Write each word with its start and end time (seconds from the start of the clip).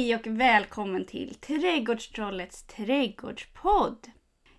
Hej 0.00 0.14
och 0.14 0.26
välkommen 0.26 1.06
till 1.06 1.34
Trädgårdstrollets 1.34 2.62
trädgårdspodd. 2.62 4.06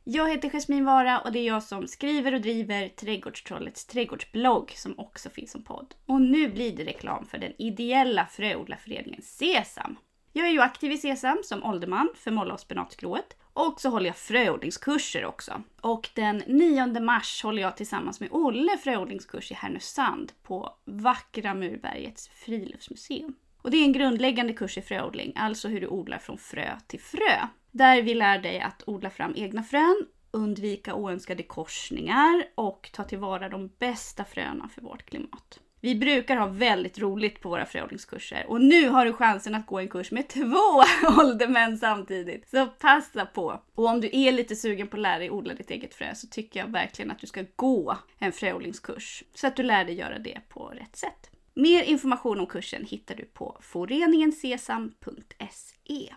Jag 0.04 0.29
heter 0.29 0.50
Jasmin 0.50 0.86
Vara 0.86 1.20
och 1.20 1.32
det 1.32 1.40
är 1.40 1.48
jag 1.48 1.64
som 1.64 1.88
skriver 1.88 2.33
och 2.33 2.42
driver 2.42 2.87
Trädgårdstrollets 2.87 3.85
trädgårdsblogg 3.85 4.72
som 4.72 5.00
också 5.00 5.30
finns 5.30 5.51
som 5.51 5.64
podd. 5.64 5.96
Och 6.06 6.22
nu 6.22 6.50
blir 6.50 6.77
det 6.77 6.83
reklam 6.83 7.25
för 7.25 7.38
den 7.38 7.54
ideella 7.58 8.25
fröodlarföreningen 8.25 9.21
Sesam. 9.21 9.96
Jag 10.34 10.48
är 10.48 10.52
ju 10.52 10.62
aktiv 10.62 10.91
i 10.91 10.98
Sesam 10.98 11.38
som 11.44 11.64
ålderman 11.64 12.10
för 12.16 12.32
molla 12.32 12.54
och 12.54 12.60
spenatskrået 12.60 13.38
och 13.54 13.82
så 13.82 13.89
håller 13.89 14.08
jag 14.08 14.18
fröodlingskurser 14.18 15.26
också. 15.26 15.64
Och 15.82 16.10
den 16.14 16.44
9 16.48 17.00
mars 17.00 17.44
håller 17.44 17.62
jag 17.62 17.78
tillsammans 17.78 18.20
med 18.20 18.30
Olle 18.32 18.78
fröodlingskurs 18.78 19.52
i 19.52 19.54
Härnösand 19.54 20.32
på 20.44 20.76
vackra 20.86 21.54
Murbergets 21.54 22.28
friluftsmuseum. 22.28 23.36
Och 23.62 23.71
det 23.71 23.78
är 23.78 23.84
en 23.84 23.93
grundläggande 23.93 24.54
kurs 24.54 24.77
i 24.77 24.82
fröodling, 24.82 25.34
alltså 25.36 25.68
hur 25.68 25.82
du 25.82 25.88
odlar 25.88 26.18
från 26.18 26.38
frö 26.38 26.76
till 26.88 26.99
frö. 26.99 27.48
Där 27.72 28.02
vi 28.02 28.13
lär 28.13 28.40
dig 28.40 28.59
att 28.59 28.84
odla 28.88 29.09
fram 29.09 29.34
egna 29.36 29.63
frön, 29.63 30.08
undvika 30.31 30.95
oönskade 30.95 31.44
korsningar 31.44 32.44
och 32.55 32.89
ta 32.94 33.03
tillvara 33.03 33.50
de 33.50 33.72
bästa 33.80 34.26
fröna 34.26 34.70
för 34.70 34.81
vårt 34.81 35.05
klimat. 35.05 35.59
Vi 35.84 35.95
brukar 35.95 36.38
ha 36.38 36.48
väldigt 36.48 37.00
roligt 37.00 37.41
på 37.41 37.50
våra 37.50 37.66
fröodlingskurser 37.66 38.45
och 38.48 38.62
nu 38.62 38.89
har 38.89 39.05
du 39.05 39.13
chansen 39.13 39.55
att 39.55 39.66
gå 39.66 39.80
en 39.80 39.88
kurs 39.88 40.12
med 40.12 40.28
två 40.30 40.84
åldermän 41.20 41.78
samtidigt. 41.78 42.50
Så 42.50 42.67
passa 42.67 43.25
på! 43.25 43.62
Och 43.75 43.86
om 43.86 44.02
du 44.02 44.09
är 44.14 44.31
lite 44.31 44.55
sugen 44.55 44.88
på 44.88 44.98
att 44.98 45.02
lära 45.02 45.20
dig 45.20 45.30
odla 45.30 45.53
ditt 45.53 45.72
eget 45.72 45.95
frö 45.95 46.16
så 46.16 46.28
tycker 46.28 46.59
jag 46.59 46.67
verkligen 46.67 47.12
att 47.12 47.20
du 47.20 47.28
ska 47.28 47.45
gå 47.55 47.98
en 48.20 48.31
fröodlingskurs 48.31 49.23
så 49.34 49.48
att 49.48 49.55
du 49.55 49.64
lär 49.64 49.86
dig 49.86 49.95
göra 49.95 50.20
det 50.20 50.41
på 50.50 50.67
rätt 50.67 50.95
sätt. 50.95 51.30
Mer 51.54 51.84
information 51.84 52.40
om 52.40 52.48
kursen 52.48 52.86
hittar 52.86 53.16
du 53.16 53.26
på 53.26 53.58
foreningensesam.se. 53.62 56.14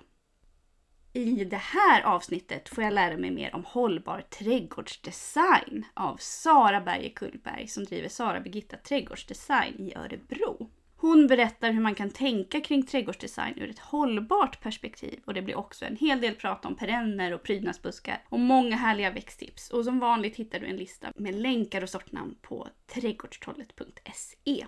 I 1.12 1.44
det 1.44 1.56
här 1.56 2.02
avsnittet 2.02 2.68
får 2.68 2.84
jag 2.84 2.92
lära 2.92 3.16
mig 3.16 3.30
mer 3.30 3.54
om 3.54 3.64
hållbar 3.64 4.20
trädgårdsdesign 4.20 5.84
av 5.94 6.16
Sara 6.16 6.80
Berger 6.80 7.10
Kullberg 7.10 7.68
som 7.68 7.84
driver 7.84 8.08
Sara 8.08 8.40
Birgitta 8.40 8.76
Trädgårdsdesign 8.76 9.74
i 9.78 9.94
Örebro. 9.94 10.70
Hon 10.96 11.26
berättar 11.26 11.72
hur 11.72 11.80
man 11.80 11.94
kan 11.94 12.10
tänka 12.10 12.60
kring 12.60 12.86
trädgårdsdesign 12.86 13.58
ur 13.58 13.70
ett 13.70 13.78
hållbart 13.78 14.62
perspektiv 14.62 15.20
och 15.24 15.34
det 15.34 15.42
blir 15.42 15.54
också 15.54 15.84
en 15.84 15.96
hel 15.96 16.20
del 16.20 16.34
prat 16.34 16.64
om 16.64 16.76
perenner 16.76 17.34
och 17.34 17.42
prydnadsbuskar 17.42 18.22
och 18.28 18.40
många 18.40 18.76
härliga 18.76 19.10
växttips. 19.10 19.70
Och 19.70 19.84
som 19.84 19.98
vanligt 19.98 20.36
hittar 20.36 20.60
du 20.60 20.66
en 20.66 20.76
lista 20.76 21.12
med 21.16 21.34
länkar 21.34 21.82
och 21.82 21.90
sortnamn 21.90 22.36
på 22.42 22.68
trädgårdstrollet.se. 22.86 24.66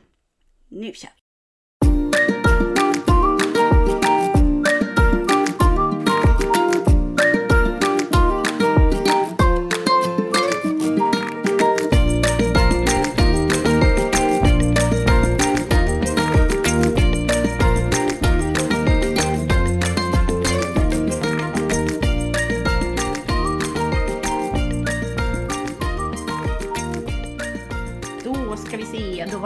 Nu 0.68 0.92
kör 0.92 1.08
vi! 1.08 1.25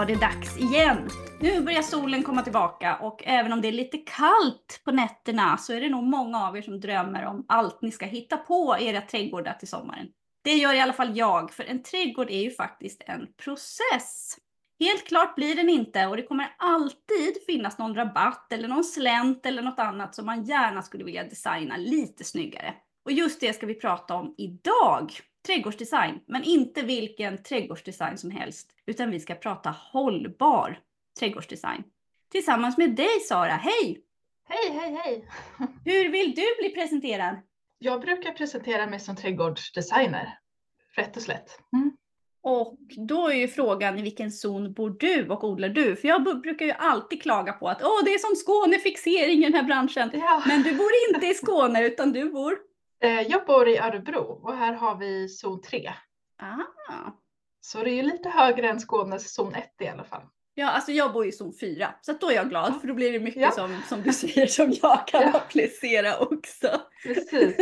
Var 0.00 0.06
det 0.06 0.14
dags 0.14 0.58
igen. 0.58 1.08
Nu 1.40 1.60
börjar 1.60 1.82
solen 1.82 2.22
komma 2.22 2.42
tillbaka 2.42 2.96
och 2.96 3.22
även 3.26 3.52
om 3.52 3.60
det 3.60 3.68
är 3.68 3.72
lite 3.72 3.98
kallt 3.98 4.80
på 4.84 4.92
nätterna 4.92 5.56
så 5.56 5.72
är 5.72 5.80
det 5.80 5.88
nog 5.88 6.04
många 6.04 6.46
av 6.46 6.56
er 6.56 6.62
som 6.62 6.80
drömmer 6.80 7.26
om 7.26 7.44
allt 7.48 7.82
ni 7.82 7.90
ska 7.90 8.06
hitta 8.06 8.36
på 8.36 8.76
i 8.80 8.86
era 8.86 9.00
trädgårdar 9.00 9.52
till 9.52 9.68
sommaren. 9.68 10.06
Det 10.44 10.54
gör 10.54 10.74
i 10.74 10.80
alla 10.80 10.92
fall 10.92 11.16
jag, 11.16 11.52
för 11.52 11.64
en 11.64 11.82
trädgård 11.82 12.30
är 12.30 12.42
ju 12.42 12.50
faktiskt 12.50 13.02
en 13.06 13.26
process. 13.44 14.36
Helt 14.78 15.06
klart 15.06 15.34
blir 15.34 15.56
den 15.56 15.68
inte 15.68 16.06
och 16.06 16.16
det 16.16 16.22
kommer 16.22 16.54
alltid 16.58 17.44
finnas 17.46 17.78
någon 17.78 17.94
rabatt 17.94 18.52
eller 18.52 18.68
någon 18.68 18.84
slänt 18.84 19.46
eller 19.46 19.62
något 19.62 19.80
annat 19.80 20.14
som 20.14 20.26
man 20.26 20.44
gärna 20.44 20.82
skulle 20.82 21.04
vilja 21.04 21.24
designa 21.24 21.76
lite 21.76 22.24
snyggare. 22.24 22.74
Och 23.04 23.12
just 23.12 23.40
det 23.40 23.52
ska 23.52 23.66
vi 23.66 23.74
prata 23.74 24.14
om 24.14 24.34
idag. 24.38 25.12
Trädgårdsdesign, 25.46 26.20
men 26.26 26.44
inte 26.44 26.82
vilken 26.82 27.42
trädgårdsdesign 27.42 28.18
som 28.18 28.30
helst, 28.30 28.74
utan 28.86 29.10
vi 29.10 29.20
ska 29.20 29.34
prata 29.34 29.70
hållbar 29.70 30.78
trädgårdsdesign. 31.18 31.82
Tillsammans 32.32 32.78
med 32.78 32.90
dig 32.96 33.20
Sara, 33.28 33.52
hej! 33.52 34.04
Hej, 34.48 34.78
hej, 34.78 34.98
hej! 35.04 35.28
Hur 35.84 36.10
vill 36.10 36.34
du 36.34 36.44
bli 36.58 36.74
presenterad? 36.74 37.36
Jag 37.78 38.00
brukar 38.00 38.32
presentera 38.32 38.86
mig 38.86 39.00
som 39.00 39.16
trädgårdsdesigner, 39.16 40.38
rätt 40.96 41.16
och 41.16 41.22
slätt. 41.22 41.58
Mm. 41.72 41.96
Och 42.42 42.78
då 43.08 43.28
är 43.28 43.34
ju 43.34 43.48
frågan 43.48 43.98
i 43.98 44.02
vilken 44.02 44.30
zon 44.30 44.72
bor 44.72 44.90
du 44.90 45.28
och 45.28 45.44
odlar 45.44 45.68
du? 45.68 45.96
För 45.96 46.08
jag 46.08 46.22
brukar 46.22 46.66
ju 46.66 46.72
alltid 46.72 47.22
klaga 47.22 47.52
på 47.52 47.68
att 47.68 47.82
Åh, 47.82 48.04
det 48.04 48.14
är 48.14 48.18
som 48.18 48.36
Skånefixering 48.36 49.38
i 49.38 49.42
den 49.42 49.54
här 49.54 49.62
branschen. 49.62 50.10
Ja. 50.12 50.42
Men 50.46 50.62
du 50.62 50.74
bor 50.74 50.90
inte 51.08 51.26
i 51.26 51.34
Skåne 51.34 51.86
utan 51.86 52.12
du 52.12 52.30
bor? 52.30 52.58
Eh, 53.02 53.20
Jag 53.20 53.46
bor 53.46 53.68
i 53.68 53.78
Örebro 53.78 54.40
och 54.42 54.56
här 54.56 54.72
har 54.72 54.96
vi 54.96 55.28
zon 55.28 55.60
3. 55.62 55.90
Ah. 56.38 57.10
Så 57.60 57.82
det 57.82 57.90
är 57.90 57.94
ju 57.94 58.02
lite 58.02 58.28
högre 58.28 58.68
än 58.68 58.80
Skånes 58.80 59.34
zon 59.34 59.54
1 59.54 59.64
i 59.80 59.88
alla 59.88 60.04
fall. 60.04 60.22
Ja, 60.54 60.70
alltså 60.70 60.92
jag 60.92 61.12
bor 61.12 61.26
i 61.26 61.32
zon 61.32 61.52
4, 61.60 61.94
så 62.00 62.12
då 62.12 62.30
är 62.30 62.34
jag 62.34 62.48
glad 62.48 62.80
för 62.80 62.88
då 62.88 62.94
blir 62.94 63.12
det 63.12 63.20
mycket 63.20 63.42
Ja. 63.42 63.50
som, 63.50 63.82
som 63.88 64.02
du 64.02 64.12
säger 64.12 64.46
som 64.46 64.72
jag 64.82 65.06
kan 65.06 65.22
Ja. 65.32 65.32
applicera 65.38 66.18
också. 66.18 66.68
Precis. 67.06 67.56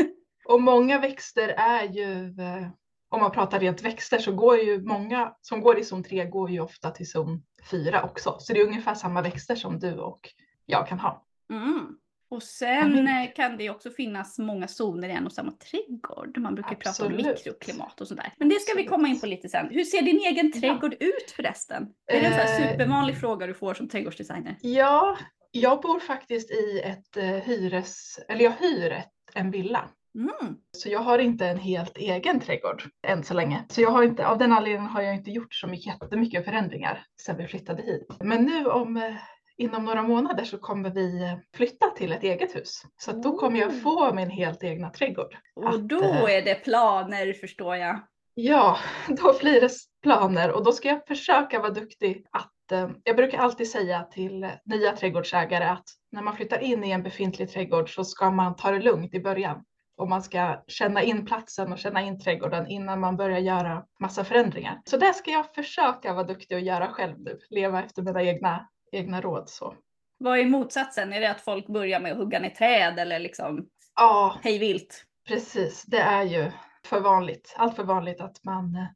Och 0.49 0.63
många 0.63 0.99
växter 0.99 1.49
är 1.49 1.83
ju, 1.85 2.27
eh, 2.41 2.69
om 3.09 3.21
man 3.21 3.31
pratar 3.31 3.61
rent 3.61 3.83
växter, 3.83 4.19
så 4.19 4.33
går 4.33 4.59
ju 4.59 4.81
många 4.83 5.35
som 5.41 5.61
går 5.61 5.79
i 5.79 5.85
zon 5.85 6.03
3 6.05 6.25
går 6.25 6.51
ju 6.51 6.61
ofta 6.61 6.91
till 6.91 7.11
zon 7.11 7.43
4 7.71 8.03
också. 8.03 8.37
Så 8.39 8.53
det 8.53 8.61
är 8.61 8.67
ungefär 8.67 8.95
samma 8.95 9.23
växter 9.23 9.57
som 9.57 9.79
du 9.79 9.99
och 9.99 10.21
jag 10.67 10.89
kan 10.89 10.99
ha. 11.01 11.27
Mm. 11.51 11.87
Och 12.31 12.43
sen 12.43 13.09
eh, 13.09 13.33
kan 13.37 13.57
det 13.57 13.71
också 13.71 13.91
finnas 13.91 14.39
många 14.39 14.69
zoner 14.69 15.09
i 15.09 15.13
en 15.13 15.27
och 15.27 15.33
samma 15.33 15.53
trädgård. 15.53 16.39
Man 16.39 16.55
brukar 16.55 16.75
prata 16.75 17.07
om 17.07 17.13
Absolut. 17.13 17.27
mikroklimat 17.37 18.01
och 18.01 18.09
sådär. 18.09 18.33
Men 18.39 18.49
det 18.49 18.55
ska 18.61 18.73
vi 18.75 18.81
Absolut. 18.81 18.91
komma 18.91 19.09
in 19.09 19.21
på 19.21 19.27
lite 19.27 19.49
sen. 19.49 19.69
Hur 19.71 19.85
ser 19.85 20.03
din 20.03 20.19
egen 20.19 20.53
Ja. 20.55 20.61
trädgård 20.61 20.95
ut 21.01 21.31
förresten? 21.37 21.87
Är 22.13 22.21
det 22.21 22.27
en 22.27 22.33
sån 22.33 22.63
Eh. 22.65 22.71
supervanlig 22.73 23.21
fråga 23.21 23.47
du 23.47 23.55
får 23.55 23.75
som 23.75 23.89
trädgårdsdesigner? 23.89 24.57
Ja, 24.61 25.19
jag 25.51 25.81
bor 25.83 26.01
faktiskt 26.01 26.51
i 26.51 26.81
ett 26.85 27.17
eh, 27.17 27.25
hyres, 27.25 28.19
eller 28.29 28.45
jag 28.45 28.53
hyr 28.61 28.91
ett, 28.93 29.13
en 29.35 29.51
villa. 29.51 29.89
Mm. 30.15 30.57
Så 30.77 30.89
jag 30.89 31.01
har 31.01 31.19
inte 31.19 31.47
en 31.47 31.59
helt 31.59 31.97
egen 31.97 32.41
trädgård 32.41 32.83
än 33.07 33.25
så 33.25 33.35
länge. 33.35 33.65
Så 33.69 33.81
jag 33.81 33.91
har 33.91 34.03
inte, 34.03 34.27
av 34.27 34.39
den 34.39 34.53
anledningen 34.53 34.91
har 34.91 35.03
jag 35.03 35.15
inte 35.15 35.31
gjort 35.31 35.55
så 35.55 35.67
mycket, 35.67 35.87
jättemycket 36.03 36.45
förändringar 36.45 37.05
sedan 37.23 37.37
vi 37.37 37.47
flyttade 37.47 37.83
hit. 37.83 38.07
Men 38.21 38.45
nu 38.45 38.67
om 38.67 38.97
eh, 38.97 39.15
inom 39.59 39.85
några 39.85 40.03
månader 40.03 40.45
så 40.45 40.59
kommer 40.59 40.91
vi 40.91 41.23
eh, 41.23 41.35
flytta 41.57 41.87
till 41.87 42.13
ett 42.13 42.23
eget 42.23 42.57
hus. 42.57 42.83
Så 42.97 43.11
att 43.11 43.23
då 43.23 43.39
kommer 43.39 43.61
jag 43.61 43.83
få 43.83 44.15
min 44.15 44.31
helt 44.31 44.65
egna 44.65 44.91
trädgård. 44.91 45.37
Och 45.57 45.69
Att, 45.69 45.89
då 45.89 46.03
eh, 46.03 46.37
är 46.37 46.43
det 46.43 46.55
planer 46.55 47.33
förstår 47.33 47.77
jag. 47.77 48.01
Ja, 48.35 48.79
då 49.09 49.39
blir 49.41 49.61
det 49.61 49.71
planer 50.03 50.53
och 50.53 50.65
då 50.65 50.73
ska 50.73 50.89
jag 50.89 51.07
försöka 51.07 51.59
vara 51.59 51.71
duktig 51.71 52.27
att 52.31 52.73
eh, 52.73 52.91
jag 53.05 53.17
brukar 53.17 53.39
alltid 53.39 53.71
säga 53.71 54.03
till 54.03 54.49
nya 54.65 54.97
trädgårdsägare 54.97 55.65
att 55.65 55.85
när 56.13 56.23
man 56.23 56.37
flyttar 56.37 56.59
in 56.59 56.85
i 56.85 56.91
en 56.91 57.03
befintlig 57.03 57.51
trädgård 57.51 57.95
så 57.95 58.05
ska 58.05 58.31
man 58.31 58.57
ta 58.57 58.71
det 58.71 58.79
lugnt 58.79 59.15
i 59.15 59.21
början 59.21 59.65
och 59.97 60.09
man 60.09 60.23
ska 60.23 60.63
känna 60.67 61.03
in 61.03 61.27
platsen 61.27 61.73
och 61.73 61.79
känna 61.79 62.03
in 62.03 62.21
trädgården 62.21 62.67
innan 62.67 63.01
man 63.01 63.17
börjar 63.17 63.39
göra 63.39 63.85
massa 64.01 64.25
förändringar. 64.25 64.81
Så 64.85 64.97
det 64.97 65.15
ska 65.15 65.31
jag 65.31 65.55
försöka 65.55 66.13
vara 66.13 66.25
duktig 66.25 66.57
och 66.57 66.63
göra 66.63 66.89
själv 66.89 67.15
nu, 67.19 67.39
leva 67.51 67.83
efter 67.83 68.03
mina 68.03 68.23
egna, 68.23 68.69
egna 68.93 69.21
råd. 69.21 69.49
Så. 69.49 69.75
Vad 70.19 70.39
är 70.39 70.45
motsatsen? 70.45 71.13
Är 71.13 71.21
det 71.21 71.31
att 71.31 71.41
folk 71.41 71.67
börjar 71.67 72.01
med 72.01 72.13
att 72.13 72.19
hugga 72.19 72.39
ner 72.39 72.51
träd 72.51 72.99
eller 72.99 73.19
liksom 73.19 73.69
Ja, 73.97 74.39
hej 74.43 74.59
vilt? 74.59 75.05
Precis, 75.29 75.83
det 75.87 75.99
är 76.01 76.23
ju 76.23 76.51
för 76.85 77.01
vanligt, 77.01 77.55
allt 77.57 77.77
för 77.77 77.85
vanligt 77.85 78.21
att 78.21 78.45
man 78.45 78.77
eh, 78.77 78.87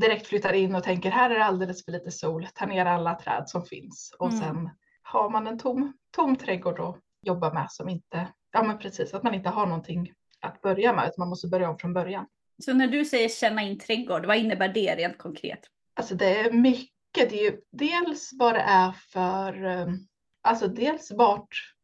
direkt 0.00 0.26
flyttar 0.26 0.52
in 0.52 0.74
och 0.74 0.82
tänker 0.82 1.10
här 1.10 1.30
är 1.30 1.38
det 1.38 1.44
alldeles 1.44 1.84
för 1.84 1.92
lite 1.92 2.10
sol, 2.10 2.46
ta 2.54 2.66
ner 2.66 2.86
alla 2.86 3.14
träd 3.14 3.44
som 3.48 3.64
finns 3.64 4.16
och 4.18 4.28
Mm. 4.32 4.40
sen 4.40 4.70
har 5.02 5.30
man 5.30 5.46
en 5.46 5.58
tom, 5.58 5.92
tom 6.16 6.36
trädgård 6.36 6.80
att 6.80 6.96
jobba 7.26 7.52
med 7.52 7.66
som 7.70 7.88
inte, 7.88 8.28
ja 8.52 8.62
men 8.62 8.78
precis, 8.78 9.14
att 9.14 9.22
man 9.22 9.34
inte 9.34 9.48
har 9.48 9.66
någonting 9.66 10.12
att 10.40 10.62
börja 10.62 10.92
med, 10.92 11.02
utan 11.04 11.14
man 11.18 11.28
måste 11.28 11.48
börja 11.48 11.70
om 11.70 11.78
från 11.78 11.92
början. 11.92 12.26
Så 12.64 12.72
när 12.74 12.86
du 12.86 13.04
säger 13.04 13.28
känna 13.28 13.62
in 13.62 13.78
trädgård, 13.78 14.26
vad 14.26 14.36
innebär 14.36 14.68
det 14.68 14.94
rent 14.96 15.18
konkret? 15.18 15.60
Alltså 15.94 16.14
det 16.14 16.40
är 16.40 16.52
mycket, 16.52 16.94
det 17.12 17.40
är 17.40 17.50
ju 17.50 17.60
dels 17.70 18.30
vad 18.38 18.54
det 18.54 18.60
är 18.60 18.92
för, 18.92 19.64
eh, 19.64 19.86
alltså 20.42 20.68
dels 20.68 21.12
vart 21.12 21.74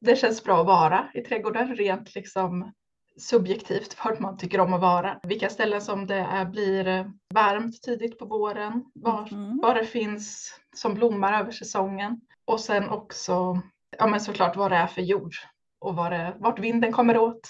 det 0.00 0.16
känns 0.16 0.44
bra 0.44 0.60
att 0.60 0.66
vara 0.66 1.08
i 1.14 1.20
trädgården, 1.20 1.76
rent 1.76 2.14
liksom 2.14 2.72
subjektivt 3.16 3.96
vart 4.04 4.18
man 4.18 4.38
tycker 4.38 4.60
om 4.60 4.72
att 4.72 4.80
vara. 4.80 5.20
Vilka 5.22 5.48
ställen 5.50 5.80
som 5.80 6.06
det 6.06 6.14
är, 6.14 6.44
blir 6.44 6.86
eh, 6.88 7.06
varmt 7.34 7.82
tidigt 7.82 8.18
på 8.18 8.24
våren, 8.24 8.84
var, 8.94 9.28
Mhm. 9.32 9.58
vad 9.62 9.76
det 9.76 9.84
finns 9.86 10.54
som 10.74 10.94
blommar 10.94 11.40
över 11.40 11.50
säsongen 11.52 12.20
och 12.44 12.60
sen 12.60 12.88
också, 12.88 13.60
ja 13.98 14.06
men 14.06 14.20
såklart 14.20 14.56
vad 14.56 14.70
det 14.70 14.76
är 14.76 14.86
för 14.86 15.02
jord. 15.02 15.32
och 15.80 15.96
var 15.96 16.10
det, 16.10 16.36
vart 16.38 16.58
vinden 16.58 16.92
kommer 16.92 17.18
åt. 17.18 17.40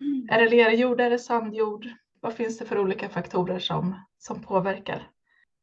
Mm. 0.00 0.28
Är 0.30 0.40
det 0.40 0.48
lerjord, 0.50 1.00
är 1.00 1.10
det 1.10 1.18
sandjord? 1.18 1.86
Vad 2.20 2.34
finns 2.34 2.58
det 2.58 2.64
för 2.64 2.78
olika 2.78 3.08
faktorer 3.08 3.58
som, 3.58 3.94
som 4.18 4.42
påverkar? 4.42 5.08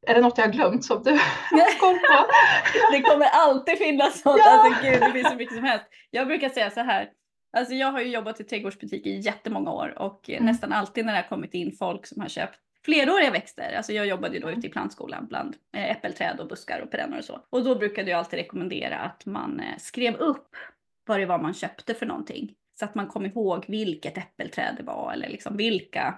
Är 0.07 0.13
det 0.15 0.21
något 0.21 0.37
jag 0.37 0.45
har 0.45 0.51
glömt 0.51 0.85
som 0.85 1.03
du 1.03 1.11
har 1.51 1.79
koll 1.79 1.95
på? 1.99 2.31
Det 2.91 3.01
kommer 3.01 3.25
alltid 3.25 3.77
finnas 3.77 4.21
sånt. 4.21 4.41
Ja. 4.45 4.51
Alltså 4.51 4.83
gud, 4.83 4.99
det 5.01 5.11
finns 5.11 5.29
så 5.29 5.35
mycket 5.35 5.55
som 5.55 5.63
helst. 5.63 5.85
Jag 6.11 6.27
brukar 6.27 6.49
säga 6.49 6.69
så 6.69 6.79
här. 6.79 7.09
Alltså 7.57 7.73
jag 7.73 7.91
har 7.91 7.99
ju 8.01 8.07
jobbat 8.09 8.39
i 8.39 8.43
trädgårdsbutik 8.43 9.05
i 9.05 9.19
jättemånga 9.19 9.71
år 9.71 9.93
och 9.99 10.29
Mm. 10.29 10.45
nästan 10.45 10.73
alltid 10.73 11.05
när 11.05 11.13
det 11.13 11.19
har 11.21 11.27
kommit 11.27 11.53
in 11.53 11.75
folk 11.79 12.05
som 12.07 12.21
har 12.21 12.29
köpt 12.29 12.59
fleråriga 12.85 13.31
växter. 13.31 13.73
Alltså 13.77 13.93
jag 13.93 14.07
jobbade 14.07 14.33
ju 14.35 14.39
då 14.41 14.51
ute 14.51 14.67
i 14.67 14.69
plantskolan 14.69 15.27
bland 15.27 15.55
eh, 15.77 15.91
äppelträd 15.91 16.39
och 16.39 16.47
buskar 16.47 16.79
och 16.79 16.91
perenner 16.91 17.17
och 17.17 17.23
så. 17.25 17.39
Och 17.49 17.63
då 17.63 17.75
brukade 17.75 18.11
jag 18.11 18.17
alltid 18.17 18.39
rekommendera 18.39 18.97
att 18.97 19.25
man 19.25 19.59
eh, 19.59 19.77
skrev 19.77 20.15
upp 20.15 20.49
vad 21.07 21.19
det 21.19 21.25
var 21.25 21.39
man 21.39 21.53
köpte 21.53 21.93
för 21.93 22.05
någonting. 22.05 22.53
Så 22.79 22.85
att 22.85 22.95
man 22.95 23.07
kom 23.07 23.25
ihåg 23.25 23.65
vilket 23.67 24.17
äppelträd 24.17 24.73
det 24.77 24.83
var 24.83 25.13
eller 25.13 25.29
liksom 25.29 25.57
vilka 25.57 26.15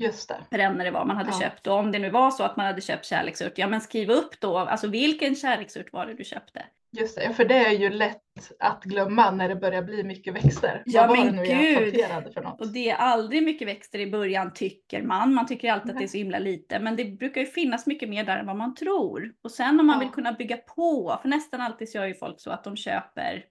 Just 0.00 0.28
det. 0.28 0.36
perenner 0.50 0.84
det 0.84 0.90
var 0.90 1.04
man 1.04 1.16
hade 1.16 1.30
Ja. 1.32 1.40
köpt. 1.40 1.66
Och 1.66 1.74
om 1.74 1.92
det 1.92 1.98
nu 1.98 2.10
var 2.10 2.30
så 2.30 2.42
att 2.42 2.56
man 2.56 2.66
hade 2.66 2.80
köpt 2.80 3.04
kärleksört, 3.06 3.58
ja 3.58 3.66
men 3.66 3.80
skriv 3.80 4.10
upp 4.10 4.40
då, 4.40 4.58
alltså 4.58 4.86
vilken 4.88 5.34
kärleksört 5.34 5.92
var 5.92 6.06
det 6.06 6.14
du 6.14 6.24
köpte? 6.24 6.64
Just 6.92 7.16
det, 7.16 7.34
för 7.34 7.44
det 7.44 7.54
är 7.56 7.70
ju 7.70 7.90
lätt 7.90 8.52
att 8.58 8.84
glömma 8.84 9.30
när 9.30 9.48
det 9.48 9.56
börjar 9.56 9.82
bli 9.82 10.04
mycket 10.04 10.34
växter. 10.34 10.82
Ja, 10.86 11.06
Vad 11.06 11.18
men 11.18 11.36
gud. 11.44 11.94
för 12.34 12.42
något? 12.42 12.60
Och 12.60 12.68
det 12.72 12.90
är 12.90 12.96
aldrig 12.96 13.42
mycket 13.42 13.68
växter 13.68 13.98
i 13.98 14.10
början 14.10 14.52
tycker 14.54 15.02
man. 15.02 15.34
Man 15.34 15.46
tycker 15.46 15.72
alltid 15.72 15.90
att 15.90 15.96
det 15.96 15.98
är 15.98 16.00
Nej. 16.00 16.08
så 16.08 16.16
himla 16.18 16.38
lite. 16.38 16.78
Men 16.78 16.96
det 16.96 17.04
brukar 17.04 17.40
ju 17.40 17.46
finnas 17.46 17.86
mycket 17.86 18.08
mer 18.08 18.24
där 18.24 18.36
än 18.38 18.46
vad 18.46 18.56
man 18.56 18.74
tror. 18.74 19.32
Och 19.44 19.50
sen 19.50 19.80
om 19.80 19.86
man 19.86 19.94
Ja. 19.96 20.00
vill 20.00 20.08
kunna 20.08 20.32
bygga 20.32 20.56
på, 20.56 21.18
för 21.22 21.28
nästan 21.28 21.60
alltid 21.60 21.88
så 21.90 21.98
gör 21.98 22.06
ju 22.06 22.14
folk 22.14 22.40
så 22.40 22.50
att 22.50 22.64
de 22.64 22.76
köper 22.76 23.44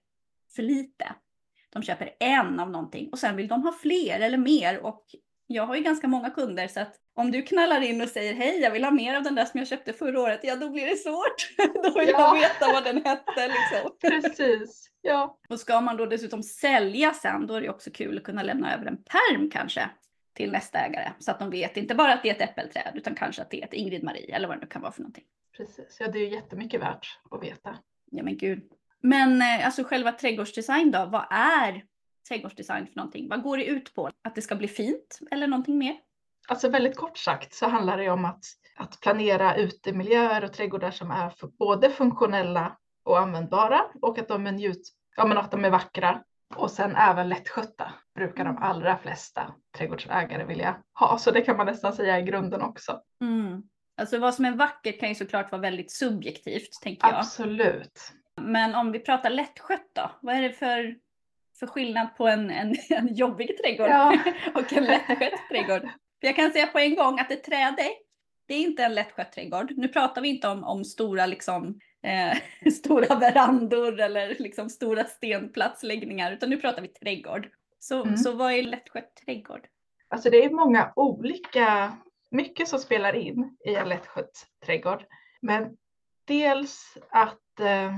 för 0.56 0.62
lite. 0.62 1.04
De 1.72 1.82
köper 1.82 2.10
en 2.20 2.60
av 2.60 2.70
någonting 2.70 3.08
och 3.12 3.18
sen 3.18 3.36
vill 3.36 3.48
de 3.48 3.62
ha 3.62 3.72
fler 3.72 4.20
eller 4.20 4.38
mer. 4.38 4.78
Och 4.86 5.04
jag 5.54 5.66
har 5.66 5.76
ju 5.76 5.82
ganska 5.82 6.08
många 6.08 6.30
kunder 6.30 6.68
så 6.68 6.80
att 6.80 6.94
om 7.14 7.30
du 7.30 7.42
knallar 7.42 7.80
in 7.80 8.00
och 8.00 8.08
säger 8.08 8.34
hej 8.34 8.60
jag 8.60 8.70
vill 8.70 8.84
ha 8.84 8.90
mer 8.90 9.14
av 9.16 9.22
den 9.22 9.34
där 9.34 9.44
som 9.44 9.58
jag 9.58 9.68
köpte 9.68 9.92
förra 9.92 10.20
året, 10.20 10.40
ja 10.42 10.56
då 10.56 10.70
blir 10.70 10.86
det 10.86 10.96
svårt. 10.96 11.48
då 11.84 12.00
vill 12.00 12.08
Ja. 12.08 12.20
jag 12.20 12.40
veta 12.40 12.72
vad 12.72 12.84
den 12.84 13.04
hette 13.04 13.48
liksom. 13.48 13.96
Precis, 14.00 14.90
ja. 15.00 15.38
Och 15.48 15.60
ska 15.60 15.80
man 15.80 15.96
då 15.96 16.06
dessutom 16.06 16.42
sälja 16.42 17.12
sen, 17.12 17.46
då 17.46 17.54
är 17.54 17.60
det 17.60 17.70
också 17.70 17.90
kul 17.90 18.16
att 18.18 18.24
kunna 18.24 18.42
lämna 18.42 18.74
över 18.74 18.86
en 18.86 18.96
perm 18.96 19.50
kanske 19.50 19.90
till 20.34 20.52
nästa 20.52 20.78
ägare. 20.78 21.12
Så 21.18 21.30
att 21.30 21.38
de 21.38 21.50
vet 21.50 21.76
inte 21.76 21.94
bara 21.94 22.12
att 22.12 22.22
det 22.22 22.30
är 22.30 22.34
ett 22.34 22.50
äppelträd, 22.50 22.92
utan 22.94 23.14
kanske 23.14 23.42
att 23.42 23.50
det 23.50 23.60
är 23.62 23.66
ett 23.66 23.72
Ingrid 23.74 24.04
Marie 24.04 24.34
eller 24.36 24.48
vad 24.48 24.56
det 24.56 24.60
nu 24.60 24.66
kan 24.66 24.82
vara 24.82 24.92
för 24.92 25.00
någonting. 25.00 25.24
Precis, 25.56 25.96
ja 26.00 26.08
det 26.08 26.18
är 26.18 26.26
ju 26.28 26.34
jättemycket 26.34 26.80
värt 26.80 27.06
att 27.30 27.42
veta. 27.42 27.76
Ja 28.10 28.22
men 28.22 28.36
gud. 28.36 28.62
Men 29.02 29.42
eh, 29.42 29.66
alltså 29.66 29.84
själva 29.84 30.12
trädgårdsdesign 30.12 30.90
då, 30.90 31.06
vad 31.12 31.26
är 31.30 31.82
trädgårdsdesign 32.28 32.86
för 32.86 32.96
någonting? 32.96 33.28
Vad 33.28 33.42
går 33.42 33.56
det 33.56 33.64
ut 33.64 33.94
på? 33.94 34.10
Att 34.24 34.34
det 34.34 34.42
ska 34.42 34.56
bli 34.56 34.68
fint 34.68 35.18
eller 35.30 35.46
någonting 35.46 35.78
mer? 35.78 35.96
Alltså 36.48 36.68
väldigt 36.68 36.96
kort 36.96 37.18
sagt 37.18 37.54
så 37.54 37.68
handlar 37.68 37.98
det 37.98 38.10
om 38.10 38.24
att, 38.24 38.44
att 38.76 39.00
planera 39.00 39.56
utemiljöer 39.56 40.44
och 40.44 40.52
trädgårdar 40.52 40.90
som 40.90 41.10
är 41.10 41.32
både 41.58 41.90
funktionella 41.90 42.76
och 43.04 43.18
användbara 43.18 43.82
och 44.02 44.18
att 44.18 44.28
de 44.28 44.46
är, 44.46 44.52
njut, 44.52 44.82
ja, 45.16 45.26
men 45.26 45.38
att 45.38 45.50
de 45.50 45.64
är 45.64 45.70
vackra 45.70 46.22
och 46.54 46.70
sen 46.70 46.96
även 46.96 47.28
lättskötta 47.28 47.92
brukar 48.14 48.44
de 48.44 48.58
allra 48.58 48.98
flesta 48.98 49.54
trädgårdsägare 49.78 50.44
vilja 50.44 50.76
ha. 50.92 51.18
Så 51.18 51.30
det 51.30 51.40
kan 51.40 51.56
man 51.56 51.66
nästan 51.66 51.92
säga 51.92 52.18
i 52.18 52.22
grunden 52.22 52.62
också. 52.62 53.00
Mm. 53.20 53.62
Alltså 53.96 54.18
vad 54.18 54.34
som 54.34 54.44
är 54.44 54.56
vackert 54.56 55.00
kan 55.00 55.08
ju 55.08 55.14
såklart 55.14 55.52
vara 55.52 55.62
väldigt 55.62 55.92
subjektivt, 55.92 56.70
tänker 56.82 57.08
jag. 57.08 57.16
Absolut. 57.16 58.12
Men 58.40 58.74
om 58.74 58.92
vi 58.92 58.98
pratar 58.98 59.30
lättskött 59.30 59.90
då? 59.94 60.10
Vad 60.20 60.34
är 60.34 60.42
det 60.42 60.52
för, 60.52 60.96
för 61.60 61.66
skillnad 61.66 62.16
på 62.16 62.28
en, 62.28 62.50
en, 62.50 62.74
en 62.90 63.14
jobbig 63.14 63.58
trädgård 63.58 63.88
Ja. 63.90 64.18
och 64.54 64.72
en 64.72 64.84
lättskött 64.84 65.48
trädgård? 65.50 65.82
För 66.20 66.26
jag 66.26 66.36
kan 66.36 66.50
säga 66.52 66.66
på 66.66 66.78
en 66.78 66.94
gång 66.94 67.18
att 67.18 67.30
ett 67.32 67.44
träd 67.44 67.74
det 68.50 68.54
är 68.54 68.60
inte 68.60 68.84
en 68.84 68.94
lättskött 68.94 69.32
trädgård. 69.32 69.72
Nu 69.76 69.88
pratar 69.88 70.20
vi 70.22 70.28
inte 70.28 70.48
om, 70.48 70.64
om 70.64 70.84
stora, 70.84 71.26
liksom, 71.26 71.80
eh, 72.02 72.70
stora 72.72 73.14
verandor 73.14 74.00
eller 74.00 74.36
liksom 74.38 74.70
stora 74.70 75.04
stenplatsläggningar, 75.04 76.32
utan 76.32 76.50
nu 76.50 76.56
pratar 76.56 76.82
vi 76.82 76.88
trädgård. 76.88 77.48
Så, 77.78 78.02
Mm. 78.04 78.16
så 78.16 78.32
vad 78.32 78.52
är 78.52 78.62
lättskött 78.62 79.16
trädgård? 79.26 79.66
Alltså 80.08 80.30
det 80.30 80.44
är 80.44 80.50
många 80.50 80.92
olika, 80.96 81.92
mycket 82.30 82.68
som 82.68 82.78
spelar 82.78 83.16
in 83.16 83.56
i 83.66 83.74
en 83.74 83.88
lättskött 83.88 84.46
trädgård. 84.66 85.04
Men 85.42 85.76
dels 86.24 86.98
att, 87.10 87.60
eh, 87.60 87.96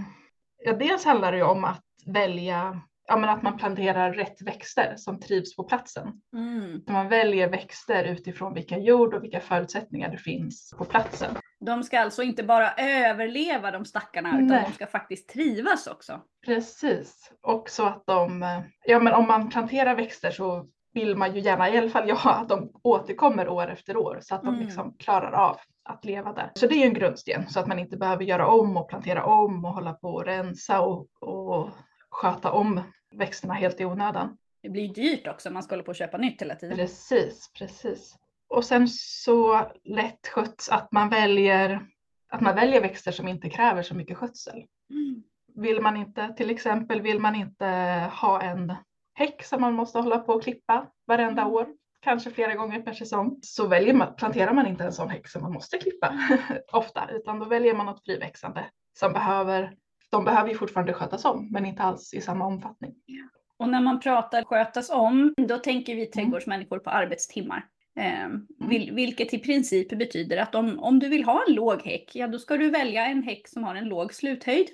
ja 0.59 0.73
dels 0.73 1.05
handlar 1.05 1.33
det 1.33 1.43
om 1.43 1.65
att 1.65 1.85
välja, 2.07 2.81
ja 3.13 3.19
men 3.19 3.31
att 3.31 3.43
man 3.43 3.57
planterar 3.57 4.13
rätt 4.13 4.43
växter 4.43 4.95
som 4.97 5.21
trivs 5.21 5.57
på 5.57 5.65
platsen. 5.65 6.13
Mm. 6.37 6.83
Så 6.87 6.93
man 6.93 7.09
väljer 7.09 7.49
växter 7.49 8.05
utifrån 8.05 8.55
vilken 8.55 8.83
jord 8.83 9.15
och 9.15 9.25
vilka 9.25 9.41
förutsättningar 9.41 10.11
det 10.11 10.19
finns 10.19 10.75
på 10.79 10.85
platsen. 10.85 11.37
De 11.61 11.83
ska 11.83 12.01
alltså 12.01 12.23
inte 12.23 12.43
bara 12.43 12.73
överleva 12.73 13.71
de 13.71 13.85
stackarna, 13.85 14.29
utan 14.29 14.47
Nej. 14.47 14.65
de 14.69 14.73
ska 14.73 14.87
faktiskt 14.87 15.29
trivas 15.29 15.87
också. 15.87 16.21
Precis, 16.47 17.33
och 17.43 17.71
så 17.71 17.87
att 17.87 18.07
de, 18.07 18.45
ja 18.85 18.99
men 19.01 19.13
om 19.15 19.27
man 19.27 19.49
planterar 19.51 19.95
växter 19.97 20.31
så 20.31 20.67
vill 20.93 21.17
man 21.17 21.35
ju 21.35 21.41
gärna, 21.41 21.71
i 21.71 21.79
alla 21.79 21.91
fall 21.91 22.09
jag, 22.09 22.19
att 22.25 22.49
de 22.49 22.71
återkommer 22.83 23.49
år 23.49 23.71
efter 23.71 23.97
år 23.97 24.19
så 24.23 24.35
att 24.35 24.43
de 24.43 24.55
Mm. 24.55 24.67
liksom 24.67 24.95
klarar 24.99 25.33
av 25.33 25.57
att 25.85 26.05
leva 26.05 26.33
där. 26.33 26.51
Så 26.55 26.67
det 26.67 26.75
är 26.75 26.79
ju 26.79 26.87
en 26.87 26.95
grundsten 26.95 27.49
så 27.49 27.61
att 27.61 27.67
man 27.67 27.79
inte 27.79 27.97
behöver 27.97 28.25
göra 28.25 28.47
om 28.47 28.77
och 28.77 28.89
plantera 28.89 29.25
om 29.25 29.65
och 29.65 29.75
hålla 29.75 29.93
på 29.93 30.09
och 30.09 30.25
rensa 30.25 30.81
och, 30.81 31.09
och 31.21 31.69
sköta 32.11 32.53
om 32.53 32.81
växterna 33.13 33.55
helt 33.55 33.81
i 33.81 33.85
onödan. 33.85 34.37
Det 34.63 34.69
blir 34.69 34.89
dyrt 34.89 35.27
också 35.27 35.49
om 35.49 35.55
man 35.55 35.63
ska 35.63 35.73
hålla 35.73 35.83
på 35.83 35.89
och 35.89 35.97
köpa 35.97 36.19
nytt 36.19 36.43
hela 36.43 36.55
tiden. 36.55 36.77
Precis, 36.77 37.53
precis. 37.59 38.17
Och 38.49 38.65
sen 38.65 38.89
så 38.89 39.67
lätt 39.85 40.27
sköts 40.27 40.69
att 40.69 40.93
man 40.93 41.09
väljer 41.09 41.87
att 42.33 42.41
man 42.41 42.55
väljer 42.55 42.81
växter 42.81 43.13
som 43.13 43.29
inte 43.29 43.51
kräver 43.51 43.83
så 43.83 43.95
mycket 43.95 44.17
skötsel. 44.17 44.65
Mm. 44.91 45.23
Vill 45.55 45.81
man 45.81 45.97
inte, 45.97 46.35
till 46.37 46.51
exempel 46.51 47.01
vill 47.01 47.21
man 47.21 47.35
inte 47.35 47.67
ha 48.13 48.43
en 48.43 48.75
häck 49.15 49.45
som 49.45 49.61
man 49.61 49.75
måste 49.75 49.99
hålla 49.99 50.19
på 50.19 50.33
och 50.33 50.43
klippa 50.43 50.87
varenda 51.07 51.47
år, 51.47 51.69
kanske 52.01 52.31
flera 52.31 52.55
gånger 52.55 52.83
per 52.83 52.93
säsong, 52.93 53.39
så 53.43 53.67
väljer 53.67 53.95
man, 53.95 54.15
planterar 54.15 54.53
man 54.53 54.67
inte 54.67 54.85
en 54.85 54.93
sån 54.93 55.11
häck 55.11 55.29
som 55.29 55.43
man 55.43 55.53
måste 55.53 55.79
klippa 55.79 56.15
ofta, 56.73 57.11
utan 57.11 57.39
då 57.39 57.45
väljer 57.45 57.75
man 57.75 57.87
något 57.87 58.05
friväxande 58.05 58.65
som 58.99 59.13
behöver, 59.13 59.75
de 60.13 60.25
behöver 60.25 60.49
ju 60.49 60.55
fortfarande 60.55 60.93
skötas 60.93 61.25
om, 61.25 61.49
men 61.51 61.67
inte 61.67 61.83
alls 61.83 62.15
i 62.15 62.21
samma 62.21 62.47
omfattning. 62.47 62.95
Och 63.57 63.69
när 63.69 63.81
man 63.81 64.01
pratar 64.01 64.45
skötas 64.45 64.91
om, 64.91 65.35
då 65.49 65.59
tänker 65.59 65.95
vi 65.97 66.07
trädgårdsmänniskor 66.07 66.79
på 66.79 66.91
arbetstimmar. 66.91 67.67
Eh, 68.01 68.29
vil, 68.69 68.93
vilket 68.95 69.35
i 69.35 69.39
princip 69.39 69.99
betyder 69.99 70.37
att 70.37 70.55
om, 70.55 70.79
om 70.79 70.99
du 70.99 71.09
vill 71.09 71.25
ha 71.25 71.45
en 71.49 71.55
låg 71.55 71.83
häck, 71.83 72.11
ja 72.15 72.27
då 72.29 72.39
ska 72.39 72.57
du 72.57 72.71
välja 72.71 73.07
en 73.07 73.23
häck 73.23 73.49
som 73.49 73.65
har 73.65 73.75
en 73.75 73.85
låg 73.85 74.15
sluthöjd. 74.15 74.67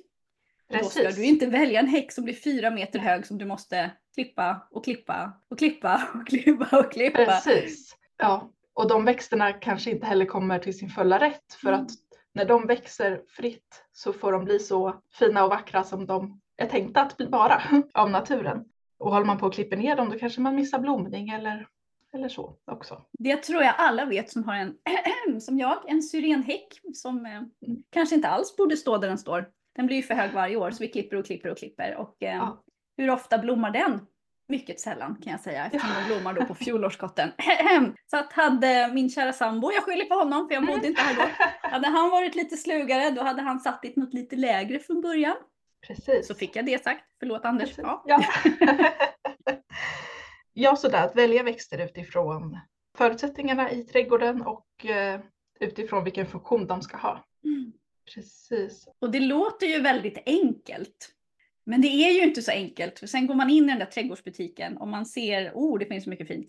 Då 0.73 0.79
ska 0.79 1.01
Precis. 1.03 1.17
du 1.17 1.25
inte 1.25 1.47
välja 1.47 1.81
en 1.81 1.87
häck 1.87 2.13
som 2.13 2.25
blir 2.25 2.35
fyra 2.35 2.71
meter 2.71 2.99
hög 2.99 3.27
som 3.27 3.39
du 3.39 3.45
måste 3.45 3.91
klippa 4.15 4.69
och 4.71 4.85
klippa 4.85 5.33
och 5.51 5.59
klippa 5.59 6.09
och 6.15 6.27
klippa 6.27 6.79
och 6.79 6.93
klippa. 6.93 7.25
Precis. 7.25 7.97
Ja, 8.19 8.51
och 8.75 8.89
de 8.89 9.05
växterna 9.05 9.53
kanske 9.53 9.91
inte 9.91 10.07
heller 10.07 10.27
kommer 10.27 10.59
till 10.59 10.79
sin 10.79 10.89
fulla 10.89 11.19
rätt 11.21 11.55
för 11.63 11.69
Mm. 11.69 11.81
att 11.81 11.91
när 12.35 12.45
de 12.45 12.67
växer 12.67 13.23
fritt 13.29 13.85
så 13.93 14.13
får 14.13 14.33
de 14.33 14.45
bli 14.45 14.59
så 14.59 15.03
fina 15.13 15.45
och 15.45 15.51
vackra 15.51 15.85
som 15.85 16.07
de 16.07 16.41
är 16.57 16.67
tänkta 16.67 17.01
att 17.01 17.17
bli 17.17 17.27
vara 17.27 17.63
av 17.95 18.11
naturen. 18.11 18.65
Och 18.99 19.11
håller 19.13 19.27
man 19.27 19.39
på 19.39 19.47
och 19.47 19.55
klipper 19.55 19.77
ner 19.77 19.97
dem 19.97 20.11
då 20.11 20.19
kanske 20.19 20.41
man 20.41 20.55
missar 20.55 20.79
blomning 20.79 21.29
eller, 21.29 21.69
eller 22.13 22.29
så 22.29 22.57
också. 22.65 23.05
Det 23.19 23.37
tror 23.37 23.63
jag 23.63 23.75
alla 23.79 24.05
vet 24.05 24.31
som 24.31 24.45
har 24.45 24.55
en, 24.55 24.77
som 25.41 25.59
jag, 25.59 25.79
en 25.91 26.03
syrenhäck 26.03 26.81
som 26.95 27.27
eh, 27.27 27.33
Mm. 27.37 27.83
kanske 27.91 28.15
inte 28.15 28.29
alls 28.29 28.57
borde 28.57 28.77
stå 28.77 28.99
där 28.99 29.09
den 29.09 29.19
står. 29.19 29.49
Den 29.77 29.87
blir 29.87 29.97
ju 29.97 30.03
för 30.03 30.15
hög 30.15 30.33
varje 30.33 30.57
år 30.57 30.71
så 30.71 30.79
vi 30.85 30.89
klipper 30.89 31.17
och 31.17 31.27
klipper 31.27 31.51
och 31.51 31.59
klipper. 31.59 31.97
Och 31.97 32.23
eh, 32.23 32.37
Ja. 32.37 32.63
hur 32.97 33.11
ofta 33.11 33.39
blommar 33.39 33.71
den? 33.71 34.07
Mycket 34.49 34.81
sällan 34.81 35.17
kan 35.23 35.33
jag 35.33 35.41
säga 35.41 35.67
eftersom 35.67 35.91
den 35.95 36.07
blommar 36.07 36.35
då 36.35 36.45
på 36.45 36.55
fjolårskotten. 36.65 37.33
så 38.11 38.17
att 38.17 38.33
hade 38.33 38.91
min 38.95 39.11
kära 39.11 39.33
sambo, 39.33 39.73
jag 39.73 39.83
skyller 39.83 40.05
på 40.05 40.15
honom 40.15 40.49
för 40.49 40.55
jag 40.55 40.67
bodde 40.67 40.87
inte 40.87 41.03
här 41.03 41.17
då. 41.17 41.45
Hade 41.69 41.89
han 41.89 42.11
varit 42.11 42.35
lite 42.35 42.57
slugare 42.57 43.11
då 43.11 43.23
hade 43.23 43.43
han 43.43 43.61
satt 43.61 43.83
dit 43.83 43.97
något 43.97 44.15
lite 44.15 44.37
lägre 44.37 44.79
från 44.79 45.01
början. 45.01 45.37
Precis. 45.87 46.27
Så 46.27 46.35
fick 46.35 46.57
jag 46.57 46.67
det 46.67 46.85
sagt. 46.85 47.05
Förlåt 47.21 47.45
Anders. 47.45 47.69
Precis. 47.69 47.85
Ja. 47.85 48.05
Ja. 48.07 48.23
ja, 50.53 50.77
sådär 50.77 51.05
att 51.05 51.17
välja 51.17 51.43
växter 51.43 51.79
utifrån 51.79 52.59
förutsättningarna 52.99 53.71
i 53.71 53.85
trädgården 53.85 54.43
och 54.43 54.87
eh, 54.87 55.21
utifrån 55.61 56.05
vilken 56.05 56.27
funktion 56.27 56.67
de 56.67 56.83
ska 56.83 56.97
ha. 56.97 57.25
Mm. 57.45 57.73
Precis. 58.15 58.89
Och 58.99 59.11
det 59.11 59.21
låter 59.21 59.67
ju 59.67 59.81
väldigt 59.81 60.19
enkelt. 60.27 61.15
Men 61.69 61.81
det 61.81 61.89
är 61.89 62.13
ju 62.13 62.23
inte 62.23 62.43
så 62.43 62.51
enkelt. 62.51 62.99
För 62.99 63.07
sen 63.07 63.27
går 63.27 63.35
man 63.35 63.51
in 63.51 63.65
i 63.65 63.67
den 63.67 63.79
där 63.79 63.87
trädgårdsbutiken 63.87 64.77
och 64.77 64.89
man 64.89 65.07
ser, 65.07 65.53
oh 65.55 65.79
det 65.79 65.87
finns 65.87 66.05
så 66.05 66.11
mycket 66.11 66.29
fint. 66.29 66.49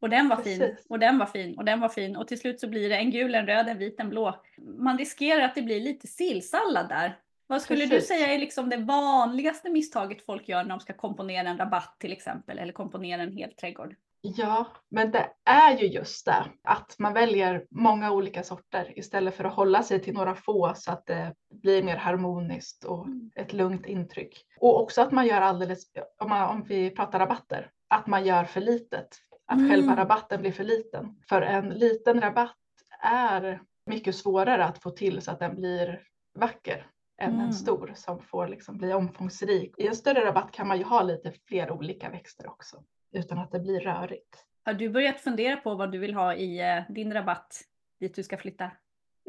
Och 0.00 0.10
den 0.10 0.28
var 0.28 0.36
fin, 0.36 0.58
Precis. 0.58 0.86
och 0.88 0.98
den 0.98 1.18
var 1.18 1.26
fin, 1.26 1.58
och 1.58 1.64
den 1.64 1.80
var 1.80 1.88
fin. 1.88 2.16
Och 2.16 2.28
till 2.28 2.38
slut 2.38 2.60
så 2.60 2.68
blir 2.68 2.88
det 2.88 2.96
en 2.96 3.10
gul, 3.10 3.34
en 3.34 3.46
röd, 3.46 3.68
en 3.68 3.78
vit, 3.78 4.00
en 4.00 4.08
blå. 4.08 4.42
Man 4.78 4.98
riskerar 4.98 5.42
att 5.42 5.54
det 5.54 5.62
blir 5.62 5.80
lite 5.80 6.06
sillsallad 6.06 6.88
där. 6.88 7.18
Vad 7.46 7.62
skulle 7.62 7.88
Precis. 7.88 8.08
du 8.08 8.14
säga 8.14 8.34
är 8.34 8.38
liksom 8.38 8.68
det 8.68 8.76
vanligaste 8.76 9.70
misstaget 9.70 10.26
folk 10.26 10.48
gör 10.48 10.62
när 10.62 10.70
de 10.70 10.80
ska 10.80 10.92
komponera 10.92 11.48
en 11.48 11.58
rabatt 11.58 11.96
till 11.98 12.12
exempel 12.12 12.58
eller 12.58 12.72
komponera 12.72 13.22
en 13.22 13.32
hel 13.32 13.52
trädgård? 13.52 13.94
Ja, 14.20 14.66
men 14.88 15.10
det 15.10 15.30
är 15.44 15.78
ju 15.78 15.86
just 15.86 16.26
det 16.26 16.44
att 16.64 16.94
man 16.98 17.12
väljer 17.12 17.66
många 17.70 18.12
olika 18.12 18.42
sorter 18.42 18.98
istället 18.98 19.34
för 19.34 19.44
att 19.44 19.54
hålla 19.54 19.82
sig 19.82 20.02
till 20.02 20.14
några 20.14 20.34
få 20.34 20.72
så 20.76 20.92
att 20.92 21.06
det 21.06 21.34
blir 21.62 21.82
mer 21.82 21.96
harmoniskt 21.96 22.84
och 22.84 23.06
Mm. 23.06 23.30
ett 23.34 23.52
lugnt 23.52 23.86
intryck. 23.86 24.44
Och 24.60 24.82
också 24.82 25.02
att 25.02 25.12
man 25.12 25.26
gör 25.26 25.40
alldeles, 25.40 25.84
om, 26.18 26.28
man, 26.30 26.48
om 26.50 26.62
vi 26.62 26.90
pratar 26.90 27.18
rabatter, 27.18 27.70
att 27.88 28.06
man 28.06 28.24
gör 28.24 28.44
för 28.44 28.60
litet. 28.60 29.08
Att 29.46 29.58
Mm. 29.58 29.70
själva 29.70 29.96
rabatten 29.96 30.40
blir 30.40 30.52
för 30.52 30.64
liten. 30.64 31.16
För 31.28 31.42
en 31.42 31.68
liten 31.68 32.20
rabatt 32.20 32.56
är 33.02 33.60
mycket 33.86 34.16
svårare 34.16 34.64
att 34.64 34.82
få 34.82 34.90
till 34.90 35.22
så 35.22 35.30
att 35.30 35.38
den 35.38 35.56
blir 35.56 36.02
vacker 36.38 36.86
än 37.22 37.32
Mm. 37.32 37.46
en 37.46 37.52
stor 37.52 37.92
som 37.94 38.20
får 38.22 38.48
liksom 38.48 38.78
bli 38.78 38.92
omfångsrik. 38.92 39.74
I 39.78 39.86
en 39.86 39.96
större 39.96 40.24
rabatt 40.24 40.52
kan 40.52 40.68
man 40.68 40.78
ju 40.78 40.84
ha 40.84 41.02
lite 41.02 41.32
fler 41.48 41.70
olika 41.70 42.10
växter 42.10 42.48
också 42.48 42.82
utan 43.12 43.38
att 43.38 43.52
det 43.52 43.60
blir 43.60 43.80
rörigt. 43.80 44.44
Har 44.64 44.72
du 44.72 44.88
börjat 44.88 45.20
fundera 45.20 45.56
på 45.56 45.74
vad 45.74 45.92
du 45.92 45.98
vill 45.98 46.14
ha 46.14 46.34
i 46.34 46.60
eh, 46.60 46.82
din 46.88 47.12
rabatt 47.12 47.60
dit 48.00 48.14
du 48.14 48.22
ska 48.22 48.36
flytta? 48.36 48.70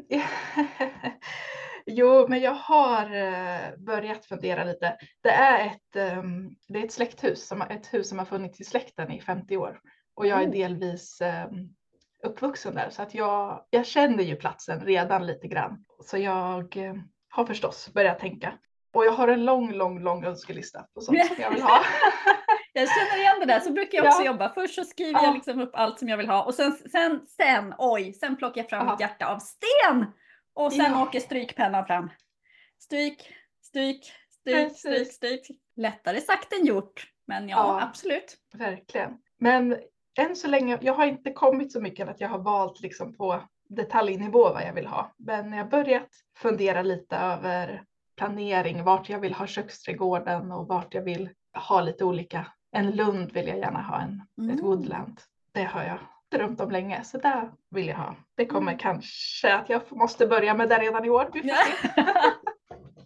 jo, 1.86 2.28
men 2.28 2.40
jag 2.40 2.54
har 2.54 3.16
eh, 3.16 3.76
börjat 3.78 4.24
fundera 4.24 4.64
lite. 4.64 4.96
Det 5.20 5.30
är 5.30 5.66
ett, 5.66 5.96
ehm, 5.96 6.50
det 6.68 6.78
är 6.78 6.84
ett 6.84 6.92
släkthus, 6.92 7.52
ett 7.70 7.94
hus 7.94 8.08
som 8.08 8.18
har 8.18 8.26
funnits 8.26 8.60
i 8.60 8.64
släkten 8.64 9.12
i 9.12 9.20
50 9.20 9.56
år 9.56 9.80
och 10.14 10.26
jag 10.26 10.42
är 10.42 10.46
Oh. 10.46 10.52
delvis 10.52 11.20
ehm, 11.20 11.68
uppvuxen 12.22 12.74
där 12.74 12.90
så 12.90 13.02
att 13.02 13.14
jag, 13.14 13.64
jag 13.70 13.86
känner 13.86 14.24
ju 14.24 14.36
platsen 14.36 14.80
redan 14.80 15.26
lite 15.26 15.48
grann. 15.48 15.84
Så 16.04 16.18
jag 16.18 16.76
eh, 16.76 16.94
har 17.28 17.46
förstås 17.46 17.92
börjat 17.94 18.18
tänka. 18.18 18.58
Och 18.92 19.04
jag 19.04 19.12
har 19.12 19.28
en 19.28 19.44
lång, 19.44 19.72
lång, 19.72 20.00
lång 20.00 20.24
önskelista 20.24 20.86
på 20.94 21.00
sånt 21.00 21.26
som 21.26 21.36
jag 21.38 21.50
vill 21.50 21.62
ha. 21.62 21.80
Jag 22.80 22.88
känner 22.88 23.18
igen 23.22 23.36
det 23.40 23.46
där, 23.46 23.60
så 23.60 23.72
brukar 23.72 23.98
jag 23.98 24.06
också 24.06 24.22
Ja. 24.22 24.26
jobba. 24.26 24.48
Först 24.54 24.74
så 24.74 24.84
skriver 24.84 25.12
Ja. 25.20 25.24
jag 25.26 25.34
liksom 25.34 25.60
upp 25.60 25.70
allt 25.74 25.98
som 25.98 26.08
jag 26.08 26.16
vill 26.16 26.28
ha 26.28 26.44
och 26.44 26.54
sen, 26.54 26.72
sen, 26.72 27.26
sen, 27.26 27.74
oj, 27.78 28.12
sen 28.12 28.36
plockar 28.36 28.60
jag 28.60 28.70
fram 28.70 28.86
Ja. 28.86 28.94
ett 28.94 29.00
hjärta 29.00 29.26
av 29.26 29.38
sten! 29.38 30.06
Och 30.54 30.72
sen 30.72 30.92
Ja. 30.92 31.02
åker 31.02 31.20
strykpennan 31.20 31.86
fram. 31.86 32.10
Stryk, 32.78 33.34
stryk, 33.62 34.12
stryk, 34.30 34.76
stryk, 34.78 35.12
stryk. 35.12 35.48
Lättare 35.76 36.20
sagt 36.20 36.52
än 36.52 36.66
gjort. 36.66 37.06
Men 37.26 37.48
ja, 37.48 37.56
Ja. 37.56 37.82
absolut. 37.82 38.36
Verkligen. 38.54 39.10
Men 39.38 39.76
än 40.18 40.36
så 40.36 40.48
länge, 40.48 40.78
jag 40.80 40.94
har 40.94 41.06
inte 41.06 41.30
kommit 41.32 41.72
så 41.72 41.80
mycket 41.80 42.08
att 42.08 42.20
jag 42.20 42.28
har 42.28 42.38
valt 42.38 42.80
liksom 42.80 43.16
på 43.16 43.42
detaljnivå 43.68 44.52
vad 44.52 44.62
jag 44.62 44.72
vill 44.72 44.86
ha. 44.86 45.14
Men 45.18 45.52
jag 45.52 45.64
har 45.64 45.70
börjat 45.70 46.08
fundera 46.38 46.82
lite 46.82 47.16
över 47.16 47.82
planering, 48.16 48.84
vart 48.84 49.08
jag 49.08 49.18
vill 49.20 49.34
ha 49.34 49.46
köksträdgården 49.46 50.52
och 50.52 50.68
vart 50.68 50.94
jag 50.94 51.02
vill 51.02 51.30
ha 51.68 51.80
lite 51.80 52.04
olika. 52.04 52.46
En 52.78 52.90
lund 52.90 53.32
vill 53.32 53.48
jag 53.48 53.58
gärna 53.58 53.82
ha, 53.82 54.00
en, 54.00 54.22
Mm. 54.38 54.56
ett 54.56 54.62
woodland. 54.64 55.20
Det 55.52 55.64
har 55.64 55.82
jag 55.82 55.98
drömt 56.32 56.60
om 56.60 56.70
länge, 56.70 57.04
så 57.04 57.18
där 57.18 57.50
vill 57.70 57.86
jag 57.88 57.96
ha. 57.96 58.14
Det 58.36 58.46
kommer 58.46 58.72
Mm. 58.72 58.78
kanske 58.78 59.54
att 59.54 59.68
jag 59.68 59.82
måste 59.90 60.26
börja 60.26 60.54
med 60.54 60.68
det 60.68 60.78
redan 60.78 61.04
i 61.04 61.10
år. 61.10 61.30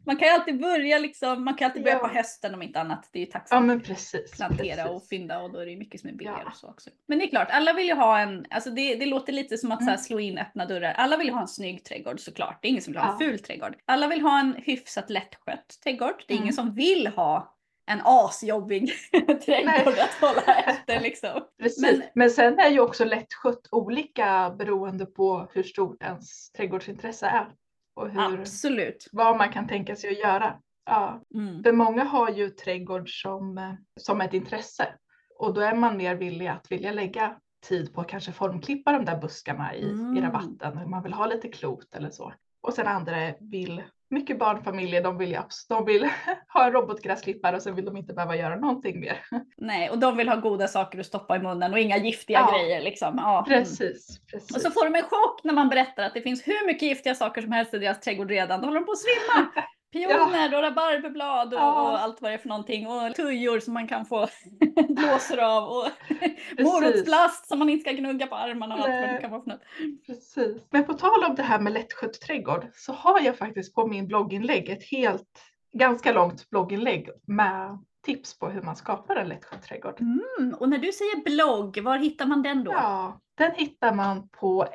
Man 0.07 0.17
kan 0.17 0.29
ju 0.29 0.35
alltid 0.35 0.61
börja 0.61 0.99
liksom, 0.99 1.45
man 1.45 1.55
kan 1.55 1.67
alltid 1.67 1.83
börja 1.83 1.97
Ja. 1.97 2.09
på 2.09 2.15
hösten 2.15 2.55
om 2.55 2.63
inte 2.63 2.81
annat. 2.81 3.09
Det 3.13 3.19
är 3.19 3.21
ju 3.21 3.27
Ja 3.27 3.33
tacksamt. 3.33 3.67
men 3.67 3.81
precis. 3.81 4.31
plantera 4.37 4.89
och 4.89 4.95
precis. 4.95 5.09
fynda 5.09 5.41
och 5.41 5.53
då 5.53 5.59
är 5.59 5.65
det 5.65 5.71
ju 5.71 5.79
mycket 5.79 6.01
som 6.01 6.11
är 6.11 6.15
billigare 6.15 6.41
Ja. 6.45 6.51
och 6.51 6.57
så 6.57 6.69
också. 6.69 6.91
Men 7.09 7.19
det 7.19 7.25
är 7.25 7.29
klart, 7.29 7.49
alla 7.51 7.73
vill 7.73 7.87
ju 7.87 7.95
ha 7.95 8.19
en, 8.19 8.47
alltså 8.51 8.71
det, 8.71 8.95
det 8.95 9.07
låter 9.07 9.33
lite 9.33 9.59
som 9.59 9.73
att 9.73 9.79
så 9.79 9.85
här, 9.85 9.91
Mm. 9.93 9.99
slå 10.03 10.21
in 10.21 10.39
öppna 10.39 10.67
dörrar. 10.67 10.93
Alla 10.93 11.17
vill 11.17 11.31
ha 11.31 11.41
en 11.41 11.49
snygg 11.49 11.85
trädgård 11.85 12.21
såklart. 12.21 12.59
Det 12.63 12.69
är 12.69 12.71
ingen 12.71 12.83
som 12.83 12.93
vill 12.93 13.01
ha 13.03 13.09
en 13.09 13.17
Ja. 13.21 13.27
ful 13.27 13.39
trädgård. 13.39 13.77
Alla 13.85 14.09
vill 14.09 14.21
ha 14.21 14.41
en 14.41 14.55
hyfsat 14.59 15.11
lättskött 15.11 15.79
trädgård. 15.83 16.25
Det 16.27 16.33
är 16.35 16.37
ingen 16.37 16.43
Mm. 16.45 16.53
som 16.55 16.75
vill 16.75 17.07
ha 17.07 17.55
en 17.87 18.01
asjobbig 18.05 18.93
trädgård 19.45 19.99
att 19.99 20.15
hålla 20.21 20.55
efter 20.67 21.01
liksom. 21.09 21.41
Precis. 21.63 21.83
Men- 21.83 22.03
Men, 22.15 22.31
sen 22.31 22.59
är 22.59 22.69
ju 22.71 22.81
också 22.81 23.05
lättskött 23.05 23.69
olika 23.71 24.55
beroende 24.59 25.07
på 25.07 25.49
hur 25.53 25.63
stort 25.63 26.03
ens 26.03 26.53
trädgårdsintresse 26.53 27.27
är. 27.27 27.49
Och 27.95 28.11
hur, 28.11 28.41
Absolut. 28.41 29.09
vad 29.13 29.37
man 29.37 29.53
kan 29.53 29.69
tänka 29.69 29.97
sig 29.97 30.11
att 30.11 30.19
göra. 30.19 30.55
Ja. 30.87 31.23
Mm. 31.35 31.63
För 31.63 31.73
många 31.73 32.05
har 32.05 32.31
ju 32.31 32.49
trädgård 32.51 33.23
som, 33.23 33.59
eh, 33.59 33.73
som 34.01 34.21
ett 34.21 34.35
intresse. 34.35 34.89
Och 35.39 35.55
då 35.55 35.61
är 35.61 35.75
man 35.75 35.97
mer 35.97 36.15
villig 36.15 36.47
att 36.47 36.73
vilja 36.73 36.93
lägga 36.93 37.37
tid 37.69 37.95
på 37.95 38.01
att 38.01 38.09
kanske 38.09 38.33
formklippa 38.33 38.93
de 38.93 39.05
där 39.05 39.17
buskarna 39.19 39.75
i, 39.75 39.91
Mm. 39.91 40.17
i 40.17 40.21
rabatten. 40.21 40.91
Man 40.91 41.03
vill 41.03 41.13
ha 41.13 41.27
lite 41.27 41.49
klot 41.49 41.95
eller 41.95 42.11
så. 42.11 42.33
Och 42.61 42.75
sen 42.75 42.87
andra 42.87 43.15
vill, 43.41 43.83
mycket 44.13 44.39
barnfamiljer, 44.39 45.03
de 45.03 45.19
vill, 45.19 45.39
de 45.69 45.85
vill 45.85 46.09
ha 46.49 46.67
en 46.67 46.73
robotgräsklippare 46.73 47.57
och 47.57 47.63
sen 47.63 47.75
vill 47.75 47.85
de 47.85 47.97
inte 47.97 48.15
behöva 48.15 48.37
göra 48.37 48.57
någonting 48.57 49.01
mer. 49.01 49.19
Nej, 49.57 49.91
och 49.91 49.99
de 49.99 50.17
vill 50.17 50.29
ha 50.29 50.37
goda 50.37 50.69
saker 50.69 50.99
att 50.99 51.07
stoppa 51.07 51.37
i 51.37 51.39
munnen 51.39 51.73
och 51.73 51.79
inga 51.79 51.97
giftiga 51.97 52.39
Ja. 52.39 52.59
grejer 52.59 52.81
liksom. 52.83 53.15
Ja. 53.17 53.47
Mm. 53.47 53.59
Precis, 53.59 54.21
precis. 54.33 54.57
Och 54.57 54.63
så 54.63 54.71
får 54.71 54.85
de 54.85 54.95
en 54.95 55.03
chock 55.03 55.45
när 55.45 55.55
man 55.55 55.69
berättar 55.69 56.03
att 56.03 56.15
det 56.15 56.21
finns 56.21 56.49
hur 56.49 56.67
mycket 56.67 56.83
giftiga 56.89 57.15
saker 57.15 57.43
som 57.43 57.53
helst 57.53 57.75
i 57.75 57.79
deras 57.79 58.01
trädgård 58.01 58.31
redan. 58.31 58.61
Då 58.61 58.67
håller 58.67 58.81
de 58.81 58.87
på 58.87 58.93
att 58.93 58.99
svimma. 58.99 59.49
Pioner 59.93 60.55
och 60.57 60.63
rabarberblad 60.63 61.55
och, 61.55 61.61
Ja. 61.61 61.83
och 61.91 61.99
allt 62.01 62.23
vad 62.23 62.31
det 62.31 62.35
är 62.35 62.39
för 62.39 62.49
någonting. 62.49 62.87
Och 62.87 63.15
tujor 63.15 63.61
som 63.61 63.75
man 63.75 63.89
kan 63.89 64.07
få 64.07 64.29
blåsor 64.89 65.39
av. 65.39 65.65
Och 65.69 65.85
Precis. 66.09 66.59
morotsplast 66.59 67.49
som 67.49 67.59
man 67.59 67.69
inte 67.69 67.83
ska 67.91 67.93
gnugga 67.93 68.27
på 68.27 68.35
armarna 68.35 68.75
och 68.75 68.81
allt 68.81 68.91
vad 68.91 69.15
det 69.15 69.19
kan 69.21 69.31
vara 69.31 69.43
för 69.43 69.51
något. 69.51 69.63
Precis. 70.07 70.63
Men 70.71 70.85
på 70.85 70.95
tal 70.95 71.25
om 71.29 71.35
det 71.35 71.43
här 71.43 71.61
med 71.61 71.73
lättskött 71.73 72.21
trädgård 72.21 72.67
så 72.75 72.93
har 72.93 73.21
jag 73.21 73.39
faktiskt 73.39 73.75
på 73.75 73.87
min 73.87 74.07
blogginlägg 74.07 74.69
ett 74.69 74.85
helt, 74.91 75.41
ganska 75.73 76.13
långt 76.13 76.51
blogginlägg 76.51 77.09
med 77.27 77.79
tips 78.05 78.39
på 78.39 78.49
hur 78.49 78.63
man 78.63 78.77
skapar 78.77 79.17
en 79.17 79.29
lättskött 79.29 79.63
trädgård. 79.63 80.01
Mm, 80.01 80.55
och 80.55 80.69
när 80.69 80.79
du 80.79 80.93
säger 80.93 81.25
blogg, 81.25 81.79
var 81.83 81.99
hittar 81.99 82.27
man 82.27 82.43
den 82.43 82.65
då? 82.65 82.73
Ja, 82.73 83.21
den 83.35 83.53
hittar 83.55 83.95
man 83.95 84.29
på 84.29 84.67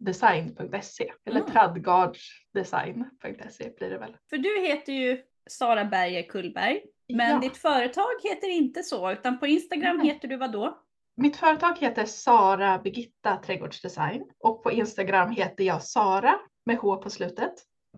sbträdgårdsdesign.se 0.00 1.12
eller 1.24 1.40
Mm. 1.40 1.52
tradgardsdesign.se 1.52 3.70
blir 3.78 3.90
det 3.90 3.98
väl. 3.98 4.16
För 4.30 4.38
du 4.38 4.60
heter 4.66 4.92
ju 4.92 5.22
Sara 5.50 5.84
Berger 5.84 6.22
Kullberg. 6.22 6.82
Men 7.08 7.30
Ja. 7.30 7.38
ditt 7.38 7.56
företag 7.56 8.10
heter 8.22 8.48
inte 8.50 8.82
så, 8.82 9.12
utan 9.12 9.38
på 9.38 9.46
Instagram 9.46 9.96
Nej. 9.96 10.06
heter 10.06 10.28
du 10.28 10.36
vad 10.36 10.52
då? 10.52 10.78
Mitt 11.16 11.36
företag 11.36 11.78
heter 11.78 12.04
Sara 12.04 12.78
Birgitta 12.78 13.36
Trädgårdsdesign 13.36 14.24
och 14.38 14.62
på 14.62 14.72
Instagram 14.72 15.30
heter 15.30 15.64
jag 15.64 15.82
Sara 15.82 16.34
med 16.64 16.76
H 16.76 16.96
på 16.96 17.10
slutet. 17.10 17.52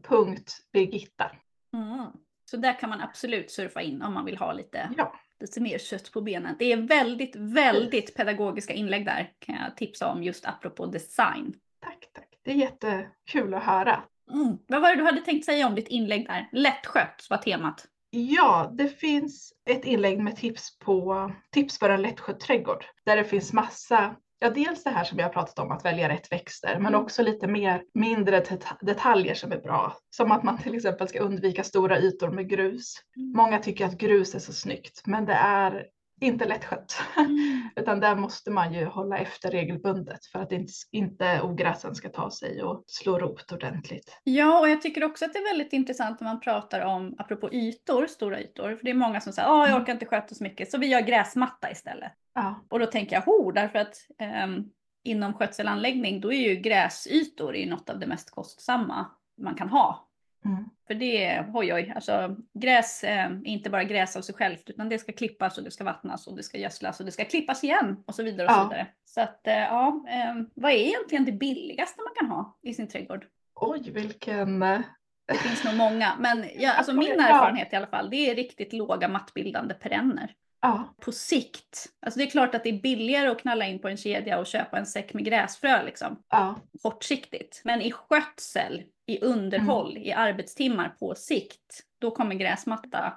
Punkt 0.08 0.52
Birgitta. 0.72 1.30
Mm. 1.74 2.06
Så 2.44 2.56
där 2.56 2.80
kan 2.80 2.90
man 2.90 3.00
absolut 3.00 3.50
surfa 3.50 3.82
in 3.82 4.02
om 4.02 4.14
man 4.14 4.24
vill 4.24 4.38
ha 4.38 4.52
lite 4.52 4.90
Ja, 4.96 5.14
lite 5.40 5.60
mer 5.60 5.78
kött 5.78 6.12
på 6.12 6.20
benen. 6.20 6.56
Det 6.58 6.72
är 6.72 6.76
väldigt, 6.76 7.36
väldigt 7.36 8.16
pedagogiska 8.16 8.72
inlägg 8.72 9.04
där 9.04 9.32
kan 9.38 9.54
jag 9.54 9.76
tipsa 9.76 10.12
om 10.12 10.22
just 10.22 10.46
apropå 10.46 10.86
design. 10.86 11.54
Tack, 11.80 12.08
tack. 12.12 12.28
Det 12.44 12.50
är 12.50 12.54
jättekul 12.54 13.54
att 13.54 13.62
höra. 13.62 14.02
Mm. 14.32 14.58
Vad 14.68 14.82
var 14.82 14.88
det 14.90 14.96
du 14.96 15.04
hade 15.04 15.20
tänkt 15.20 15.44
säga 15.44 15.66
om 15.66 15.74
ditt 15.74 15.88
inlägg 15.88 16.26
där? 16.26 16.48
Lättskött 16.52 17.26
var 17.30 17.36
temat. 17.36 17.84
Ja, 18.10 18.70
det 18.74 18.88
finns 18.88 19.52
ett 19.70 19.84
inlägg 19.84 20.18
med 20.20 20.36
tips 20.36 20.78
på 20.78 21.32
tips 21.50 21.78
för 21.78 21.90
en 21.90 22.02
lättskött 22.02 22.40
trädgård 22.40 22.84
där 23.04 23.16
det 23.16 23.24
finns 23.24 23.52
massa 23.52 24.16
Ja, 24.40 24.50
dels 24.50 24.84
det 24.84 24.90
här 24.90 25.04
som 25.04 25.18
jag 25.18 25.26
har 25.26 25.32
pratat 25.32 25.58
om 25.58 25.70
att 25.72 25.84
välja 25.84 26.08
rätt 26.08 26.32
växter, 26.32 26.74
men 26.78 26.86
Mm. 26.94 27.00
också 27.00 27.22
lite 27.22 27.46
mer 27.46 27.82
mindre 27.94 28.40
det- 28.40 28.76
detaljer 28.80 29.34
som 29.34 29.52
är 29.52 29.58
bra. 29.60 29.96
Som 30.10 30.32
att 30.32 30.42
man 30.42 30.58
till 30.58 30.74
exempel 30.74 31.08
ska 31.08 31.18
undvika 31.20 31.64
stora 31.64 31.98
ytor 31.98 32.30
med 32.30 32.48
grus. 32.48 32.94
Mm. 33.16 33.32
Många 33.36 33.58
tycker 33.58 33.86
att 33.86 33.98
grus 33.98 34.34
är 34.34 34.38
så 34.38 34.52
snyggt, 34.52 35.02
men 35.06 35.24
det 35.26 35.32
är 35.32 35.86
inte 36.20 36.44
lättskött. 36.44 37.00
Utan 37.76 38.00
där 38.00 38.16
måste 38.16 38.50
man 38.50 38.72
ju 38.72 38.84
hålla 38.84 39.18
efter 39.18 39.50
regelbundet 39.50 40.26
för 40.26 40.38
att 40.38 40.52
inte, 40.52 40.72
inte 40.92 41.40
ogräsen 41.42 41.94
ska 41.94 42.08
ta 42.08 42.30
sig 42.30 42.62
och 42.62 42.84
slå 42.86 43.18
rot 43.18 43.52
ordentligt. 43.52 44.20
Ja, 44.24 44.60
och 44.60 44.68
jag 44.68 44.82
tycker 44.82 45.04
också 45.04 45.24
att 45.24 45.32
det 45.32 45.38
är 45.38 45.44
väldigt 45.50 45.72
intressant 45.72 46.20
när 46.20 46.28
man 46.28 46.40
pratar 46.40 46.80
om, 46.80 47.14
apropå 47.18 47.52
ytor, 47.52 48.06
stora 48.06 48.40
ytor. 48.40 48.76
För 48.76 48.84
det 48.84 48.90
är 48.90 48.94
många 48.94 49.20
som 49.20 49.32
säger, 49.32 49.48
att 49.48 49.58
jag 49.58 49.68
Mm. 49.68 49.82
orkar 49.82 49.92
inte 49.92 50.06
sköta 50.06 50.34
så 50.34 50.42
mycket, 50.44 50.70
så 50.70 50.78
vi 50.78 50.86
gör 50.86 51.00
gräsmatta 51.00 51.70
istället. 51.70 52.12
Ja, 52.34 52.66
Och 52.70 52.78
då 52.78 52.86
tänker 52.86 53.16
jag, 53.16 53.22
ho, 53.22 53.52
därför 53.52 53.78
att 53.78 53.96
ehm, 54.18 54.64
inom 55.04 55.34
skötselanläggning, 55.34 56.20
då 56.20 56.32
är 56.32 56.48
ju 56.48 56.56
gräsytor 56.56 57.56
är 57.56 57.66
något 57.70 57.90
av 57.90 57.98
det 57.98 58.06
mest 58.06 58.30
kostsamma 58.30 59.06
man 59.42 59.54
kan 59.54 59.68
ha. 59.68 60.07
Mm. 60.44 60.64
För 60.86 60.94
det, 60.94 61.44
oj 61.54 61.74
oj, 61.74 61.92
alltså 61.94 62.36
gräs 62.54 63.04
eh, 63.04 63.24
är 63.26 63.46
inte 63.46 63.70
bara 63.70 63.84
gräs 63.84 64.16
av 64.16 64.22
sig 64.22 64.34
självt 64.34 64.70
utan 64.70 64.88
det 64.88 64.98
ska 64.98 65.12
klippas 65.12 65.58
och 65.58 65.64
det 65.64 65.70
ska 65.70 65.84
vattnas 65.84 66.26
och 66.26 66.36
det 66.36 66.42
ska 66.42 66.58
gödslas 66.58 67.00
och 67.00 67.06
det 67.06 67.12
ska 67.12 67.24
klippas 67.24 67.64
igen 67.64 68.04
och 68.06 68.14
så 68.14 68.22
vidare 68.22 68.46
och 68.46 68.52
så 68.52 68.58
Ja. 68.60 68.64
vidare. 68.68 68.86
Så 69.04 69.20
att 69.20 69.46
eh, 69.46 69.54
ja, 69.58 70.04
eh, 70.08 70.34
vad 70.54 70.72
är 70.72 70.76
egentligen 70.76 71.24
det 71.24 71.32
billigaste 71.32 72.00
man 72.02 72.14
kan 72.16 72.36
ha 72.36 72.58
i 72.62 72.74
sin 72.74 72.88
trädgård? 72.88 73.26
Oj, 73.54 73.90
vilken... 73.90 74.62
eh, 74.62 74.80
Det 75.26 75.34
finns 75.34 75.64
nog 75.64 75.74
många, 75.74 76.16
men 76.18 76.44
ja, 76.58 76.72
alltså 76.72 76.92
min 76.92 77.20
erfarenhet 77.20 77.72
i 77.72 77.76
alla 77.76 77.86
fall, 77.86 78.10
det 78.10 78.30
är 78.30 78.34
riktigt 78.34 78.72
låga 78.72 79.08
mattbildande 79.08 79.74
perenner. 79.74 80.34
Ja, 80.60 80.94
på 81.00 81.12
sikt. 81.12 81.86
Alltså 82.06 82.18
det 82.18 82.24
är 82.26 82.30
klart 82.30 82.54
att 82.54 82.62
det 82.64 82.68
är 82.70 82.80
billigare 82.80 83.28
att 83.28 83.40
knalla 83.40 83.66
in 83.66 83.78
på 83.78 83.88
en 83.88 83.96
kedja 83.96 84.38
och 84.38 84.46
köpa 84.46 84.78
en 84.78 84.86
säck 84.86 85.14
med 85.14 85.24
gräsfrö 85.24 85.82
liksom, 85.84 86.22
ja, 86.28 86.56
kortsiktigt. 86.82 87.60
Men 87.64 87.80
i 87.82 87.92
skötsel, 87.92 88.82
i 89.08 89.20
underhåll, 89.20 89.98
i 89.98 90.12
arbetstimmar 90.12 90.88
på 90.88 91.14
sikt, 91.14 91.80
då 91.98 92.10
kommer 92.10 92.34
gräsmatta 92.34 93.14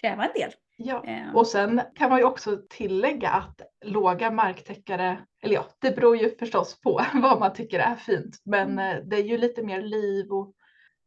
kräva 0.00 0.24
en 0.26 0.32
del. 0.34 0.50
ja. 0.76 1.04
Eh, 1.04 1.34
Och 1.34 1.46
sen 1.46 1.80
kan 1.94 2.10
man 2.10 2.18
ju 2.18 2.24
också 2.24 2.58
tillägga 2.70 3.30
att 3.30 3.60
låga 3.84 4.30
marktäckare, 4.30 5.18
eller 5.42 5.54
ja, 5.54 5.66
det 5.78 5.96
beror 5.96 6.16
ju 6.16 6.36
förstås 6.36 6.80
på 6.80 7.00
vad 7.14 7.40
man 7.40 7.52
tycker 7.52 7.78
är 7.78 7.94
fint, 7.94 8.36
men 8.44 8.78
eh, 8.78 8.96
det 9.04 9.16
är 9.16 9.24
ju 9.24 9.38
lite 9.38 9.62
mer 9.62 9.82
liv 9.82 10.32
och 10.32 10.52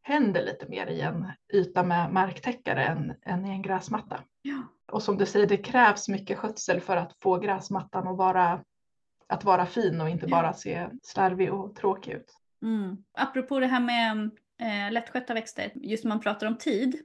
händer 0.02 0.42
lite 0.44 0.68
mer 0.68 0.86
i 0.86 1.00
en 1.00 1.26
yta 1.52 1.82
med 1.82 2.12
marktäckare 2.12 2.84
än, 2.84 3.14
än 3.22 3.46
i 3.46 3.50
en 3.50 3.62
gräsmatta. 3.62 4.20
ja. 4.42 4.62
Och 4.92 5.02
som 5.02 5.16
du 5.16 5.26
säger, 5.26 5.46
det 5.46 5.56
krävs 5.56 6.08
mycket 6.08 6.38
skötsel 6.38 6.80
för 6.80 6.96
att 6.96 7.12
få 7.22 7.38
gräsmattan 7.38 8.08
att 8.08 8.16
vara, 8.18 8.64
att 9.26 9.44
vara 9.44 9.66
fin 9.66 10.00
och 10.00 10.08
inte 10.08 10.26
bara 10.26 10.52
se 10.52 10.88
slarvig 11.02 11.52
och 11.52 11.76
tråkig 11.76 12.12
ut. 12.12 12.36
Mm. 12.62 12.96
Apropå 13.18 13.60
det 13.60 13.66
här 13.66 13.80
med 13.80 14.30
eh, 14.60 14.92
lättskötta 14.92 15.34
växter, 15.34 15.72
just 15.74 16.04
när 16.04 16.08
man 16.08 16.20
pratar 16.20 16.46
om 16.46 16.58
tid. 16.58 17.00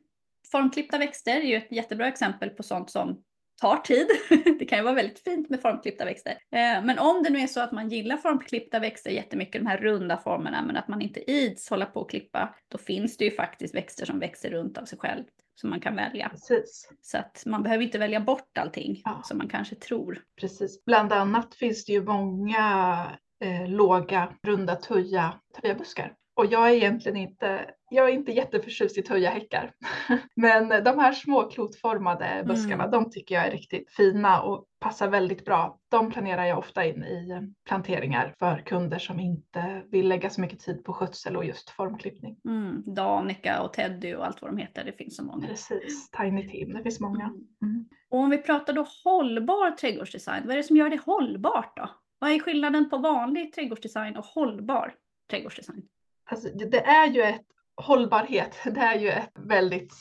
Formklippta 0.51 0.97
växter 0.97 1.35
är 1.37 1.41
ju 1.45 1.55
ett 1.55 1.71
jättebra 1.71 2.07
exempel 2.07 2.49
på 2.49 2.63
sånt 2.63 2.89
som 2.89 3.23
tar 3.61 3.77
tid. 3.77 4.07
det 4.59 4.65
kan 4.65 4.77
ju 4.77 4.83
vara 4.83 4.93
väldigt 4.93 5.19
fint 5.19 5.49
med 5.49 5.61
formklippta 5.61 6.05
växter. 6.05 6.31
Eh, 6.31 6.83
men 6.83 6.99
om 6.99 7.23
det 7.23 7.29
nu 7.29 7.39
är 7.39 7.47
så 7.47 7.59
att 7.61 7.71
man 7.71 7.89
gillar 7.89 8.17
formklippta 8.17 8.79
växter 8.79 9.11
jättemycket, 9.11 9.61
de 9.61 9.67
här 9.67 9.77
runda 9.77 10.17
formerna, 10.17 10.61
men 10.65 10.77
att 10.77 10.87
man 10.87 11.01
inte 11.01 11.31
ids 11.31 11.69
hålla 11.69 11.85
på 11.85 11.99
och 11.99 12.09
klippa, 12.09 12.55
då 12.67 12.77
finns 12.77 13.17
det 13.17 13.25
ju 13.25 13.31
faktiskt 13.31 13.75
växter 13.75 14.05
som 14.05 14.19
växer 14.19 14.49
runt 14.49 14.77
av 14.77 14.85
sig 14.85 14.99
själv 14.99 15.23
som 15.61 15.69
man 15.69 15.79
kan 15.79 15.95
välja. 15.95 16.29
Precis, 16.29 16.89
Så 17.01 17.17
att 17.17 17.43
man 17.45 17.63
behöver 17.63 17.83
inte 17.83 17.97
välja 17.97 18.19
bort 18.19 18.57
allting 18.57 19.01
Ja. 19.05 19.21
som 19.25 19.37
man 19.37 19.49
kanske 19.49 19.75
tror. 19.75 20.21
precis. 20.41 20.85
Bland 20.85 21.13
annat 21.13 21.55
finns 21.55 21.85
det 21.85 21.93
ju 21.93 22.03
många 22.03 22.97
eh, 23.43 23.67
låga, 23.69 24.29
runda 24.47 24.75
tuja, 24.75 25.33
tujabuskar. 25.61 26.13
Och 26.37 26.45
jag 26.45 26.69
är 26.69 26.73
egentligen 26.73 27.17
inte, 27.17 27.65
jag 27.89 28.09
är 28.09 28.13
inte 28.13 28.31
jätteförtjust 28.31 28.97
i 28.97 29.01
tujahäckar. 29.01 29.71
Men 30.35 30.83
de 30.83 30.99
här 30.99 31.11
små 31.11 31.49
klotformade 31.49 32.43
buskarna, 32.47 32.83
Mm. 32.83 32.91
de 32.91 33.09
tycker 33.11 33.35
jag 33.35 33.47
är 33.47 33.51
riktigt 33.51 33.91
fina 33.91 34.41
och 34.41 34.65
passar 34.79 35.07
väldigt 35.07 35.45
bra. 35.45 35.79
De 35.91 36.11
planerar 36.11 36.45
jag 36.45 36.57
ofta 36.57 36.85
in 36.85 37.03
i 37.03 37.29
eh, 37.31 37.41
planteringar 37.67 38.33
för 38.39 38.57
kunder 38.65 38.99
som 38.99 39.19
inte 39.19 39.83
vill 39.91 40.07
lägga 40.07 40.29
så 40.29 40.41
mycket 40.41 40.59
tid 40.59 40.83
på 40.83 40.93
skötsel 40.93 41.37
och 41.37 41.45
just 41.45 41.69
formklippning. 41.69 42.37
Mm. 42.45 42.83
Danica 42.95 43.61
och 43.61 43.73
Teddy 43.73 44.15
och 44.15 44.25
allt 44.25 44.41
vad 44.41 44.51
de 44.51 44.57
heter, 44.57 44.83
det 44.83 44.93
finns 44.93 45.15
så 45.15 45.23
många. 45.23 45.47
Precis, 45.47 46.09
Tiny 46.11 46.49
Team, 46.49 46.73
det 46.73 46.83
finns 46.83 46.99
många. 46.99 47.23
Mm. 47.23 47.45
Mm. 47.61 47.85
Och 48.09 48.19
om 48.19 48.29
vi 48.29 48.37
pratar 48.37 48.73
då 48.73 48.85
hållbar 49.03 49.71
trädgårdsdesign, 49.71 50.43
vad 50.45 50.51
är 50.51 50.57
det 50.57 50.63
som 50.63 50.77
gör 50.77 50.89
det 50.89 51.01
hållbart 51.05 51.77
då? 51.77 51.89
Vad 52.19 52.31
är 52.31 52.39
skillnaden 52.39 52.89
på 52.89 52.97
vanlig 52.97 53.53
trädgårdsdesign 53.53 54.17
och 54.17 54.25
hållbar 54.25 54.93
trädgårdsdesign? 55.29 55.87
Alltså, 56.25 56.49
det 56.49 56.85
är 56.85 57.07
ju 57.07 57.21
ett 57.21 57.45
hållbarhet, 57.75 58.57
det 58.63 58.79
är 58.79 58.99
ju 58.99 59.09
ett 59.09 59.31
väldigt 59.39 59.93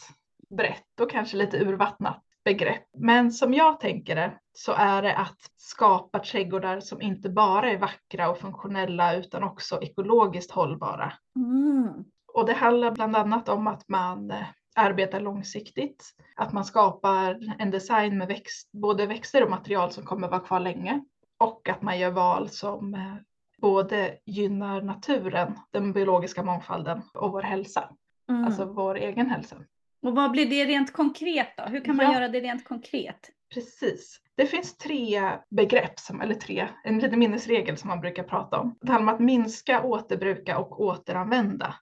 brett 0.56 1.00
och 1.00 1.10
kanske 1.10 1.36
lite 1.36 1.58
urvattnat 1.64 2.22
begrepp. 2.44 2.84
Men 2.98 3.32
som 3.32 3.54
jag 3.54 3.80
tänker 3.80 4.16
det 4.16 4.32
så 4.52 4.72
är 4.72 5.02
det 5.02 5.16
att 5.16 5.38
skapa 5.56 6.18
trädgårdar 6.18 6.80
som 6.80 7.02
inte 7.02 7.28
bara 7.28 7.70
är 7.70 7.78
vackra 7.78 8.30
och 8.30 8.38
funktionella 8.38 9.14
utan 9.14 9.42
också 9.42 9.82
ekologiskt 9.82 10.50
hållbara. 10.50 11.12
Mm. 11.36 12.04
Och 12.34 12.46
det 12.46 12.52
handlar 12.52 12.90
bland 12.90 13.16
annat 13.16 13.48
om 13.48 13.66
att 13.66 13.88
man 13.88 14.30
eh, 14.30 14.46
arbetar 14.74 15.20
långsiktigt, 15.20 16.10
att 16.36 16.52
man 16.52 16.64
skapar 16.64 17.54
en 17.58 17.70
design 17.70 18.18
med 18.18 18.28
växt, 18.28 18.72
både 18.72 19.06
växter 19.06 19.44
och 19.44 19.50
material 19.50 19.90
som 19.90 20.04
kommer 20.04 20.28
vara 20.28 20.40
kvar 20.40 20.60
länge 20.60 21.04
och 21.38 21.68
att 21.68 21.82
man 21.82 21.98
gör 21.98 22.10
val 22.10 22.48
som 22.48 22.94
eh, 22.94 23.14
både 23.58 24.18
gynnar 24.26 24.82
naturen, 24.82 25.58
den 25.70 25.92
biologiska 25.92 26.42
mångfalden 26.42 27.02
och 27.14 27.32
vår 27.32 27.42
hälsa, 27.42 27.88
Mm. 28.28 28.44
alltså 28.44 28.64
vår 28.64 28.94
egen 28.94 29.30
hälsa. 29.30 29.56
och 30.02 30.14
vad 30.14 30.30
blir 30.30 30.46
det 30.50 30.64
rent 30.64 30.92
konkret 30.92 31.48
då? 31.56 31.62
Hur 31.64 31.80
kan 31.84 31.96
man 31.96 32.06
Ja. 32.06 32.12
göra 32.14 32.28
det 32.28 32.40
rent 32.40 32.68
konkret? 32.68 33.30
Precis. 33.54 34.20
Det 34.36 34.46
finns 34.46 34.76
tre 34.76 35.30
begrepp, 35.50 35.98
som, 35.98 36.20
eller 36.20 36.34
tre, 36.34 36.68
en 36.84 36.98
liten 36.98 37.18
minnesregel 37.18 37.76
som 37.76 37.88
man 37.88 38.00
brukar 38.00 38.22
prata 38.22 38.58
om. 38.60 38.78
Det 38.80 38.92
handlar 38.92 39.12
om 39.12 39.16
att 39.16 39.24
minska, 39.24 39.82
återbruka 39.82 40.58
och 40.58 40.80
återanvända. 40.80 41.74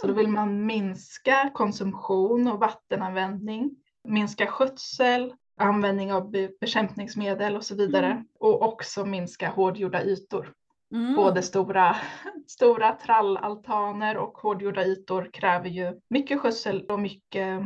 Så 0.00 0.06
då 0.06 0.12
vill 0.12 0.28
man 0.28 0.66
minska 0.66 1.50
konsumtion 1.54 2.48
och 2.48 2.58
vattenanvändning, 2.60 3.70
minska 4.08 4.46
skötsel, 4.46 5.34
användning 5.56 6.12
av 6.12 6.30
be- 6.30 6.50
bekämpningsmedel 6.60 7.56
och 7.56 7.64
så 7.64 7.74
vidare. 7.74 8.06
Mm. 8.06 8.26
Och 8.38 8.62
också 8.62 9.04
minska 9.04 9.48
hårdgjorda 9.48 10.02
ytor. 10.02 10.52
Mm. 10.92 11.16
Både 11.16 11.42
stora, 11.42 11.96
stora 12.46 12.92
trallaltaner 12.92 14.16
och 14.16 14.38
hårdgjorda 14.38 14.84
ytor 14.84 15.30
kräver 15.32 15.68
ju 15.68 16.00
mycket 16.10 16.40
skötsel 16.40 16.86
och 16.88 17.00
mycket, 17.00 17.62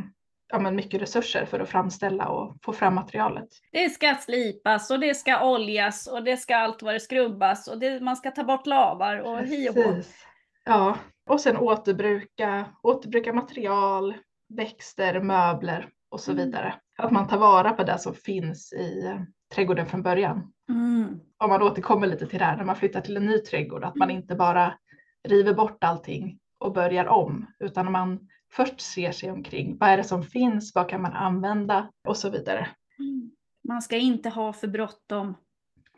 ja, 0.47 0.59
men 0.59 0.75
mycket 0.75 1.01
resurser 1.01 1.45
för 1.45 1.59
att 1.59 1.69
framställa 1.69 2.27
och 2.29 2.57
få 2.63 2.73
fram 2.73 2.95
materialet. 2.95 3.47
Det 3.71 3.89
ska 3.89 4.15
slipas 4.15 4.91
och 4.91 4.99
det 4.99 5.15
ska 5.15 5.51
oljas 5.51 6.07
och 6.07 6.23
det 6.23 6.37
ska 6.37 6.55
allt 6.55 6.81
vad 6.81 6.95
det 6.95 6.99
skrubbas 6.99 7.67
och 7.67 7.79
det, 7.79 8.03
man 8.03 8.15
ska 8.15 8.31
ta 8.31 8.43
bort 8.43 8.65
lavar 8.65 9.17
och 9.17 9.39
hi 9.39 9.69
och. 9.69 9.75
Ja, 10.65 10.97
och 11.29 11.41
sen 11.41 11.57
återbruka, 11.57 12.65
återbruka 12.83 13.33
material, 13.33 14.13
växter, 14.49 15.19
möbler 15.19 15.89
och 16.09 16.19
så 16.19 16.31
Mm. 16.31 16.45
vidare. 16.45 16.73
Att 16.97 17.11
man 17.11 17.27
tar 17.27 17.37
vara 17.37 17.71
på 17.73 17.83
det 17.83 17.97
som 17.99 18.13
finns 18.13 18.73
i 18.73 19.05
eh, 19.07 19.21
trädgården 19.55 19.85
från 19.85 20.03
början. 20.03 20.53
Mm. 20.69 21.19
Om 21.37 21.49
man 21.49 21.61
återkommer 21.61 22.07
lite 22.07 22.25
till 22.27 22.39
det 22.39 22.45
här 22.45 22.57
när 22.57 22.63
man 22.65 22.75
flyttar 22.75 23.01
till 23.01 23.17
en 23.17 23.25
ny 23.25 23.37
trädgård, 23.37 23.83
att 23.83 23.95
man 23.95 24.09
Mm. 24.09 24.21
inte 24.21 24.35
bara 24.35 24.73
river 25.27 25.53
bort 25.53 25.83
allting 25.83 26.39
och 26.59 26.73
börjar 26.73 27.05
om, 27.05 27.45
utan 27.59 27.91
man 27.91 28.27
först 28.51 28.81
ser 28.81 29.11
sig 29.11 29.31
omkring. 29.31 29.77
Vad 29.77 29.89
är 29.89 29.97
det 29.97 30.03
som 30.03 30.23
finns? 30.23 30.75
Vad 30.75 30.89
kan 30.89 31.01
man 31.01 31.13
använda? 31.13 31.89
Och 32.07 32.17
så 32.17 32.29
vidare. 32.29 32.67
Mm. 32.99 33.31
Man 33.63 33.81
ska 33.81 33.97
inte 33.97 34.29
ha 34.29 34.53
för 34.53 34.67
bråttom. 34.67 35.35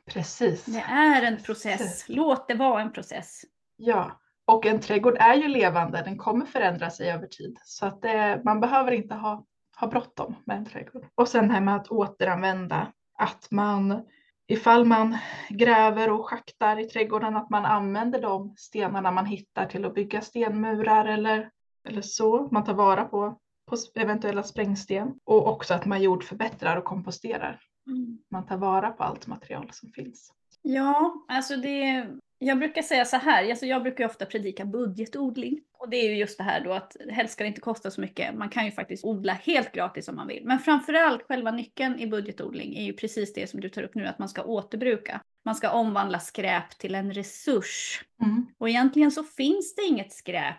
Precis. 0.06 0.66
Det 0.66 0.80
är 0.90 1.22
en 1.22 1.34
Precis. 1.38 1.46
process. 1.46 2.06
Låt 2.10 2.48
det 2.48 2.54
vara 2.54 2.82
en 2.82 2.92
process. 2.92 3.42
Ja, 3.78 4.12
och 4.46 4.66
en 4.66 4.80
trädgård 4.80 5.18
är 5.20 5.36
ju 5.36 5.48
levande, 5.48 6.02
den 6.06 6.18
kommer 6.18 6.46
förändra 6.46 6.90
sig 6.90 7.12
över 7.12 7.28
tid. 7.28 7.58
Så 7.64 7.86
att 7.86 8.02
det, 8.02 8.42
man 8.46 8.60
behöver 8.60 8.92
inte 8.92 9.16
ha, 9.16 9.46
ha 9.82 9.88
bråttom 9.88 10.36
med 10.46 10.58
en 10.58 10.66
trädgård. 10.66 11.06
Och 11.16 11.28
sen 11.28 11.48
det 11.48 11.54
här 11.54 11.62
med 11.62 11.76
att 11.76 11.88
återanvända, 11.88 12.92
att 13.18 13.48
man 13.52 14.02
ifall 14.48 14.86
man 14.86 15.18
gräver 15.50 16.12
och 16.12 16.30
schaktar 16.30 16.80
i 16.80 16.84
trädgården, 16.84 17.38
att 17.38 17.50
man 17.50 17.66
använder 17.66 18.22
de 18.22 18.56
stenarna 18.58 19.12
man 19.12 19.26
hittar 19.26 19.66
till 19.66 19.86
att 19.86 19.94
bygga 19.94 20.22
stenmurar 20.22 21.06
eller, 21.06 21.50
eller 21.88 22.02
så. 22.02 22.50
Man 22.52 22.64
tar 22.64 22.74
vara 22.74 23.06
på, 23.06 23.40
på 23.70 23.76
eventuella 23.96 24.44
sprängsten 24.44 25.20
och 25.24 25.48
också 25.48 25.74
att 25.74 25.86
man 25.86 26.02
jordförbättrar 26.02 26.78
och 26.78 26.86
komposterar. 26.86 27.62
Mm. 27.88 28.18
Man 28.30 28.46
tar 28.46 28.58
vara 28.58 28.92
på 28.92 29.04
allt 29.04 29.28
material 29.28 29.70
som 29.74 29.92
finns. 29.92 30.34
Ja, 30.62 31.26
alltså 31.28 31.56
det... 31.56 32.08
Jag 32.44 32.60
brukar 32.60 32.82
säga 32.82 33.06
så 33.06 33.18
här, 33.18 33.50
alltså 33.50 33.66
jag 33.66 33.84
brukar 33.84 34.06
ofta 34.06 34.26
predika 34.26 34.66
budgetodling. 34.66 35.62
Och 35.78 35.90
det 35.90 35.98
är 35.98 36.10
ju 36.10 36.18
just 36.18 36.38
det 36.38 36.44
här 36.44 36.62
då 36.64 36.74
att 36.74 36.98
helst 37.10 37.34
ska 37.34 37.44
det 37.44 37.48
inte 37.48 37.62
kosta 37.62 37.92
så 37.92 38.02
mycket. 38.02 38.36
Man 38.36 38.50
kan 38.50 38.66
ju 38.66 38.72
faktiskt 38.72 39.06
odla 39.06 39.34
helt 39.34 39.72
gratis 39.72 40.08
om 40.08 40.16
man 40.16 40.28
vill. 40.28 40.46
Men 40.46 40.60
framförallt 40.60 41.24
själva 41.24 41.52
nyckeln 41.52 42.00
i 42.00 42.08
budgetodling 42.08 42.76
är 42.78 42.84
ju 42.84 42.94
precis 42.94 43.34
det 43.34 43.50
som 43.50 43.62
du 43.62 43.70
tar 43.70 43.84
upp 43.84 43.96
nu, 43.96 44.08
att 44.08 44.20
man 44.20 44.30
ska 44.30 44.44
återbruka. 44.44 45.22
Man 45.46 45.56
ska 45.56 45.72
omvandla 45.72 46.20
skräp 46.20 46.70
till 46.78 46.96
en 46.96 47.14
resurs. 47.14 48.04
Mm. 48.24 48.48
Och 48.58 48.70
egentligen 48.70 49.12
så 49.12 49.24
finns 49.24 49.76
det 49.76 49.82
inget 49.82 50.14
skräp 50.14 50.56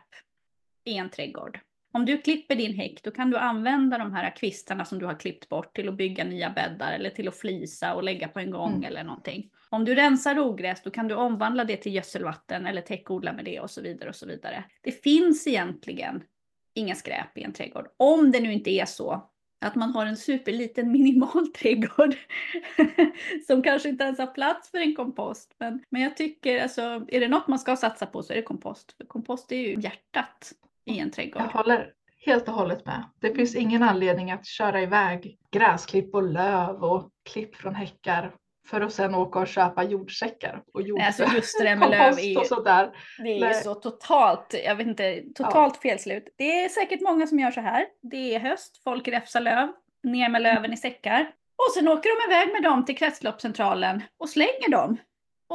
i 0.85 0.97
en 0.97 1.11
trädgård. 1.11 1.59
Om 1.93 2.07
du 2.07 2.19
klipper 2.19 2.55
din 2.57 2.75
häck 2.75 3.03
då 3.03 3.11
kan 3.11 3.31
du 3.31 3.37
använda 3.37 3.99
de 3.99 4.13
här 4.13 4.37
kvistarna 4.37 4.85
som 4.85 4.99
du 4.99 5.07
har 5.07 5.21
klippt 5.21 5.49
bort 5.49 5.77
till 5.77 5.89
att 5.89 5.95
bygga 5.97 6.25
nya 6.25 6.51
bäddar 6.51 6.93
eller 6.93 7.11
till 7.11 7.29
att 7.29 7.37
flisa 7.37 7.95
och 7.95 8.03
lägga 8.03 8.29
på 8.29 8.39
en 8.39 8.51
gång 8.51 8.73
Mm. 8.73 8.85
eller 8.85 9.05
någonting. 9.05 9.51
Om 9.69 9.85
du 9.85 9.95
rensar 9.95 10.39
ogräs 10.39 10.83
då 10.83 10.91
kan 10.91 11.09
du 11.09 11.15
omvandla 11.15 11.65
det 11.65 11.77
till 11.77 11.95
gödselvatten 11.95 12.67
eller 12.67 12.81
täckodla 12.83 13.33
med 13.33 13.45
det 13.45 13.61
och 13.61 13.71
så 13.71 13.81
vidare 13.83 14.09
och 14.09 14.17
så 14.17 14.27
vidare. 14.27 14.65
Det 14.83 14.93
finns 15.03 15.47
egentligen 15.47 16.23
inga 16.75 16.95
skräp 16.95 17.39
i 17.39 17.43
en 17.43 17.53
trädgård. 17.53 17.89
Om 17.97 18.31
det 18.33 18.41
nu 18.41 18.53
inte 18.53 18.71
är 18.71 18.85
så 18.87 19.29
att 19.61 19.75
man 19.75 19.91
har 19.91 20.07
en 20.07 20.17
superliten 20.17 20.93
minimal 20.93 21.53
trädgård 21.59 22.15
som 23.47 23.63
kanske 23.63 23.89
inte 23.89 24.05
ens 24.05 24.19
har 24.19 24.27
plats 24.27 24.71
för 24.71 24.79
en 24.79 24.95
kompost. 24.95 25.55
Men, 25.59 25.85
men 25.89 26.03
jag 26.03 26.17
tycker 26.17 26.63
alltså, 26.63 26.83
är 27.09 27.21
det 27.21 27.29
något 27.29 27.49
man 27.49 27.59
ska 27.59 27.77
satsa 27.77 28.07
på 28.07 28.23
så 28.23 28.33
är 28.33 28.37
det 28.37 28.43
kompost. 28.43 28.93
För 28.93 29.05
kompost 29.05 29.53
är 29.53 29.57
ju 29.57 29.81
hjärtat 29.81 30.53
i 30.85 30.99
en 30.99 31.11
trädgård. 31.11 31.43
Jag 31.43 31.49
håller 31.49 31.93
helt 32.27 32.49
och 32.49 32.55
hållet 32.55 32.87
med. 32.87 33.05
Det 33.21 33.35
finns 33.35 33.55
ingen 33.55 33.83
anledning 33.83 34.31
att 34.31 34.47
köra 34.47 34.81
iväg 34.81 35.39
gräsklipp 35.51 36.15
och 36.15 36.23
löv 36.23 36.85
och 36.85 37.11
klipp 37.33 37.57
från 37.57 37.75
häckar 37.75 38.35
för 38.67 38.81
att 38.81 38.93
sedan 38.93 39.15
åka 39.15 39.39
och 39.39 39.49
köpa 39.49 39.85
jordsäckar 39.85 40.63
och 40.75 40.83
jord 40.83 40.99
Nej, 40.99 41.07
alltså 41.07 41.25
just 41.35 41.59
det 41.59 41.65
där 41.65 41.77
med 41.77 41.91
löv 41.91 42.19
är 42.19 42.23
ju, 42.23 42.37
och 42.37 42.47
sådär. 42.47 42.91
det 43.19 43.41
är 43.41 43.49
ju 43.49 43.55
så 43.55 43.75
totalt, 43.75 44.55
jag 44.65 44.77
vet 44.77 44.87
inte, 44.87 45.23
totalt 45.35 45.77
felslut. 45.77 46.35
Det 46.39 46.65
är 46.65 46.69
säkert 46.69 47.01
många 47.01 47.27
som 47.27 47.39
gör 47.39 47.51
så 47.51 47.61
här. 47.61 47.87
Det 48.03 48.35
är 48.35 48.41
höst, 48.41 48.83
folk 48.85 49.09
räfsar 49.09 49.41
löv, 49.41 49.69
ner 50.03 50.29
med 50.29 50.43
löven 50.43 50.73
i 50.73 50.77
säckar. 50.77 51.33
Och 51.57 51.73
sen 51.75 51.89
åker 51.89 52.27
de 52.27 52.33
iväg 52.33 52.53
med 52.53 52.63
dem 52.63 52.85
till 52.85 52.97
kretsloppscentralen 52.97 54.03
och 54.19 54.29
slänger 54.29 54.71
dem. 54.71 54.97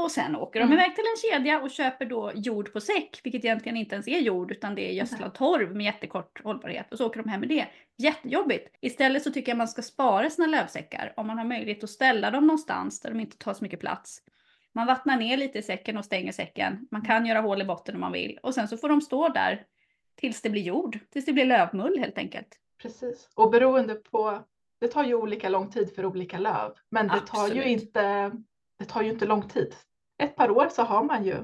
Och 0.03 0.11
sen 0.11 0.35
åker 0.35 0.59
de 0.59 0.65
Mm. 0.65 0.73
iväg 0.79 0.95
till 0.95 1.03
en 1.15 1.31
kedja 1.31 1.61
och 1.61 1.71
köper 1.71 2.05
då 2.05 2.31
jord 2.35 2.73
på 2.73 2.81
säck, 2.81 3.19
vilket 3.23 3.45
egentligen 3.45 3.77
inte 3.77 3.95
ens 3.95 4.07
är 4.07 4.19
jord 4.19 4.51
utan 4.51 4.75
det 4.75 4.89
är 4.89 4.93
gödslad 4.93 5.33
torv 5.33 5.75
med 5.75 5.85
jättekort 5.85 6.43
hållbarhet. 6.43 6.91
Och 6.91 6.97
så 6.97 7.07
åker 7.07 7.23
de 7.23 7.29
hem 7.29 7.39
med 7.39 7.49
det. 7.49 7.67
Jättejobbigt. 7.97 8.75
Istället 8.81 9.23
så 9.23 9.31
tycker 9.31 9.51
jag 9.51 9.57
man 9.57 9.67
ska 9.67 9.81
spara 9.81 10.29
sina 10.29 10.47
lövsäckar 10.47 11.13
om 11.17 11.27
man 11.27 11.37
har 11.37 11.45
möjlighet 11.45 11.83
att 11.83 11.89
ställa 11.89 12.31
dem 12.31 12.47
någonstans 12.47 12.99
där 12.99 13.09
de 13.09 13.19
inte 13.19 13.37
tar 13.37 13.53
så 13.53 13.63
mycket 13.63 13.79
plats. 13.79 14.21
Man 14.73 14.87
vattnar 14.87 15.17
ner 15.17 15.37
lite 15.37 15.59
i 15.59 15.61
säcken 15.61 15.97
och 15.97 16.05
stänger 16.05 16.31
säcken. 16.31 16.87
Man 16.91 17.01
kan 17.01 17.25
göra 17.25 17.41
hål 17.41 17.61
i 17.61 17.65
botten 17.65 17.95
om 17.95 18.01
man 18.01 18.11
vill. 18.11 18.39
Och 18.43 18.53
sen 18.53 18.67
så 18.67 18.77
får 18.77 18.89
de 18.89 19.01
stå 19.01 19.29
där 19.29 19.65
tills 20.15 20.41
det 20.41 20.49
blir 20.49 20.61
jord. 20.61 20.99
Tills 21.11 21.25
det 21.25 21.33
blir 21.33 21.45
lövmull 21.45 21.99
helt 21.99 22.17
enkelt. 22.17 22.47
Precis. 22.81 23.29
Och 23.35 23.51
beroende 23.51 23.95
på, 23.95 24.43
det 24.81 24.87
tar 24.87 25.03
ju 25.03 25.13
olika 25.15 25.49
lång 25.49 25.69
tid 25.69 25.95
för 25.95 26.05
olika 26.05 26.37
löv. 26.39 26.71
Men 26.91 27.07
det 27.07 27.19
tar 27.19 27.47
ju 27.47 27.59
Absolut. 27.59 27.65
inte, 27.65 28.31
det 28.79 28.85
tar 28.85 29.01
ju 29.01 29.09
inte 29.09 29.25
lång 29.25 29.47
tid. 29.49 29.75
Ett 30.23 30.35
par 30.35 30.51
år 30.51 30.69
så 30.71 30.83
har 30.83 31.03
man 31.03 31.25
ju 31.25 31.35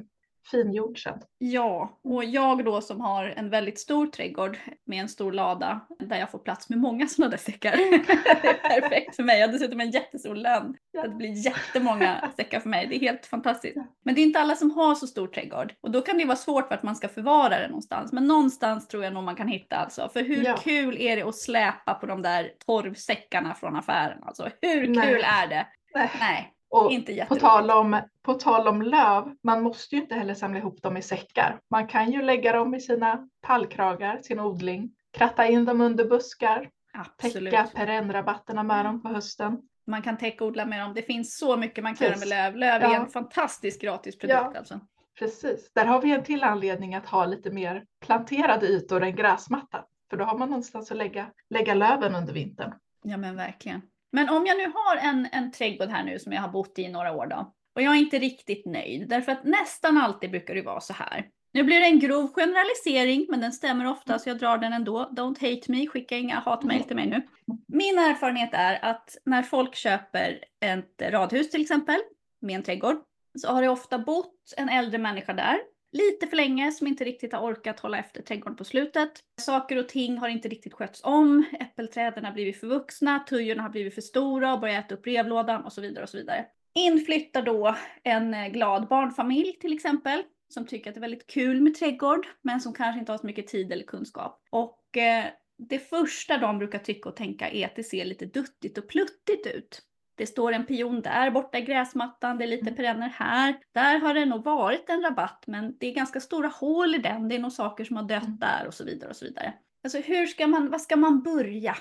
fin 0.52 0.74
jord 0.74 1.04
sen. 1.04 1.20
Ja, 1.38 2.00
och 2.04 2.24
jag 2.24 2.66
då 2.66 2.82
som 2.82 3.02
har 3.02 3.26
en 3.26 3.50
väldigt 3.50 3.80
stor 3.80 4.08
trädgård 4.08 4.58
med 4.86 5.00
en 5.02 5.10
stor 5.10 5.32
lada 5.32 5.80
där 6.00 6.20
jag 6.20 6.32
får 6.32 6.40
plats 6.40 6.70
med 6.70 6.80
många 6.80 7.08
sådana 7.08 7.32
där 7.32 7.38
säckar. 7.38 7.72
det 8.42 8.48
är 8.48 8.82
perfekt 8.82 9.16
för 9.16 9.24
mig. 9.24 9.40
Jag 9.40 9.48
har 9.48 9.54
dessutom 9.54 9.80
en 9.80 9.92
jättestor 9.92 10.36
lönn. 10.36 10.76
Så 10.96 11.08
det 11.08 11.16
blir 11.16 11.46
jättemånga 11.46 12.32
säckar 12.36 12.60
för 12.60 12.70
mig. 12.70 12.88
Det 12.88 12.96
är 12.96 13.00
helt 13.00 13.26
fantastiskt. 13.26 13.78
Men 14.06 14.16
det 14.16 14.22
är 14.22 14.24
inte 14.24 14.40
alla 14.40 14.56
som 14.56 14.72
har 14.72 14.96
så 14.96 15.08
stor 15.08 15.28
trädgård. 15.28 15.74
Och 15.82 15.92
då 15.92 16.02
kan 16.02 16.18
det 16.18 16.26
vara 16.26 16.38
svårt 16.38 16.68
för 16.68 16.76
att 16.76 16.84
man 16.84 16.96
ska 16.96 17.10
förvara 17.10 17.60
det 17.60 17.68
någonstans. 17.68 18.12
Men 18.12 18.28
någonstans 18.28 18.88
tror 18.88 19.04
jag 19.04 19.14
nog 19.14 19.24
man 19.24 19.36
kan 19.36 19.48
hitta 19.48 19.76
alltså. 19.76 20.10
För 20.14 20.24
hur 20.24 20.44
Ja. 20.46 20.58
kul 20.58 20.98
är 21.02 21.16
det 21.16 21.24
att 21.24 21.36
släpa 21.36 21.94
på 21.94 22.06
de 22.06 22.22
där 22.22 22.52
torvsäckarna 22.66 23.56
från 23.56 23.76
affären? 23.76 24.24
Alltså 24.24 24.50
hur 24.62 24.86
kul 24.86 24.96
Nej. 24.96 25.22
är 25.24 25.48
det? 25.48 25.68
Nej. 25.96 26.12
Nej, 26.20 26.54
Och 26.74 26.92
inte 26.92 27.26
på 27.30 27.36
tal, 27.36 27.72
om, 27.72 28.02
på 28.22 28.34
tal 28.34 28.68
om 28.68 28.82
löv, 28.82 29.36
man 29.44 29.64
måste 29.64 29.96
ju 29.96 30.02
inte 30.02 30.16
heller 30.16 30.34
samla 30.34 30.60
ihop 30.60 30.82
dem 30.82 30.98
i 30.98 31.02
säckar. 31.02 31.60
Man 31.70 31.88
kan 31.88 32.12
ju 32.12 32.22
lägga 32.22 32.54
dem 32.54 32.76
i 32.76 32.80
sina 32.80 33.28
tallkragar, 33.42 34.22
sin 34.22 34.40
odling, 34.40 34.92
kratta 35.12 35.48
in 35.48 35.66
dem 35.66 35.82
under 35.82 36.06
buskar, 36.06 36.70
Absolut. 36.94 37.54
täcka 37.54 37.68
perennrabatterna 37.76 38.64
med 38.64 38.86
dem 38.86 39.02
på 39.02 39.10
hösten. 39.10 39.58
Man 39.88 40.02
kan 40.02 40.18
täckodla 40.18 40.66
med 40.66 40.80
dem. 40.80 40.94
Det 40.94 41.02
finns 41.02 41.38
så 41.38 41.58
mycket 41.58 41.84
man 41.84 41.96
kan 41.96 42.08
göra 42.08 42.20
med 42.20 42.28
löv. 42.28 42.56
Löv 42.56 42.82
är 42.82 42.90
Ja. 42.94 42.96
en 42.96 43.08
fantastisk 43.10 43.82
gratisprodukt 43.82 44.40
Ja. 44.54 44.58
alltså. 44.60 44.80
Precis, 45.20 45.72
där 45.74 45.86
har 45.86 46.02
vi 46.02 46.12
en 46.12 46.24
till 46.24 46.44
anledning 46.44 46.96
att 46.96 47.06
ha 47.06 47.26
lite 47.26 47.52
mer 47.52 47.86
planterade 48.06 48.66
ytor 48.68 49.04
än 49.04 49.16
gräsmatta. 49.16 49.86
För 50.10 50.18
då 50.18 50.26
har 50.26 50.38
man 50.38 50.50
någonstans 50.50 50.92
att 50.92 50.98
lägga, 50.98 51.26
lägga 51.50 51.74
löven 51.74 52.16
under 52.16 52.34
vintern. 52.34 52.74
Ja 53.04 53.18
men 53.18 53.36
verkligen. 53.36 53.82
Men 54.14 54.30
om 54.30 54.46
jag 54.46 54.58
nu 54.58 54.72
har 54.76 54.96
en, 54.96 55.28
en 55.32 55.52
trädgård 55.52 55.90
här 55.90 56.04
nu 56.04 56.20
som 56.20 56.34
jag 56.34 56.42
har 56.42 56.50
bott 56.50 56.80
i 56.80 56.88
några 56.88 57.12
år 57.14 57.28
då. 57.28 57.54
Och 57.76 57.82
jag 57.82 57.96
är 57.96 58.00
inte 58.00 58.20
riktigt 58.20 58.66
nöjd. 58.66 59.10
Därför 59.10 59.32
att 59.32 59.44
nästan 59.44 59.98
alltid 59.98 60.32
brukar 60.32 60.56
det 60.56 60.62
vara 60.62 60.82
så 60.82 60.94
här. 60.94 61.30
Nu 61.54 61.64
blir 61.64 61.80
det 61.80 61.86
en 61.86 62.00
grov 62.00 62.34
generalisering, 62.34 63.26
men 63.30 63.42
den 63.42 63.52
stämmer 63.52 63.88
ofta 63.88 64.20
så 64.20 64.30
jag 64.30 64.40
drar 64.40 64.58
den 64.58 64.74
ändå. 64.74 65.10
Don't 65.12 65.42
hate 65.42 65.72
me, 65.72 65.88
skicka 65.88 66.18
inga 66.18 66.40
hatmejl 66.40 66.84
till 66.84 66.96
mig 66.96 67.08
nu. 67.08 67.22
Min 67.68 68.00
erfarenhet 68.00 68.50
är 68.54 68.86
att 68.86 69.18
när 69.26 69.42
folk 69.42 69.76
köper 69.76 70.44
ett 70.60 71.02
radhus 71.02 71.52
till 71.52 71.62
exempel, 71.62 72.00
med 72.42 72.56
en 72.56 72.64
trädgård, 72.64 72.96
så 73.42 73.48
har 73.48 73.62
det 73.62 73.70
ofta 73.70 74.00
bott 74.00 74.54
en 74.58 74.70
äldre 74.70 74.98
människa 74.98 75.34
där. 75.34 75.58
Lite 75.94 76.28
för 76.28 76.36
länge 76.36 76.72
som 76.72 76.88
inte 76.88 77.04
riktigt 77.04 77.34
har 77.34 77.42
orkat 77.42 77.80
hålla 77.80 77.98
efter 77.98 78.22
trädgården 78.22 78.56
på 78.56 78.64
slutet. 78.64 79.12
Saker 79.42 79.78
och 79.78 79.90
ting 79.90 80.18
har 80.18 80.30
inte 80.30 80.48
riktigt 80.48 80.74
skötts 80.74 81.04
om. 81.04 81.46
Äppelträden 81.60 82.26
har 82.26 82.32
blivit 82.32 82.60
för 82.60 82.68
vuxna, 82.68 83.20
tujorna 83.20 83.64
har 83.64 83.70
blivit 83.70 83.94
för 83.94 84.02
stora 84.02 84.54
och 84.54 84.60
börjat 84.60 84.86
äta 84.86 84.96
upp 84.96 85.04
brevlådan 85.04 85.64
och 85.64 85.74
så 85.74 85.82
vidare 85.82 86.04
och 86.04 86.10
så 86.10 86.18
vidare. 86.18 86.46
Inflyttar 86.76 87.42
då 87.42 87.76
en 88.04 88.34
eh, 88.34 88.48
glad 88.48 88.88
barnfamilj 88.88 89.54
till 89.54 89.74
exempel. 89.74 90.24
Som 90.50 90.68
tycker 90.68 90.90
att 90.90 90.96
det 90.96 91.00
är 91.00 91.02
väldigt 91.02 91.28
kul 91.28 91.62
med 91.62 91.76
trädgård, 91.76 92.28
men 92.42 92.62
som 92.62 92.74
kanske 92.74 93.00
inte 93.00 93.12
har 93.12 93.18
så 93.18 93.26
mycket 93.26 93.48
tid 93.48 93.72
eller 93.72 93.84
kunskap. 93.84 94.42
Och 94.50 94.98
eh, 94.98 95.26
det 95.58 95.80
första 95.80 96.38
de 96.38 96.58
brukar 96.58 96.80
tycka 96.80 97.10
och 97.10 97.16
tänka 97.16 97.50
är 97.50 97.66
att 97.66 97.76
det 97.76 97.84
ser 97.84 98.06
lite 98.06 98.26
duttigt 98.26 98.78
och 98.78 98.88
pluttigt 98.88 99.48
ut. 99.48 99.82
Det 100.16 100.26
står 100.26 100.52
en 100.52 100.66
pion 100.66 101.02
där 101.02 101.32
borta 101.32 101.58
i 101.58 101.62
gräsmattan, 101.62 102.38
det 102.38 102.44
är 102.44 102.48
lite 102.48 102.62
Mm. 102.70 102.76
perenner 102.76 103.10
här. 103.10 103.56
Där 103.74 104.00
har 104.00 104.14
det 104.14 104.26
nog 104.26 104.44
varit 104.44 104.90
en 104.90 105.02
rabatt, 105.02 105.44
men 105.48 105.78
det 105.80 105.88
är 105.88 105.94
ganska 105.94 106.20
stora 106.20 106.48
hål 106.48 106.96
i 106.96 106.98
den. 106.98 107.30
Det 107.30 107.36
är 107.36 107.40
nog 107.40 107.52
saker 107.52 107.84
som 107.86 107.96
har 107.96 108.04
dött 108.04 108.24
Mm. 108.24 108.38
där 108.38 108.68
och 108.68 108.74
så 108.74 108.84
vidare 108.86 109.10
och 109.10 109.16
så 109.16 109.26
vidare. 109.26 109.54
Alltså 109.84 110.00
hur 110.00 110.26
ska 110.28 110.48
man, 110.48 110.70
vad 110.70 110.82
ska 110.82 110.96
man 110.96 111.22
börja? 111.24 111.76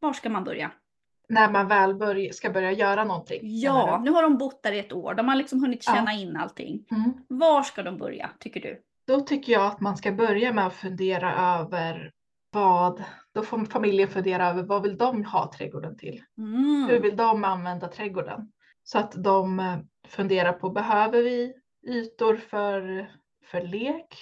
Var 0.00 0.12
ska 0.12 0.30
man 0.30 0.44
börja? 0.44 0.70
När 1.28 1.50
man 1.50 1.68
väl 1.68 1.94
börj- 1.94 2.32
ska 2.32 2.50
börja 2.50 2.72
göra 2.72 3.04
någonting. 3.04 3.40
Ja, 3.42 4.00
nu 4.04 4.10
har 4.10 4.22
de 4.22 4.38
bott 4.38 4.62
där 4.62 4.72
i 4.72 4.78
ett 4.78 4.92
år. 4.92 5.14
De 5.14 5.28
har 5.28 5.36
liksom 5.36 5.60
hunnit 5.60 5.84
Ja. 5.86 5.94
känna 5.94 6.12
in 6.12 6.36
allting. 6.36 6.84
Mm. 6.90 7.12
Var 7.28 7.62
ska 7.62 7.82
de 7.82 7.96
börja, 7.98 8.30
tycker 8.38 8.60
du? 8.60 8.80
Då 9.06 9.20
tycker 9.20 9.52
jag 9.52 9.66
att 9.66 9.80
man 9.80 9.96
ska 9.96 10.12
börja 10.12 10.52
med 10.52 10.66
att 10.66 10.74
fundera 10.74 11.34
över 11.58 12.12
vad, 12.50 13.04
då 13.34 13.42
får 13.42 13.64
familjen 13.64 14.08
fundera 14.08 14.48
över 14.48 14.62
vad 14.62 14.82
vill 14.82 14.96
de 14.96 15.24
ha 15.24 15.52
trädgården 15.52 15.96
till? 15.96 16.22
Mm. 16.38 16.86
Hur 16.88 17.00
vill 17.00 17.16
de 17.16 17.44
använda 17.44 17.88
trädgården? 17.88 18.52
Så 18.82 18.98
att 18.98 19.12
de 19.24 19.60
eh, 19.60 19.78
funderar 20.08 20.52
på, 20.52 20.70
behöver 20.70 21.22
vi 21.22 21.54
ytor 21.88 22.36
för, 22.36 23.10
för 23.44 23.60
lek? 23.60 24.16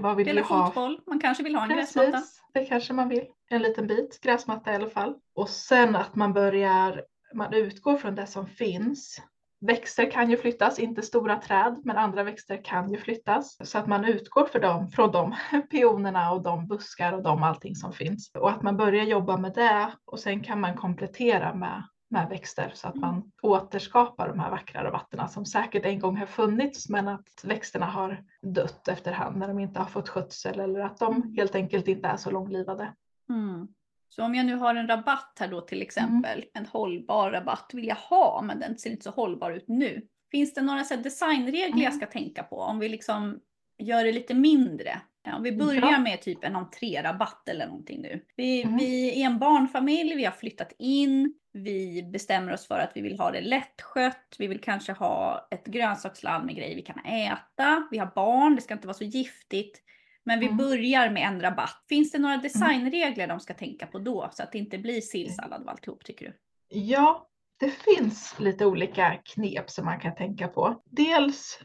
Vad 0.00 0.16
vill 0.16 0.26
Spela 0.26 0.40
vi 0.40 0.46
ha? 0.46 0.66
fotboll, 0.66 1.00
man 1.06 1.20
kanske 1.20 1.44
vill 1.44 1.54
ha 1.54 1.62
en 1.62 1.68
gräsmatta. 1.68 2.10
Precis, 2.10 2.42
det 2.54 2.64
kanske 2.64 2.92
man 2.92 3.08
vill. 3.08 3.26
En 3.48 3.62
liten 3.62 3.86
bit 3.86 4.20
gräsmatta 4.20 4.72
i 4.72 4.74
alla 4.74 4.90
fall. 4.90 5.14
Och 5.34 5.48
sen 5.48 5.96
att 5.96 6.14
man 6.14 6.32
börjar, 6.32 7.04
man 7.34 7.54
utgår 7.54 7.96
från 7.96 8.14
det 8.14 8.26
som 8.26 8.46
finns. 8.46 9.22
Växter 9.66 10.10
kan 10.10 10.30
ju 10.30 10.36
flyttas, 10.36 10.78
inte 10.78 11.02
stora 11.02 11.36
träd, 11.36 11.80
men 11.84 11.96
andra 11.96 12.22
växter 12.22 12.64
kan 12.64 12.90
ju 12.90 12.98
flyttas. 12.98 13.56
Så 13.60 13.78
att 13.78 13.86
man 13.86 14.04
utgår 14.04 14.44
för 14.46 14.60
dem, 14.60 14.88
från 14.88 15.12
de 15.12 15.34
pionerna 15.70 16.32
och 16.32 16.42
de 16.42 16.66
buskar 16.66 17.12
och 17.12 17.22
de 17.22 17.42
allting 17.42 17.74
som 17.74 17.92
finns. 17.92 18.30
Och 18.38 18.50
att 18.50 18.62
man 18.62 18.76
börjar 18.76 19.04
jobba 19.04 19.36
med 19.36 19.54
det 19.54 19.92
och 20.04 20.18
sen 20.18 20.42
kan 20.42 20.60
man 20.60 20.76
komplettera 20.76 21.54
med, 21.54 21.82
med 22.10 22.28
växter 22.28 22.72
så 22.74 22.88
att 22.88 22.94
man 22.94 23.32
återskapar 23.42 24.28
de 24.28 24.40
här 24.40 24.50
vackra 24.50 24.84
rabatterna 24.84 25.28
som 25.28 25.46
säkert 25.46 25.84
en 25.84 26.00
gång 26.00 26.16
har 26.16 26.26
funnits 26.26 26.88
men 26.88 27.08
att 27.08 27.28
växterna 27.44 27.86
har 27.86 28.24
dött 28.42 28.88
efterhand 28.88 29.36
när 29.36 29.48
de 29.48 29.58
inte 29.58 29.80
har 29.80 29.86
fått 29.86 30.08
skötsel 30.08 30.60
eller 30.60 30.80
att 30.80 30.98
de 30.98 31.34
helt 31.36 31.54
enkelt 31.54 31.88
inte 31.88 32.08
är 32.08 32.16
så 32.16 32.30
långlivade. 32.30 32.94
Mm. 33.28 33.68
Så 34.16 34.22
om 34.24 34.34
jag 34.34 34.46
nu 34.46 34.54
har 34.54 34.74
en 34.74 34.86
rabatt 34.88 35.36
här 35.40 35.48
då 35.48 35.60
till 35.60 35.82
exempel, 35.82 36.44
en 36.54 36.66
hållbar 36.66 37.30
rabatt 37.30 37.70
vill 37.74 37.86
jag 37.86 37.96
ha, 37.96 38.42
men 38.42 38.60
den 38.60 38.78
ser 38.78 38.90
inte 38.90 39.04
så 39.04 39.10
hållbar 39.10 39.50
ut 39.50 39.68
nu. 39.68 40.02
Finns 40.30 40.54
det 40.54 40.62
några 40.62 40.84
så 40.84 40.96
designregler 40.96 41.66
jag 41.82 41.92
Mm. 41.92 41.92
ska 41.92 42.06
tänka 42.06 42.42
på 42.42 42.56
om 42.60 42.78
vi 42.78 42.88
liksom 42.88 43.40
gör 43.78 44.04
det 44.04 44.12
lite 44.12 44.34
mindre? 44.34 45.00
Ja, 45.26 45.36
om 45.36 45.42
vi 45.42 45.52
börjar 45.52 45.90
Ja. 45.92 45.98
med 45.98 46.22
typ 46.22 46.44
en 46.44 46.56
entrérabatt 46.56 47.48
eller 47.48 47.66
någonting 47.66 48.00
nu. 48.02 48.24
Vi, 48.36 48.62
Mm. 48.62 48.76
vi 48.76 49.22
är 49.22 49.26
en 49.26 49.38
barnfamilj, 49.38 50.14
vi 50.14 50.24
har 50.24 50.32
flyttat 50.32 50.72
in, 50.78 51.34
vi 51.52 52.02
bestämmer 52.02 52.52
oss 52.52 52.66
för 52.66 52.78
att 52.78 52.90
vi 52.94 53.00
vill 53.00 53.18
ha 53.18 53.30
det 53.30 53.40
lättskött, 53.40 54.36
vi 54.38 54.46
vill 54.46 54.60
kanske 54.60 54.92
ha 54.92 55.48
ett 55.50 55.66
grönsaksland 55.66 56.46
med 56.46 56.56
grejer 56.56 56.76
vi 56.76 56.82
kan 56.82 56.98
äta, 57.04 57.88
vi 57.90 57.98
har 57.98 58.12
barn, 58.14 58.54
det 58.54 58.60
ska 58.62 58.74
inte 58.74 58.86
vara 58.86 58.94
så 58.96 59.04
giftigt. 59.04 59.80
Men 60.24 60.40
vi 60.40 60.46
Mm. 60.46 60.56
börjar 60.56 61.10
med 61.10 61.22
en 61.22 61.40
rabatt. 61.40 61.84
Finns 61.88 62.12
det 62.12 62.18
några 62.18 62.36
designregler 62.36 63.26
de 63.28 63.40
ska 63.40 63.54
tänka 63.54 63.86
på 63.86 63.98
då? 63.98 64.28
Så 64.32 64.42
att 64.42 64.52
det 64.52 64.58
inte 64.58 64.78
blir 64.78 65.00
sillsallad 65.00 65.62
av 65.62 65.68
alltihop 65.68 66.04
tycker 66.04 66.26
du? 66.26 66.36
Ja, 66.68 67.28
det 67.60 67.70
finns 67.70 68.34
lite 68.38 68.66
olika 68.66 69.18
knep 69.34 69.70
som 69.70 69.84
man 69.84 70.00
kan 70.00 70.14
tänka 70.14 70.48
på. 70.48 70.82
Dels 70.84 71.58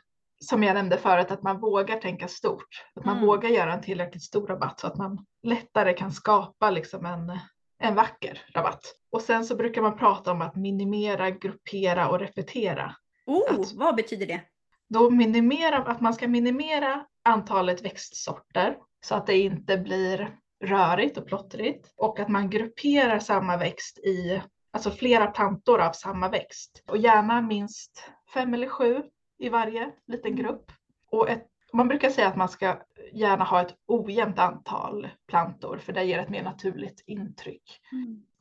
som 0.45 0.63
jag 0.63 0.73
nämnde 0.73 0.97
förut 0.97 1.31
att 1.31 1.43
man 1.43 1.59
vågar 1.59 1.97
tänka 1.97 2.27
stort. 2.27 2.85
Att 2.95 3.05
man 3.05 3.15
Mm. 3.17 3.27
vågar 3.27 3.49
göra 3.49 3.73
en 3.73 3.81
tillräckligt 3.81 4.23
stor 4.23 4.47
rabatt 4.47 4.79
så 4.79 4.87
att 4.87 4.97
man 4.97 5.25
lättare 5.43 5.93
kan 5.93 6.11
skapa 6.11 6.69
liksom 6.71 7.05
en, 7.05 7.39
en 7.83 7.95
vacker 7.95 8.41
rabatt. 8.53 8.81
Och 9.11 9.21
sen 9.21 9.45
så 9.45 9.55
brukar 9.55 9.81
man 9.81 9.97
prata 9.97 10.31
om 10.31 10.41
att 10.41 10.55
minimera, 10.55 11.29
gruppera 11.29 12.09
och 12.09 12.19
repetera. 12.19 12.95
Oh, 13.25 13.59
Att- 13.59 13.73
vad 13.73 13.95
betyder 13.95 14.25
det? 14.25 14.41
Då 14.89 15.09
minimera, 15.09 15.77
att 15.77 16.01
man 16.01 16.13
ska 16.13 16.27
minimera 16.27 17.05
antalet 17.29 17.85
växtsorter 17.85 18.77
så 19.01 19.15
att 19.15 19.27
det 19.27 19.37
inte 19.37 19.77
blir 19.77 20.37
rörigt 20.63 21.17
och 21.17 21.27
plottrigt 21.27 21.93
och 21.95 22.19
att 22.19 22.29
man 22.29 22.49
grupperar 22.49 23.19
samma 23.19 23.57
växt 23.57 23.99
i 23.99 24.41
alltså 24.71 24.91
flera 24.91 25.27
plantor 25.27 25.81
av 25.81 25.91
samma 25.91 26.29
växt 26.29 26.83
och 26.87 26.97
gärna 26.97 27.41
minst 27.41 28.03
fem 28.33 28.53
eller 28.53 28.69
sju 28.69 29.03
i 29.37 29.49
varje 29.49 29.91
liten 30.07 30.31
Mm. 30.31 30.43
grupp. 30.43 30.71
Och 31.11 31.29
ett, 31.29 31.47
man 31.73 31.87
brukar 31.87 32.09
säga 32.09 32.27
att 32.27 32.35
man 32.35 32.49
ska 32.49 32.81
gärna 33.13 33.43
ha 33.43 33.61
ett 33.61 33.75
ojämnt 33.87 34.39
antal 34.39 35.07
plantor 35.27 35.77
för 35.77 35.93
det 35.93 36.03
ger 36.03 36.19
ett 36.19 36.29
mer 36.29 36.43
naturligt 36.43 37.03
intryck. 37.05 37.79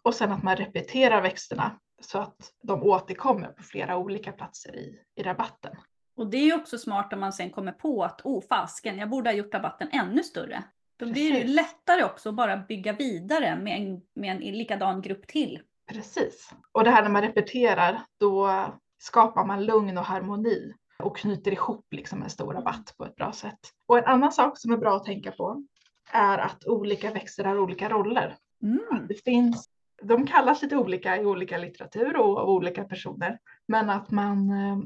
Och 0.03 0.15
sen 0.15 0.33
att 0.33 0.43
man 0.43 0.57
repeterar 0.57 1.23
växterna 1.23 1.79
så 2.01 2.19
att 2.19 2.53
de 2.63 2.83
återkommer 2.83 3.49
på 3.49 3.63
flera 3.63 3.97
olika 3.97 4.33
platser 4.33 4.77
i, 4.77 5.01
i 5.15 5.23
rabatten. 5.23 5.77
Och 6.19 6.27
det 6.27 6.37
är 6.37 6.45
ju 6.45 6.55
också 6.55 6.79
smart 6.79 7.13
om 7.13 7.21
man 7.21 7.33
sen 7.33 7.51
kommer 7.51 7.73
på 7.73 8.05
att 8.05 8.21
oh 8.25 8.43
fasken, 8.49 8.99
jag 8.99 9.11
borde 9.11 9.31
ha 9.31 9.35
gjort 9.35 9.55
rabatten 9.55 9.89
ännu 9.93 10.23
större. 10.23 10.63
Då 10.97 11.07
blir 11.07 11.33
det 11.33 11.39
ju 11.39 11.45
lättare 11.45 12.05
också 12.05 12.29
att 12.29 12.35
bara 12.35 12.57
bygga 12.57 12.93
vidare 12.93 13.57
med 13.57 13.81
en, 13.81 14.03
med 14.15 14.31
en 14.31 14.39
likadan 14.39 15.03
grupp 15.03 15.27
till. 15.27 15.63
Precis. 15.93 16.51
Och 16.73 16.85
det 16.85 16.91
här 16.91 17.03
när 17.03 17.11
man 17.11 17.23
repeterar, 17.23 18.01
då 18.21 18.51
skapar 18.99 19.45
man 19.45 19.65
lugn 19.65 19.99
och 19.99 20.05
harmoni 20.05 20.75
och 20.99 21.17
knyter 21.17 21.53
ihop 21.53 21.87
liksom 21.91 22.23
en 22.23 22.31
stor 22.31 22.55
rabatt 22.55 22.95
på 22.97 23.05
ett 23.05 23.17
bra 23.17 23.33
sätt. 23.33 23.61
Och 23.87 23.99
en 23.99 24.05
annan 24.05 24.33
sak 24.33 24.59
som 24.59 24.73
är 24.73 24.77
bra 24.77 24.97
att 24.97 25.05
tänka 25.05 25.31
på 25.31 25.65
är 26.13 26.39
att 26.39 26.67
olika 26.67 27.13
växter 27.13 27.45
har 27.45 27.59
olika 27.59 27.89
roller. 27.89 28.37
Mm. 28.63 29.07
Det 29.09 29.25
finns, 29.25 29.69
de 30.03 30.27
kallas 30.27 30.63
lite 30.63 30.77
olika 30.77 31.17
i 31.17 31.25
olika 31.25 31.59
litteratur 31.59 32.17
och 32.17 32.39
av 32.39 32.49
olika 32.49 32.85
personer, 32.85 33.39
men 33.69 33.91
att 33.91 34.11
man 34.11 34.51
eh, 34.51 34.79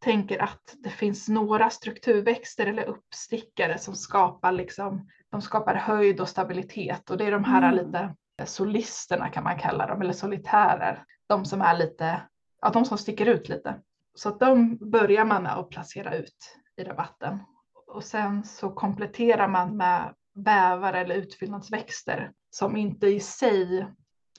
tänker 0.00 0.42
att 0.42 0.76
det 0.78 0.90
finns 0.90 1.28
några 1.28 1.70
strukturväxter 1.70 2.66
eller 2.66 2.84
uppstickare 2.84 3.78
som 3.78 3.94
skapar 3.94 4.52
liksom, 4.52 5.08
de 5.30 5.42
skapar 5.42 5.74
höjd 5.74 6.20
och 6.20 6.28
stabilitet 6.28 7.10
och 7.10 7.16
det 7.16 7.24
är 7.24 7.30
de 7.30 7.44
här 7.44 7.72
Mm. 7.72 7.86
lite 7.86 8.14
solisterna 8.46 9.28
kan 9.28 9.44
man 9.44 9.58
kalla 9.58 9.86
dem, 9.86 10.02
eller 10.02 10.12
solitärer. 10.12 11.04
De 11.26 11.44
som 11.44 11.62
är 11.62 11.78
lite, 11.78 12.22
ja 12.60 12.70
de 12.70 12.84
som 12.84 12.98
sticker 12.98 13.26
ut 13.26 13.48
lite. 13.48 13.80
Så 14.14 14.28
att 14.28 14.40
de 14.40 14.76
börjar 14.90 15.24
man 15.24 15.42
med 15.42 15.58
att 15.58 15.70
placera 15.70 16.14
ut 16.14 16.58
i 16.76 16.84
rabatten. 16.84 17.38
Och 17.86 18.04
sen 18.04 18.44
så 18.44 18.70
kompletterar 18.70 19.48
man 19.48 19.76
med 19.76 20.14
bävar 20.34 20.92
eller 20.92 21.14
utfyllnadsväxter 21.14 22.32
som 22.50 22.76
inte 22.76 23.06
i 23.06 23.20
sig, 23.20 23.86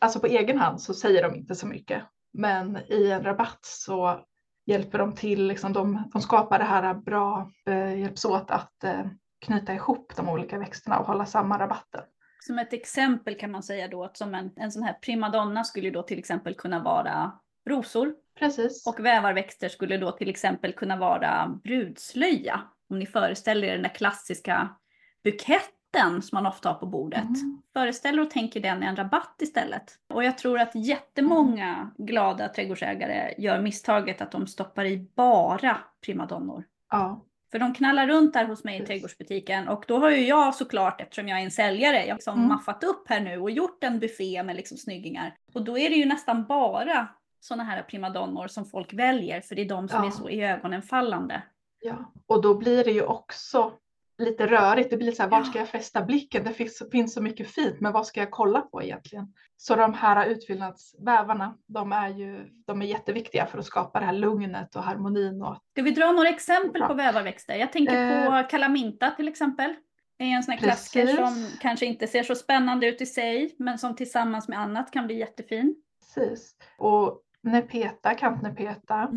alltså 0.02 0.19
på 0.19 0.28
egen 0.28 0.58
hand 0.58 0.82
så 0.82 0.93
säger 0.93 1.24
de 1.24 1.36
inte 1.36 1.56
så 1.56 1.67
mycket. 1.67 2.04
Men 2.34 2.78
i 2.78 3.12
en 3.12 3.24
rabatt 3.24 3.60
så 3.62 4.26
hjälper 4.71 4.97
de 4.97 5.15
till, 5.15 5.47
liksom 5.47 5.73
de, 5.73 6.10
de 6.13 6.21
skapar 6.21 6.60
det 6.60 6.65
här 6.65 6.93
bra, 6.93 7.51
eh, 7.67 7.99
hjälps 7.99 8.25
åt 8.25 8.51
att 8.51 8.84
eh, 8.84 9.05
knyta 9.45 9.73
ihop 9.73 10.13
de 10.15 10.29
olika 10.29 10.57
växterna 10.57 10.99
och 10.99 11.05
hålla 11.05 11.25
samman 11.25 11.60
rabatten. 11.60 12.01
Som 12.39 12.60
ett 12.60 12.73
exempel 12.73 13.36
kan 13.36 13.51
man 13.51 13.63
säga 13.63 13.88
då 13.88 14.03
att 14.03 14.17
som 14.17 14.36
en, 14.36 14.51
en 14.55 14.71
sån 14.71 14.84
här 14.84 14.93
primadonna 14.93 15.63
skulle 15.63 15.89
då 15.89 16.03
till 16.03 16.19
exempel 16.19 16.55
kunna 16.55 16.84
vara 16.84 17.31
rosor. 17.69 18.13
Precis. 18.39 18.88
Och 18.88 19.05
vävarväxter 19.05 19.69
skulle 19.69 19.97
då 19.97 20.12
till 20.12 20.29
exempel 20.29 20.73
kunna 20.73 20.97
vara 20.97 21.60
brudslöja. 21.63 22.62
Om 22.89 22.99
ni 22.99 23.05
föreställer 23.05 23.67
er 23.67 23.73
den 23.73 23.84
där 23.84 23.95
klassiska 23.95 24.75
buketten 25.23 25.81
som 25.99 26.30
man 26.32 26.45
ofta 26.45 26.69
har 26.69 26.75
på 26.75 26.86
bordet. 26.86 27.23
Mm. 27.23 27.62
Föreställ 27.73 28.19
och 28.19 28.30
tänk 28.32 28.56
er 28.56 28.60
den 28.62 28.84
i 28.84 28.86
en 28.86 28.95
rabatt 28.95 29.36
istället. 29.41 29.84
Och 30.13 30.23
jag 30.23 30.38
tror 30.38 30.60
att 30.60 30.75
jättemånga 30.75 31.91
glada 31.97 32.47
trädgårdsägare 32.49 33.34
gör 33.38 33.62
misstaget 33.62 34.21
att 34.21 34.32
de 34.32 34.47
stoppar 34.47 34.86
i 34.86 34.97
bara 35.15 35.77
primadonnor. 36.06 36.63
Ja, 36.91 37.25
För 37.51 37.60
de 37.60 37.73
knallar 37.73 38.08
runt 38.08 38.34
där 38.34 38.45
hos 38.45 38.63
mig 38.63 38.82
i 38.82 38.86
trädgårdsbutiken 38.86 39.67
och 39.67 39.84
då 39.88 39.97
har 39.99 40.10
ju 40.10 40.27
jag 40.27 40.56
såklart, 40.56 41.01
eftersom 41.01 41.27
jag 41.27 41.39
är 41.39 41.43
en 41.43 41.51
säljare, 41.51 41.95
jag 42.01 42.08
har 42.08 42.15
liksom 42.15 42.36
Mm. 42.38 42.47
maffat 42.47 42.84
upp 42.84 43.10
här 43.10 43.19
nu 43.19 43.38
och 43.38 43.51
gjort 43.51 43.84
en 43.84 43.99
buffé 43.99 44.43
med 44.43 44.56
liksom 44.56 44.77
snyggingar. 44.77 45.36
Och 45.54 45.63
då 45.63 45.77
är 45.77 45.89
det 45.89 45.95
ju 45.95 46.06
nästan 46.06 46.45
bara 46.45 47.08
sådana 47.39 47.63
här 47.63 47.82
primadonnor 47.84 48.47
som 48.47 48.65
folk 48.65 48.93
väljer 48.93 49.41
för 49.41 49.56
det 49.56 49.62
är 49.62 49.69
de 49.69 49.88
som 49.89 49.99
Ja. 50.04 50.08
är 50.08 50.12
så 50.12 50.30
i 50.30 50.43
ögonen 50.43 50.82
fallande. 50.82 51.41
ja. 51.82 52.12
Och 52.27 52.41
då 52.41 52.58
blir 52.58 52.84
det 52.84 52.91
ju 52.91 53.01
också 53.04 53.73
lite 54.21 54.47
rörigt. 54.47 54.89
Det 54.89 54.97
blir 54.97 55.12
så 55.12 55.23
här, 55.23 55.29
vart 55.29 55.47
ska 55.47 55.60
jag 55.60 55.67
fästa 55.67 56.01
blicken? 56.01 56.43
Det 56.43 56.53
finns, 56.53 56.84
finns 56.91 57.13
så 57.13 57.21
mycket 57.21 57.51
fint, 57.51 57.79
men 57.79 57.91
vad 57.93 58.07
ska 58.07 58.19
jag 58.19 58.31
kolla 58.31 58.62
på 58.62 58.84
egentligen? 58.84 59.34
Så 59.57 59.75
de 59.75 59.93
här 59.93 60.27
utfyllnadsvävarna, 60.27 61.57
de 61.67 61.91
är 61.91 62.10
ju 62.10 62.49
de 62.65 62.81
är 62.81 62.86
jätteviktiga 62.86 63.45
för 63.45 63.57
att 63.57 63.65
skapa 63.65 63.99
det 63.99 64.05
här 64.05 64.13
lugnet 64.13 64.75
och 64.75 64.84
harmonin. 64.84 65.41
Och, 65.41 65.57
Ska 65.71 65.81
vi 65.81 65.91
dra 65.91 66.12
några 66.12 66.29
exempel 66.29 66.81
på 66.81 66.93
vävarväxter? 66.93 67.55
Jag 67.55 67.71
tänker 67.71 68.25
på 68.25 68.49
kalaminta 68.49 69.12
till 69.12 69.27
exempel. 69.27 69.75
Det 70.17 70.23
är 70.23 70.36
en 70.36 70.43
sån 70.43 70.51
här 70.51 70.60
klassiker 70.60 71.07
som 71.07 71.47
kanske 71.62 71.86
inte 71.86 72.07
ser 72.07 72.23
så 72.23 72.36
spännande 72.36 72.88
ut 72.88 73.01
i 73.01 73.05
sig, 73.05 73.55
men 73.60 73.77
som 73.77 73.95
tillsammans 73.95 74.47
med 74.47 74.60
annat 74.60 74.91
kan 74.91 75.05
bli 75.05 75.19
jättefin. 75.19 75.75
precis. 76.15 76.55
Och 76.77 77.21
nepeta, 77.43 78.13
kantnepeta, 78.15 79.12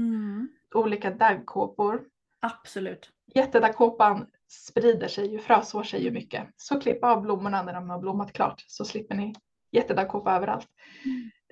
olika 0.74 1.10
daggkåpor. 1.10 2.02
Absolut. 2.40 3.10
Jättedaggkåpan 3.34 4.26
sprider 4.54 5.08
sig 5.08 5.32
ju, 5.32 5.38
frösår 5.38 5.82
sig 5.82 6.04
ju 6.04 6.10
mycket. 6.10 6.48
Så 6.56 6.80
klipp 6.80 7.04
av 7.04 7.22
blommorna 7.22 7.62
när 7.62 7.74
de 7.74 7.90
har 7.90 7.98
blommat 7.98 8.32
klart 8.32 8.64
så 8.66 8.84
slipper 8.84 9.14
ni 9.14 9.34
jättedaggkåpa 9.72 10.32
överallt. 10.32 10.68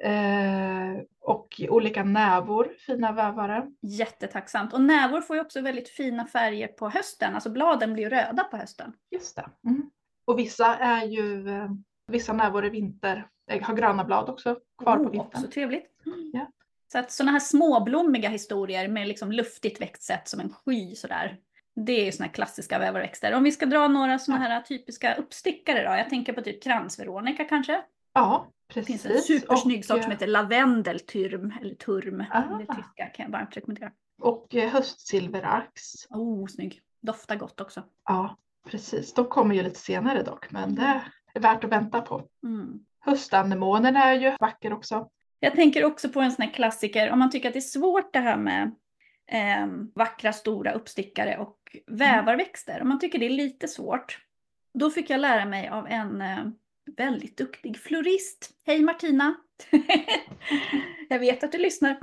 Eh, 0.03 1.03
och 1.21 1.61
olika 1.69 2.05
nävor, 2.05 2.73
fina 2.87 3.13
vävare. 3.13 3.67
Jättetacksamt. 3.83 4.73
Och 4.73 4.81
nävor 4.81 5.21
får 5.21 5.37
ju 5.37 5.43
också 5.43 5.61
väldigt 5.61 5.89
fina 5.89 6.27
färger 6.27 6.69
på 6.69 6.89
hösten. 6.89 7.35
Alltså 7.35 7.51
bladen 7.51 7.93
blir 7.93 8.11
röda 8.11 8.45
på 8.45 8.57
hösten. 8.57 8.93
Just 9.11 9.37
det. 9.37 9.47
Mm. 9.67 9.91
Och 10.25 10.39
vissa 10.39 10.77
är 10.77 11.05
ju, 11.07 11.49
eh, 11.49 11.71
vissa 12.07 12.33
nävor 12.33 12.65
är 12.65 12.71
vinter, 12.71 13.27
eh, 13.51 13.63
har 13.63 13.75
gröna 13.75 14.05
blad 14.05 14.29
också 14.29 14.57
kvar 14.83 14.97
på 14.97 15.03
Oh, 15.03 15.11
vintern. 15.11 15.29
också 15.35 15.51
trevligt. 15.51 15.87
Ja. 16.33 16.51
Så 16.93 16.99
att 16.99 17.13
sådana 17.13 17.33
här 17.33 17.41
småblommiga 17.41 18.29
historier 18.29 18.89
med 18.89 19.09
liksom 19.09 19.33
luftigt 19.33 19.81
växtsätt 19.81 20.29
som 20.29 20.41
en 20.41 20.53
sky 20.53 20.95
sådär. 20.95 21.39
Det 21.75 22.01
är 22.01 22.05
ju 22.05 22.13
sådana 22.13 22.27
här 22.27 22.35
klassiska 22.35 22.79
vävarväxter. 22.79 23.35
Om 23.35 23.45
vi 23.45 23.53
ska 23.53 23.67
dra 23.67 23.89
några 23.89 24.19
sådana 24.19 24.45
här 24.45 24.61
typiska 24.61 25.15
uppstickare 25.15 25.79
då. 25.89 25.97
Jag 25.97 26.09
tänker 26.09 26.33
på 26.33 26.43
typ 26.43 26.63
kransveronika 26.63 27.45
kanske. 27.45 27.83
Ja, 28.13 28.47
Det 28.67 28.75
precis. 28.75 29.03
finns 29.03 29.17
en 29.17 29.23
supersnygg 29.23 29.79
och, 29.79 29.85
sort 29.85 30.03
som 30.03 30.11
eh, 30.11 30.17
heter 30.17 30.27
lavendelturm, 30.27 31.53
eller 31.61 31.75
turm. 31.75 32.25
Ah. 32.31 32.43
Det 32.59 32.67
tyska 32.67 33.07
kan 33.07 33.25
jag 33.25 33.31
varmt 33.33 33.57
rekommendera. 33.57 33.91
Och 34.21 34.55
eh, 34.55 34.71
höstsilverax. 34.71 35.93
Oh, 36.11 36.47
snygg. 36.47 36.81
Doftar 37.01 37.37
gott 37.37 37.61
också. 37.61 37.83
Ja, 38.05 38.37
precis. 38.67 39.15
De 39.15 39.25
kommer 39.27 39.55
ju 39.55 39.63
lite 39.63 39.79
senare 39.81 40.23
dock, 40.23 40.51
men 40.51 40.75
det 40.75 41.03
är 41.35 41.41
värt 41.41 41.65
att 41.65 41.71
vänta 41.73 42.01
på. 42.01 42.29
Mm. 42.43 42.85
Höstanemonen 43.01 43.97
är 43.97 44.15
ju 44.15 44.37
vacker 44.41 44.73
också. 44.73 45.09
Jag 45.41 45.55
tänker 45.55 45.85
också 45.85 46.09
på 46.09 46.21
en 46.21 46.33
sån 46.33 46.43
här 46.43 46.53
klassiker, 46.53 47.11
om 47.11 47.19
man 47.19 47.31
tycker 47.31 47.49
att 47.49 47.53
det 47.53 47.59
är 47.59 47.61
svårt 47.61 48.13
det 48.13 48.19
här 48.19 48.37
med 48.37 48.75
eh, 49.33 49.67
vackra 49.95 50.33
stora 50.33 50.73
uppstickare 50.73 51.39
och 51.39 51.77
vävarväxter, 51.87 52.83
om 52.83 52.89
man 52.89 52.99
tycker 52.99 53.19
det 53.19 53.27
är 53.27 53.31
lite 53.31 53.69
svårt, 53.69 54.19
då 54.75 54.91
fick 54.91 55.11
jag 55.11 55.21
lära 55.21 55.45
mig 55.45 55.69
av 55.69 55.87
en 55.89 56.23
eh, 56.23 56.45
väldigt 56.97 57.37
duktig 57.37 57.79
florist. 57.79 58.51
Hej 58.67 58.83
Martina! 58.83 59.35
jag 61.09 61.19
vet 61.19 61.45
att 61.45 61.53
du 61.53 61.59
lyssnar. 61.59 61.99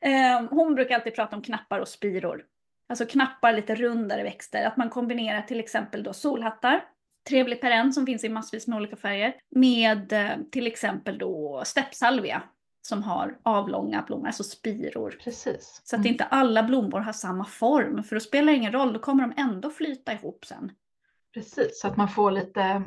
Eh, 0.00 0.42
hon 0.50 0.74
brukar 0.74 0.94
alltid 0.94 1.14
prata 1.14 1.36
om 1.36 1.42
knappar 1.42 1.80
och 1.80 1.88
spiror. 1.88 2.44
Alltså 2.88 3.06
knappar, 3.06 3.52
lite 3.52 3.74
rundare 3.74 4.22
växter. 4.22 4.66
Att 4.66 4.76
man 4.76 4.90
kombinerar 4.90 5.42
till 5.42 5.60
exempel 5.60 6.02
då 6.02 6.12
solhattar, 6.12 6.84
trevlig 7.28 7.60
perenn 7.60 7.92
som 7.92 8.06
finns 8.06 8.24
i 8.24 8.28
massvis 8.28 8.66
med 8.66 8.76
olika 8.76 8.96
färger, 8.96 9.34
med 9.50 10.12
eh, 10.12 10.36
till 10.52 10.66
exempel 10.66 11.18
då 11.18 11.62
steppsalvia 11.64 12.42
som 12.86 13.02
har 13.02 13.38
avlånga 13.42 14.02
blommor, 14.02 14.26
alltså 14.26 14.44
spiror. 14.44 15.10
Precis. 15.24 15.80
Så 15.84 15.96
att 15.96 16.00
Mm. 16.00 16.12
inte 16.12 16.24
alla 16.24 16.62
blommor 16.62 16.98
har 17.00 17.12
samma 17.12 17.44
form, 17.44 18.04
för 18.04 18.16
då 18.16 18.20
spelar 18.20 18.52
det 18.52 18.56
ingen 18.58 18.72
roll, 18.72 18.92
då 18.92 18.98
kommer 18.98 19.22
de 19.22 19.32
ändå 19.42 19.70
flyta 19.70 20.12
ihop 20.12 20.44
sen. 20.46 20.72
Precis, 21.34 21.80
så 21.80 21.88
att 21.88 21.96
man 21.96 22.08
får 22.08 22.30
lite 22.30 22.82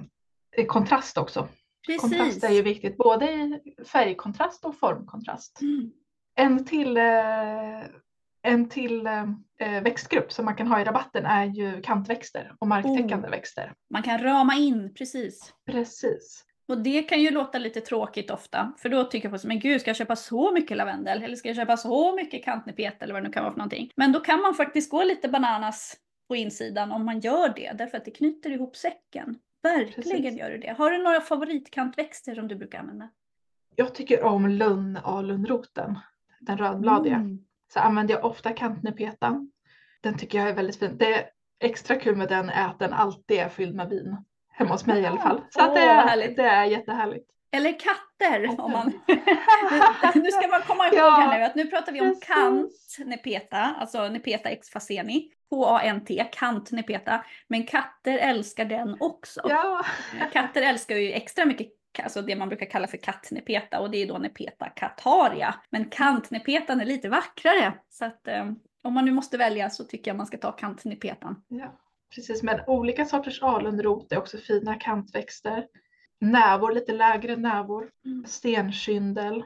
eh, 0.58 0.66
kontrast 0.66 1.18
också. 1.18 1.48
Kontrast 2.00 2.24
Precis. 2.24 2.44
är 2.44 2.50
ju 2.50 2.62
viktigt, 2.62 2.98
både 2.98 3.26
i 3.32 3.76
färgkontrast 3.86 4.66
och 4.66 4.76
formkontrast. 4.80 5.62
Mm. 5.62 5.92
En 6.36 6.66
till, 6.66 6.98
eh, 6.98 7.84
en 8.42 8.70
till 8.70 9.08
eh, 9.08 9.82
växtgrupp 9.84 10.32
som 10.34 10.46
man 10.46 10.56
kan 10.56 10.68
ha 10.68 10.82
i 10.82 10.84
rabatten 10.84 11.26
är 11.26 11.46
ju 11.46 11.82
kantväxter 11.82 12.56
och 12.60 12.68
marktäckande 12.68 13.28
Oh. 13.28 13.32
växter. 13.32 13.74
Man 13.90 14.04
kan 14.04 14.24
rama 14.24 14.56
in, 14.56 14.94
precis. 14.94 15.54
Precis. 15.66 16.44
Och 16.68 16.78
det 16.78 17.04
kan 17.04 17.22
ju 17.22 17.32
låta 17.32 17.58
lite 17.58 17.82
tråkigt 17.82 18.32
ofta, 18.32 18.74
för 18.78 18.90
då 18.90 19.04
tycker 19.04 19.30
på 19.30 19.48
men 19.48 19.60
gud, 19.60 19.82
ska 19.82 19.90
jag 19.90 19.98
köpa 19.98 20.16
så 20.16 20.52
mycket 20.52 20.78
lavendel? 20.78 21.24
Eller 21.24 21.36
ska 21.36 21.50
jag 21.50 21.56
köpa 21.56 21.78
så 21.78 22.16
mycket 22.16 22.44
kantnepet 22.44 23.04
eller 23.04 23.14
vad 23.14 23.24
det 23.24 23.28
nu 23.28 23.34
kan 23.34 23.44
vara 23.44 23.54
för 23.54 23.60
någonting? 23.60 23.92
Men 23.96 24.12
då 24.12 24.20
kan 24.20 24.42
man 24.42 24.54
faktiskt 24.54 24.92
gå 24.92 25.04
lite 25.04 25.30
bananas 25.30 25.98
på 26.28 26.36
insidan 26.36 26.92
om 26.92 27.06
man 27.06 27.20
gör 27.20 27.54
det, 27.56 27.72
därför 27.78 27.98
att 27.98 28.06
det 28.06 28.12
knyter 28.12 28.50
ihop 28.50 28.76
säcken. 28.76 29.40
Verkligen 29.64 30.22
Precis. 30.22 30.40
gör 30.40 30.50
det 30.50 30.58
det. 30.58 30.76
Har 30.78 30.92
du 30.92 30.98
några 30.98 31.22
favoritkantväxter 31.22 32.36
som 32.36 32.48
du 32.48 32.56
brukar 32.56 32.80
använda? 32.80 33.10
Jag 33.76 33.96
tycker 33.96 34.24
om 34.24 34.48
lunn 34.50 35.00
alunroten, 35.04 36.00
den 36.40 36.58
rödbladiga. 36.58 37.16
Mm. 37.16 37.46
Så 37.74 37.80
använder 37.80 38.14
jag 38.14 38.26
ofta 38.26 38.54
kantnepetan. 38.54 39.52
Den 40.02 40.18
tycker 40.18 40.38
jag 40.38 40.50
är 40.50 40.54
väldigt 40.54 40.80
fin. 40.80 40.98
Det 40.98 41.14
är 41.14 41.30
extra 41.60 41.96
kul 41.96 42.16
med 42.16 42.30
den 42.30 42.50
är 42.50 42.68
att 42.68 42.80
den 42.80 42.94
alltid 42.94 43.38
är 43.38 43.50
fylld 43.50 43.76
med 43.76 43.90
vin. 43.90 44.18
Hemma 44.58 44.72
hos 44.72 44.86
mig 44.86 45.02
i 45.02 45.06
alla 45.06 45.22
fall. 45.22 45.42
Så 45.50 45.62
att 45.62 45.76
det, 45.76 45.82
är, 45.82 46.36
det 46.36 46.44
är 46.44 46.66
jättehärligt. 46.66 47.30
Eller 47.52 47.80
katter 47.80 48.62
om 48.62 48.72
man... 48.72 48.94
Nu 50.16 50.32
ska 50.32 50.48
man 50.48 50.62
komma 50.62 50.88
ihåg 50.88 50.96
Ja, 50.98 51.10
här 51.10 51.40
nu 51.40 51.46
att 51.46 51.56
nu 51.56 51.66
pratar 51.66 51.92
vi 51.92 52.02
om 52.02 52.08
precis. 52.08 52.28
kant 52.28 52.98
nepeta, 53.06 53.58
alltså 53.58 54.08
nepeta 54.08 54.50
ex 54.50 54.70
faseni. 54.70 55.32
K-A-N-T, 55.50 56.28
kant 56.32 56.72
nepeta. 56.72 57.26
Men 57.48 57.64
katter 57.64 58.18
älskar 58.18 58.66
den 58.66 58.98
också. 59.00 59.42
Ja, 59.44 59.86
Katter 60.34 60.62
älskar 60.62 60.96
ju 60.96 61.12
extra 61.12 61.46
mycket 61.46 61.68
alltså 62.04 62.22
det 62.22 62.36
man 62.36 62.50
brukar 62.50 62.66
kalla 62.66 62.88
för 62.88 62.98
kattnepeta 62.98 63.80
och 63.80 63.92
det 63.92 63.98
är 63.98 64.08
då 64.08 64.18
nepeta 64.18 64.70
cataria. 64.70 65.56
Men 65.70 65.90
kantnepetan 65.90 66.82
är 66.82 66.86
lite 66.86 67.10
vackrare. 67.10 67.74
Så 67.90 68.06
att 68.06 68.28
eh, 68.28 68.52
om 68.84 68.94
man 68.94 69.06
nu 69.06 69.12
måste 69.12 69.38
välja 69.38 69.70
så 69.70 69.84
tycker 69.84 70.12
jag 70.12 70.18
man 70.18 70.26
ska 70.28 70.38
ta 70.38 70.52
kantnepetan. 70.52 71.44
ja, 71.48 71.80
precis. 72.16 72.44
Men 72.44 72.60
olika 72.68 73.06
sorters 73.06 73.42
alunrot 73.44 74.12
är 74.12 74.18
också 74.18 74.38
fina 74.38 74.76
kantväxter. 74.76 75.68
Nävor, 76.20 76.72
lite 76.72 76.94
lägre 76.94 77.36
nävor. 77.36 77.90
Mm. 78.06 78.26
Stenkyndel. 78.26 79.44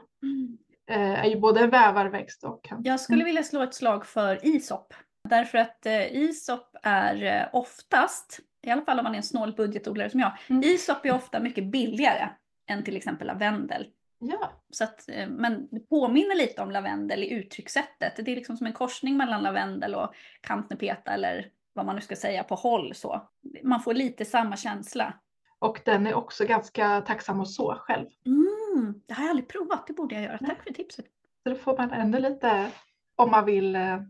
eh, 0.90 1.24
är 1.24 1.26
ju 1.26 1.40
både 1.40 1.60
en 1.60 1.70
vävarväxt 1.70 2.44
och 2.44 2.64
kan... 2.64 2.80
Jag 2.84 3.00
skulle 3.00 3.24
vilja 3.24 3.42
slå 3.42 3.62
ett 3.62 3.74
slag 3.74 4.06
för 4.06 4.46
isop. 4.46 4.94
Därför 5.28 5.58
att 5.58 5.86
eh, 5.86 6.12
isop 6.16 6.76
är 6.82 7.22
eh, 7.24 7.48
oftast, 7.52 8.40
i 8.66 8.70
alla 8.70 8.82
fall 8.82 8.98
om 8.98 9.04
man 9.04 9.12
är 9.12 9.16
en 9.16 9.22
snål 9.22 9.52
budgetodlare 9.54 10.10
som 10.10 10.20
jag, 10.20 10.32
Mm. 10.50 10.62
isop 10.64 11.06
är 11.06 11.14
ofta 11.14 11.40
mycket 11.40 11.64
billigare 11.64 12.28
än 12.70 12.84
till 12.84 12.96
exempel 12.96 13.26
lavendel. 13.26 13.86
Ja, 14.18 14.52
Så 14.70 14.84
att, 14.84 15.04
men 15.28 15.68
det 15.70 15.80
påminner 15.88 16.34
lite 16.34 16.62
om 16.62 16.70
lavendel 16.70 17.22
i 17.22 17.30
uttryckssättet. 17.32 18.16
Det 18.16 18.32
är 18.32 18.36
liksom 18.36 18.56
som 18.56 18.66
en 18.66 18.72
korsning 18.72 19.16
mellan 19.16 19.42
lavendel 19.42 19.94
och 19.94 20.14
kantnepeta 20.40 21.12
eller 21.12 21.46
vad 21.72 21.86
man 21.86 21.94
nu 21.96 22.00
ska 22.02 22.16
säga 22.16 22.44
på 22.44 22.54
håll 22.54 22.94
så. 22.94 23.28
Man 23.62 23.82
får 23.82 23.94
lite 23.94 24.24
samma 24.24 24.56
känsla. 24.56 25.14
och 25.58 25.80
den 25.84 26.06
är 26.06 26.14
också 26.14 26.44
ganska 26.44 27.00
tacksam 27.00 27.40
att 27.40 27.50
så 27.50 27.74
själv. 27.80 28.06
Mm, 28.26 28.94
det 29.06 29.14
har 29.14 29.22
jag 29.24 29.30
aldrig 29.30 29.48
provat, 29.48 29.86
det 29.86 29.92
borde 29.92 30.14
jag 30.14 30.24
göra. 30.24 30.38
Tack 30.38 30.64
för 30.64 30.72
tipset. 30.74 31.06
Så 31.42 31.48
då 31.48 31.54
får 31.54 31.76
man 31.76 31.90
ännu 31.90 32.18
lite 32.20 32.70
om 33.16 33.30
man 33.30 33.44
vill 33.44 33.76
eh, 33.76 34.00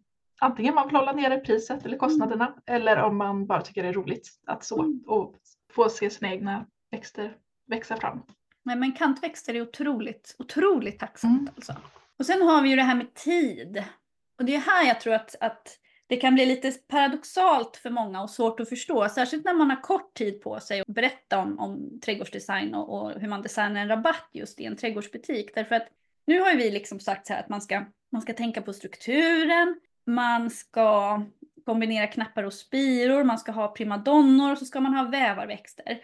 antingen 0.40 0.74
man 0.74 0.86
vill 0.88 0.96
hålla 0.96 1.12
nere 1.12 1.38
priset 1.40 1.86
eller 1.86 1.96
kostnaderna 1.98 2.54
eller 2.66 2.96
om 3.02 3.16
man 3.16 3.46
bara 3.46 3.60
tycker 3.62 3.82
det 3.82 3.88
är 3.88 3.92
roligt 3.92 4.28
att 4.46 4.64
så 4.64 4.82
Mm. 4.82 5.04
och 5.06 5.34
få 5.72 5.88
se 5.88 6.10
sina 6.10 6.32
egna 6.32 6.66
växter 6.90 7.36
växa 7.66 7.96
fram. 7.96 8.22
Nej, 8.62 8.76
men 8.76 8.92
kantväxter 8.92 9.54
är 9.54 9.62
otroligt, 9.62 10.36
otroligt 10.38 10.98
tacksamt 10.98 11.40
Mm. 11.40 11.52
alltså. 11.56 11.76
Och 12.18 12.26
sen 12.26 12.42
har 12.42 12.62
vi 12.62 12.68
ju 12.70 12.76
det 12.76 12.82
här 12.82 12.94
med 12.94 13.14
tid. 13.14 13.84
Och 14.38 14.44
det 14.44 14.54
är 14.54 14.60
här 14.60 14.86
jag 14.88 15.00
tror 15.00 15.14
att, 15.14 15.34
att 15.40 15.78
det 16.06 16.16
kan 16.16 16.34
bli 16.34 16.46
lite 16.46 16.72
paradoxalt 16.72 17.76
för 17.76 17.90
många 17.90 18.22
och 18.22 18.30
svårt 18.30 18.60
att 18.60 18.68
förstå. 18.68 19.08
Särskilt 19.08 19.44
när 19.44 19.54
man 19.54 19.70
har 19.70 19.80
kort 19.80 20.14
tid 20.14 20.42
på 20.42 20.60
sig 20.60 20.80
att 20.80 20.86
berätta 20.86 21.38
om, 21.38 21.58
om 21.58 22.00
trädgårdsdesign 22.00 22.74
och, 22.74 23.02
och 23.02 23.20
hur 23.20 23.28
man 23.28 23.42
designar 23.42 23.80
en 23.80 23.88
rabatt 23.88 24.28
just 24.32 24.60
i 24.60 24.64
en 24.64 24.76
trädgårdsbutik. 24.76 25.54
Därför 25.54 25.74
att 25.74 25.88
nu 26.26 26.40
har 26.40 26.50
ju 26.50 26.56
vi 26.56 26.70
liksom 26.70 27.00
sagt 27.00 27.26
så 27.26 27.32
här 27.32 27.40
att 27.40 27.48
man 27.48 27.62
ska, 27.62 27.84
man 28.12 28.22
ska 28.22 28.32
tänka 28.32 28.62
på 28.62 28.72
strukturen, 28.72 29.80
man 30.06 30.50
ska 30.50 31.22
kombinera 31.64 32.06
knappar 32.06 32.42
och 32.42 32.54
spiror, 32.54 33.24
man 33.24 33.38
ska 33.38 33.52
ha 33.52 33.68
primadonnor 33.68 34.52
och 34.52 34.58
så 34.58 34.64
ska 34.64 34.80
man 34.80 34.94
ha 34.94 35.04
vävarväxter. 35.04 36.00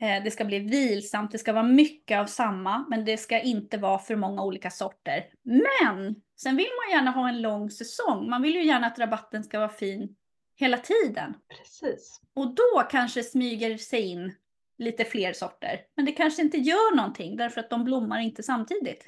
Eh, 0.00 0.24
Det 0.24 0.30
ska 0.30 0.44
bli 0.44 0.58
vilsamt, 0.58 1.30
det 1.32 1.38
ska 1.38 1.52
vara 1.52 1.62
mycket 1.64 2.18
av 2.18 2.26
samma, 2.26 2.84
men 2.88 3.04
det 3.04 3.16
ska 3.16 3.40
inte 3.40 3.76
vara 3.78 3.98
för 3.98 4.16
många 4.16 4.42
olika 4.42 4.70
sorter. 4.70 5.24
Men 5.42 6.22
sen 6.36 6.56
vill 6.56 6.68
man 6.86 6.96
gärna 6.96 7.10
ha 7.10 7.28
en 7.28 7.42
lång 7.42 7.70
säsong. 7.70 8.30
Man 8.30 8.42
vill 8.42 8.54
ju 8.54 8.64
gärna 8.64 8.86
att 8.86 8.98
rabatten 8.98 9.44
ska 9.44 9.58
vara 9.58 9.68
fin 9.68 10.16
hela 10.56 10.76
tiden. 10.78 11.34
Precis. 11.58 12.20
Och 12.34 12.54
då 12.54 12.82
kanske 12.90 13.22
smyger 13.22 13.76
sig 13.76 14.00
in 14.00 14.34
lite 14.78 15.04
fler 15.04 15.32
sorter. 15.32 15.80
Men 15.96 16.04
det 16.04 16.12
kanske 16.12 16.42
inte 16.42 16.58
gör 16.58 16.96
någonting 16.96 17.36
därför 17.36 17.60
att 17.60 17.70
de 17.70 17.84
blommar 17.84 18.20
inte 18.20 18.42
samtidigt. 18.42 19.06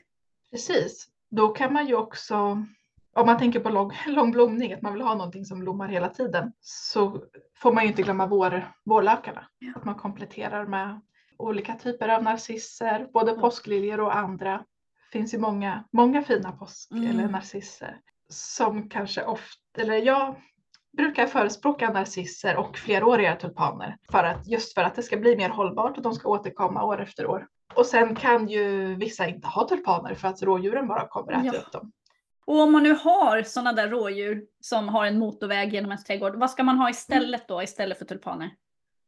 Precis. 0.50 1.08
Då 1.30 1.48
kan 1.48 1.72
man 1.72 1.86
ju 1.86 1.94
också, 1.94 2.66
om 3.14 3.26
man 3.26 3.38
tänker 3.38 3.60
på 3.60 3.68
lång, 3.70 3.92
lång 4.06 4.30
blomning, 4.30 4.72
att 4.72 4.82
man 4.82 4.92
vill 4.92 5.02
ha 5.02 5.14
någonting 5.14 5.44
som 5.44 5.60
blommar 5.60 5.88
hela 5.88 6.08
tiden, 6.08 6.52
så 6.60 7.22
får 7.58 7.72
man 7.72 7.82
ju 7.84 7.88
inte 7.90 8.02
glömma 8.02 8.26
vår, 8.26 8.72
vårlökarna. 8.84 9.46
Ja. 9.58 9.72
Att 9.76 9.84
man 9.84 9.94
kompletterar 9.94 10.66
med 10.66 11.00
olika 11.36 11.74
typer 11.74 12.08
av 12.08 12.22
narcisser, 12.22 13.08
både 13.12 13.30
Mm. 13.30 13.40
påskliljor 13.40 14.00
och 14.00 14.16
andra. 14.16 14.52
Det 15.12 15.18
finns 15.18 15.34
ju 15.34 15.38
många, 15.38 15.84
många 15.92 16.22
fina 16.22 16.52
påsk 16.52 16.90
Mm. 16.92 17.10
eller 17.10 17.28
narcisser 17.28 18.00
som 18.28 18.88
kanske 18.88 19.24
ofta, 19.24 19.80
eller 19.80 19.94
jag 19.94 20.34
brukar 20.96 21.26
förespråka 21.26 21.90
narcisser 21.92 22.56
och 22.56 22.78
fleråriga 22.78 23.36
tulpaner 23.36 23.96
för 24.10 24.24
att, 24.24 24.46
just 24.48 24.74
för 24.74 24.82
att 24.82 24.94
det 24.94 25.02
ska 25.02 25.16
bli 25.16 25.36
mer 25.36 25.48
hållbart 25.48 25.96
och 25.96 26.02
de 26.02 26.12
ska 26.14 26.28
återkomma 26.28 26.84
år 26.84 27.02
efter 27.02 27.26
år. 27.26 27.46
Och 27.74 27.86
sen 27.86 28.14
kan 28.16 28.48
ju 28.48 28.94
vissa 28.94 29.26
inte 29.28 29.48
ha 29.48 29.68
tulpaner 29.68 30.14
för 30.14 30.28
att 30.28 30.42
rådjuren 30.42 30.88
bara 30.88 31.08
kommer 31.08 31.32
att 31.32 31.44
äta 31.46 31.56
Ja. 31.56 31.60
upp 31.60 31.72
dem. 31.72 31.92
Och 32.46 32.60
om 32.60 32.72
man 32.72 32.82
nu 32.82 32.92
har 32.94 33.42
sådana 33.42 33.72
där 33.72 33.88
rådjur 33.88 34.44
som 34.60 34.88
har 34.88 35.06
en 35.06 35.18
motorväg 35.18 35.74
genom 35.74 35.90
ens 35.90 36.04
trädgård, 36.04 36.36
vad 36.36 36.50
ska 36.50 36.62
man 36.62 36.78
ha 36.78 36.90
istället 36.90 37.48
då, 37.48 37.62
istället 37.62 37.98
för 37.98 38.04
tulpaner? 38.04 38.50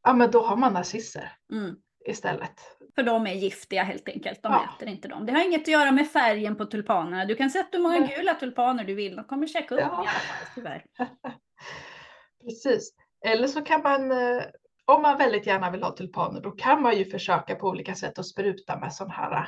Ja 0.02 0.12
men 0.12 0.30
då 0.30 0.42
har 0.42 0.56
man 0.56 0.72
narcisser 0.72 1.32
Mm. 1.52 1.76
istället. 2.06 2.60
För 2.94 3.02
de 3.02 3.26
är 3.26 3.32
giftiga 3.34 3.82
helt 3.82 4.08
enkelt, 4.08 4.42
de 4.42 4.52
Ja. 4.52 4.68
äter 4.76 4.88
inte 4.88 5.08
dem. 5.08 5.26
Det 5.26 5.32
har 5.32 5.44
inget 5.44 5.60
att 5.62 5.68
göra 5.68 5.92
med 5.92 6.10
färgen 6.10 6.56
på 6.56 6.64
tulpanerna. 6.64 7.24
Du 7.24 7.34
kan 7.34 7.50
sätta 7.50 7.76
hur 7.76 7.82
många 7.82 8.06
gula 8.06 8.34
tulpaner 8.34 8.84
du 8.84 8.94
vill, 8.94 9.16
de 9.16 9.24
kommer 9.24 9.46
käka 9.46 9.74
upp 9.74 9.80
Ja. 9.80 9.86
i 9.86 9.90
alla 9.98 10.04
fall 10.08 10.46
tyvärr. 10.54 10.84
Precis. 12.44 12.94
Eller 13.26 13.48
så 13.48 13.60
kan 13.62 13.82
man, 13.82 14.12
eh, 14.12 14.42
om 14.84 15.02
man 15.02 15.18
väldigt 15.18 15.46
gärna 15.46 15.70
vill 15.70 15.82
ha 15.82 15.90
tulpaner, 15.90 16.40
då 16.40 16.50
kan 16.50 16.82
man 16.82 16.96
ju 16.98 17.04
försöka 17.04 17.54
på 17.54 17.68
olika 17.68 17.94
sätt 17.94 18.18
att 18.18 18.26
spruta 18.26 18.78
med 18.78 18.92
sån 18.92 19.10
här, 19.10 19.32
eh, 19.32 19.46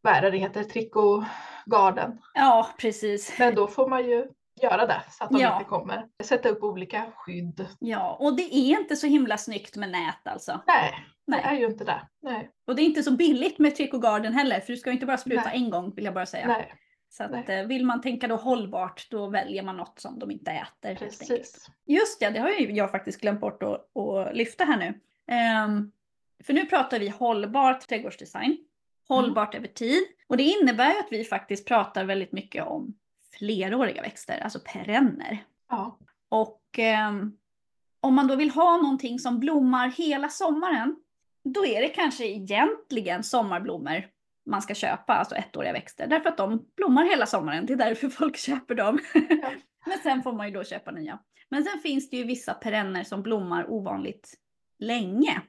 vad 0.00 0.14
är 0.14 0.22
det 0.22 0.30
det 0.30 0.38
heter, 0.38 0.64
trikogarden. 0.64 2.18
Ja, 2.34 2.68
precis. 2.78 3.38
Men 3.38 3.54
då 3.54 3.66
får 3.66 3.88
man 3.88 4.06
ju 4.06 4.26
göra 4.62 4.86
det 4.86 5.02
så 5.10 5.24
att 5.24 5.30
de 5.30 5.40
Ja. 5.40 5.52
inte 5.58 5.68
kommer. 5.68 6.06
Sätta 6.24 6.48
upp 6.48 6.62
olika 6.62 7.12
skydd. 7.16 7.66
Ja, 7.78 8.16
och 8.20 8.36
det 8.36 8.42
är 8.54 8.80
inte 8.80 8.96
så 8.96 9.06
himla 9.06 9.38
snyggt 9.38 9.76
med 9.76 9.90
nät 9.90 10.26
alltså. 10.26 10.60
Nej, 10.66 10.94
det 11.26 11.32
Nej. 11.32 11.40
är 11.44 11.54
ju 11.54 11.66
inte 11.66 11.84
det. 11.84 12.00
Nej, 12.22 12.50
Och 12.66 12.76
det 12.76 12.82
är 12.82 12.84
inte 12.84 13.02
så 13.02 13.10
billigt 13.10 13.58
med 13.58 13.76
Trico 13.76 13.98
Garden 13.98 14.32
heller, 14.32 14.60
för 14.60 14.72
du 14.72 14.76
ska 14.76 14.90
ju 14.90 14.94
inte 14.94 15.06
bara 15.06 15.16
spruta 15.16 15.42
Nej. 15.44 15.56
en 15.56 15.70
gång 15.70 15.94
vill 15.94 16.04
jag 16.04 16.14
bara 16.14 16.26
säga. 16.26 16.46
nej, 16.46 16.74
Så 17.10 17.24
att, 17.24 17.30
nej. 17.30 17.44
eh, 17.60 17.66
vill 17.66 17.84
man 17.86 18.00
tänka 18.00 18.28
då 18.28 18.36
hållbart, 18.36 19.10
då 19.10 19.26
väljer 19.26 19.62
man 19.62 19.76
något 19.76 20.00
som 20.00 20.18
de 20.18 20.30
inte 20.30 20.50
äter 20.50 20.94
precis. 20.94 21.66
Just 21.86 22.22
ja, 22.22 22.30
det 22.30 22.38
har 22.38 22.48
ju 22.48 22.72
jag 22.72 22.90
faktiskt 22.90 23.20
glömt 23.20 23.40
bort 23.40 23.62
att, 23.62 23.96
att 23.96 24.36
lyfta 24.36 24.64
här 24.64 24.76
nu. 24.76 25.00
Ehm, 25.34 25.92
för 26.44 26.52
nu 26.52 26.64
pratar 26.64 26.98
vi 26.98 27.08
hållbart 27.08 27.88
trädgårdsdesign. 27.88 28.56
Hållbart 29.08 29.54
över 29.54 29.68
tid. 29.68 30.02
Och 30.26 30.36
det 30.36 30.42
innebär 30.42 30.92
ju 30.92 30.98
att 30.98 31.08
vi 31.10 31.24
faktiskt 31.24 31.68
pratar 31.68 32.04
väldigt 32.04 32.32
mycket 32.32 32.66
om 32.66 32.94
fleråriga 33.38 34.02
växter, 34.02 34.38
alltså 34.38 34.60
perenner. 34.60 35.44
Ja, 35.68 35.98
Och 36.28 36.62
ehm, 36.78 37.32
om 38.00 38.14
man 38.14 38.26
då 38.26 38.36
vill 38.36 38.50
ha 38.50 38.76
någonting 38.76 39.18
som 39.18 39.40
blommar 39.40 39.88
hela 39.88 40.28
sommaren, 40.28 40.96
då 41.44 41.66
är 41.66 41.82
det 41.82 41.88
kanske 41.88 42.26
egentligen 42.26 43.24
sommarblommor 43.24 44.04
man 44.46 44.62
ska 44.62 44.74
köpa, 44.74 45.14
alltså 45.14 45.34
ettåriga 45.34 45.72
växter. 45.72 46.06
Därför 46.06 46.28
att 46.28 46.36
de 46.36 46.66
blommar 46.76 47.04
hela 47.04 47.26
sommaren, 47.26 47.66
det 47.66 47.72
är 47.72 47.76
därför 47.76 48.08
folk 48.08 48.36
köper 48.46 48.74
dem. 48.74 48.98
Ja. 49.14 49.50
Men 49.86 49.98
sen 50.02 50.22
får 50.22 50.32
man 50.32 50.46
ju 50.46 50.52
då 50.52 50.64
köpa 50.64 50.90
nya. 50.90 51.18
Men 51.48 51.64
sen 51.64 51.80
finns 51.80 52.10
det 52.10 52.16
ju 52.16 52.24
vissa 52.24 52.54
perenner 52.54 53.04
som 53.04 53.22
blommar 53.22 53.70
ovanligt 53.70 54.34
länge. 54.78 55.42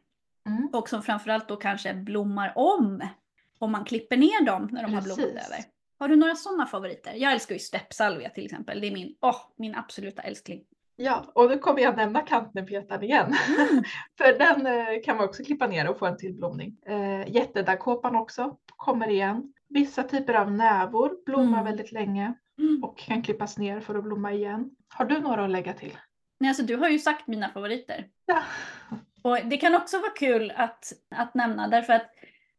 Mm. 0.48 0.69
Och 0.74 0.89
som 0.89 1.04
framförallt 1.04 1.48
då 1.48 1.56
kanske 1.56 1.93
blommar 1.93 2.54
om. 2.56 3.02
Om 3.60 3.72
man 3.72 3.86
klipper 3.86 4.17
ner 4.17 4.45
dem 4.45 4.69
när 4.72 4.84
de 4.84 4.93
har 4.93 5.02
blommat 5.02 5.26
Precis. 5.34 5.48
över. 5.48 5.63
Har 6.00 6.08
du 6.08 6.15
några 6.15 6.36
sådana 6.36 6.65
favoriter? 6.65 7.13
Jag 7.15 7.32
älskar 7.34 7.56
ju 7.56 7.60
steppsalvia 7.60 8.30
till 8.30 8.45
exempel. 8.45 8.82
Det 8.82 8.88
är 8.88 8.91
min, 8.91 9.15
åh, 9.22 9.36
min 9.58 9.76
absoluta 9.76 10.22
älskling. 10.22 10.63
ja, 10.95 11.26
och 11.36 11.50
nu 11.50 11.58
kommer 11.58 11.82
jag 11.82 11.98
nämna 11.98 12.22
kantnepetan 12.22 13.04
igen. 13.04 13.36
Mm. 13.48 13.84
För 14.17 14.39
den 14.39 14.65
eh, 14.65 15.02
kan 15.06 15.17
man 15.17 15.26
också 15.26 15.43
klippa 15.43 15.67
ner 15.67 15.89
och 15.89 16.00
få 16.00 16.06
en 16.06 16.17
till 16.17 16.34
blomning. 16.34 16.78
Eh, 16.86 17.30
jättedagkåpan 17.36 18.15
också 18.15 18.58
kommer 18.76 19.10
igen. 19.10 19.54
Vissa 19.69 20.04
typer 20.04 20.34
av 20.34 20.52
nävor 20.52 21.12
blommar 21.26 21.54
Mm. 21.60 21.65
väldigt 21.65 21.91
länge 21.91 22.34
Mm. 22.60 22.84
och 22.84 22.98
kan 22.98 23.22
klippas 23.22 23.58
ner 23.58 23.80
för 23.80 23.95
att 23.95 24.04
blomma 24.04 24.34
igen. 24.34 24.69
Har 24.88 25.06
du 25.06 25.19
några 25.19 25.43
att 25.45 25.50
lägga 25.52 25.74
till? 25.74 25.98
Nej, 26.39 26.48
alltså, 26.50 26.63
du 26.63 26.76
har 26.76 26.89
ju 26.89 27.00
sagt 27.00 27.28
mina 27.28 27.50
favoriter. 27.50 28.08
Ja, 28.26 28.41
Och 29.22 29.38
det 29.45 29.58
kan 29.58 29.76
också 29.76 29.98
vara 30.00 30.12
kul 30.12 30.54
att, 30.56 30.93
att 31.15 31.34
nämna 31.36 31.67
därför 31.67 31.93
att 31.93 32.10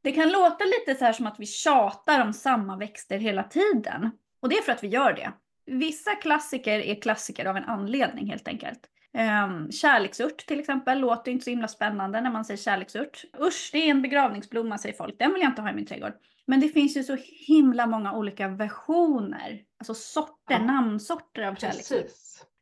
det 0.02 0.12
kan 0.12 0.32
låta 0.32 0.64
lite 0.64 0.98
så 0.98 1.04
här 1.04 1.12
som 1.12 1.26
att 1.26 1.40
vi 1.40 1.46
tjatar 1.46 2.20
om 2.20 2.32
samma 2.32 2.76
växter 2.76 3.18
hela 3.18 3.42
tiden. 3.42 4.10
Och 4.42 4.48
det 4.48 4.56
är 4.56 4.62
för 4.62 4.72
att 4.72 4.84
vi 4.84 4.88
gör 4.88 5.12
det. 5.12 5.32
Vissa 5.66 6.14
klassiker 6.14 6.78
är 6.80 6.94
klassiker 6.94 7.46
av 7.46 7.56
en 7.56 7.64
anledning 7.64 8.30
helt 8.30 8.48
enkelt. 8.48 8.80
Um, 9.44 9.72
kärleksört 9.72 10.46
till 10.46 10.60
exempel 10.60 10.98
låter 10.98 11.32
inte 11.32 11.44
så 11.44 11.50
himla 11.50 11.68
spännande 11.68 12.20
när 12.20 12.30
man 12.30 12.44
säger 12.44 12.58
kärleksört. 12.58 13.24
Usch, 13.40 13.70
det 13.72 13.78
är 13.78 13.90
en 13.90 14.02
begravningsblomma 14.02 14.78
säger 14.78 14.96
folk. 14.96 15.18
Den 15.18 15.32
vill 15.32 15.42
jag 15.42 15.50
inte 15.50 15.62
ha 15.62 15.70
i 15.70 15.74
min 15.74 15.86
trädgård. 15.86 16.12
Men 16.46 16.60
det 16.60 16.68
finns 16.68 16.96
ju 16.96 17.02
så 17.04 17.16
himla 17.46 17.86
många 17.86 18.12
olika 18.12 18.48
versioner, 18.48 19.60
alltså 19.78 19.94
sorter, 19.94 20.54
Ja. 20.54 20.58
namnsorter 20.58 21.42
av 21.42 21.54
kärleksört. 21.54 22.06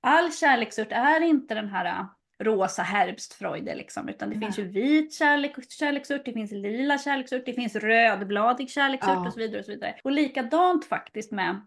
All 0.03 0.33
kärleksört 0.33 0.93
är 0.93 1.21
inte 1.21 1.55
den 1.55 1.69
här 1.69 2.07
rosa 2.39 2.83
herbstfreude 2.83 3.75
liksom, 3.75 4.09
utan 4.09 4.31
det 4.31 4.37
Nej. 4.37 4.45
finns 4.47 4.59
ju 4.59 4.69
vit 4.69 5.15
kärlek, 5.15 5.73
kärleksört, 5.73 6.25
det 6.25 6.33
finns 6.33 6.53
lila 6.53 6.99
kärleksört, 6.99 7.43
det 7.47 7.53
finns 7.53 7.77
rödbladig 7.77 8.71
kärleksört 8.71 9.15
Ja. 9.15 9.27
och 9.27 9.33
så 9.33 9.39
vidare 9.39 9.59
och 9.59 9.65
så 9.65 9.71
vidare. 9.73 9.97
Och 10.05 10.13
likadant 10.13 10.85
faktiskt 10.85 11.33
med 11.33 11.61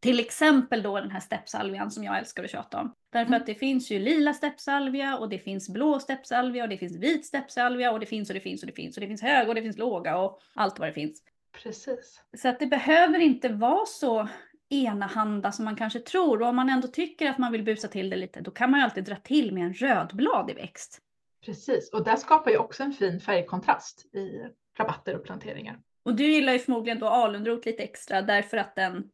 till 0.00 0.20
exempel 0.20 0.82
då 0.82 1.00
den 1.00 1.10
här 1.10 1.20
steppsalvian 1.20 1.90
som 1.90 2.04
jag 2.04 2.18
älskar 2.18 2.44
att 2.44 2.50
tjata 2.50 2.80
om. 2.80 2.94
Därför 3.12 3.26
Mm. 3.30 3.40
att 3.40 3.46
det 3.46 3.54
finns 3.54 3.90
ju 3.90 3.98
lila 3.98 4.34
steppsalvia 4.34 5.16
och 5.18 5.28
det 5.28 5.38
finns 5.38 5.68
blå 5.68 5.98
steppsalvia 6.00 6.62
och 6.62 6.68
det 6.68 6.78
finns 6.78 6.96
vit 6.96 7.26
steppsalvia 7.26 7.92
och 7.92 8.00
det 8.00 8.06
finns 8.06 8.30
och 8.30 8.34
det 8.34 8.40
finns 8.40 8.62
och 8.62 8.66
det 8.66 8.72
finns 8.72 8.96
och 8.96 9.00
det 9.00 9.06
finns 9.06 9.22
höga 9.22 9.48
och 9.48 9.54
det 9.54 9.62
finns 9.62 9.78
låga 9.78 10.16
och 10.18 10.38
allt 10.54 10.78
vad 10.78 10.88
det 10.88 10.92
finns. 10.92 11.22
Precis. 11.62 12.22
Så 12.36 12.48
att 12.48 12.58
det 12.58 12.66
behöver 12.66 13.18
inte 13.18 13.48
vara 13.48 13.86
så 13.86 14.28
enahanda 14.70 15.52
som 15.52 15.64
man 15.64 15.76
kanske 15.76 15.98
tror. 15.98 16.42
Och 16.42 16.48
om 16.48 16.56
man 16.56 16.70
ändå 16.70 16.88
tycker 16.88 17.30
att 17.30 17.38
man 17.38 17.52
vill 17.52 17.64
busa 17.64 17.88
till 17.88 18.10
det 18.10 18.16
lite, 18.16 18.40
då 18.40 18.50
kan 18.50 18.70
man 18.70 18.80
ju 18.80 18.84
alltid 18.84 19.04
dra 19.04 19.16
till 19.16 19.54
med 19.54 19.66
en 19.66 19.74
rödbladig 19.74 20.54
växt. 20.54 20.98
Precis. 21.44 21.90
Och 21.92 22.04
det 22.04 22.16
skapar 22.16 22.50
ju 22.50 22.58
också 22.58 22.82
en 22.82 22.92
fin 22.92 23.20
färgkontrast 23.20 24.14
i 24.14 24.42
rabatter 24.78 25.16
och 25.16 25.24
planteringar. 25.24 25.78
Och 26.02 26.14
du 26.14 26.24
gillar 26.24 26.52
ju 26.52 26.58
förmodligen 26.58 26.98
då 26.98 27.06
alunrot 27.06 27.66
lite 27.66 27.82
extra 27.82 28.22
därför 28.22 28.56
att 28.56 28.74
den 28.76 29.10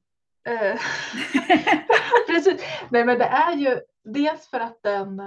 Eh, 0.48 0.76
Precis. 2.26 2.62
Nej 2.88 3.05
men 3.05 3.18
det 3.18 3.24
är 3.24 3.57
ju 3.57 3.80
dels 4.05 4.48
för 4.48 4.61
att 4.61 4.82
den, 4.82 5.22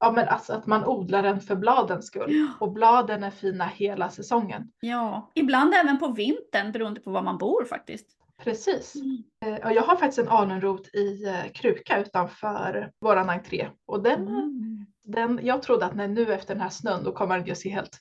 ja 0.00 0.12
men 0.12 0.28
alltså 0.28 0.52
att 0.52 0.66
man 0.66 0.84
odlar 0.84 1.22
den 1.22 1.40
för 1.40 1.56
bladens 1.56 2.06
skull. 2.06 2.34
Ja. 2.34 2.66
Och 2.66 2.72
bladen 2.72 3.24
är 3.24 3.30
fina 3.30 3.66
hela 3.66 4.10
säsongen. 4.10 4.72
Ja, 4.80 5.30
ibland 5.34 5.74
även 5.74 5.98
på 5.98 6.08
vintern 6.08 6.72
beroende 6.72 7.00
på 7.00 7.10
var 7.10 7.22
man 7.22 7.38
bor 7.38 7.64
faktiskt. 7.64 8.06
Precis. 8.44 8.94
Eh, 9.44 9.66
Och 9.66 9.72
jag 9.72 9.82
har 9.82 9.96
faktiskt 9.96 10.18
en 10.18 10.28
alunrot 10.28 10.94
i 10.94 11.24
eh, 11.24 11.52
kruka 11.54 12.00
utanför 12.00 12.90
våran 13.00 13.30
entré. 13.30 13.68
Och 13.86 14.02
den, 14.02 14.26
Mm. 14.28 14.86
den, 15.04 15.40
jag 15.42 15.62
trodde 15.62 15.86
att 15.86 15.94
när 15.94 16.08
nu 16.08 16.32
efter 16.34 16.54
den 16.54 16.62
här 16.62 16.70
snön 16.70 17.04
då 17.04 17.12
kommer 17.12 17.38
den 17.38 17.46
ju 17.46 17.54
se 17.54 17.68
helt, 17.70 18.00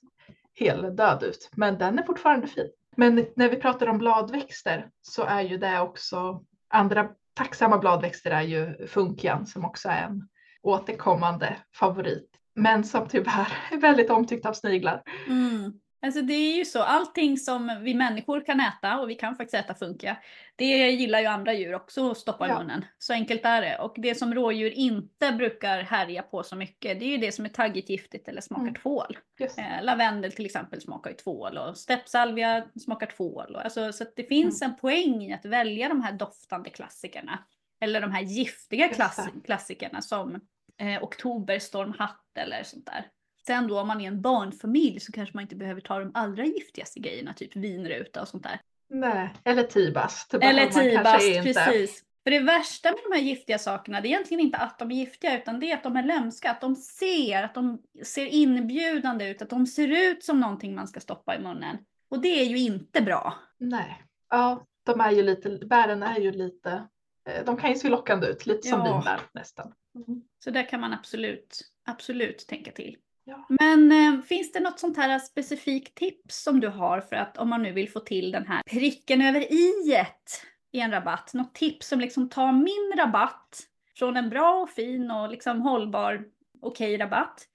helt 0.60 0.98
död 0.98 1.24
ut. 1.24 1.50
Men 1.56 1.78
den 1.78 2.00
är 2.00 2.04
fortfarande 2.04 2.48
fin. 2.48 2.70
Men 2.98 3.26
när 3.36 3.50
vi 3.50 3.56
pratar 3.56 3.88
om 3.88 3.98
bladväxter 3.98 4.90
så 5.02 5.24
är 5.24 5.42
ju 5.42 5.58
det 5.58 5.80
också 5.80 6.44
andra 6.68 7.10
tacksamma 7.34 7.78
bladväxter 7.78 8.32
är 8.32 8.42
ju 8.42 8.88
funkian 8.88 9.46
som 9.46 9.66
också 9.66 9.90
är 9.90 10.04
en 10.04 10.28
återkommande 10.62 11.56
favorit. 11.76 12.30
Men 12.56 12.84
som 12.84 13.08
tyvärr 13.08 13.48
är 13.72 13.78
väldigt 13.78 14.10
omtyckt 14.10 14.46
av 14.46 14.54
sniglar. 14.54 15.02
Mm. 15.28 15.74
Alltså 16.02 16.22
det 16.22 16.34
är 16.34 16.58
ju 16.58 16.66
så, 16.66 16.82
allting 16.84 17.38
som 17.38 17.80
vi 17.84 17.94
människor 17.94 18.46
kan 18.46 18.60
äta, 18.60 19.00
och 19.00 19.10
vi 19.10 19.16
kan 19.16 19.36
faktiskt 19.36 19.54
äta 19.66 19.76
funka, 19.76 20.18
det 20.56 20.66
gillar 20.92 21.20
ju 21.20 21.26
andra 21.26 21.54
djur 21.54 21.76
också 21.76 22.12
att 22.12 22.18
stoppa 22.18 22.48
i 22.48 22.50
Ja. 22.50 22.60
munnen. 22.60 22.86
Så 22.98 23.14
enkelt 23.14 23.46
är 23.46 23.62
det. 23.62 23.78
Och 23.80 23.94
det 23.98 24.16
som 24.16 24.34
rådjur 24.34 24.72
inte 24.72 25.32
brukar 25.32 25.82
härja 25.82 26.22
på 26.22 26.44
så 26.44 26.56
mycket, 26.56 27.00
det 27.00 27.06
är 27.06 27.10
ju 27.10 27.18
det 27.18 27.32
som 27.32 27.46
är 27.46 27.50
taggigt 27.50 27.90
giftigt 27.90 28.28
eller 28.28 28.42
smakar 28.42 28.62
Mm. 28.64 28.74
tvål. 28.76 29.18
Eh, 29.58 29.84
lavendel 29.84 30.32
till 30.32 30.46
exempel 30.46 30.82
smakar 30.82 31.10
ju 31.10 31.16
tvål 31.16 31.58
och 31.58 31.78
steppsalvia 31.78 32.66
smakar 32.84 33.08
tvål. 33.08 33.56
Och, 33.56 33.64
alltså, 33.64 33.94
så 33.94 34.04
att 34.04 34.16
det 34.16 34.24
finns 34.24 34.62
Mm. 34.62 34.72
en 34.72 34.78
poäng 34.80 35.24
i 35.24 35.34
att 35.34 35.46
välja 35.46 35.90
de 35.90 36.02
här 36.02 36.12
doftande 36.14 36.70
klassikerna. 36.70 37.40
Eller 37.82 38.02
de 38.02 38.12
här 38.12 38.22
giftiga 38.22 38.88
klass- 38.88 39.30
klassikerna 39.46 40.02
som 40.02 40.36
eh, 40.78 41.04
oktoberstormhatt 41.04 42.26
eller 42.40 42.64
sånt 42.64 42.86
där. 42.86 43.06
Sen 43.48 43.68
då 43.68 43.80
om 43.80 43.88
man 43.88 44.02
är 44.02 44.08
en 44.08 44.22
barnfamilj 44.22 45.00
så 45.00 45.12
kanske 45.12 45.38
man 45.38 45.42
inte 45.42 45.56
behöver 45.56 45.82
ta 45.82 46.00
de 46.00 46.12
allra 46.14 46.46
giftigaste 46.46 47.00
grejerna, 47.00 47.34
typ 47.34 47.56
vinruta 47.56 48.22
och 48.22 48.28
sånt 48.28 48.44
där. 48.44 48.60
Nej, 48.90 49.30
eller 49.44 49.64
tibast. 49.64 50.34
Eller 50.34 50.66
tibast, 50.66 51.44
precis. 51.44 52.04
För 52.24 52.32
det 52.32 52.40
värsta 52.40 52.92
med 52.92 53.00
de 53.10 53.16
här 53.16 53.24
giftiga 53.24 53.60
sakerna, 53.60 54.02
det 54.02 54.08
är 54.08 54.10
egentligen 54.10 54.42
inte 54.42 54.58
att 54.58 54.80
de 54.80 54.92
är 54.92 54.96
giftiga, 54.96 55.38
utan 55.38 55.60
det 55.60 55.72
är 55.72 55.76
att 55.76 55.84
de 55.84 55.96
är 55.96 56.04
lömska. 56.04 56.52
Att 56.52 56.62
de 56.62 56.76
ser, 56.76 57.44
att 57.44 57.54
de 57.54 57.82
ser 58.04 58.26
inbjudande 58.26 59.30
ut, 59.30 59.42
att 59.42 59.50
de 59.50 59.68
ser 59.68 60.12
ut 60.12 60.24
som 60.24 60.40
någonting 60.40 60.76
man 60.76 60.88
ska 60.88 61.00
stoppa 61.00 61.36
i 61.36 61.40
munnen. 61.40 61.78
Och 62.10 62.22
det 62.22 62.42
är 62.42 62.46
ju 62.46 62.58
inte 62.58 63.02
bra. 63.02 63.34
Nej. 63.58 64.04
Ja, 64.30 64.66
de 64.84 65.02
är 65.02 65.12
ju 65.12 65.24
lite, 65.24 65.50
bären 65.50 66.04
är 66.04 66.20
ju 66.20 66.32
lite, 66.32 66.88
eh, 67.28 67.46
de 67.46 67.58
kan 67.58 67.70
ju 67.70 67.76
se 67.76 67.90
lockande 67.90 68.28
ut, 68.28 68.46
lite 68.46 68.68
som 68.68 68.80
Ja. 68.80 69.20
nästan. 69.32 69.74
Mm. 69.96 70.22
Så 70.44 70.52
där 70.52 70.70
kan 70.70 70.82
man 70.82 70.94
absolut, 70.94 71.62
absolut 71.86 72.48
tänka 72.48 72.72
till. 72.72 72.98
Ja. 73.28 73.46
Men 73.50 73.92
eh, 73.92 74.22
finns 74.22 74.52
det 74.52 74.60
något 74.60 74.80
sånt 74.80 74.98
här 74.98 75.20
specifikt 75.20 75.96
tips 75.96 76.44
som 76.44 76.60
du 76.60 76.68
har 76.68 77.02
för 77.02 77.16
att 77.16 77.38
om 77.38 77.50
man 77.50 77.64
nu 77.64 77.72
vill 77.72 77.92
få 77.92 78.00
till 78.00 78.32
den 78.32 78.48
här 78.48 78.62
pricken 78.72 79.22
över 79.22 79.54
iet 79.54 80.44
i 80.72 80.80
en 80.80 80.92
rabatt? 80.92 81.34
Något 81.34 81.56
tips 81.56 81.88
som 81.88 82.00
liksom 82.00 82.30
tar 82.30 82.52
min 82.52 82.94
rabatt 82.98 83.60
från 83.96 84.18
en 84.18 84.30
bra 84.30 84.62
och 84.62 84.70
fin 84.70 85.12
och 85.12 85.30
liksom 85.30 85.62
hållbar 85.62 86.26
okej 86.62 86.98
rabatt 86.98 87.48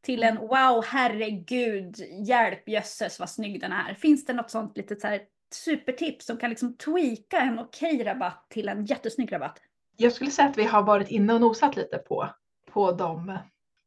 till 0.00 0.22
en 0.22 0.36
wow 0.36 0.84
herregud 0.86 1.96
hjälp 2.26 2.68
jösses 2.68 3.20
vad 3.20 3.30
snygg 3.30 3.60
den 3.60 3.72
är. 3.72 3.94
Finns 3.94 4.26
det 4.26 4.32
något 4.32 4.50
sånt 4.50 4.76
litet 4.76 5.00
så 5.00 5.06
här 5.06 5.20
supertips 5.50 6.26
som 6.26 6.36
kan 6.36 6.50
liksom 6.50 6.76
tweaka 6.76 7.40
en 7.40 7.58
okej 7.58 8.04
rabatt 8.04 8.46
till 8.48 8.68
en 8.68 8.84
jättesnygg 8.84 9.32
rabatt? 9.32 9.60
Jag 9.96 10.12
skulle 10.12 10.30
säga 10.30 10.48
att 10.48 10.58
vi 10.58 10.64
har 10.64 10.82
varit 10.82 11.08
inne 11.08 11.34
och 11.34 11.40
nosat 11.40 11.76
lite 11.76 11.98
på, 11.98 12.28
på 12.70 12.92
de, 12.92 13.38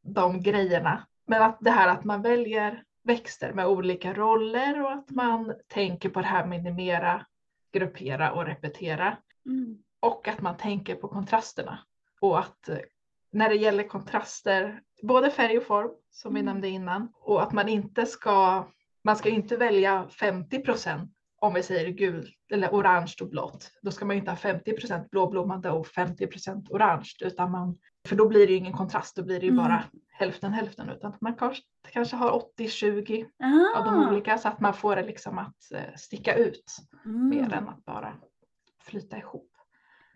de 0.02 0.42
grejerna. 0.42 1.06
Men 1.32 1.42
att 1.42 1.58
det 1.60 1.70
här 1.70 1.88
att 1.88 2.04
man 2.04 2.22
väljer 2.22 2.82
växter 3.02 3.52
med 3.52 3.66
olika 3.66 4.12
roller 4.14 4.82
och 4.84 4.92
att 4.92 5.10
man 5.10 5.54
tänker 5.68 6.08
på 6.08 6.20
det 6.20 6.26
här 6.26 6.46
minimera, 6.46 7.26
gruppera 7.72 8.32
och 8.32 8.46
repetera. 8.46 9.16
Mm. 9.46 9.78
Och 10.00 10.28
att 10.28 10.40
man 10.40 10.56
tänker 10.56 10.94
på 10.94 11.08
kontrasterna. 11.08 11.78
Och 12.20 12.38
att 12.38 12.68
eh, 12.68 12.78
när 13.30 13.48
det 13.48 13.54
gäller 13.54 13.88
kontraster, 13.88 14.80
både 15.02 15.30
färg 15.30 15.58
och 15.58 15.64
form 15.64 15.90
som 16.10 16.34
vi 16.34 16.40
Mm. 16.40 16.52
nämnde 16.52 16.68
innan. 16.68 17.12
Och 17.14 17.42
att 17.42 17.52
man 17.52 17.68
inte 17.68 18.06
ska, 18.06 18.68
man 19.04 19.16
ska 19.16 19.28
inte 19.28 19.56
välja 19.56 20.08
50 20.08 20.62
om 21.42 21.54
vi 21.54 21.62
säger 21.62 21.90
gult 21.90 22.30
eller 22.52 22.68
orange 22.68 23.14
och 23.20 23.28
blått. 23.30 23.70
Då 23.82 23.90
ska 23.90 24.04
man 24.04 24.16
inte 24.16 24.30
ha 24.30 24.36
50% 24.38 25.08
blåblommande 25.10 25.70
och 25.70 25.86
50% 25.86 26.66
orange. 26.70 27.10
Utan 27.20 27.50
man, 27.50 27.78
för 28.08 28.16
då 28.16 28.28
blir 28.28 28.46
det 28.46 28.52
ju 28.52 28.58
ingen 28.58 28.72
kontrast, 28.72 29.16
då 29.16 29.22
blir 29.22 29.40
det 29.40 29.46
ju 29.46 29.52
Mm. 29.52 29.64
bara 29.64 29.84
hälften 30.10 30.52
hälften. 30.52 30.88
Utan 30.88 31.14
man 31.20 31.34
kanske, 31.34 31.62
kanske 31.92 32.16
har 32.16 32.30
80-20 32.30 33.24
av 33.76 33.84
de 33.84 33.94
Ah. 33.94 34.10
olika 34.10 34.38
så 34.38 34.48
att 34.48 34.60
man 34.60 34.74
får 34.74 34.96
det 34.96 35.02
liksom 35.02 35.38
att 35.38 35.72
eh, 35.74 35.94
sticka 35.96 36.34
ut 36.34 36.64
mer 37.04 37.38
Mm. 37.38 37.52
än 37.52 37.68
att 37.68 37.84
bara 37.84 38.12
flyta 38.82 39.16
ihop. 39.18 39.48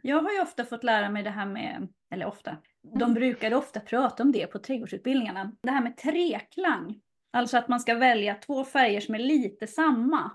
Jag 0.02 0.22
har 0.22 0.32
ju 0.32 0.40
ofta 0.42 0.64
fått 0.64 0.84
lära 0.84 1.08
mig 1.10 1.22
det 1.22 1.30
här 1.30 1.46
med, 1.46 1.88
eller 2.10 2.26
ofta, 2.26 2.56
de 2.82 3.02
Mm. 3.02 3.14
brukade 3.14 3.56
ofta 3.56 3.80
prata 3.80 4.22
om 4.22 4.32
det 4.32 4.46
på 4.46 4.58
trädgårdsutbildningarna. 4.58 5.52
Det 5.62 5.70
här 5.70 5.82
med 5.82 5.96
treklang. 5.96 7.00
Alltså 7.32 7.58
att 7.58 7.68
man 7.68 7.80
ska 7.80 7.94
välja 7.94 8.34
två 8.34 8.64
färger 8.64 9.00
som 9.00 9.14
är 9.14 9.18
lite 9.18 9.66
samma. 9.66 10.30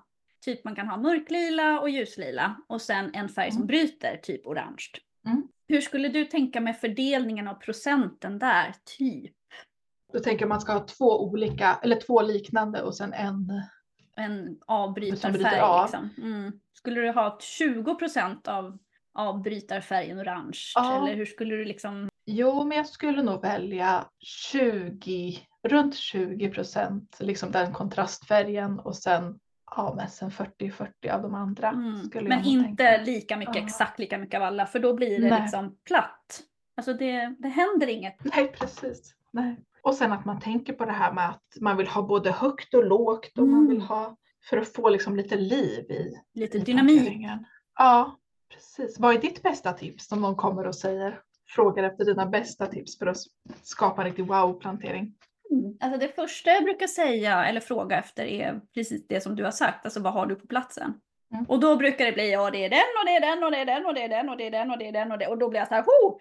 Typ 0.46 0.64
man 0.64 0.76
kan 0.76 0.88
ha 0.88 0.98
mörklila 0.98 1.80
och 1.80 1.90
ljuslila 1.90 2.56
och 2.68 2.82
sen 2.82 3.12
en 3.14 3.30
färg 3.30 3.52
som 3.52 3.58
Mm. 3.58 3.68
bryter, 3.68 4.18
typ 4.24 4.48
orange. 4.48 4.86
Mm. 5.26 5.48
Hur 5.68 5.82
skulle 5.82 6.08
du 6.08 6.26
tänka 6.26 6.62
med 6.62 6.78
fördelningen 6.80 7.48
av 7.48 7.54
procenten 7.54 8.40
där, 8.40 8.74
typ? 8.98 9.36
Då 10.14 10.20
tänker 10.20 10.46
man 10.46 10.62
ska 10.62 10.74
ha 10.74 10.86
två 10.86 11.24
olika, 11.24 11.80
eller 11.84 11.96
två 11.96 12.22
liknande 12.22 12.82
och 12.82 12.96
sen 12.96 13.14
en. 13.14 13.48
En 14.16 14.58
avbrytarfärg 14.68 15.60
av. 15.60 15.84
liksom. 15.86 16.10
Mm. 16.18 16.52
Skulle 16.74 17.02
du 17.02 17.12
ha 17.12 17.38
20% 17.42 18.48
av 18.48 18.78
avbrytarfärgen 19.14 20.20
orange? 20.20 20.60
Ja. 20.76 20.98
Eller 21.04 21.16
hur 21.16 21.26
skulle 21.26 21.56
du 21.56 21.66
liksom 21.66 22.10
Jo, 22.26 22.64
men 22.64 22.78
jag 22.78 22.88
skulle 22.88 23.24
nog 23.24 23.42
välja 23.42 24.06
20, 24.20 25.38
runt 25.68 25.96
20 25.96 26.50
procent, 26.50 27.18
liksom 27.20 27.52
den 27.52 27.74
kontrastfärgen 27.74 28.80
och 28.80 28.96
sen, 28.96 29.40
ja, 29.76 29.94
men 29.98 30.10
sen 30.10 30.32
40-40 30.32 31.12
av 31.12 31.22
de 31.22 31.36
andra. 31.36 31.70
Mm. 31.70 32.10
Men 32.14 32.46
inte 32.46 32.84
tänka. 32.84 33.04
lika 33.04 33.38
mycket, 33.38 33.56
Ja. 33.56 33.62
exakt 33.64 34.00
lika 34.00 34.18
mycket 34.18 34.38
av 34.38 34.44
alla, 34.44 34.66
för 34.66 34.80
då 34.80 34.94
blir 34.94 35.22
det 35.22 35.30
Nej. 35.30 35.42
liksom 35.42 35.78
platt. 35.86 36.42
Alltså 36.78 36.94
det, 36.94 37.36
det 37.40 37.48
händer 37.48 37.88
inget. 37.88 38.16
Nej, 38.36 38.48
precis. 38.52 39.16
Nej. 39.32 39.56
Och 39.84 39.96
sen 39.96 40.12
att 40.12 40.26
man 40.26 40.40
tänker 40.40 40.74
på 40.74 40.86
det 40.86 40.92
här 40.92 41.14
med 41.14 41.30
att 41.30 41.44
man 41.62 41.78
vill 41.78 41.88
ha 41.88 42.02
både 42.02 42.32
högt 42.32 42.74
och 42.74 42.86
lågt 42.86 43.38
och 43.38 43.48
man 43.48 43.60
Mm. 43.60 43.70
vill 43.70 43.82
ha 43.82 44.18
för 44.50 44.58
att 44.58 44.68
få 44.74 44.90
liksom 44.90 45.16
lite 45.16 45.36
liv 45.36 45.92
i, 45.92 46.14
Lite 46.34 46.58
i 46.58 46.62
dynamik. 46.62 47.28
Ja, 47.78 48.18
precis. 48.54 49.00
Vad 49.00 49.16
är 49.16 49.20
ditt 49.22 49.44
bästa 49.44 49.74
tips 49.74 50.12
om 50.12 50.22
någon 50.22 50.36
kommer 50.36 50.68
och 50.68 50.76
säger, 50.76 51.20
frågar 51.48 51.84
efter 51.84 52.06
dina 52.06 52.26
bästa 52.26 52.66
tips 52.68 52.98
för 52.98 53.08
att 53.08 53.18
skapa 53.64 54.02
en 54.02 54.06
riktig 54.08 54.26
wow-plantering? 54.26 55.14
Mm. 55.52 55.78
Alltså 55.80 56.00
det 56.00 56.16
första 56.16 56.50
jag 56.52 56.64
brukar 56.64 56.88
säga 56.88 57.46
eller 57.46 57.60
fråga 57.60 58.00
efter 58.00 58.26
är 58.26 58.62
precis 58.74 59.08
det 59.08 59.22
som 59.22 59.36
du 59.36 59.44
har 59.44 59.52
sagt, 59.52 59.86
alltså 59.86 60.00
vad 60.00 60.14
har 60.14 60.26
du 60.26 60.36
på 60.36 60.48
platsen? 60.48 60.94
Mm. 61.34 61.46
Och 61.46 61.60
då 61.60 61.76
brukar 61.76 62.06
det 62.06 62.12
bli, 62.12 62.32
ja 62.32 62.52
det 62.52 62.66
är 62.66 62.70
den 62.70 62.80
och 63.00 63.06
det 63.06 63.16
är 63.16 63.22
den 63.22 63.44
och 63.44 63.52
det 63.52 63.58
är 63.58 63.66
den 63.66 63.86
och 63.86 63.94
det 63.94 64.04
är 64.04 64.10
den 64.10 64.30
och 64.30 64.38
det 64.38 64.48
är 64.48 64.52
den 64.52 64.72
och 64.72 64.78
det 64.78 64.88
är 64.88 64.92
den 64.92 65.12
och 65.12 65.18
det 65.18 65.28
och 65.28 65.38
då 65.38 65.50
blir 65.50 65.60
jag 65.60 65.68
så 65.68 65.74
här, 65.74 65.84
ho! 65.84 66.20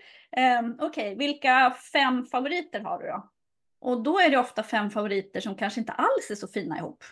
Um, 0.61 0.77
Okej, 0.81 1.15
vilka 1.15 1.77
fem 1.93 2.27
favoriter 2.27 2.81
har 2.81 2.99
du 2.99 3.07
då? 3.07 3.31
Och 3.81 4.03
då 4.03 4.19
är 4.19 4.31
det 4.31 4.39
ofta 4.39 4.63
fem 4.63 4.91
favoriter 4.91 5.41
som 5.41 5.55
kanske 5.55 5.81
inte 5.81 5.93
alls 5.93 6.31
är 6.31 6.35
så 6.35 6.49
fina 6.49 6.79
ihop. 6.79 7.05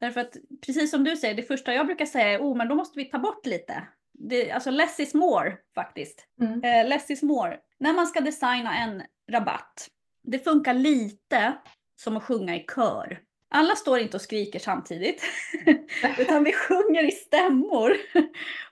Därför 0.00 0.20
att 0.20 0.36
precis 0.66 0.90
som 0.90 1.04
du 1.04 1.16
säger, 1.16 1.34
det 1.34 1.42
första 1.42 1.74
jag 1.74 1.86
brukar 1.86 2.06
säga 2.06 2.28
är, 2.28 2.40
oh 2.40 2.56
men 2.56 2.68
då 2.68 2.74
måste 2.74 2.98
vi 2.98 3.04
ta 3.04 3.18
bort 3.18 3.46
lite. 3.46 3.82
Det, 4.12 4.50
alltså 4.50 4.70
less 4.70 5.00
is 5.00 5.14
more 5.14 5.56
faktiskt. 5.74 6.26
Mm. 6.40 6.64
Eh, 6.64 6.88
less 6.88 7.10
is 7.10 7.22
more. 7.22 7.58
När 7.78 7.92
man 7.92 8.06
ska 8.06 8.20
designa 8.20 8.78
en 8.78 9.02
rabatt, 9.30 9.88
det 10.24 10.38
funkar 10.38 10.74
lite 10.74 11.54
som 11.96 12.16
att 12.16 12.22
sjunga 12.22 12.56
i 12.56 12.64
kör. 12.74 13.20
Alla 13.50 13.74
står 13.74 13.98
inte 13.98 14.16
och 14.16 14.20
skriker 14.20 14.58
samtidigt, 14.58 15.22
utan 16.18 16.44
vi 16.44 16.52
sjunger 16.52 17.08
i 17.08 17.10
stämmor. 17.10 17.92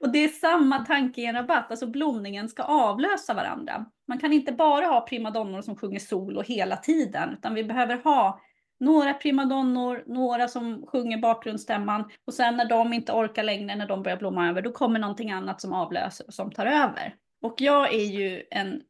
Och 0.01 0.13
det 0.13 0.19
är 0.19 0.29
samma 0.29 0.79
tanke 0.79 1.21
i 1.21 1.27
en 1.27 1.35
rabatt, 1.35 1.71
alltså 1.71 1.87
blomningen 1.87 2.49
ska 2.49 2.63
avlösa 2.63 3.35
varandra. 3.35 3.87
Man 4.09 4.19
kan 4.19 4.33
inte 4.33 4.53
bara 4.53 4.87
ha 4.87 5.01
primadonnor 5.01 5.63
som 5.63 5.77
sjunger 5.77 6.01
solo 6.01 6.43
hela 6.43 6.77
tiden, 6.77 7.33
utan 7.33 7.55
vi 7.55 7.65
behöver 7.65 7.97
ha 7.97 8.41
några 8.81 9.15
primadonnor, 9.15 10.05
några 10.07 10.49
som 10.49 10.87
sjunger 10.87 11.19
bakgrundsstämman 11.19 12.11
och 12.27 12.35
sen 12.35 12.57
när 12.57 12.69
de 12.69 12.93
inte 12.93 13.13
orkar 13.13 13.43
längre, 13.43 13.77
när 13.77 13.89
de 13.89 14.03
börjar 14.03 14.19
blomma 14.19 14.49
över, 14.49 14.63
då 14.63 14.73
kommer 14.73 15.01
någonting 15.01 15.31
annat 15.31 15.61
som 15.61 15.73
avlöser 15.73 16.27
och 16.27 16.35
som 16.35 16.51
tar 16.51 16.67
över. 16.67 17.15
Och 17.43 17.55
jag 17.59 17.95
är 17.95 18.05
ju 18.05 18.43
en 18.51 18.83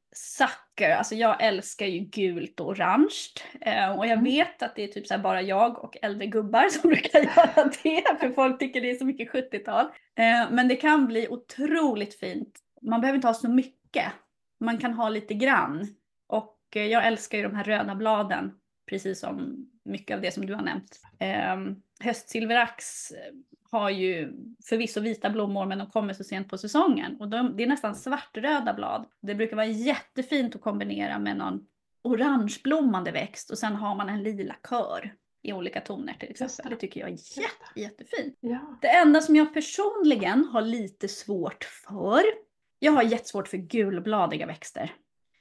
sucker, 0.72 0.90
alltså 0.96 1.14
jag 1.14 1.42
älskar 1.42 1.86
ju 1.86 1.98
gult 1.98 2.60
och 2.60 2.68
orange. 2.68 3.14
Eh, 3.60 3.90
och 3.98 4.06
jag 4.06 4.12
Mm. 4.12 4.24
vet 4.24 4.62
att 4.62 4.76
det 4.76 4.82
är 4.84 4.88
typ 4.88 5.06
så 5.06 5.18
bara 5.18 5.42
jag 5.42 5.84
och 5.84 5.96
äldre 6.02 6.26
gubbar 6.26 6.68
som 6.80 6.90
brukar 6.90 7.18
göra 7.18 7.70
det, 7.82 8.20
för 8.20 8.30
folk 8.34 8.58
tycker 8.58 8.80
det 8.80 8.90
är 8.90 8.94
så 8.94 9.04
mycket 9.04 9.30
70-tal. 9.30 9.84
Eh, 10.18 10.50
men 10.50 10.68
det 10.68 10.76
kan 10.76 11.06
bli 11.06 11.28
otroligt 11.28 12.18
fint. 12.20 12.58
Man 12.82 13.00
behöver 13.00 13.16
inte 13.16 13.28
ha 13.28 13.34
så 13.34 13.48
mycket, 13.48 14.12
man 14.60 14.78
kan 14.78 14.92
ha 14.94 15.08
lite 15.08 15.34
grann. 15.34 15.86
Och 16.28 16.58
eh, 16.76 16.86
jag 16.86 17.06
älskar 17.06 17.38
ju 17.38 17.44
de 17.44 17.54
här 17.54 17.64
röda 17.64 17.94
bladen, 17.94 18.52
precis 18.88 19.20
som 19.20 19.66
mycket 19.84 20.14
av 20.14 20.20
det 20.20 20.30
som 20.34 20.46
du 20.46 20.54
har 20.54 20.62
nämnt. 20.62 21.00
Höstsilverax 22.04 23.12
har 23.72 23.90
ju 23.90 24.32
förvisso 24.64 25.00
vita 25.00 25.30
blommor 25.30 25.66
men 25.66 25.78
de 25.78 25.90
kommer 25.90 26.12
så 26.12 26.24
sent 26.24 26.48
på 26.48 26.58
säsongen. 26.58 27.16
Och 27.20 27.28
de, 27.28 27.56
det 27.56 27.62
är 27.62 27.66
nästan 27.66 27.94
svartröda 27.94 28.74
blad. 28.74 29.06
Det 29.22 29.34
brukar 29.34 29.56
vara 29.56 29.66
jättefint 29.66 30.54
att 30.54 30.60
kombinera 30.60 31.18
med 31.18 31.36
någon 31.36 31.66
orangeblommande 32.02 33.10
växt 33.10 33.50
och 33.50 33.58
sen 33.58 33.74
har 33.74 33.94
man 33.94 34.08
en 34.08 34.22
lila 34.22 34.56
kör 34.68 35.14
i 35.42 35.52
olika 35.52 35.80
toner 35.80 36.14
till 36.20 36.30
exempel. 36.30 36.64
det. 36.64 36.74
Det 36.74 36.80
tycker 36.80 37.00
jag 37.00 37.08
är 37.08 37.12
jätte, 37.12 37.80
jättefint. 37.80 38.38
Ja. 38.40 38.78
Det 38.80 38.88
enda 38.88 39.20
som 39.20 39.36
jag 39.36 39.54
personligen 39.54 40.44
har 40.44 40.62
lite 40.62 41.08
svårt 41.08 41.64
för, 41.64 42.22
jag 42.78 42.92
har 42.92 43.02
jättesvårt 43.02 43.48
för 43.48 43.56
gulbladiga 43.56 44.46
växter. 44.46 44.92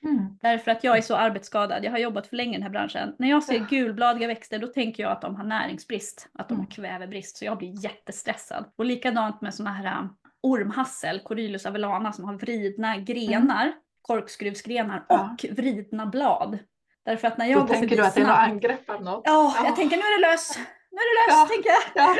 Mm. 0.04 0.38
Därför 0.41 0.72
att 0.72 0.84
jag 0.84 0.97
är 0.97 1.02
så 1.02 1.16
arbetsskadad, 1.16 1.86
jag 1.86 1.91
har 1.91 1.97
jobbat 1.97 2.28
för 2.28 2.36
länge 2.36 2.49
i 2.52 2.54
den 2.54 2.64
här 2.64 2.70
branschen. 2.70 3.16
När 3.20 3.30
jag 3.30 3.43
ser 3.43 3.54
Ja. 3.60 3.66
gulbladiga 3.70 4.28
växter 4.28 4.60
då 4.60 4.68
tänker 4.68 5.04
jag 5.04 5.12
att 5.12 5.22
de 5.22 5.36
har 5.36 5.43
näringsbrist, 5.43 6.30
att 6.34 6.47
de 6.49 6.54
har 6.54 6.64
Mm. 6.64 6.72
kvävebrist. 6.72 7.38
Så 7.38 7.45
jag 7.45 7.58
blir 7.58 7.84
jättestressad. 7.84 8.66
Och 8.78 8.86
likadant 8.86 9.41
med 9.41 9.54
såna 9.54 9.72
här 9.74 9.99
um, 9.99 10.10
ormhassel, 10.43 11.20
Corylus 11.20 11.66
avellana, 11.66 12.14
som 12.14 12.26
har 12.26 12.34
vridna 12.34 12.97
grenar, 12.97 13.72
korkskruvsgrenar 14.02 15.06
Ja. 15.10 15.30
och 15.41 15.45
vridna 15.58 16.06
blad. 16.06 16.58
Därför 17.06 17.28
att 17.28 17.38
när 17.38 17.45
jag 17.45 17.60
Då 17.62 17.66
går 17.66 17.74
tänker 17.74 17.97
du 17.97 18.04
att 18.06 18.16
det 18.16 18.22
är 18.22 18.26
något 18.28 18.38
angrepp 18.38 18.89
av 18.89 19.04
något? 19.04 19.22
Ja, 19.26 19.54
Ja. 19.58 19.66
jag 19.66 19.76
tänker 19.76 19.97
nu 19.97 20.02
är 20.04 20.22
det 20.22 20.32
lös. 20.32 20.58
Nu 20.92 20.98
är 20.98 21.08
det 21.12 21.32
lös, 21.32 21.39
Ja. 21.39 21.48
tänker 21.48 21.70
jag. 21.70 21.84
Ja. 21.96 22.18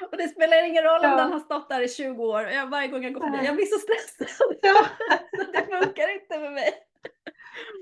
och 0.10 0.16
det 0.16 0.28
spelar 0.28 0.68
ingen 0.68 0.84
roll 0.84 1.04
om 1.04 1.10
Ja. 1.10 1.16
den 1.16 1.32
har 1.32 1.40
stått 1.40 1.68
där 1.68 1.80
i 1.80 1.88
20 1.88 2.24
år. 2.24 2.42
Jag, 2.42 2.66
varje 2.66 2.88
gång 2.88 3.02
jag 3.02 3.14
går 3.14 3.20
förbi, 3.20 3.46
jag 3.46 3.54
blir 3.56 3.66
så 3.66 3.78
stressad. 3.78 4.56
Ja. 4.62 4.86
så 5.44 5.52
det 5.52 5.66
funkar 5.66 6.14
inte 6.14 6.38
med 6.38 6.52
mig. 6.52 6.72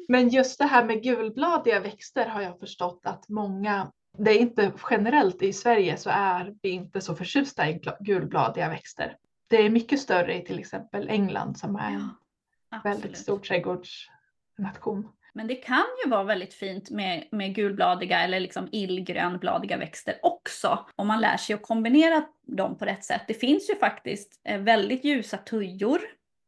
Men 0.08 0.28
just 0.28 0.58
det 0.58 0.64
här 0.64 0.84
med 0.84 1.02
gulbladiga 1.02 1.80
växter 1.80 2.26
har 2.26 2.42
jag 2.42 2.58
förstått 2.60 3.00
att 3.04 3.28
många, 3.28 3.92
det 4.18 4.30
är 4.30 4.38
inte 4.38 4.72
generellt 4.90 5.42
i 5.42 5.52
Sverige 5.52 5.96
så 5.96 6.10
är 6.10 6.54
vi 6.62 6.68
inte 6.70 7.00
så 7.00 7.14
förtjusta 7.14 7.68
i 7.68 7.80
gulbladiga 8.00 8.68
växter. 8.68 9.16
Det 9.50 9.56
är 9.56 9.70
mycket 9.70 10.00
större 10.00 10.34
i 10.34 10.44
till 10.44 10.58
exempel 10.58 11.08
England 11.08 11.58
som 11.58 11.76
är 11.76 11.90
en 11.92 12.10
väldigt 12.84 13.18
stor 13.18 13.38
trädgårdsnation. 13.38 15.08
Men 15.38 15.46
det 15.46 15.54
kan 15.54 15.84
ju 16.04 16.10
vara 16.10 16.24
väldigt 16.24 16.54
fint 16.54 16.90
med, 16.90 17.28
med 17.30 17.54
gulbladiga 17.54 18.20
eller 18.20 18.40
liksom 18.40 18.68
illgrönbladiga 18.72 19.76
växter 19.76 20.14
också. 20.22 20.86
Om 20.96 21.06
man 21.06 21.20
lär 21.20 21.36
sig 21.36 21.54
att 21.54 21.62
kombinera 21.62 22.24
dem 22.46 22.78
på 22.78 22.84
rätt 22.84 23.04
sätt. 23.04 23.22
Det 23.28 23.34
finns 23.34 23.70
ju 23.70 23.74
faktiskt 23.74 24.40
eh, 24.44 24.60
väldigt 24.60 25.04
ljusa 25.04 25.36
tujor. 25.36 26.00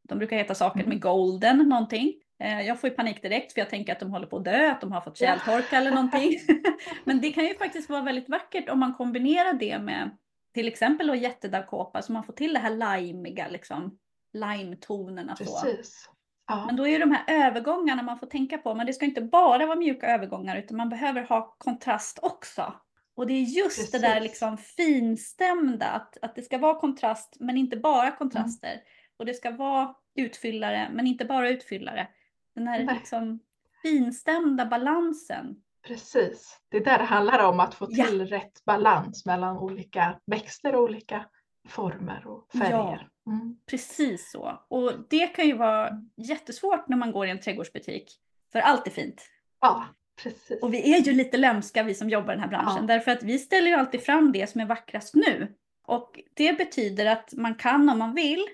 De 0.08 0.18
brukar 0.18 0.36
heta 0.36 0.54
saker 0.54 0.80
Mm. 0.80 0.88
med 0.88 1.00
golden 1.02 1.58
någonting. 1.58 2.14
Eh, 2.42 2.60
Jag 2.60 2.80
får 2.80 2.90
ju 2.90 2.96
panik 2.96 3.22
direkt 3.22 3.52
för 3.52 3.60
jag 3.60 3.70
tänker 3.70 3.92
att 3.92 4.00
de 4.00 4.10
håller 4.10 4.26
på 4.26 4.36
att 4.36 4.44
dö, 4.44 4.70
att 4.70 4.80
de 4.80 4.92
har 4.92 5.00
fått 5.00 5.18
tjältorka 5.18 5.76
eller 5.76 5.90
någonting. 5.90 6.38
Men 7.04 7.20
det 7.20 7.32
kan 7.32 7.44
ju 7.44 7.54
faktiskt 7.54 7.90
vara 7.90 8.02
väldigt 8.02 8.28
vackert 8.28 8.68
om 8.68 8.78
man 8.80 8.94
kombinerar 8.94 9.52
det 9.52 9.78
med 9.78 10.10
till 10.54 10.68
exempel 10.68 11.06
då 11.06 11.14
jättedagkåpa 11.14 12.02
så 12.02 12.12
man 12.12 12.24
får 12.24 12.32
till 12.32 12.52
det 12.52 12.58
här 12.60 13.00
limeiga 13.00 13.48
liksom. 13.48 13.98
Lime-tonerna. 14.32 15.34
Precis. 15.36 16.08
Ja. 16.50 16.66
Men 16.66 16.76
då 16.76 16.86
är 16.86 16.98
de 16.98 17.10
här 17.10 17.24
övergångarna 17.26 18.02
man 18.02 18.18
får 18.18 18.26
tänka 18.26 18.58
på. 18.58 18.74
Men 18.74 18.86
det 18.86 18.92
ska 18.92 19.04
inte 19.04 19.20
bara 19.20 19.66
vara 19.66 19.76
mjuka 19.76 20.06
övergångar 20.06 20.56
utan 20.56 20.76
man 20.76 20.88
behöver 20.88 21.22
ha 21.22 21.54
kontrast 21.58 22.18
också. 22.22 22.74
Och 23.14 23.26
det 23.26 23.32
är 23.32 23.42
just 23.42 23.92
det 23.92 23.98
där 23.98 24.14
Precis. 24.14 24.22
liksom 24.22 24.58
finstämda, 24.58 25.86
att, 25.86 26.18
att 26.22 26.34
det 26.34 26.42
ska 26.42 26.58
vara 26.58 26.74
kontrast 26.80 27.36
men 27.40 27.56
inte 27.56 27.76
bara 27.76 28.10
kontraster. 28.10 28.68
Mm. 28.72 28.80
Och 29.16 29.26
det 29.26 29.34
ska 29.34 29.50
vara 29.50 29.94
utfyllare 30.14 30.88
men 30.92 31.06
inte 31.06 31.24
bara 31.24 31.50
utfyllare. 31.50 32.08
Den 32.54 32.68
här 32.68 32.84
Nej. 32.84 32.94
liksom 32.94 33.40
finstämda 33.82 34.66
balansen. 34.66 35.56
Precis. 35.86 36.60
Det 36.68 36.76
är 36.76 36.84
där 36.84 36.98
det 36.98 37.04
handlar 37.04 37.44
om 37.48 37.60
att 37.60 37.74
få 37.74 37.86
Ja. 37.90 38.04
till 38.04 38.26
rätt 38.26 38.64
balans 38.64 39.26
mellan 39.26 39.58
olika 39.58 40.20
växter 40.26 40.74
och 40.74 40.82
olika 40.82 41.24
former 41.68 42.26
och 42.26 42.52
färger. 42.52 43.08
Mm. 43.30 43.56
Precis 43.66 44.30
så. 44.30 44.62
Och 44.68 44.92
det 45.08 45.26
kan 45.26 45.46
ju 45.46 45.56
vara 45.56 46.02
jättesvårt 46.16 46.88
när 46.88 46.96
man 46.96 47.12
går 47.12 47.26
i 47.26 47.30
en 47.30 47.40
trädgårdsbutik. 47.40 48.20
För 48.52 48.58
allt 48.58 48.86
är 48.86 48.90
fint. 48.90 49.22
Ja, 49.60 49.84
precis. 50.22 50.62
Och 50.62 50.74
vi 50.74 50.94
är 50.94 50.98
ju 50.98 51.12
lite 51.12 51.36
lömska 51.36 51.82
vi 51.82 51.94
som 51.94 52.10
jobbar 52.10 52.32
i 52.32 52.36
den 52.36 52.42
här 52.42 52.48
branschen. 52.48 52.76
Ja. 52.80 52.94
Därför 52.94 53.10
att 53.10 53.22
vi 53.22 53.38
ställer 53.38 53.68
ju 53.68 53.74
alltid 53.74 54.02
fram 54.02 54.32
det 54.32 54.50
som 54.50 54.60
är 54.60 54.66
vackrast 54.66 55.14
nu. 55.14 55.54
Och 55.86 56.20
det 56.34 56.58
betyder 56.58 57.06
att 57.06 57.34
man 57.36 57.54
kan 57.54 57.88
om 57.88 57.98
man 57.98 58.14
vill 58.14 58.44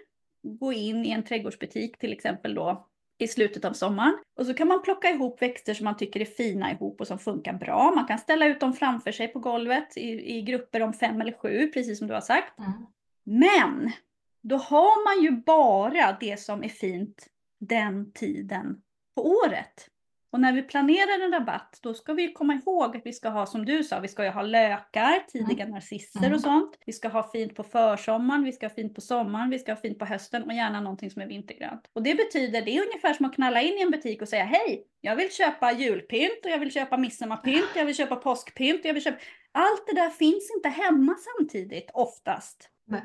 gå 0.42 0.72
in 0.72 1.04
i 1.04 1.10
en 1.10 1.22
trädgårdsbutik 1.22 1.98
till 1.98 2.12
exempel 2.12 2.54
då 2.54 2.88
i 3.18 3.28
slutet 3.28 3.64
av 3.64 3.72
sommaren. 3.72 4.18
Och 4.38 4.46
så 4.46 4.54
kan 4.54 4.68
man 4.68 4.82
plocka 4.82 5.10
ihop 5.10 5.42
växter 5.42 5.74
som 5.74 5.84
man 5.84 5.96
tycker 5.96 6.20
är 6.20 6.24
fina 6.24 6.72
ihop 6.72 7.00
och 7.00 7.06
som 7.06 7.18
funkar 7.18 7.52
bra. 7.52 7.92
Man 7.94 8.06
kan 8.06 8.18
ställa 8.18 8.46
ut 8.46 8.60
dem 8.60 8.72
framför 8.72 9.12
sig 9.12 9.28
på 9.28 9.38
golvet 9.38 9.96
i, 9.96 10.36
i 10.36 10.42
grupper 10.42 10.82
om 10.82 10.92
fem 10.92 11.20
eller 11.20 11.32
sju, 11.32 11.66
precis 11.66 11.98
som 11.98 12.08
du 12.08 12.14
har 12.14 12.20
sagt. 12.20 12.58
Mm. 12.58 12.72
Men 13.24 13.92
då 14.48 14.56
har 14.56 15.04
man 15.04 15.24
ju 15.24 15.30
bara 15.30 16.16
det 16.20 16.40
som 16.40 16.64
är 16.64 16.68
fint 16.68 17.26
den 17.60 18.12
tiden 18.12 18.82
på 19.14 19.26
året. 19.26 19.88
Och 20.30 20.40
när 20.40 20.52
vi 20.52 20.62
planerar 20.62 21.24
en 21.24 21.32
rabatt 21.32 21.78
då 21.82 21.94
ska 21.94 22.12
vi 22.12 22.32
komma 22.32 22.54
ihåg 22.54 22.96
att 22.96 23.06
vi 23.06 23.12
ska 23.12 23.28
ha 23.28 23.46
som 23.46 23.64
du 23.64 23.84
sa, 23.84 24.00
vi 24.00 24.08
ska 24.08 24.24
ju 24.24 24.30
ha 24.30 24.42
lökar, 24.42 25.26
tidiga 25.28 25.66
narcisser 25.66 26.20
Mm. 26.20 26.32
och 26.34 26.40
sånt. 26.40 26.78
Vi 26.86 26.92
ska 26.92 27.08
ha 27.08 27.30
fint 27.30 27.54
på 27.54 27.62
försommaren, 27.62 28.44
vi 28.44 28.52
ska 28.52 28.66
ha 28.66 28.74
fint 28.74 28.94
på 28.94 29.00
sommaren, 29.00 29.50
vi 29.50 29.58
ska 29.58 29.72
ha 29.72 29.76
fint 29.80 29.98
på 29.98 30.04
hösten 30.04 30.42
och 30.42 30.52
gärna 30.52 30.80
någonting 30.80 31.10
som 31.10 31.22
är 31.22 31.26
vintergrönt. 31.26 31.90
Och 31.92 32.02
det 32.02 32.14
betyder, 32.14 32.62
det 32.62 32.76
är 32.76 32.82
ungefär 32.86 33.14
som 33.14 33.26
att 33.26 33.34
knalla 33.34 33.62
in 33.62 33.78
i 33.78 33.82
en 33.82 33.90
butik 33.90 34.22
och 34.22 34.28
säga 34.28 34.44
hej, 34.44 34.86
jag 35.00 35.16
vill 35.16 35.32
köpa 35.32 35.72
julpynt 35.72 36.44
och 36.44 36.50
jag 36.50 36.58
vill 36.58 36.72
köpa 36.72 36.96
midsommarpynt, 36.96 37.70
jag 37.74 37.84
vill 37.84 37.96
köpa 37.96 38.16
påskpynt, 38.16 38.80
jag 38.84 38.94
vill 38.94 39.02
köpa... 39.02 39.18
Allt 39.52 39.86
det 39.86 39.94
där 39.94 40.10
finns 40.10 40.50
inte 40.56 40.68
hemma 40.68 41.14
samtidigt 41.14 41.90
oftast. 41.94 42.70
Nej. 42.86 43.02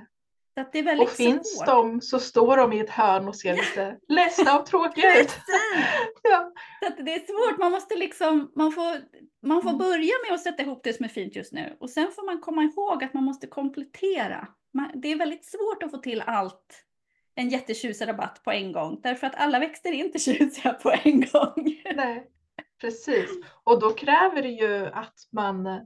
Det 0.56 0.80
är 0.80 0.84
väldigt 0.84 1.08
Och 1.10 1.14
finns 1.16 1.58
svårt. 1.58 1.66
de 1.68 2.02
så 2.02 2.20
står 2.20 2.58
de 2.58 2.74
i 2.74 2.80
ett 2.80 2.90
hörn 2.90 3.28
och 3.28 3.36
ser 3.36 3.54
lite 3.56 3.98
ledsna 4.08 4.60
och 4.60 4.66
tråkiga 4.66 5.22
ut. 5.22 5.32
Ja. 6.24 6.52
Så 6.82 6.88
att 6.88 7.06
det 7.06 7.14
är 7.14 7.20
svårt, 7.50 7.60
man 7.60 7.72
måste 7.72 7.96
liksom, 7.96 8.52
man 8.56 8.72
får, 8.72 8.98
man 9.48 9.62
får 9.62 9.70
Mm. 9.70 9.80
börja 9.80 10.14
med 10.28 10.34
att 10.36 10.42
sätta 10.42 10.64
ihop 10.64 10.82
det 10.84 10.94
som 10.94 11.06
är 11.06 11.10
fint 11.10 11.36
just 11.36 11.54
nu. 11.54 11.78
Och 11.80 11.90
sen 11.90 12.12
får 12.16 12.26
man 12.26 12.40
komma 12.42 12.64
ihåg 12.64 13.04
att 13.04 13.14
man 13.14 13.24
måste 13.24 13.48
komplettera. 13.48 14.48
Man, 14.74 14.92
det 14.94 15.12
är 15.12 15.16
väldigt 15.16 15.46
svårt 15.46 15.84
att 15.84 15.92
få 15.92 15.98
till 15.98 16.24
allt, 16.28 16.84
en 17.36 17.50
jättetjusig 17.50 18.08
rabatt 18.08 18.42
på 18.44 18.52
en 18.52 18.72
gång. 18.72 19.00
Därför 19.04 19.28
att 19.28 19.36
alla 19.36 19.60
växter 19.60 19.90
är 19.90 19.94
inte 19.94 20.20
tjusiga 20.26 20.74
på 20.74 20.94
en 21.04 21.22
gång. 21.34 21.82
Nej, 21.96 22.28
precis. 22.82 23.30
Och 23.64 23.80
då 23.80 23.90
kräver 23.90 24.42
det 24.42 24.50
ju 24.50 24.86
att 24.88 25.16
man, 25.32 25.86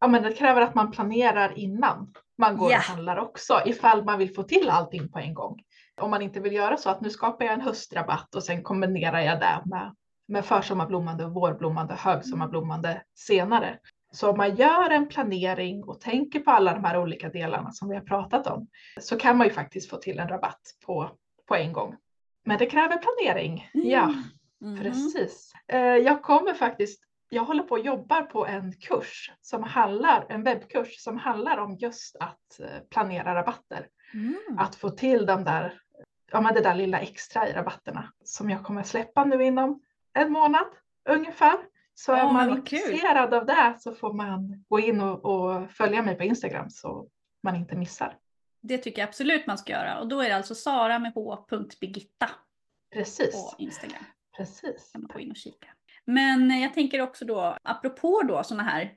ja 0.00 0.08
men 0.08 0.22
det 0.22 0.32
kräver 0.32 0.60
att 0.62 0.74
man 0.74 0.90
planerar 0.90 1.58
innan 1.58 2.12
man 2.38 2.56
går 2.56 2.70
Ja. 2.70 2.76
och 2.78 2.82
handlar 2.82 3.16
också, 3.16 3.60
ifall 3.66 4.04
man 4.04 4.18
vill 4.18 4.34
få 4.34 4.42
till 4.42 4.70
allting 4.70 5.08
på 5.12 5.18
en 5.18 5.34
gång. 5.34 5.62
Om 6.00 6.10
man 6.10 6.22
inte 6.22 6.40
vill 6.40 6.52
göra 6.52 6.76
så 6.76 6.90
att 6.90 7.00
nu 7.00 7.10
skapar 7.10 7.44
jag 7.44 7.54
en 7.54 7.60
höstrabatt 7.60 8.34
och 8.34 8.42
sen 8.42 8.62
kombinerar 8.62 9.20
jag 9.20 9.40
det 9.40 9.62
med, 9.64 9.94
med 10.28 10.44
försommarblommande, 10.44 11.26
vårblommande, 11.26 11.94
högsommarblommande 11.94 13.02
senare. 13.14 13.78
Så 14.12 14.30
om 14.30 14.36
man 14.36 14.56
gör 14.56 14.90
en 14.90 15.08
planering 15.08 15.84
och 15.84 16.00
tänker 16.00 16.40
på 16.40 16.50
alla 16.50 16.74
de 16.74 16.84
här 16.84 16.98
olika 16.98 17.28
delarna 17.28 17.72
som 17.72 17.88
vi 17.88 17.94
har 17.94 18.02
pratat 18.02 18.46
om 18.46 18.66
så 19.00 19.16
kan 19.18 19.36
man 19.38 19.46
ju 19.46 19.52
faktiskt 19.52 19.90
få 19.90 19.96
till 19.96 20.18
en 20.18 20.28
rabatt 20.28 20.60
på, 20.86 21.10
på 21.48 21.54
en 21.54 21.72
gång. 21.72 21.96
Men 22.44 22.58
det 22.58 22.66
kräver 22.66 22.96
planering. 22.96 23.70
Ja. 23.72 24.14
Mhm. 24.60 24.78
Precis. 24.80 25.52
Eh, 25.68 25.78
Jag 25.80 26.22
kommer 26.22 26.54
faktiskt, 26.54 27.00
jag 27.34 27.44
håller 27.44 27.62
på 27.62 27.74
och 27.74 27.84
jobbar 27.84 28.22
på 28.22 28.46
en 28.46 28.72
kurs 28.72 29.32
som 29.40 29.62
handlar, 29.62 30.26
en 30.28 30.42
webbkurs 30.44 31.00
som 31.00 31.18
handlar 31.18 31.58
om 31.58 31.76
just 31.76 32.16
att 32.16 32.60
eh, 32.60 32.80
planera 32.90 33.34
rabatter. 33.34 33.88
Mm. 34.14 34.58
Att 34.58 34.74
få 34.74 34.90
till 34.90 35.26
de 35.26 35.44
där, 35.44 35.80
ja 36.32 36.40
men 36.40 36.54
det 36.54 36.60
där 36.60 36.74
lilla 36.74 37.00
extra 37.00 37.48
i 37.48 37.52
rabatterna 37.52 38.12
som 38.24 38.50
jag 38.50 38.64
kommer 38.64 38.82
släppa 38.82 39.24
nu 39.24 39.44
inom 39.44 39.80
en 40.12 40.32
månad 40.32 40.66
ungefär. 41.08 41.56
Så 41.94 42.12
Ja, 42.12 42.18
är 42.18 42.32
man 42.32 42.48
vad 42.48 42.68
kul. 42.68 42.78
intresserad 42.78 43.34
av 43.34 43.46
det 43.46 43.76
så 43.78 43.94
får 43.94 44.12
man 44.12 44.64
gå 44.68 44.80
in 44.80 45.00
och, 45.00 45.24
och 45.24 45.70
följa 45.70 46.02
mig 46.02 46.14
på 46.16 46.22
Instagram 46.24 46.70
så 46.70 47.08
man 47.42 47.56
inte 47.56 47.76
missar. 47.76 48.16
Det 48.60 48.78
tycker 48.78 49.02
jag 49.02 49.08
absolut 49.08 49.46
man 49.46 49.58
ska 49.58 49.72
göra. 49.72 50.00
Och 50.00 50.08
då 50.08 50.20
är 50.20 50.28
det 50.28 50.36
alltså 50.36 50.54
Sara 50.54 50.98
med 50.98 51.12
h.birgitta 51.14 52.30
Precis, 52.92 53.32
på 53.32 53.54
Instagram. 53.58 54.04
precis. 54.36 54.90
kan 54.92 55.00
man 55.02 55.10
gå 55.12 55.20
in 55.20 55.30
och 55.30 55.36
kika. 55.36 55.68
Men 56.06 56.60
jag 56.60 56.74
tänker 56.74 57.00
också 57.00 57.24
då, 57.24 57.56
apropå 57.62 58.22
då 58.28 58.42
sådana 58.42 58.62
här, 58.62 58.92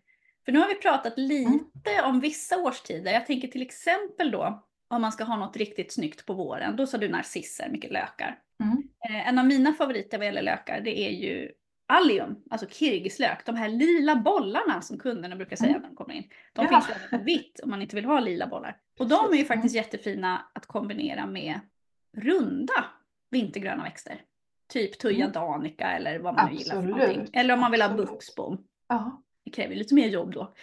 för 0.45 0.51
nu 0.51 0.59
har 0.59 0.67
vi 0.67 0.75
pratat 0.75 1.13
lite 1.17 2.01
om 2.05 2.19
vissa 2.19 2.57
årstider. 2.57 3.11
Jag 3.13 3.25
tänker 3.25 3.47
till 3.47 3.61
exempel 3.61 4.31
då 4.31 4.63
om 4.89 5.01
man 5.01 5.11
ska 5.11 5.23
ha 5.23 5.37
något 5.37 5.57
riktigt 5.57 5.93
snyggt 5.93 6.25
på 6.25 6.33
våren, 6.33 6.75
då 6.75 6.87
sa 6.87 6.97
du 6.97 7.09
narcisser, 7.09 7.69
mycket 7.69 7.91
lökar. 7.91 8.39
Mm. 8.63 8.77
Eh, 9.09 9.27
en 9.27 9.39
av 9.39 9.45
mina 9.45 9.73
favoriter 9.73 10.17
vad 10.17 10.25
gäller 10.27 10.41
lökar, 10.41 10.81
det 10.81 10.99
är 10.99 11.11
ju 11.11 11.51
allium, 11.87 12.35
alltså 12.49 12.67
kirgislök. 12.69 13.45
De 13.45 13.55
här 13.55 13.69
lila 13.69 14.15
bollarna 14.15 14.81
som 14.81 14.99
kunderna 14.99 15.35
brukar 15.35 15.55
säga 15.55 15.69
Mm. 15.69 15.81
när 15.81 15.89
de 15.89 15.95
kommer 15.95 16.13
in. 16.13 16.23
De 16.53 16.65
Ja. 16.65 16.69
finns 16.81 16.95
även 16.97 17.19
på 17.19 17.25
vitt 17.25 17.59
om 17.63 17.69
man 17.69 17.81
inte 17.81 17.95
vill 17.95 18.05
ha 18.05 18.19
lila 18.19 18.47
bollar. 18.47 18.77
Och 18.99 19.07
de 19.07 19.33
är 19.33 19.37
ju 19.37 19.45
faktiskt 19.45 19.75
jättefina 19.75 20.45
att 20.53 20.65
kombinera 20.65 21.25
med 21.25 21.59
runda 22.17 22.85
vintergröna 23.31 23.83
växter. 23.83 24.21
Typ 24.69 24.99
tuja 24.99 25.25
Mm. 25.25 25.31
danica 25.31 25.91
eller 25.91 26.19
vad 26.19 26.33
man 26.35 26.49
nu 26.51 26.57
gillar 26.57 26.71
för 26.75 26.79
Absolut, 26.81 26.97
någonting. 27.07 27.29
Eller 27.33 27.53
om 27.53 27.59
man 27.59 27.71
vill 27.71 27.81
ha 27.81 27.89
absolut. 27.89 28.09
buxbom. 28.09 28.57
Ja. 28.89 29.21
Det 29.45 29.51
kräver 29.51 29.75
lite 29.75 29.93
mer 29.95 30.07
jobb 30.07 30.33
då. 30.33 30.53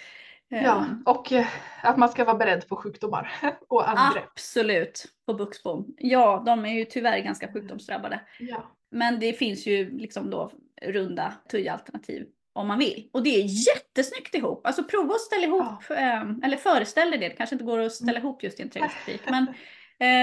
ja, 0.49 0.85
Ehm, 0.85 1.03
och 1.07 1.33
eh, 1.33 1.47
att 1.83 1.97
man 1.97 2.09
ska 2.09 2.25
vara 2.25 2.37
beredd 2.37 2.69
på 2.69 2.77
sjukdomar 2.77 3.33
och 3.69 3.89
angrepp. 3.89 4.25
Absolut, 4.33 5.05
på 5.27 5.35
buxbom. 5.35 5.95
Ja, 5.99 6.43
de 6.47 6.65
är 6.65 6.75
ju 6.75 6.85
tyvärr 6.85 7.19
ganska 7.19 7.53
sjukdomsdrabbade. 7.53 8.21
Ja. 8.39 8.77
Men 8.91 9.21
det 9.21 9.33
finns 9.33 9.67
ju 9.67 9.99
liksom 9.99 10.31
då 10.31 10.53
runda 10.83 11.33
tujalternativ 11.51 12.27
om 12.53 12.69
man 12.69 12.79
vill. 12.79 13.09
Och 13.13 13.23
det 13.23 13.31
är 13.31 13.45
jättesnyggt 13.69 14.35
ihop. 14.35 14.67
Alltså 14.67 14.85
prova 14.85 15.15
att 15.15 15.21
ställa 15.21 15.47
ihop, 15.47 15.91
eh, 15.91 16.23
eller 16.45 16.57
föreställ 16.57 17.11
dig 17.11 17.21
det, 17.21 17.29
det 17.29 17.35
kanske 17.35 17.55
inte 17.55 17.65
går 17.65 17.79
att 17.79 17.93
ställa 17.93 18.11
Mm. 18.11 18.23
ihop 18.23 18.43
just 18.43 18.61
i 18.61 18.63
en 18.63 18.69
trädgårdsbutik. 18.71 19.23
Men 19.31 19.47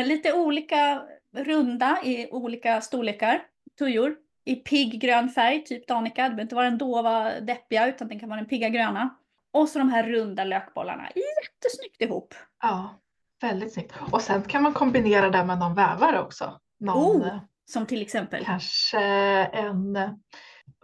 eh, 0.01 0.07
lite 0.07 0.33
olika 0.33 1.03
runda 1.35 1.97
i 2.03 2.27
olika 2.31 2.81
storlekar, 2.81 3.41
tujor. 3.85 4.15
I 4.45 4.55
pigg 4.55 5.01
grön 5.01 5.29
färg, 5.29 5.63
typ 5.63 5.87
danica. 5.87 6.23
Det 6.23 6.29
behöver 6.29 6.41
inte 6.41 6.55
vara 6.55 6.65
den 6.69 6.77
dova 6.77 7.39
deppiga 7.39 7.87
utan 7.87 8.07
den 8.07 8.19
kan 8.19 8.29
vara 8.29 8.39
den 8.39 8.49
pigga 8.49 8.69
gröna. 8.69 9.09
Och 9.53 9.69
så 9.69 9.79
de 9.79 9.89
här 9.89 10.03
runda 10.03 10.43
lökbollarna. 10.43 11.03
Jättesnyggt 11.15 12.01
ihop. 12.01 12.33
ja, 12.61 12.99
väldigt 13.41 13.73
snyggt. 13.73 13.93
Och 14.11 14.21
sen 14.21 14.41
kan 14.43 14.63
man 14.63 14.73
kombinera 14.73 15.29
det 15.29 15.43
med 15.45 15.59
någon 15.59 15.75
vävare 15.75 16.21
också. 16.21 16.59
Någon, 16.79 17.21
Oh. 17.21 17.27
eh, 17.27 17.37
Som 17.65 17.85
till 17.85 18.01
exempel. 18.01 18.45
Kanske 18.45 18.99
en... 19.53 19.97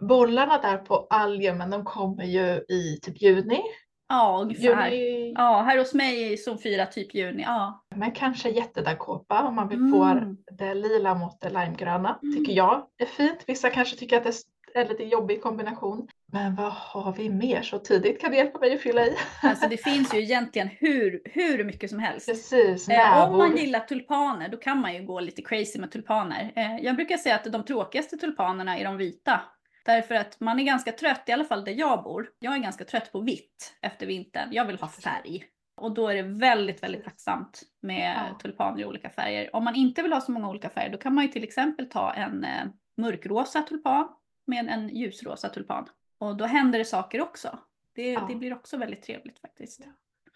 Bollarna 0.00 0.58
där 0.58 0.76
på 0.76 1.06
alliumen 1.10 1.70
de 1.70 1.84
kommer 1.84 2.24
ju 2.24 2.64
i 2.68 2.98
typ 3.02 3.22
juni. 3.22 3.60
Ja, 4.08 4.38
ungefär. 4.42 4.90
juni 4.90 5.32
Ja, 5.36 5.62
här 5.62 5.78
hos 5.78 5.94
mig 5.94 6.32
i 6.32 6.36
zon 6.36 6.58
4, 6.58 6.86
typ 6.86 7.14
juni. 7.14 7.42
Ja. 7.42 7.84
Men 7.96 8.10
kanske 8.12 8.48
jättedagkåpa 8.50 9.42
om 9.42 9.54
man 9.54 9.68
vill 9.68 9.90
få 9.92 10.02
Mm. 10.04 10.36
det 10.58 10.74
lila 10.74 11.14
mot 11.14 11.40
det 11.40 11.48
limegröna. 11.50 12.18
Mm. 12.22 12.36
Tycker 12.36 12.52
jag 12.52 12.82
är 12.98 13.06
fint. 13.06 13.44
Vissa 13.46 13.70
kanske 13.70 13.96
tycker 13.96 14.16
att 14.16 14.24
det 14.24 14.32
är 14.74 14.88
lite 14.88 15.02
jobbig 15.04 15.42
kombination. 15.42 16.08
Men 16.32 16.54
vad 16.54 16.72
har 16.72 17.12
vi 17.12 17.30
mer 17.30 17.62
så 17.62 17.78
tidigt? 17.78 18.20
Kan 18.20 18.30
du 18.30 18.36
hjälpa 18.36 18.58
mig 18.58 18.74
att 18.74 18.80
fylla 18.80 19.06
i? 19.06 19.16
Alltså 19.42 19.68
det 19.68 19.76
finns 19.84 20.14
ju 20.14 20.18
egentligen 20.22 20.68
hur, 20.68 21.22
hur 21.24 21.64
mycket 21.64 21.90
som 21.90 21.98
helst. 21.98 22.26
Precis, 22.28 22.88
Eh, 22.88 23.30
om 23.30 23.38
man 23.38 23.56
gillar 23.56 23.80
tulpaner 23.80 24.48
då 24.48 24.56
kan 24.56 24.80
man 24.80 24.94
ju 24.94 25.02
gå 25.02 25.20
lite 25.20 25.42
crazy 25.42 25.78
med 25.80 25.90
tulpaner. 25.90 26.52
Eh, 26.56 26.76
jag 26.84 26.96
brukar 26.96 27.16
säga 27.16 27.34
att 27.34 27.44
de 27.44 27.64
tråkigaste 27.64 28.16
tulpanerna 28.16 28.78
är 28.78 28.84
de 28.84 28.96
vita. 28.96 29.40
Därför 29.88 30.14
att 30.14 30.40
man 30.40 30.60
är 30.60 30.64
ganska 30.64 30.92
trött, 30.92 31.22
i 31.26 31.32
alla 31.32 31.44
fall 31.44 31.64
där 31.64 31.72
jag 31.72 32.02
bor. 32.02 32.30
Jag 32.38 32.54
är 32.54 32.58
ganska 32.58 32.84
trött 32.84 33.12
på 33.12 33.20
vitt 33.20 33.74
efter 33.82 34.06
vintern. 34.06 34.48
Jag 34.52 34.64
vill 34.64 34.76
ha 34.78 34.88
färg. 34.88 35.44
Och 35.76 35.94
då 35.94 36.08
är 36.08 36.14
det 36.14 36.22
väldigt, 36.22 36.82
väldigt 36.82 37.04
tacksamt 37.04 37.62
med 37.82 38.16
Ja. 38.30 38.38
tulpaner 38.38 38.80
i 38.80 38.84
olika 38.84 39.10
färger. 39.10 39.56
Om 39.56 39.64
man 39.64 39.74
inte 39.74 40.02
vill 40.02 40.12
ha 40.12 40.20
så 40.20 40.32
många 40.32 40.48
olika 40.48 40.70
färger 40.70 40.90
då 40.92 40.98
kan 40.98 41.14
man 41.14 41.24
ju 41.24 41.30
till 41.30 41.44
exempel 41.44 41.88
ta 41.88 42.12
en 42.12 42.44
eh, 42.44 42.66
mörkrosa 42.96 43.62
tulpan 43.62 44.08
med 44.46 44.68
en 44.68 44.88
ljusrosa 44.88 45.48
tulpan. 45.48 45.88
Och 46.18 46.36
då 46.36 46.44
händer 46.44 46.78
det 46.78 46.84
saker 46.84 47.20
också. 47.20 47.58
Det, 47.94 48.12
Ja. 48.12 48.26
det 48.28 48.34
blir 48.34 48.52
också 48.52 48.76
väldigt 48.76 49.02
trevligt 49.02 49.38
faktiskt. 49.38 49.80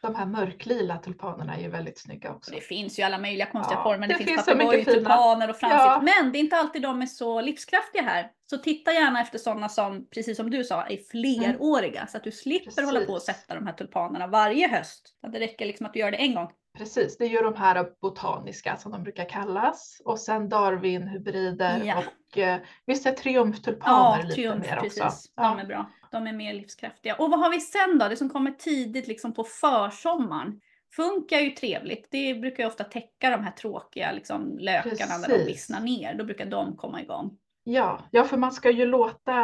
De 0.03 0.15
här 0.15 0.27
mörklila 0.27 0.97
tulpanerna 0.99 1.57
är 1.57 1.61
ju 1.61 1.69
väldigt 1.69 1.99
snygga 1.99 2.33
också. 2.33 2.51
det 2.55 2.61
finns 2.61 2.99
ju 2.99 3.03
alla 3.03 3.19
möjliga 3.19 3.47
konstiga 3.47 3.79
Ja, 3.79 3.83
former. 3.85 4.09
Det, 4.09 4.15
det 4.15 4.25
finns, 4.25 4.29
finns 4.29 4.47
papegojtulpaner 4.47 5.51
och 5.51 5.57
framsitt. 5.57 5.79
Ja. 5.81 6.03
Men 6.03 6.33
det 6.33 6.39
är 6.39 6.41
inte 6.41 6.57
alltid 6.57 6.83
de 6.83 7.03
är 7.03 7.07
så 7.07 7.41
livskraftiga 7.41 8.03
här. 8.03 8.31
Så 8.51 8.59
titta 8.59 8.93
gärna 8.93 9.21
efter 9.21 9.39
sådana 9.39 9.69
som, 9.69 10.09
precis 10.15 10.37
som 10.37 10.51
du 10.51 10.65
sa, 10.65 10.83
är 10.83 10.97
fleråriga. 11.11 12.07
Så 12.07 12.17
att 12.17 12.25
du 12.25 12.31
slipper 12.33 12.83
hålla 12.83 13.01
på 13.01 13.13
och 13.13 13.19
Precis. 13.27 13.37
sätta 13.43 13.55
de 13.55 13.67
här 13.67 13.73
tulpanerna 13.75 14.27
varje 14.27 14.69
höst. 14.69 15.15
Det 15.33 15.41
räcker 15.41 15.67
liksom 15.67 15.87
att 15.87 15.93
du 15.93 15.99
gör 15.99 16.11
det 16.11 16.17
en 16.17 16.35
gång. 16.35 16.51
Precis, 16.79 17.19
det 17.19 17.25
är 17.25 17.29
ju 17.29 17.43
de 17.43 17.55
här 17.55 17.87
botaniska 18.03 18.77
som 18.77 18.93
de 18.93 19.03
brukar 19.03 19.29
kallas. 19.29 20.03
Och 20.05 20.21
sen 20.21 20.49
Darwin-hybrider 20.49 21.83
Ja. 21.85 22.03
och 22.33 22.39
eh, 22.39 22.59
visst 22.87 23.07
är 23.07 23.13
triumftulpaner 23.13 24.19
Ja, 24.19 24.23
lite 24.23 24.35
triumf, 24.35 24.67
mer 24.67 24.77
precis. 24.77 25.03
också. 25.03 25.29
De 25.37 25.43
Ja. 25.43 25.61
är 25.61 25.67
bra. 25.67 25.91
De 26.13 26.27
är 26.27 26.33
mer 26.33 26.55
livskraftiga. 26.55 27.15
Och 27.15 27.31
vad 27.31 27.41
har 27.41 27.51
vi 27.51 27.61
sen 27.61 27.99
då? 27.99 28.09
Det 28.09 28.17
som 28.17 28.29
kommer 28.31 28.51
tidigt 28.51 29.09
liksom 29.09 29.35
på 29.35 29.45
försommaren. 29.45 30.61
Funkar 30.97 31.39
ju 31.41 31.51
trevligt. 31.51 32.07
Det 32.11 32.35
brukar 32.35 32.63
ju 32.63 32.69
ofta 32.69 32.85
täcka 32.85 33.31
de 33.31 33.45
här 33.45 33.51
tråkiga 33.51 34.13
liksom, 34.13 34.59
lökarna 34.59 35.19
när 35.19 35.29
de 35.29 35.35
Precis. 35.35 35.49
vissnar 35.49 35.81
ner. 35.81 36.15
Då 36.15 36.25
brukar 36.25 36.47
de 36.47 36.77
komma 36.77 37.03
igång. 37.03 37.39
Ja, 37.65 38.01
ja, 38.11 38.25
för 38.25 38.37
man 38.37 38.53
ska 38.53 38.71
ju 38.71 38.87
låta 38.87 39.35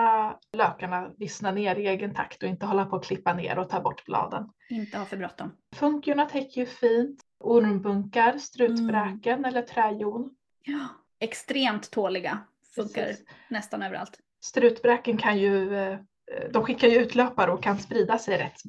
lökarna 0.52 1.10
vissna 1.16 1.50
ner 1.50 1.76
i 1.76 1.86
egen 1.86 2.14
takt 2.14 2.42
och 2.42 2.48
inte 2.48 2.66
hålla 2.66 2.84
på 2.86 2.96
att 2.96 3.04
klippa 3.04 3.34
ner 3.34 3.58
och 3.58 3.68
ta 3.68 3.80
bort 3.80 4.04
bladen. 4.04 4.48
Inte 4.70 4.98
ha 4.98 5.04
för 5.04 5.16
bråttom. 5.16 5.52
Funkiorna 5.76 6.24
täcker 6.26 6.60
ju 6.60 6.66
fint. 6.66 7.22
Ormbunkar, 7.40 8.28
Mm. 8.28 8.38
strutbräken 8.40 9.44
eller 9.44 9.62
träjon. 9.62 10.30
Ja. 10.64 10.88
Extremt 11.20 11.90
tåliga. 11.90 12.38
Funkar 12.74 13.02
Precis. 13.04 13.24
nästan 13.48 13.82
överallt. 13.82 14.18
Strutbräken 14.40 15.16
kan 15.18 15.38
ju, 15.38 15.76
eh, 15.76 15.98
de 16.50 16.64
skickar 16.64 16.88
ju 16.88 16.96
ut 16.96 17.14
löpare 17.14 17.50
och 17.52 17.62
kan 17.62 17.78
sprida 17.78 18.18
sig 18.18 18.38
rätt 18.38 18.60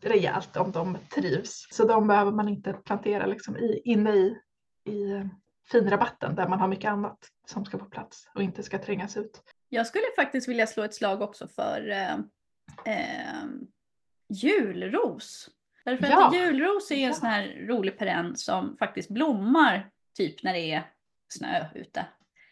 rejält 0.00 0.56
om 0.56 0.72
de 0.72 0.98
trivs. 1.14 1.66
Så 1.70 1.84
de 1.86 2.06
behöver 2.06 2.32
man 2.32 2.48
inte 2.48 2.72
plantera 2.72 3.26
liksom 3.26 3.56
i, 3.56 3.80
inne 3.84 4.10
i, 4.10 4.38
i 4.84 5.10
eh, 5.10 5.26
finrabatten 5.70 6.34
där 6.34 6.48
man 6.48 6.60
har 6.60 6.68
mycket 6.68 6.90
annat 6.90 7.18
som 7.46 7.64
ska 7.64 7.78
få 7.78 7.84
plats 7.84 8.28
och 8.34 8.42
inte 8.42 8.62
ska 8.62 8.78
trängas 8.78 9.16
ut. 9.16 9.42
Jag 9.68 9.86
skulle 9.86 10.04
faktiskt 10.16 10.48
vilja 10.48 10.66
slå 10.66 10.82
ett 10.82 10.94
slag 10.94 11.22
också 11.22 11.48
för 11.48 11.90
eh, 11.90 12.14
eh, 12.94 13.44
julros. 14.28 15.50
Därför 15.84 16.06
Ja. 16.06 16.28
att 16.28 16.34
julros 16.34 16.90
är 16.90 16.94
en 16.96 17.00
Ja. 17.02 17.12
sån 17.14 17.28
här 17.28 17.66
rolig 17.68 17.98
perenn 17.98 18.36
som 18.36 18.76
faktiskt 18.76 19.10
blommar 19.10 19.90
typ 20.16 20.42
när 20.42 20.52
det 20.52 20.72
är 20.72 20.82
snö 21.28 21.64
ute. 21.74 22.06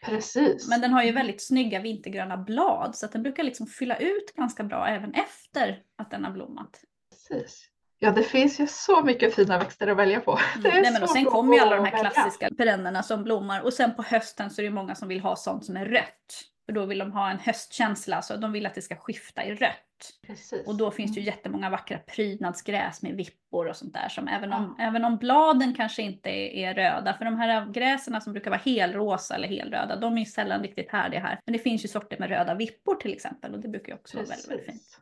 Precis. 0.05 0.69
Men 0.69 0.81
den 0.81 0.93
har 0.93 1.03
ju 1.03 1.11
väldigt 1.11 1.41
snygga 1.41 1.79
vintergröna 1.79 2.37
blad 2.37 2.95
så 2.95 3.05
att 3.05 3.11
den 3.11 3.23
brukar 3.23 3.43
liksom 3.43 3.67
fylla 3.67 3.97
ut 3.97 4.35
ganska 4.35 4.63
bra 4.63 4.87
även 4.87 5.13
efter 5.13 5.83
att 5.97 6.11
den 6.11 6.23
har 6.23 6.31
blommat. 6.31 6.81
Precis. 7.09 7.72
Ja, 8.03 8.11
det 8.11 8.23
finns 8.23 8.59
ju 8.59 8.67
så 8.67 9.01
mycket 9.03 9.35
fina 9.35 9.59
växter 9.59 9.87
att 9.87 9.97
välja 9.97 10.19
på. 10.19 10.39
Mm. 10.65 10.81
Nej, 10.81 10.91
men 10.93 11.03
och 11.03 11.09
sen 11.09 11.25
kommer 11.25 11.53
ju 11.55 11.59
alla 11.59 11.75
de 11.75 11.85
här 11.85 11.99
klassiska 12.11 12.49
perennerna 12.57 13.03
som 13.03 13.23
blommar 13.23 13.61
och 13.61 13.73
sen 13.73 13.95
på 13.95 14.03
hösten 14.03 14.49
så 14.49 14.61
är 14.61 14.63
det 14.63 14.71
många 14.71 14.95
som 14.95 15.07
vill 15.07 15.19
ha 15.19 15.35
sånt 15.35 15.65
som 15.65 15.77
är 15.77 15.85
rött. 15.85 16.43
För 16.65 16.73
då 16.73 16.85
vill 16.85 16.99
de 16.99 17.11
ha 17.11 17.31
en 17.31 17.39
höstkänsla, 17.39 18.21
så 18.21 18.35
de 18.35 18.51
vill 18.51 18.65
att 18.65 18.75
det 18.75 18.81
ska 18.81 18.95
skifta 18.95 19.43
i 19.43 19.55
rött. 19.55 20.11
Precis. 20.27 20.67
Och 20.67 20.75
då 20.75 20.91
finns 20.91 21.13
det 21.13 21.19
ju 21.19 21.25
jättemånga 21.25 21.69
vackra 21.69 21.97
prydnadsgräs 21.97 23.01
med 23.01 23.15
vippor 23.15 23.67
och 23.67 23.75
sånt 23.75 23.93
där 23.93 24.09
som 24.09 24.27
även 24.27 24.53
om, 24.53 24.75
Ja. 24.77 24.83
även 24.83 25.05
om 25.05 25.17
bladen 25.17 25.73
kanske 25.75 26.01
inte 26.01 26.29
är, 26.29 26.73
röda, 26.73 27.13
för 27.17 27.25
de 27.25 27.37
här 27.37 27.71
gräsen 27.71 28.21
som 28.21 28.33
brukar 28.33 28.51
vara 28.51 28.61
helrosa 28.65 29.35
eller 29.35 29.47
helröda, 29.47 29.95
de 29.95 30.13
är 30.13 30.19
ju 30.19 30.25
sällan 30.25 30.61
riktigt 30.61 30.91
härdiga 30.91 31.19
här. 31.19 31.39
Men 31.45 31.53
det 31.53 31.59
finns 31.59 31.83
ju 31.83 31.87
sorter 31.87 32.17
med 32.19 32.29
röda 32.29 32.55
vippor 32.55 32.95
till 32.95 33.13
exempel 33.13 33.53
och 33.53 33.59
det 33.59 33.67
brukar 33.67 33.87
ju 33.87 33.95
också 33.95 34.17
vara 34.17 34.27
väldigt, 34.27 34.49
väldigt 34.51 34.65
fint. 34.65 34.99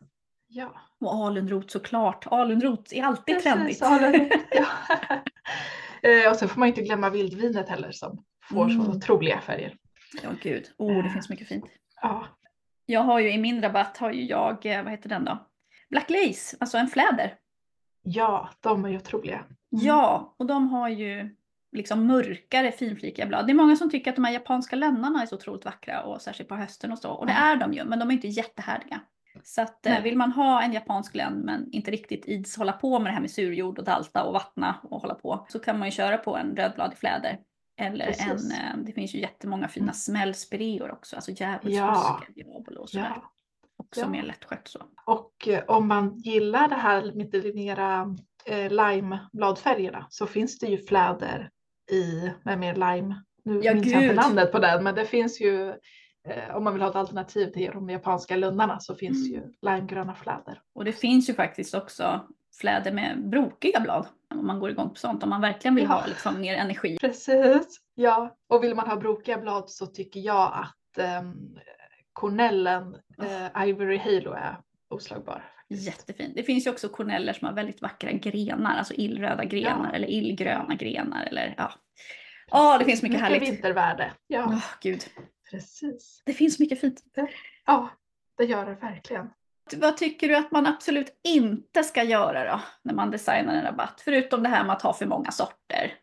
Ja. 0.54 0.74
Och 1.00 1.14
alunrot 1.26 1.72
såklart, 1.72 2.28
alunrot 2.32 2.94
är 2.94 3.04
alltid 3.04 3.36
Precis, 3.36 3.44
trendigt. 3.54 3.82
alunrot, 3.82 4.30
ja. 4.52 4.66
Eh, 6.10 6.30
och 6.30 6.36
sen 6.36 6.50
får 6.50 6.60
man 6.60 6.68
inte 6.68 6.82
glömma 6.82 7.10
vildvinet 7.10 7.70
heller 7.70 7.92
som 7.92 8.24
får 8.50 8.70
så 8.70 8.76
Mm. 8.76 8.90
otroliga 8.90 9.42
färger. 9.42 9.76
Ja 10.24 10.30
gud, 10.42 10.66
oh 10.78 11.04
det 11.04 11.10
finns 11.10 11.30
mycket 11.30 11.48
fint. 11.48 11.66
Ja, 12.02 12.26
Jag 12.86 13.02
har 13.02 13.20
ju 13.20 13.32
i 13.34 13.38
min 13.38 13.62
rabatt 13.62 13.98
har 13.98 14.12
ju 14.12 14.26
jag, 14.26 14.66
eh, 14.66 14.84
vad 14.84 14.92
heter 14.92 15.10
den 15.10 15.26
då? 15.26 15.48
Black 15.90 16.10
Lace, 16.10 16.58
alltså 16.60 16.78
en 16.78 16.88
fläder. 16.88 17.34
ja 18.04 18.50
de 18.60 18.86
är 18.86 18.90
ju 18.90 18.98
otroliga. 18.98 19.36
Mm. 19.38 19.50
Ja, 19.86 20.36
och 20.38 20.46
de 20.46 20.68
har 20.68 20.90
ju 20.90 21.36
liksom 21.72 22.08
mörkare 22.08 22.72
finflikiga 22.72 23.26
blad. 23.26 23.46
Det 23.48 23.52
är 23.52 23.56
många 23.56 23.76
som 23.76 23.90
tycker 23.90 24.10
att 24.12 24.16
de 24.16 24.26
här 24.26 24.34
japanska 24.34 24.76
lännarna 24.76 25.22
är 25.22 25.26
så 25.26 25.36
otroligt 25.36 25.66
vackra 25.66 26.04
och 26.04 26.22
särskilt 26.22 26.50
på 26.50 26.56
hösten 26.56 26.92
och 26.92 27.00
så. 27.00 27.12
Och 27.12 27.26
det 27.26 27.32
Mm. 27.34 27.44
är 27.44 27.56
de 27.56 27.74
ju, 27.74 27.84
men 27.86 28.00
de 28.00 28.10
är 28.10 28.14
inte 28.14 28.28
jättehärdiga. 28.28 29.00
Så 29.44 29.62
att 29.62 29.86
eh, 29.86 29.92
Nej. 29.92 30.02
vill 30.02 30.18
man 30.18 30.32
ha 30.32 30.62
en 30.62 30.74
japansk 30.74 31.16
länn 31.16 31.34
men 31.34 31.72
inte 31.72 31.92
riktigt 31.92 32.26
ids 32.28 32.58
hålla 32.58 32.74
på 32.74 33.00
med 33.00 33.10
det 33.10 33.14
här 33.14 33.22
med 33.22 33.32
surjord 33.32 33.80
och 33.80 33.86
dalta 33.86 34.24
och 34.24 34.34
vattna 34.34 34.76
och 34.84 35.02
hålla 35.02 35.16
på 35.16 35.46
så 35.50 35.60
kan 35.60 35.80
man 35.80 35.88
ju 35.88 35.92
köra 35.92 36.18
på 36.18 36.38
en 36.38 36.56
rödbladig 36.56 36.98
fläder. 36.98 37.40
Eller 37.80 38.06
Precis. 38.06 38.26
en, 38.28 38.52
eh, 38.52 38.86
det 38.86 38.92
finns 38.94 39.16
ju 39.16 39.20
jättemmånga 39.20 39.68
fina 39.68 39.84
Mm. 39.84 39.94
smällspireor 39.94 40.92
också, 40.92 41.16
alltså 41.16 41.32
Ja. 41.32 41.38
djävulsbuske, 41.64 42.34
diabolo 42.36 42.82
och 42.82 42.90
sådär. 42.90 43.12
Ja. 43.16 43.32
Också 43.78 44.02
Ja. 44.02 44.08
mer 44.10 44.24
lättskött 44.24 44.68
så. 44.68 44.80
Och 45.06 45.48
eh, 45.48 45.64
om 45.68 45.88
man 45.88 46.18
gillar 46.18 46.68
det 46.68 46.76
här 46.76 47.02
lite 47.02 47.52
mera 47.56 48.16
eh, 48.46 48.70
lime-bladfärgerna 48.72 50.06
så 50.10 50.26
finns 50.28 50.60
det 50.60 50.68
ju 50.68 50.78
fläder 50.78 51.50
i 51.92 52.32
med 52.44 52.60
mer 52.60 52.74
lime. 52.76 53.24
Nu 53.44 53.62
Ja, 53.64 53.74
minns 53.74 53.88
jag 53.88 54.02
inte 54.04 54.16
namnet 54.16 54.52
på 54.52 54.60
den 54.60 54.84
men 54.84 54.96
det 54.96 55.06
finns 55.06 55.42
ju 55.42 55.74
om 56.54 56.64
man 56.64 56.74
vill 56.74 56.82
ha 56.82 56.90
ett 56.90 56.96
alternativ 56.96 57.48
till 57.52 57.72
de 57.74 57.90
japanska 57.90 58.36
lunnarna 58.36 58.80
så 58.80 58.96
finns 58.96 59.30
Mm. 59.30 59.42
ju 59.42 59.54
limegröna 59.62 60.16
fläder. 60.16 60.62
Och 60.74 60.86
det 60.86 60.92
finns 60.94 61.30
ju 61.30 61.34
faktiskt 61.34 61.74
också 61.76 62.26
fläder 62.60 62.92
med 62.92 63.30
brokiga 63.30 63.80
blad. 63.80 64.08
Om 64.36 64.48
man 64.48 64.60
går 64.60 64.70
igång 64.70 64.90
på 64.90 64.96
sånt, 64.96 65.24
om 65.24 65.30
man 65.30 65.42
verkligen 65.42 65.76
vill 65.76 65.84
Ja. 65.84 65.90
ha 65.94 66.06
liksom 66.06 66.42
mer 66.42 66.56
energi. 66.56 66.98
Precis. 67.02 67.80
Ja, 67.96 68.36
och 68.50 68.64
vill 68.64 68.76
man 68.76 68.88
ha 68.90 68.96
brokiga 68.96 69.38
blad 69.38 69.70
så 69.70 69.86
tycker 69.86 70.20
jag 70.20 70.52
att 70.54 71.22
um, 71.24 71.60
kornellen 72.14 72.96
eh, 73.22 73.68
Ivory 73.68 73.98
Halo 73.98 74.32
är 74.34 74.58
oslagbar. 74.90 75.44
Jättefint. 75.70 76.36
Det 76.36 76.44
finns 76.44 76.68
ju 76.68 76.72
också 76.72 76.90
korneller 76.90 77.34
som 77.34 77.48
har 77.48 77.54
väldigt 77.56 77.82
vackra 77.82 78.12
grenar, 78.12 78.78
alltså 78.78 78.94
illröda 78.94 79.44
grenar 79.46 79.90
Ja. 79.90 79.96
eller 79.96 80.08
illgröna 80.08 80.76
grenar 80.76 81.24
eller 81.26 81.54
ja. 81.58 81.72
Ja, 82.52 82.78
det 82.78 82.86
finns 82.86 83.02
mycket 83.04 83.20
härligt. 83.20 83.44
vintervärde. 83.44 84.12
Ja, 84.28 84.44
Åh 84.48 84.64
gud, 84.82 85.02
precis. 85.52 86.22
det 86.26 86.34
finns 86.34 86.60
mycket 86.60 86.82
fint. 86.82 87.04
Ja, 87.66 87.90
det 88.38 88.46
gör 88.46 88.66
det 88.66 88.76
verkligen. 88.76 89.30
Vad 89.78 89.98
tycker 89.98 90.28
du 90.28 90.36
att 90.36 90.52
man 90.52 90.66
absolut 90.66 91.20
inte 91.24 91.84
ska 91.84 92.04
göra 92.04 92.52
då 92.52 92.62
när 92.82 92.94
man 92.94 93.12
designar 93.12 93.54
en 93.54 93.64
rabatt? 93.64 94.02
Förutom 94.06 94.44
det 94.44 94.50
här 94.50 94.64
med 94.64 94.74
att 94.76 94.82
ha 94.82 94.94
för 94.94 95.06
många 95.06 95.32
sorter. 95.32 95.94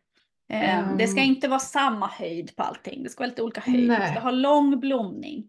Eh, 0.50 0.78
Mm. 0.78 0.96
Det 0.98 1.08
ska 1.08 1.20
inte 1.20 1.48
vara 1.48 1.60
samma 1.60 2.06
höjd 2.06 2.56
på 2.56 2.62
allting. 2.62 3.02
Det 3.02 3.08
ska 3.10 3.20
vara 3.20 3.28
lite 3.28 3.42
olika 3.42 3.60
höjd. 3.60 3.90
Det 3.90 3.98
Nej. 3.98 4.10
ska 4.10 4.20
ha 4.20 4.30
lång 4.30 4.80
blomning. 4.80 5.48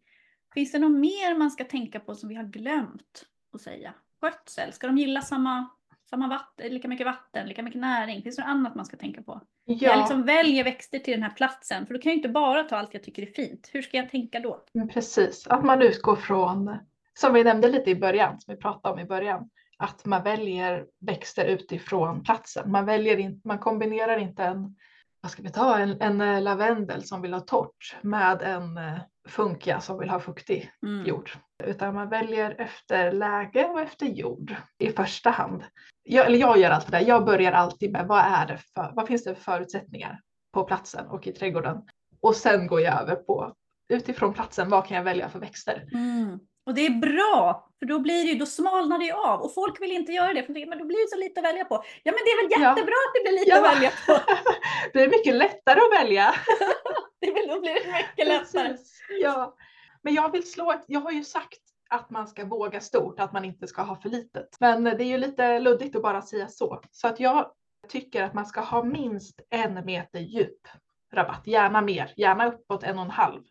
Finns 0.53 0.71
det 0.71 0.79
något 0.79 0.99
mer 0.99 1.37
man 1.37 1.51
ska 1.51 1.63
tänka 1.63 1.99
på 1.99 2.15
som 2.15 2.29
vi 2.29 2.35
har 2.35 2.43
glömt 2.43 3.25
att 3.53 3.61
säga? 3.61 3.93
Skötsel, 4.21 4.73
ska 4.73 4.87
de 4.87 4.97
gilla 4.97 5.21
samma, 5.21 5.69
samma 6.09 6.27
vatten, 6.27 6.67
lika 6.73 6.87
mycket 6.87 7.05
vatten, 7.07 7.47
lika 7.47 7.63
mycket 7.63 7.81
näring? 7.81 8.21
Finns 8.23 8.35
det 8.35 8.41
något 8.41 8.49
annat 8.49 8.75
man 8.75 8.85
ska 8.85 8.97
tänka 8.97 9.21
på? 9.23 9.41
Ja, 9.65 9.75
Jag 9.81 9.97
liksom 9.97 10.23
väljer 10.23 10.63
växter 10.63 10.99
till 10.99 11.13
den 11.13 11.23
här 11.23 11.29
platsen, 11.29 11.85
för 11.87 11.93
då 11.93 11.99
kan 12.01 12.09
jag 12.09 12.17
inte 12.17 12.29
bara 12.29 12.63
ta 12.63 12.77
allt 12.77 12.93
jag 12.93 13.03
tycker 13.03 13.21
är 13.21 13.31
fint. 13.31 13.69
Hur 13.73 13.81
ska 13.81 13.97
jag 13.97 14.09
tänka 14.09 14.39
då? 14.39 14.63
men 14.73 14.87
precis. 14.89 15.47
Att 15.47 15.63
man 15.65 15.81
utgår 15.81 16.15
från, 16.15 16.77
som 17.19 17.33
vi 17.33 17.43
nämnde 17.43 17.67
lite 17.69 17.89
i 17.89 17.95
början, 17.95 18.39
som 18.41 18.53
vi 18.55 18.61
pratade 18.61 18.93
om 18.93 18.99
i 18.99 19.05
början, 19.05 19.49
att 19.77 20.05
man 20.05 20.23
väljer 20.23 20.85
växter 20.99 21.45
utifrån 21.45 22.23
platsen. 22.23 22.71
Man, 22.71 22.85
väljer 22.85 23.17
in, 23.17 23.41
man 23.45 23.59
kombinerar 23.59 24.17
inte 24.17 24.43
en, 24.43 24.75
vad 25.21 25.31
ska 25.31 25.43
vi 25.43 25.49
ta, 25.49 25.77
en, 25.77 26.01
en 26.01 26.43
lavendel 26.43 27.03
som 27.03 27.21
vill 27.21 27.33
ha 27.33 27.39
torrt 27.41 27.95
med 28.01 28.41
en 28.41 28.77
eh, 28.77 28.99
funkia 29.27 29.79
som 29.79 29.99
vill 29.99 30.09
ha 30.09 30.19
fuktig 30.19 30.71
Mm. 30.83 31.05
jord. 31.05 31.31
Utan 31.63 31.95
man 31.95 32.09
väljer 32.09 32.55
efter 32.61 33.11
läge 33.11 33.65
och 33.65 33.79
efter 33.81 34.05
jord 34.05 34.55
i 34.77 34.89
första 34.91 35.29
hand. 35.29 35.63
Jag, 36.03 36.25
eller 36.25 36.37
jag 36.37 36.57
gör 36.57 36.71
alltid 36.71 36.91
det. 36.91 37.01
Jag 37.01 37.25
börjar 37.25 37.51
alltid 37.51 37.91
med 37.91 38.07
vad, 38.07 38.19
är 38.19 38.45
det 38.45 38.57
för, 38.57 38.91
vad 38.95 39.07
finns 39.07 39.23
det 39.23 39.35
för 39.35 39.41
förutsättningar 39.43 40.19
på 40.53 40.63
platsen 40.63 41.07
och 41.07 41.27
i 41.27 41.31
trädgården. 41.31 41.77
Och 42.21 42.35
sen 42.35 42.67
går 42.67 42.81
jag 42.81 43.01
över 43.01 43.15
på 43.15 43.53
utifrån 43.89 44.33
platsen, 44.33 44.69
vad 44.69 44.87
kan 44.87 44.97
jag 44.97 45.03
välja 45.03 45.29
för 45.29 45.39
växter? 45.39 45.83
Mm. 45.93 46.39
Och 46.65 46.73
det 46.75 46.85
är 46.85 46.89
bra, 46.89 47.69
för 47.79 47.85
då 47.85 47.99
blir 47.99 48.23
det 48.23 48.29
ju, 48.31 48.39
då 48.39 48.45
smalnar 48.45 48.99
det 48.99 49.11
av 49.11 49.41
och 49.41 49.53
folk 49.53 49.81
vill 49.81 49.91
inte 49.91 50.11
göra 50.11 50.33
det, 50.33 50.43
för 50.43 50.53
men 50.69 50.77
då 50.79 50.85
blir 50.85 51.05
det 51.05 51.09
så 51.09 51.17
lite 51.19 51.39
att 51.39 51.45
välja 51.45 51.65
på. 51.65 51.75
Ja 52.03 52.11
men 52.11 52.19
det 52.25 52.29
är 52.31 52.43
väl 52.43 52.51
Ja. 52.61 52.69
jättebra 52.69 52.93
att 53.07 53.13
det 53.15 53.21
blir 53.23 53.39
lite 53.39 53.49
Ja. 53.49 53.57
att 53.57 53.75
välja 53.75 53.91
på. 54.07 54.19
Det 54.93 55.03
är 55.03 55.07
mycket 55.09 55.35
lättare 55.35 55.79
att 55.79 56.03
välja. 56.03 56.33
Det 57.21 57.31
väl, 57.31 57.47
då 57.47 57.59
blir 57.59 57.73
det 57.73 57.91
mycket 57.91 58.27
lättare. 58.27 58.67
Precis. 58.69 59.01
Ja. 59.21 59.55
Men 60.03 60.13
jag 60.13 60.31
vill 60.31 60.51
slå 60.51 60.71
ett, 60.71 60.83
jag 60.87 60.99
har 60.99 61.11
ju 61.11 61.23
sagt 61.23 61.59
att 61.89 62.09
man 62.09 62.27
ska 62.27 62.45
våga 62.45 62.81
stort, 62.81 63.19
att 63.19 63.33
man 63.33 63.45
inte 63.45 63.67
ska 63.67 63.81
ha 63.81 63.95
för 63.95 64.09
litet. 64.09 64.57
Men 64.59 64.83
det 64.83 65.03
är 65.03 65.07
ju 65.07 65.17
lite 65.17 65.59
luddigt 65.59 65.95
att 65.95 66.01
bara 66.01 66.21
säga 66.21 66.47
så. 66.47 66.81
Så 66.91 67.07
att 67.07 67.19
jag 67.19 67.51
tycker 67.87 68.23
att 68.23 68.33
man 68.33 68.45
ska 68.45 68.61
ha 68.61 68.83
minst 68.83 69.41
en 69.49 69.85
meter 69.85 70.19
djup 70.19 70.67
rabatt, 71.13 71.47
gärna 71.47 71.81
mer, 71.81 72.13
gärna 72.17 72.47
uppåt 72.47 72.83
en 72.83 72.97
och 72.99 73.05
en 73.05 73.11
halv. 73.11 73.41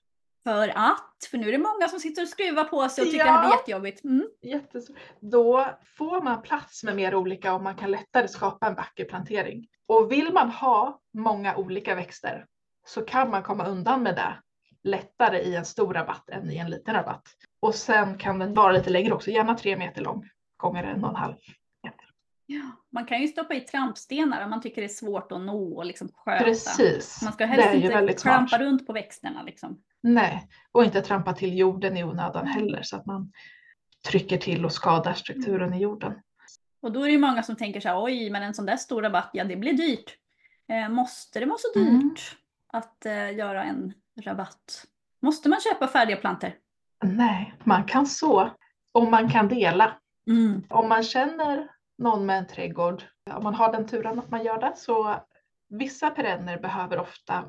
För 0.44 0.68
att, 0.68 1.24
för 1.30 1.38
nu 1.38 1.48
är 1.48 1.52
det 1.52 1.58
många 1.58 1.88
som 1.88 2.00
sitter 2.00 2.22
och 2.22 2.28
skruvar 2.28 2.64
på 2.64 2.88
sig 2.88 3.02
och 3.02 3.10
tycker 3.10 3.26
Ja. 3.26 3.38
att 3.38 3.42
det 3.50 3.54
är 3.54 3.58
jättejobbigt. 3.58 4.04
Mm. 4.04 4.28
Jättes- 4.42 4.88
Då 5.20 5.66
får 5.98 6.22
man 6.22 6.42
plats 6.42 6.84
med 6.84 6.96
mer 6.96 7.14
olika 7.14 7.54
och 7.54 7.62
man 7.62 7.76
kan 7.76 7.90
lättare 7.90 8.28
skapa 8.28 8.66
en 8.66 8.74
vacker 8.74 9.04
plantering. 9.04 9.68
Och 9.86 10.12
vill 10.12 10.32
man 10.32 10.50
ha 10.50 11.00
många 11.14 11.56
olika 11.56 11.94
växter 11.94 12.46
så 12.86 13.00
kan 13.04 13.30
man 13.30 13.42
komma 13.42 13.66
undan 13.66 14.02
med 14.02 14.14
det 14.16 14.34
lättare 14.84 15.38
i 15.38 15.54
en 15.56 15.64
stor 15.64 15.94
rabatt 15.94 16.30
än 16.30 16.50
i 16.50 16.56
en 16.56 16.70
liten 16.70 16.94
rabatt. 16.94 17.28
Och 17.60 17.74
sen 17.74 18.18
kan 18.18 18.38
den 18.38 18.54
vara 18.54 18.72
lite 18.72 18.90
längre 18.90 19.14
också, 19.14 19.30
gärna 19.30 19.54
tre 19.54 19.76
meter 19.76 20.02
lång 20.02 20.28
gånger 20.56 20.84
en 20.84 21.04
och 21.04 21.10
en 21.10 21.16
halv. 21.16 21.34
Ja. 22.50 22.60
Man 22.92 23.06
kan 23.06 23.20
ju 23.20 23.28
stoppa 23.28 23.54
i 23.54 23.60
trampstenar 23.60 24.44
om 24.44 24.50
man 24.50 24.60
tycker 24.60 24.80
det 24.82 24.86
är 24.86 24.88
svårt 24.88 25.32
att 25.32 25.40
nå 25.40 25.76
och 25.76 25.84
liksom 25.86 26.08
sköta. 26.14 26.44
Precis, 26.44 27.22
Man 27.22 27.32
ska 27.32 27.46
helst 27.46 27.74
inte 27.74 28.12
trampa 28.12 28.48
smart. 28.48 28.60
runt 28.60 28.86
på 28.86 28.92
växterna. 28.92 29.42
Liksom. 29.42 29.82
Nej, 30.02 30.48
och 30.72 30.84
inte 30.84 31.00
trampa 31.02 31.32
till 31.32 31.58
jorden 31.58 31.96
i 31.96 32.04
onödan 32.04 32.46
heller 32.46 32.82
så 32.82 32.96
att 32.96 33.06
man 33.06 33.32
trycker 34.08 34.38
till 34.38 34.64
och 34.64 34.72
skadar 34.72 35.12
strukturen 35.14 35.74
i 35.74 35.78
jorden. 35.78 36.12
Och 36.82 36.92
då 36.92 37.00
är 37.02 37.04
det 37.06 37.12
ju 37.12 37.18
många 37.18 37.42
som 37.42 37.56
tänker 37.56 37.80
så 37.80 37.88
här, 37.88 38.02
oj, 38.04 38.30
men 38.30 38.42
en 38.42 38.54
sån 38.54 38.66
där 38.66 38.76
stor 38.76 39.02
rabatt, 39.02 39.30
ja 39.32 39.44
det 39.44 39.56
blir 39.56 39.72
dyrt. 39.72 40.16
Eh, 40.68 40.88
måste 40.88 41.40
det 41.40 41.46
vara 41.46 41.58
så 41.58 41.78
dyrt 41.78 41.88
Mm. 41.90 42.10
att 42.72 43.06
eh, 43.06 43.36
göra 43.36 43.64
en 43.64 43.92
rabatt? 44.22 44.84
Måste 45.22 45.48
man 45.48 45.60
köpa 45.60 45.88
färdiga 45.88 46.16
planter? 46.16 46.54
Nej, 47.04 47.54
man 47.64 47.84
kan 47.84 48.06
så 48.06 48.50
och 48.92 49.10
man 49.10 49.30
kan 49.30 49.48
dela. 49.48 49.98
Mm. 50.30 50.62
Om 50.70 50.88
man 50.88 51.02
känner 51.02 51.68
någon 51.98 52.26
med 52.26 52.38
en 52.38 52.46
trädgård, 52.46 53.02
om 53.34 53.44
man 53.44 53.54
har 53.54 53.72
den 53.72 53.86
turen 53.86 54.18
att 54.18 54.30
man 54.30 54.44
gör 54.44 54.60
det, 54.60 54.72
så 54.76 55.16
vissa 55.68 56.10
perenner 56.10 56.58
behöver 56.58 56.98
ofta, 56.98 57.44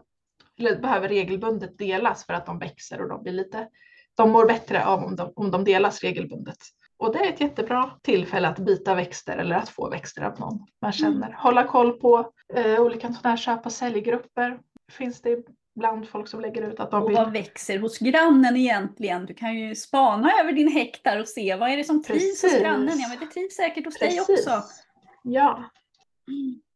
eller 0.60 0.80
behöver 0.80 1.08
regelbundet 1.08 1.78
delas 1.78 2.26
för 2.26 2.34
att 2.34 2.46
de 2.46 2.60
växer 2.60 3.02
och 3.02 3.10
de 3.10 3.24
blir 3.24 3.34
lite, 3.34 3.68
de 4.16 4.32
mår 4.32 4.46
bättre 4.46 4.86
av 4.86 5.04
om 5.04 5.16
de, 5.16 5.34
om 5.36 5.52
de 5.52 5.64
delas 5.64 6.02
regelbundet. 6.02 6.58
Och 6.98 7.14
det 7.14 7.20
är 7.20 7.34
ett 7.34 7.42
jättebra 7.42 7.92
tillfälle 8.02 8.48
att 8.48 8.60
byta 8.60 8.96
växter 8.96 9.38
eller 9.38 9.56
att 9.56 9.70
få 9.70 9.90
växter 9.90 10.22
av 10.22 10.40
någon 10.40 10.66
man 10.82 10.92
känner. 10.92 11.32
Hålla 11.32 11.64
koll 11.64 12.00
på 12.00 12.32
eh, 12.54 12.82
olika 12.82 13.08
sådana 13.08 13.30
här 13.30 13.38
köp 13.38 13.66
och 13.66 13.72
säljgrupper. 13.72 14.60
Finns 14.92 15.22
det 15.22 15.44
ibland 15.80 16.08
folk 16.10 16.28
som 16.28 16.42
lägger 16.42 16.62
ut 16.62 16.80
att 16.80 16.92
de 16.92 17.04
Och 17.04 17.10
vill 17.10 17.18
vad 17.18 17.32
växer 17.32 17.80
hos 17.80 18.00
grannen 18.00 18.56
egentligen? 18.56 19.26
Du 19.26 19.34
kan 19.34 19.56
ju 19.58 19.76
spana 19.76 20.32
över 20.42 20.52
din 20.52 20.72
hektar 20.72 21.20
och 21.20 21.28
se 21.28 21.56
vad 21.56 21.70
är 21.70 21.78
det 21.78 21.84
som 21.84 22.04
trivs 22.04 22.44
hos 22.44 22.60
grannen? 22.60 23.00
Ja, 23.00 23.08
men 23.10 23.20
det 23.20 23.26
trivs 23.26 23.56
säkert 23.56 23.86
hos 23.86 24.00
dig 24.00 24.10
Precis. 24.18 24.48
också. 24.48 24.64
Ja. 25.24 25.64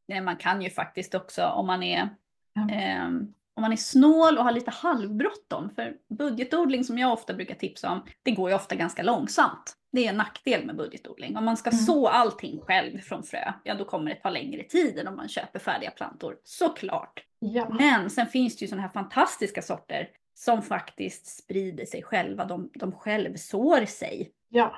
Nej, 0.08 0.22
man 0.22 0.36
kan 0.36 0.62
ju 0.62 0.70
faktiskt 0.70 1.16
också 1.16 1.46
om 1.46 1.68
man 1.68 1.84
är 1.84 2.10
Ja. 2.54 2.70
ehm, 2.76 3.34
om 3.56 3.62
man 3.62 3.72
är 3.72 3.76
snål 3.76 4.38
och 4.38 4.44
har 4.44 4.52
lite 4.52 4.72
halvbråttom, 4.72 5.70
för 5.76 5.94
budgetodling 6.10 6.84
som 6.84 6.98
jag 6.98 7.14
ofta 7.14 7.34
brukar 7.34 7.56
tipsa 7.56 7.92
om, 7.92 8.02
det 8.24 8.32
går 8.32 8.50
ju 8.50 8.56
ofta 8.56 8.76
ganska 8.76 9.04
långsamt. 9.04 9.74
Det 9.92 10.06
är 10.06 10.10
en 10.10 10.18
nackdel 10.18 10.66
med 10.66 10.76
budgetodling. 10.76 11.38
Om 11.38 11.46
man 11.46 11.58
ska 11.58 11.70
Mm. 11.70 11.84
så 11.84 12.08
allting 12.08 12.62
själv 12.62 13.00
från 13.00 13.24
frö, 13.24 13.54
ja 13.64 13.76
då 13.76 13.86
kommer 13.86 14.10
det 14.10 14.16
ta 14.22 14.30
längre 14.30 14.64
tid 14.64 15.00
än 15.00 15.08
om 15.08 15.16
man 15.16 15.28
köper 15.28 15.60
färdiga 15.60 15.92
plantor. 15.92 16.36
Såklart. 16.44 17.24
Ja. 17.46 17.70
Men 17.80 18.10
sen 18.10 18.28
finns 18.28 18.58
det 18.58 18.62
ju 18.66 18.68
sådana 18.70 18.82
här 18.88 18.94
fantastiska 18.94 19.62
sorter 19.62 20.10
som 20.36 20.62
faktiskt 20.62 21.28
sprider 21.44 21.86
sig 21.86 22.04
själva. 22.04 22.46
De, 22.46 22.70
de 22.74 22.92
självsår 22.92 23.86
sig. 23.86 24.32
ja. 24.50 24.76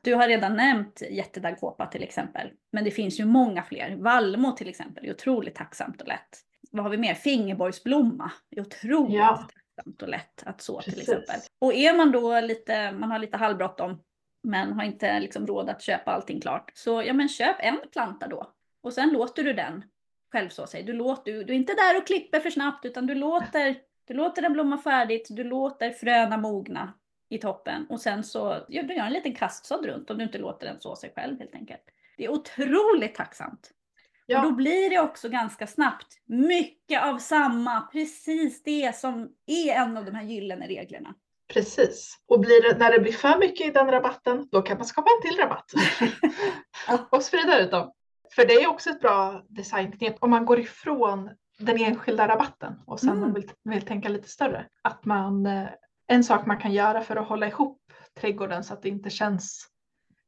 Du 0.00 0.14
har 0.14 0.28
redan 0.28 0.56
nämnt 0.56 1.02
jättedaggkåpa 1.10 1.86
till 1.86 2.02
exempel. 2.02 2.50
Men 2.70 2.84
det 2.84 2.90
finns 2.90 3.20
ju 3.20 3.24
många 3.24 3.62
fler. 3.62 3.96
Vallmo 3.96 4.52
till 4.52 4.68
exempel 4.68 5.04
är 5.06 5.10
otroligt 5.10 5.54
tacksamt 5.54 6.00
och 6.02 6.08
lätt. 6.08 6.38
Vad 6.70 6.82
har 6.84 6.90
vi 6.90 6.96
mer? 6.96 7.14
Fingerborgsblomma 7.14 8.32
är 8.50 8.60
otroligt 8.60 9.16
Ja. 9.16 9.48
tacksamt 9.74 10.02
och 10.02 10.08
lätt 10.08 10.42
att 10.46 10.60
så 10.60 10.80
till 10.80 10.92
Precis. 10.92 11.08
exempel. 11.08 11.40
Och 11.58 11.74
är 11.74 11.96
man 11.96 12.12
då 12.12 12.40
lite, 12.40 12.92
man 12.92 13.10
har 13.10 13.18
lite 13.18 13.36
halvbråttom 13.36 14.00
men 14.42 14.72
har 14.72 14.84
inte 14.84 15.20
liksom 15.20 15.46
råd 15.46 15.68
att 15.70 15.82
köpa 15.82 16.10
allting 16.10 16.40
klart. 16.40 16.70
Så 16.74 17.02
ja 17.02 17.12
men 17.12 17.28
köp 17.28 17.56
en 17.60 17.78
planta 17.92 18.28
då. 18.28 18.52
Och 18.82 18.92
sen 18.92 19.10
låter 19.10 19.44
du 19.44 19.52
den 19.52 19.84
självså 20.32 20.66
sig. 20.66 20.82
Du, 20.82 20.92
låter, 20.92 21.32
du, 21.32 21.44
du 21.44 21.52
är 21.52 21.56
inte 21.56 21.74
där 21.74 21.96
och 21.96 22.06
klipper 22.06 22.40
för 22.40 22.50
snabbt 22.50 22.84
utan 22.84 23.06
du 23.06 23.14
låter, 23.14 23.76
du 24.04 24.14
låter 24.14 24.42
den 24.42 24.52
blomma 24.52 24.78
färdigt. 24.78 25.26
Du 25.30 25.44
låter 25.44 25.90
fröna 25.90 26.36
mogna 26.36 26.92
i 27.28 27.38
toppen. 27.38 27.86
Och 27.88 28.00
sen 28.00 28.24
så 28.24 28.66
gör 28.68 28.82
du 28.82 28.94
gör 28.94 29.04
en 29.04 29.12
liten 29.12 29.34
kastsådd 29.34 29.86
runt 29.86 30.10
om 30.10 30.18
du 30.18 30.24
inte 30.24 30.38
låter 30.38 30.66
den 30.66 30.80
så 30.80 30.96
sig 30.96 31.12
själv 31.16 31.38
helt 31.38 31.54
enkelt. 31.54 31.82
Det 32.16 32.24
är 32.24 32.30
otroligt 32.30 33.14
tacksamt. 33.14 33.70
Ja. 34.26 34.38
Och 34.38 34.44
då 34.44 34.52
blir 34.52 34.90
det 34.90 35.00
också 35.00 35.28
ganska 35.28 35.66
snabbt 35.66 36.06
mycket 36.24 37.02
av 37.02 37.18
samma, 37.18 37.80
precis 37.80 38.62
det 38.62 38.96
som 38.96 39.28
är 39.46 39.74
en 39.74 39.96
av 39.96 40.04
de 40.04 40.14
här 40.14 40.24
gyllene 40.24 40.66
reglerna. 40.66 41.14
Precis. 41.52 42.18
Och 42.26 42.46
det, 42.46 42.78
när 42.78 42.92
det 42.92 42.98
blir 42.98 43.12
för 43.12 43.38
mycket 43.38 43.66
i 43.66 43.70
den 43.70 43.90
rabatten, 43.90 44.48
då 44.50 44.62
kan 44.62 44.76
man 44.76 44.86
skapa 44.86 45.10
en 45.10 45.30
till 45.30 45.40
rabatt. 45.40 45.72
och 47.10 47.22
sprida 47.22 47.60
ut 47.60 47.70
dem. 47.70 47.92
För 48.34 48.46
det 48.46 48.54
är 48.54 48.68
också 48.70 48.90
ett 48.90 49.00
bra 49.00 49.42
designknep 49.48 50.16
om 50.20 50.30
man 50.30 50.46
går 50.46 50.60
ifrån 50.60 51.30
den 51.58 51.78
enskilda 51.78 52.28
rabatten 52.28 52.74
och 52.86 53.00
sen 53.00 53.18
Mm. 53.18 53.34
vill, 53.34 53.50
vill 53.64 53.82
tänka 53.82 54.08
lite 54.08 54.28
större. 54.28 54.66
Att 54.82 55.04
man, 55.04 55.46
eh, 55.46 55.68
en 56.06 56.24
sak 56.24 56.46
man 56.46 56.58
kan 56.58 56.72
göra 56.72 57.00
för 57.00 57.16
att 57.16 57.28
hålla 57.28 57.46
ihop 57.46 57.78
trädgården 58.20 58.64
så 58.64 58.74
att 58.74 58.82
det 58.82 58.88
inte 58.88 59.10
känns, 59.10 59.68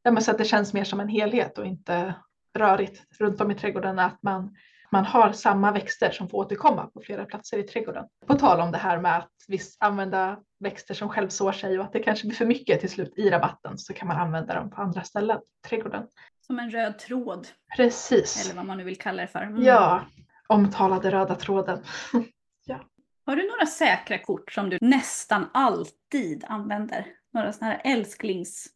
ja, 0.03 0.21
så 0.21 0.31
att 0.31 0.39
det 0.39 0.45
känns 0.45 0.73
mer 0.73 0.85
som 0.85 1.01
en 1.01 1.09
helhet 1.09 1.59
och 1.59 1.67
inte 1.67 2.15
rörigt 2.55 3.03
runt 3.19 3.41
om 3.41 3.51
i 3.51 3.55
trädgården 3.55 3.99
är 3.99 4.07
att 4.07 4.23
man 4.23 4.57
man 4.91 5.05
har 5.05 5.33
samma 5.33 5.73
växter 5.73 6.11
som 6.11 6.29
får 6.29 6.39
återkomma 6.39 6.87
på 6.87 7.01
flera 7.01 7.25
platser 7.25 7.59
i 7.59 7.63
trädgården. 7.63 8.05
På 8.27 8.35
tal 8.35 8.61
om 8.61 8.73
det 8.73 8.79
här 8.79 8.99
med 8.99 9.17
att 9.19 9.31
visst 9.49 9.83
använda 9.83 10.39
växter 10.61 10.95
som 10.95 11.09
självsår 11.09 11.53
sig 11.53 11.79
och 11.79 11.85
att 11.85 11.93
det 11.93 12.03
kanske 12.03 12.27
blir 12.27 12.37
för 12.37 12.47
mycket 12.47 12.81
till 12.81 12.91
slut 12.91 13.13
i 13.17 13.31
rabatten 13.31 13.79
så 13.79 13.93
kan 13.93 14.09
man 14.09 14.17
använda 14.17 14.55
dem 14.55 14.71
på 14.71 14.83
andra 14.83 15.03
ställen 15.03 15.39
i 15.39 15.69
trädgården. 15.69 16.07
Som 16.47 16.59
en 16.59 16.71
röd 16.71 16.99
tråd, 16.99 17.49
Precis. 17.77 18.45
eller 18.47 18.57
vad 18.57 18.67
man 18.67 18.77
nu 18.77 18.85
vill 18.85 18.99
kalla 18.99 19.23
det 19.23 19.29
för. 19.29 19.43
Mm. 19.43 19.63
Ja, 19.63 20.05
omtalade 20.47 21.11
röda 21.11 21.35
tråden. 21.35 21.85
Har 23.27 23.37
du 23.37 23.49
några 23.49 23.67
säkra 23.67 24.19
kort 24.19 24.53
som 24.53 24.71
du 24.71 24.79
nästan 24.81 25.51
alltid 25.55 26.45
använder? 26.49 27.07
Några 27.33 27.53
sådana 27.53 27.73
här 27.73 27.81
älsklings 27.85 28.67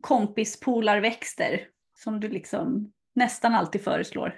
kompispolarväxter 0.00 1.66
som 1.98 2.20
du 2.20 2.28
liksom 2.28 2.92
nästan 3.14 3.54
alltid 3.54 3.84
föreslår? 3.84 4.34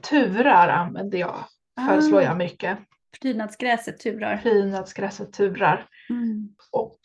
Turar 0.00 0.68
använder 0.68 1.18
jag, 1.18 1.44
föreslår 1.88 2.18
Ah. 2.20 2.22
jag 2.24 2.36
mycket. 2.36 2.78
Prydnadsgräset 3.20 3.98
turar. 3.98 4.36
Prydnadsgräset 4.36 5.32
turar. 5.32 5.86
Mm. 6.10 6.48
och 6.72 6.98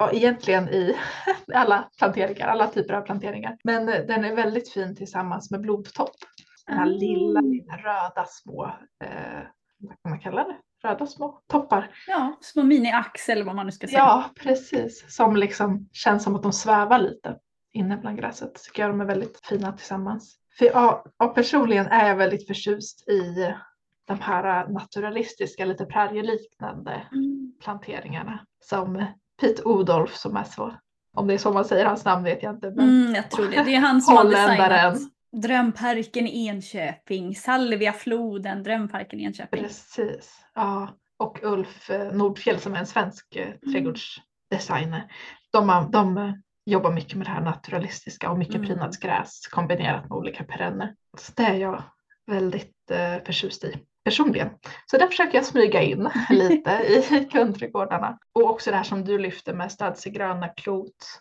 ja, 0.00 0.10
egentligen 0.12 0.68
i 0.68 0.96
alla 1.54 1.88
planteringar, 1.98 2.48
alla 2.48 2.66
typer 2.66 2.94
av 2.94 3.00
planteringar. 3.02 3.56
Men 3.64 3.88
eh, 3.88 4.00
den 4.06 4.24
är 4.24 4.34
väldigt 4.36 4.72
fin 4.72 4.96
tillsammans 4.96 5.50
med 5.50 5.60
blodtopp. 5.60 6.10
Den 6.66 6.76
här 6.78 6.82
Ah. 6.86 6.88
lilla, 6.88 7.40
lilla 7.40 7.76
röda 7.76 8.24
små, 8.28 8.66
eh, 9.04 9.40
vad 9.78 10.02
kan 10.02 10.10
man 10.10 10.20
kalla 10.20 10.44
det? 10.44 10.56
Röda 10.88 11.06
små 11.06 11.40
toppar. 11.48 11.90
Ja, 12.06 12.38
små 12.40 12.62
mini-ax 12.62 13.28
eller 13.28 13.44
vad 13.44 13.54
man 13.56 13.66
nu 13.66 13.72
ska 13.72 13.86
säga. 13.86 13.98
Ja, 13.98 14.30
precis. 14.40 15.16
Som 15.16 15.36
liksom 15.36 15.88
känns 15.92 16.22
som 16.24 16.36
att 16.36 16.42
de 16.42 16.52
svävar 16.52 16.98
lite 16.98 17.36
inne 17.72 17.96
bland 17.96 18.18
gräset. 18.18 18.54
Tycker 18.54 18.82
jag 18.82 18.90
de 18.90 19.00
är 19.00 19.04
väldigt 19.04 19.40
fina 19.46 19.72
tillsammans. 19.72 20.36
För 20.58 20.64
ja, 20.66 21.04
ja, 21.18 21.28
personligen 21.28 21.86
är 21.86 22.08
jag 22.08 22.16
väldigt 22.16 22.46
förtjust 22.46 23.08
i 23.08 23.54
de 24.04 24.20
här 24.20 24.68
naturalistiska, 24.68 25.64
lite 25.64 25.84
prärieliknande 25.86 27.02
Mm. 27.12 27.52
planteringarna 27.62 28.46
som 28.60 29.04
Pete 29.40 29.62
Odolf 29.64 30.14
som 30.16 30.36
är 30.36 30.44
så, 30.44 30.74
om 31.16 31.26
det 31.26 31.34
är 31.34 31.38
så 31.38 31.52
man 31.52 31.64
säger 31.64 31.86
hans 31.86 32.04
namn 32.04 32.24
vet 32.24 32.42
jag 32.42 32.54
inte. 32.54 32.70
Men 32.70 32.88
Mm, 32.88 33.14
jag 33.14 33.30
tror 33.30 33.48
det. 33.48 33.62
Det 33.62 33.74
är 33.74 33.80
han 33.80 34.00
som 34.00 34.16
har 34.16 34.24
designat 34.24 34.98
Drömparken 35.32 36.26
i 36.26 36.46
Enköping, 36.46 37.34
Salviafloden, 37.34 38.62
Drömparken 38.62 39.20
i 39.20 39.24
Enköping. 39.24 39.62
Precis, 39.62 40.44
ja. 40.54 40.88
Och 41.16 41.38
Ulf 41.42 41.90
eh, 41.90 42.12
Nordfjell 42.12 42.60
som 42.60 42.74
är 42.74 42.78
en 42.78 42.86
svensk 42.86 43.36
eh, 43.36 43.72
trädgårdsdesigner. 43.72 45.12
De, 45.52 45.88
de 45.92 46.18
eh, 46.18 46.32
jobbar 46.66 46.92
mycket 46.92 47.14
med 47.18 47.26
det 47.26 47.30
här 47.30 47.40
naturalistiska 47.40 48.30
och 48.30 48.38
mycket 48.38 48.54
Mm. 48.54 48.66
prydnadsgräs 48.66 49.46
kombinerat 49.46 50.02
med 50.02 50.12
olika 50.18 50.44
perenner. 50.44 50.94
Så 51.18 51.32
det 51.36 51.42
är 51.42 51.54
jag 51.54 51.82
väldigt 52.26 52.90
eh, 52.90 53.24
förtjust 53.26 53.64
i 53.64 53.76
personligen. 54.10 54.48
Så 54.86 54.98
där 54.98 55.06
försöker 55.06 55.38
jag 55.38 55.44
smyga 55.44 55.82
in 55.82 56.10
lite 56.30 56.70
i 56.70 57.28
kundträdgårdarna. 57.32 58.18
Och 58.32 58.50
också 58.50 58.70
det 58.70 58.76
här 58.76 58.84
som 58.84 59.04
du 59.04 59.18
lyfter 59.18 59.54
med 59.54 59.72
stadsegröna 59.72 60.48
klot. 60.48 61.20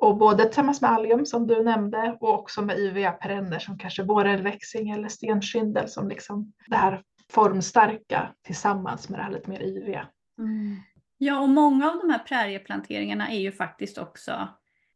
Och 0.00 0.16
både 0.16 0.44
tillsammans 0.44 0.80
med 0.80 0.90
allium 0.90 1.26
som 1.26 1.46
du 1.46 1.62
nämnde 1.62 2.16
och 2.20 2.34
också 2.34 2.62
med 2.62 2.78
yviga 2.78 3.12
perenner 3.12 3.58
som 3.58 3.78
kanske 3.78 4.02
vårälväxing 4.02 4.90
eller 4.90 5.08
stenskyndel 5.08 5.88
som 5.88 6.08
liksom 6.08 6.52
det 6.66 6.76
här 6.76 7.02
formstarka 7.30 8.34
tillsammans 8.42 9.08
med 9.08 9.18
det 9.18 9.22
här 9.22 9.30
lite 9.30 9.50
mer 9.50 9.62
yviga. 9.62 10.08
Mm. 10.38 10.76
Ja, 11.18 11.40
och 11.40 11.48
många 11.48 11.90
av 11.90 11.98
de 11.98 12.10
här 12.10 12.18
prärieplanteringarna 12.18 13.30
är 13.30 13.38
ju 13.38 13.52
faktiskt 13.52 13.98
också 13.98 14.48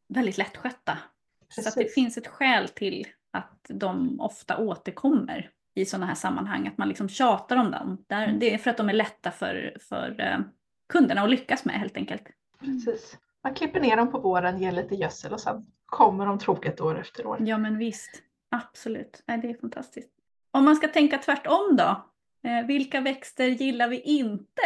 väldigt 0.08 0.38
lättskötta. 0.38 0.98
Så 1.48 1.60
att 1.60 1.74
det 1.74 1.80
Precis. 1.80 1.94
finns 1.94 2.16
ett 2.16 2.26
skäl 2.26 2.68
till 2.68 3.06
att 3.30 3.66
de 3.68 4.20
ofta 4.20 4.58
återkommer 4.58 5.50
i 5.76 5.84
sådana 5.84 6.06
här 6.06 6.14
sammanhang, 6.14 6.68
att 6.68 6.78
man 6.78 6.88
liksom 6.88 7.08
tjatar 7.08 7.56
om 7.56 7.70
dem. 7.70 8.04
Där, 8.06 8.24
Mm. 8.24 8.38
Det 8.38 8.54
är 8.54 8.58
för 8.58 8.70
att 8.70 8.76
de 8.76 8.88
är 8.88 8.92
lätta 8.92 9.30
för, 9.30 9.76
för 9.80 10.20
eh, 10.20 10.38
kunderna 10.88 11.22
att 11.22 11.30
lyckas 11.30 11.64
med 11.64 11.74
helt 11.74 11.96
enkelt. 11.96 12.22
Precis. 12.60 13.18
Man 13.44 13.54
klipper 13.54 13.80
ner 13.80 13.96
dem 13.96 14.10
på 14.10 14.18
våren, 14.20 14.58
ger 14.58 14.72
lite 14.72 14.94
gödsel 14.94 15.32
och 15.32 15.40
sen 15.40 15.66
kommer 15.86 16.26
de 16.26 16.38
troget 16.38 16.80
år 16.80 16.98
efter 17.00 17.26
år. 17.26 17.38
Ja 17.40 17.58
men 17.58 17.78
visst, 17.78 18.22
absolut. 18.50 19.22
Nej, 19.26 19.38
det 19.38 19.50
är 19.50 19.54
fantastiskt. 19.60 20.10
Om 20.50 20.64
man 20.64 20.76
ska 20.76 20.88
tänka 20.88 21.18
tvärtom 21.18 21.76
då? 21.76 22.04
Eh, 22.46 22.66
vilka 22.66 23.00
växter 23.00 23.46
gillar 23.46 23.88
vi 23.88 24.00
inte? 24.00 24.62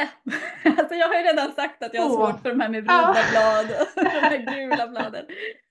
alltså 0.78 0.94
jag 0.94 1.08
har 1.08 1.14
ju 1.14 1.22
redan 1.22 1.52
sagt 1.52 1.82
att 1.82 1.94
jag 1.94 2.02
har 2.02 2.10
svårt 2.10 2.42
för 2.42 2.48
de 2.50 2.60
här 2.60 2.68
med 2.68 2.84
bruna 2.84 3.14
Ja. 3.16 3.24
blad 3.30 3.80
och 3.80 3.86
de 4.04 4.10
här 4.10 4.36
gula 4.36 4.88
bladen. 4.88 5.26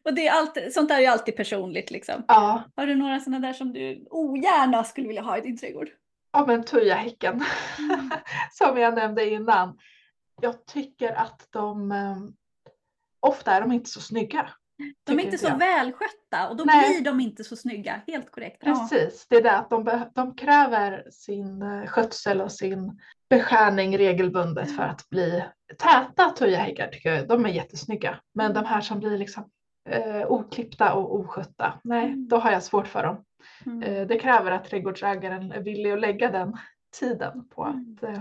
Och 0.05 0.13
det 0.13 0.27
är 0.27 0.31
alltid, 0.33 0.73
sånt 0.73 0.89
där 0.89 0.95
är 0.95 1.01
ju 1.01 1.07
alltid 1.07 1.35
personligt 1.35 1.91
liksom. 1.91 2.23
Ja, 2.27 2.63
Har 2.75 2.85
du 2.87 2.95
några 2.95 3.19
sådana 3.19 3.47
där 3.47 3.53
som 3.53 3.73
du 3.73 4.07
ogärna 4.09 4.83
skulle 4.83 5.07
vilja 5.07 5.21
ha 5.21 5.37
i 5.37 5.41
din 5.41 5.57
trädgård? 5.57 5.89
ja 6.31 6.45
men 6.47 6.63
tujahäcken 6.63 7.43
som 8.51 8.77
jag 8.77 8.95
nämnde 8.95 9.29
innan. 9.29 9.77
Jag 10.41 10.65
tycker 10.65 11.11
att 11.13 11.47
de 11.51 11.91
eh, 11.91 12.17
ofta 13.19 13.51
är 13.51 13.61
de 13.61 13.71
inte 13.71 13.89
så 13.89 14.01
snygga. 14.01 14.49
De 15.03 15.19
är 15.19 15.23
inte 15.23 15.37
så 15.37 15.47
jag. 15.47 15.57
välskötta 15.57 16.49
och 16.49 16.55
då 16.57 16.63
Nej. 16.63 16.89
blir 16.93 17.05
de 17.11 17.19
inte 17.19 17.43
så 17.43 17.55
snygga. 17.55 18.01
Helt 18.07 18.31
korrekt. 18.31 18.63
Precis, 18.63 19.27
det 19.29 19.35
är 19.35 19.43
det 19.43 19.57
att 19.57 19.69
de, 19.69 20.05
de 20.15 20.35
kräver 20.35 21.07
sin 21.11 21.61
eh, 21.61 21.85
skötsel 21.85 22.41
och 22.41 22.51
sin 22.51 22.99
beskärning 23.29 23.97
regelbundet 23.97 24.75
för 24.75 24.83
att 24.83 25.09
bli 25.09 25.43
täta 25.77 26.29
tujahäggar 26.29 26.87
tycker 26.87 27.13
jag. 27.13 27.27
De 27.27 27.45
är 27.45 27.49
jättesnygga. 27.49 28.19
Men 28.33 28.53
de 28.53 28.65
här 28.65 28.81
som 28.81 28.99
blir 28.99 29.17
liksom 29.17 29.49
eh, 29.89 30.25
oklippta 30.27 30.93
och 30.93 31.15
oskötta, 31.19 31.79
nej, 31.83 32.05
Mm. 32.05 32.27
då 32.27 32.37
har 32.37 32.51
jag 32.51 32.63
svårt 32.63 32.87
för 32.87 33.03
dem. 33.03 33.23
Mm. 33.65 33.83
Eh, 33.83 34.07
det 34.07 34.19
kräver 34.19 34.51
att 34.51 34.65
trädgårdsägaren 34.65 35.51
är 35.51 35.59
villig 35.61 35.91
att 35.91 35.99
lägga 35.99 36.31
den 36.31 36.57
tiden 36.99 37.47
på 37.49 37.63
Mm. 37.63 37.97
att, 37.97 38.03
eh, 38.03 38.19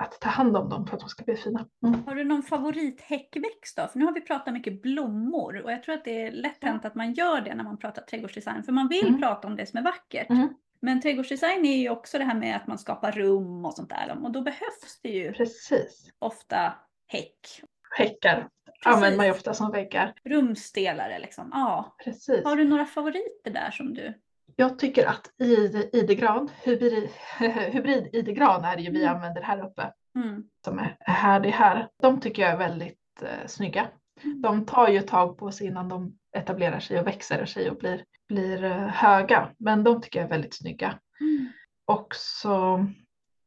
att 0.00 0.20
ta 0.20 0.28
hand 0.28 0.56
om 0.56 0.68
dem 0.68 0.86
för 0.86 0.94
att 0.94 1.00
de 1.00 1.08
ska 1.08 1.24
bli 1.24 1.36
fina. 1.36 1.66
Mm. 1.86 2.04
Har 2.06 2.14
du 2.14 2.24
någon 2.24 2.42
favorithäckväxt 2.42 3.76
då? 3.76 3.86
För 3.88 3.98
nu 3.98 4.04
har 4.04 4.12
vi 4.12 4.20
pratat 4.20 4.54
mycket 4.54 4.82
blommor 4.82 5.56
och 5.64 5.72
jag 5.72 5.82
tror 5.82 5.94
att 5.94 6.04
det 6.04 6.22
är 6.26 6.30
lätt 6.32 6.64
hänt 6.64 6.84
att 6.84 6.94
man 6.94 7.12
gör 7.12 7.40
det 7.40 7.54
när 7.54 7.64
man 7.64 7.78
pratar 7.78 8.02
trädgårdsdesign. 8.02 8.62
För 8.62 8.72
man 8.72 8.88
vill 8.88 9.06
Mm. 9.08 9.20
prata 9.20 9.48
om 9.48 9.56
det 9.56 9.66
som 9.66 9.78
är 9.78 9.82
vackert. 9.82 10.30
Mm. 10.30 10.48
Men 10.82 11.00
trädgårdsdesign 11.00 11.64
är 11.64 11.76
ju 11.76 11.90
också 11.90 12.18
det 12.18 12.24
här 12.24 12.34
med 12.34 12.56
att 12.56 12.66
man 12.66 12.78
skapar 12.78 13.12
rum 13.12 13.64
och 13.64 13.74
sånt 13.74 13.90
där. 13.90 14.18
Och 14.22 14.30
då 14.32 14.40
behövs 14.42 15.00
det 15.02 15.08
ju 15.08 15.32
Precis. 15.32 16.10
ofta 16.18 16.74
häck. 17.06 17.62
Häckar 17.98 18.48
använder 18.84 19.16
man 19.16 19.26
ju 19.26 19.32
ofta 19.32 19.54
som 19.54 19.70
väggar. 19.70 20.14
Rumsdelare 20.24 21.18
liksom. 21.18 21.48
Ja. 21.52 21.94
Precis. 22.04 22.44
Har 22.44 22.56
du 22.56 22.64
några 22.64 22.84
favoriter 22.86 23.50
där 23.50 23.70
som 23.70 23.94
du... 23.94 24.20
Jag 24.60 24.78
tycker 24.78 25.06
att 25.06 25.30
id- 25.42 25.90
idegran, 25.92 26.50
hybrid, 26.64 27.08
hybrid 27.72 28.08
idegran 28.12 28.64
är 28.64 28.76
det 28.76 28.82
ju 28.82 28.90
vi 28.90 29.02
Mm. 29.04 29.14
använder 29.16 29.42
här 29.42 29.64
uppe 29.66 29.92
Mm. 30.14 30.44
som 30.64 30.78
är 30.78 30.96
är 31.00 31.12
härdig 31.12 31.50
här. 31.50 31.88
De 32.02 32.20
tycker 32.20 32.42
jag 32.42 32.50
är 32.50 32.56
väldigt 32.56 33.22
eh, 33.22 33.46
snygga. 33.46 33.88
Mm. 34.22 34.42
De 34.42 34.64
tar 34.66 34.88
ju 34.88 34.98
ett 34.98 35.06
tag 35.08 35.38
på 35.38 35.52
sig 35.52 35.66
innan 35.66 35.88
de 35.88 36.16
etablerar 36.36 36.80
sig 36.80 37.00
och 37.00 37.06
växer 37.06 37.44
sig 37.46 37.70
och 37.70 37.76
blir, 37.76 38.04
blir 38.28 38.64
eh, 38.64 38.72
höga. 38.88 39.48
Men 39.58 39.84
de 39.84 40.00
tycker 40.02 40.18
jag 40.20 40.26
är 40.26 40.30
väldigt 40.30 40.54
snygga. 40.54 40.98
Mm. 41.20 41.48
Också 41.84 42.86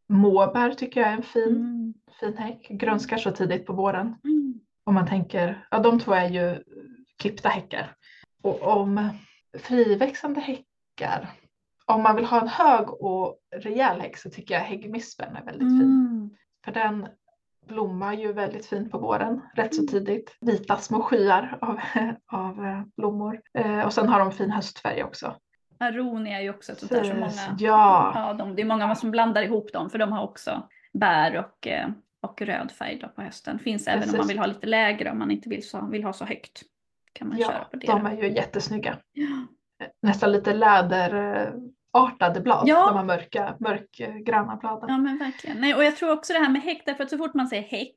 måbär 0.09 0.73
tycker 0.73 1.01
jag 1.01 1.09
är 1.09 1.13
en 1.15 1.23
fin, 1.23 1.55
Mm. 1.55 1.93
fin 2.19 2.37
häck. 2.37 2.67
Grönskar 2.69 3.17
så 3.17 3.31
tidigt 3.31 3.65
på 3.65 3.73
våren. 3.73 4.15
Mm. 4.23 4.59
Om 4.83 4.93
man 4.93 5.07
tänker, 5.07 5.67
ja 5.71 5.79
de 5.79 5.99
två 5.99 6.13
är 6.13 6.29
ju 6.29 6.63
klippta 7.17 7.49
häckar. 7.49 7.95
Och 8.41 8.61
om 8.77 9.09
friväxande 9.59 10.41
häckar, 10.97 11.29
om 11.85 12.03
man 12.03 12.15
vill 12.15 12.25
ha 12.25 12.41
en 12.41 12.47
hög 12.47 12.89
och 12.89 13.37
rejäl 13.55 14.01
häck 14.01 14.17
så 14.17 14.29
tycker 14.29 14.53
jag 14.53 14.61
häggmispen 14.61 15.35
är 15.35 15.43
väldigt 15.43 15.67
fin. 15.67 15.81
Mm. 15.81 16.29
För 16.65 16.71
den 16.71 17.07
blommar 17.67 18.13
ju 18.13 18.33
väldigt 18.33 18.65
fint 18.65 18.91
på 18.91 18.97
våren, 18.97 19.41
rätt 19.55 19.75
så 19.75 19.81
Mm. 19.81 19.91
tidigt. 19.91 20.37
Vita 20.41 20.77
små 20.77 21.01
skyar 21.01 21.57
av, 21.61 21.79
av 22.39 22.65
eh, 22.65 22.81
blommor. 22.97 23.41
Eh, 23.53 23.81
och 23.85 23.93
sen 23.93 24.09
har 24.09 24.19
de 24.19 24.31
fin 24.31 24.51
höstfärg 24.51 25.03
också. 25.03 25.35
Aronia 25.79 26.37
är 26.37 26.41
ju 26.41 26.49
också 26.49 26.71
ett 26.71 26.79
sånt 26.79 26.91
där 26.91 27.03
som 27.03 27.19
många... 27.19 27.55
Ja, 27.59 28.11
Ja, 28.15 28.33
de, 28.33 28.55
det 28.55 28.61
är 28.61 28.65
många 28.65 28.95
som 28.95 29.11
blandar 29.11 29.43
ihop 29.43 29.73
dem 29.73 29.89
för 29.89 29.97
de 29.99 30.11
har 30.11 30.23
också 30.23 30.67
bär 30.93 31.37
och, 31.37 31.67
eh, 31.67 31.89
och 32.21 32.41
röd 32.41 32.71
färg 32.71 32.99
då 33.01 33.07
på 33.07 33.21
hösten. 33.21 33.59
Finns 33.59 33.87
även 33.87 33.99
om 33.99 34.03
Precis. 34.03 34.17
man 34.17 34.27
vill 34.27 34.39
ha 34.39 34.45
lite 34.45 34.67
lägre 34.67 35.11
om 35.11 35.19
man 35.19 35.31
inte 35.31 35.49
vill, 35.49 35.69
så, 35.69 35.85
vill 35.85 36.03
ha 36.03 36.13
så 36.13 36.25
högt. 36.25 36.61
Kan 37.13 37.27
man 37.27 37.37
köra 37.37 37.53
ja 37.53 37.67
på 37.71 37.77
det. 37.77 37.87
de 37.87 38.05
är 38.05 38.17
ju 38.23 38.29
jättesnygga. 38.33 38.97
Ja. 39.13 39.27
Nästan 40.01 40.31
lite 40.31 40.53
läderartade 40.53 42.39
blad. 42.41 42.63
Ja. 42.67 42.87
De 42.87 42.97
har 42.97 43.03
mörka, 43.03 43.55
mörkgröna 43.59 44.55
bladen. 44.55 44.89
ja 44.89 44.97
men 44.97 45.17
verkligen. 45.17 45.57
Nej, 45.57 45.75
och 45.75 45.83
jag 45.83 45.97
tror 45.97 46.11
också 46.11 46.33
det 46.33 46.39
här 46.39 46.49
med 46.49 46.61
häck, 46.61 46.83
därför 46.85 47.03
att 47.03 47.09
så 47.09 47.17
fort 47.17 47.33
man 47.33 47.47
säger 47.47 47.63
häck, 47.63 47.95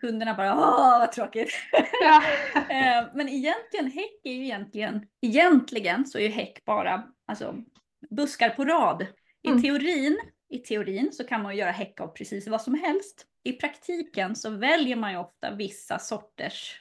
kunderna 0.00 0.34
bara 0.34 0.54
åh 0.54 0.98
vad 0.98 1.12
tråkigt. 1.12 1.50
Ja. 2.02 2.22
Eh, 2.68 3.04
men 3.14 3.28
egentligen 3.28 3.90
häck 3.90 4.20
är 4.24 4.32
ju 4.32 4.44
egentligen, 4.44 5.06
egentligen 5.22 6.06
så 6.06 6.18
är 6.18 6.22
ju 6.22 6.28
häck 6.28 6.64
bara 6.64 7.02
alltså, 7.26 7.54
buskar 8.10 8.50
på 8.50 8.64
rad. 8.64 9.06
I 9.42 9.48
Mm. 9.48 9.62
teorin, 9.62 10.18
I 10.48 10.58
teorin 10.58 11.12
så 11.12 11.24
kan 11.24 11.42
man 11.42 11.52
ju 11.54 11.60
göra 11.60 11.70
häck 11.70 12.00
av 12.00 12.06
precis 12.08 12.48
vad 12.48 12.62
som 12.62 12.74
helst. 12.74 13.24
I 13.44 13.52
praktiken 13.52 14.36
så 14.36 14.50
väljer 14.50 14.96
man 14.96 15.10
ju 15.12 15.18
ofta 15.18 15.50
vissa 15.50 15.98
sorters 15.98 16.80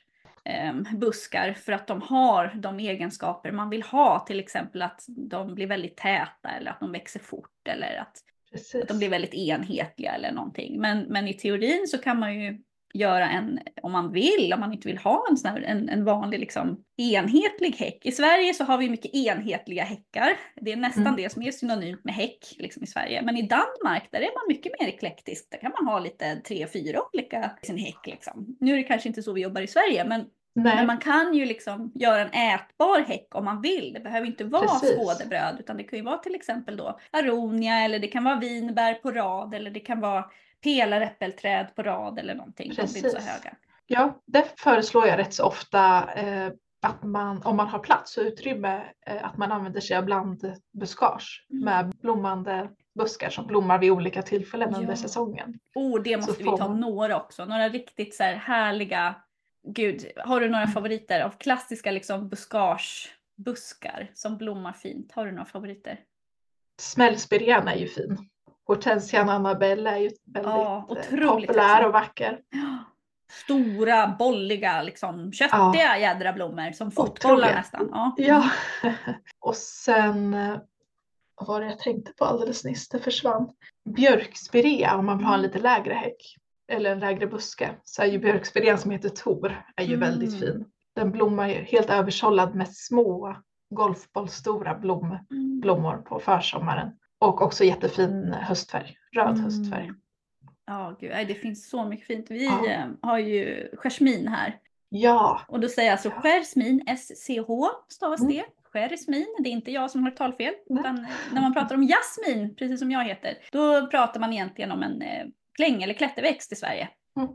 buskar 0.91 1.53
för 1.53 1.71
att 1.71 1.87
de 1.87 2.01
har 2.01 2.51
de 2.55 2.79
egenskaper 2.79 3.51
man 3.51 3.69
vill 3.69 3.83
ha. 3.83 4.19
Till 4.19 4.39
exempel 4.39 4.81
att 4.81 5.05
de 5.07 5.55
blir 5.55 5.67
väldigt 5.67 5.97
täta 5.97 6.49
eller 6.59 6.71
att 6.71 6.79
de 6.79 6.91
växer 6.91 7.19
fort 7.19 7.67
eller 7.69 7.97
att, 7.97 8.17
Precis. 8.51 8.81
att 8.81 8.87
de 8.87 8.97
blir 8.97 9.09
väldigt 9.09 9.33
enhetliga 9.33 10.11
eller 10.11 10.31
någonting. 10.31 10.81
Men, 10.81 10.99
men 10.99 11.27
i 11.27 11.33
teorin 11.33 11.87
så 11.87 11.97
kan 11.97 12.19
man 12.19 12.35
ju 12.41 12.57
göra 12.93 13.29
en, 13.29 13.59
om 13.81 13.91
man 13.91 14.11
vill, 14.11 14.53
om 14.53 14.59
man 14.59 14.73
inte 14.73 14.87
vill 14.87 14.97
ha 14.97 15.25
en, 15.29 15.37
sån 15.37 15.51
här, 15.51 15.61
en, 15.61 15.89
en 15.89 16.05
vanlig 16.05 16.39
liksom, 16.39 16.83
enhetlig 16.97 17.75
häck. 17.75 18.05
I 18.05 18.11
Sverige 18.11 18.53
så 18.53 18.63
har 18.63 18.77
vi 18.77 18.89
mycket 18.89 19.15
enhetliga 19.15 19.83
häckar. 19.83 20.29
Det 20.61 20.71
är 20.71 20.75
nästan 20.75 21.07
Mm. 21.07 21.15
det 21.15 21.29
som 21.29 21.41
är 21.43 21.51
synonymt 21.51 22.03
med 22.03 22.13
häck 22.13 22.55
liksom, 22.57 22.83
i 22.83 22.87
Sverige. 22.87 23.21
Men 23.21 23.37
i 23.37 23.41
Danmark 23.41 24.07
där 24.11 24.19
är 24.19 24.23
man 24.35 24.43
mycket 24.47 24.71
mer 24.79 24.87
eklektisk. 24.87 25.51
Där 25.51 25.57
kan 25.57 25.71
man 25.71 25.93
ha 25.93 25.99
lite 25.99 26.35
tre, 26.35 26.67
fyra 26.67 26.99
olika 27.13 27.51
i 27.61 27.65
sin 27.65 27.77
häck. 27.77 28.05
Liksom. 28.07 28.57
Nu 28.59 28.73
är 28.73 28.77
det 28.77 28.83
kanske 28.83 29.09
inte 29.09 29.23
så 29.23 29.33
vi 29.33 29.41
jobbar 29.41 29.61
i 29.61 29.67
Sverige 29.67 30.05
men 30.05 30.25
Nej, 30.63 30.75
men 30.75 30.87
man 30.87 30.97
kan 30.97 31.33
ju 31.33 31.45
liksom 31.45 31.91
göra 31.95 32.21
en 32.21 32.53
ätbar 32.53 32.99
häck 32.99 33.27
om 33.35 33.45
man 33.45 33.61
vill. 33.61 33.93
Det 33.93 33.99
behöver 33.99 34.27
inte 34.27 34.43
vara 34.43 34.67
Precis. 34.67 34.95
skådebröd 34.95 35.55
utan 35.59 35.77
det 35.77 35.83
kan 35.83 35.99
ju 35.99 36.05
vara 36.05 36.17
till 36.17 36.35
exempel 36.35 36.77
då 36.77 36.99
aronia 37.11 37.73
eller 37.79 37.99
det 37.99 38.07
kan 38.07 38.23
vara 38.23 38.35
vinbär 38.39 38.93
på 38.93 39.11
rad 39.11 39.53
eller 39.53 39.71
det 39.71 39.79
kan 39.79 39.99
vara 39.99 40.25
pelaräppelträd 40.63 41.67
på 41.75 41.83
rad 41.83 42.19
eller 42.19 42.35
någonting. 42.35 42.69
De 42.69 42.75
blir 42.75 42.83
inte 42.97 43.09
så 43.09 43.15
Precis. 43.15 43.29
höga. 43.31 43.55
Ja, 43.87 44.21
det 44.25 44.53
föreslår 44.59 45.07
jag 45.07 45.19
rätt 45.19 45.33
så 45.33 45.43
ofta 45.45 46.09
eh, 46.15 46.47
att 46.81 47.03
man, 47.03 47.41
om 47.43 47.57
man 47.57 47.67
har 47.67 47.79
plats 47.79 48.17
och 48.17 48.23
utrymme, 48.23 48.81
eh, 49.07 49.25
att 49.25 49.37
man 49.37 49.51
använder 49.51 49.81
sig 49.81 49.97
av 49.97 50.03
blandbuskage 50.05 51.45
Mm. 51.51 51.63
med 51.65 51.89
blommande 52.01 52.69
buskar 52.99 53.29
som 53.29 53.47
blommar 53.47 53.79
vid 53.79 53.91
olika 53.91 54.21
tillfällen 54.21 54.69
Ja. 54.73 54.79
under 54.79 54.95
säsongen. 54.95 55.59
Oh, 55.75 56.01
det 56.01 56.13
Så 56.13 56.17
måste 56.27 56.43
vi 56.43 56.49
får 56.49 56.57
ta 56.57 56.67
man- 56.67 56.79
några 56.79 57.17
också. 57.21 57.45
Några 57.45 57.69
riktigt 57.69 58.15
så 58.15 58.23
här 58.23 58.35
härliga, 58.35 59.15
gud, 59.67 60.05
har 60.25 60.39
du 60.41 60.49
några 60.49 60.63
Mm. 60.63 60.73
favoriter 60.73 61.21
av 61.21 61.29
klassiska 61.29 61.91
liksom 61.91 62.29
buskagebuskar 62.29 64.11
som 64.13 64.37
blommar 64.37 64.73
fint? 64.73 65.11
Har 65.11 65.25
du 65.25 65.31
några 65.31 65.45
favoriter? 65.45 65.99
Smällspirean 66.81 67.67
är 67.67 67.75
ju 67.75 67.87
fin. 67.87 68.17
Hortensian 68.67 69.29
Annabelle 69.29 69.89
är 69.89 69.97
ju 69.97 70.09
väldigt 70.25 70.51
Ja, 70.51 70.77
eh, 70.77 70.91
otroligt 70.97 71.47
populär 71.47 71.85
och 71.85 71.93
vacker. 71.93 72.39
Stora, 73.31 74.07
bolliga, 74.19 74.81
liksom 74.81 75.33
köttiga 75.33 75.97
jädra 75.99 76.33
blommor 76.33 76.71
som 76.71 76.91
fotbollar 76.91 77.53
nästan. 77.53 77.89
Ja. 77.93 78.15
Ja, 78.17 78.49
och 79.39 79.55
sen 79.55 80.33
eh, 80.33 80.57
vad 81.35 81.47
var 81.47 81.61
det 81.61 81.67
jag 81.67 81.79
tänkte 81.79 82.13
på 82.13 82.25
alldeles 82.25 82.63
nyss? 82.65 82.89
Det 82.89 82.99
försvann. 82.99 83.49
Björkspirea 83.89 84.95
om 84.95 85.05
man 85.05 85.17
vill 85.17 85.27
ha 85.27 85.33
en 85.35 85.41
lite 85.41 85.59
lägre 85.59 85.93
häck 85.93 86.35
eller 86.67 86.91
en 86.91 86.99
lägre 86.99 87.27
buske 87.27 87.69
så 87.83 88.01
är 88.01 88.05
ju 88.07 88.19
björkspirean 88.19 88.77
som 88.77 88.91
heter 88.91 89.09
Tor 89.09 89.63
är 89.75 89.83
ju 89.83 89.95
väldigt 89.95 90.29
Mm. 90.29 90.39
fin. 90.39 90.65
Den 90.95 91.11
blommar 91.11 91.47
ju 91.47 91.53
helt 91.55 91.89
översållad 91.89 92.55
med 92.55 92.73
små 92.75 93.35
golfbollstora 93.69 94.75
blom, 94.75 95.17
Mm. 95.31 95.59
blommor 95.59 95.97
på 95.97 96.19
försommaren. 96.19 96.89
Och 97.19 97.41
också 97.41 97.63
jättefin 97.63 98.33
höstfärg, 98.33 98.97
röd 99.15 99.27
Mm. 99.29 99.41
höstfärg. 99.43 99.91
Ja, 100.65 100.97
gud, 100.99 101.09
nej, 101.11 101.25
det 101.25 101.33
finns 101.35 101.69
så 101.69 101.85
mycket 101.85 102.07
fint. 102.07 102.25
Vi 102.31 102.45
Ja. 102.45 102.69
eh, 102.69 102.85
har 103.01 103.17
ju 103.17 103.67
jasmin 103.83 104.27
här. 104.27 104.59
Ja, 104.89 105.41
Och 105.47 105.59
då 105.59 105.67
säger 105.69 105.87
jag 105.87 105.93
alltså 105.93 106.09
Ja. 106.09 106.21
skärsmin, 106.21 106.83
S-C-H 106.87 107.67
stavas 107.89 108.21
Mm. 108.21 108.33
det. 108.33 108.45
Skärsmin, 108.63 109.25
det 109.43 109.49
är 109.49 109.51
inte 109.51 109.71
jag 109.71 109.91
som 109.91 110.03
har 110.03 110.11
talfel. 110.11 110.53
Utan 110.69 110.97
eh, 110.97 111.05
när 111.33 111.41
man 111.41 111.53
pratar 111.53 111.75
om 111.75 111.81
jasmin, 111.87 112.55
precis 112.55 112.79
som 112.79 112.91
jag 112.91 113.03
heter, 113.05 113.37
då 113.51 113.87
pratar 113.87 114.19
man 114.19 114.33
egentligen 114.33 114.71
om 114.71 114.83
en 114.83 115.01
kläng 115.57 115.83
eller 115.83 115.93
klätterväxt 115.93 116.51
i 116.51 116.55
Sverige. 116.55 116.89
Mm. 117.17 117.29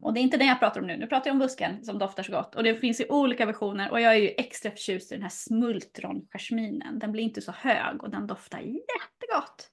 Och 0.00 0.14
det 0.14 0.20
är 0.20 0.22
inte 0.22 0.36
den 0.36 0.46
jag 0.46 0.58
pratar 0.58 0.80
om 0.80 0.86
nu, 0.86 0.96
nu 0.96 1.06
pratar 1.06 1.26
jag 1.30 1.32
om 1.34 1.38
busken 1.38 1.84
som 1.84 1.98
doftar 1.98 2.22
så 2.22 2.32
gott. 2.32 2.54
Och 2.54 2.62
det 2.62 2.74
finns 2.76 3.00
i 3.00 3.06
olika 3.08 3.46
versioner 3.46 3.90
och 3.90 4.00
jag 4.00 4.12
är 4.14 4.18
ju 4.18 4.28
extra 4.28 4.70
förtjust 4.70 5.12
i 5.12 5.14
den 5.14 5.22
här 5.22 5.30
smultronjasminen. 5.30 6.98
Den 6.98 7.12
blir 7.12 7.22
inte 7.22 7.40
så 7.42 7.52
hög 7.52 8.02
och 8.02 8.10
den 8.10 8.26
doftar 8.26 8.58
jättegott. 8.60 9.68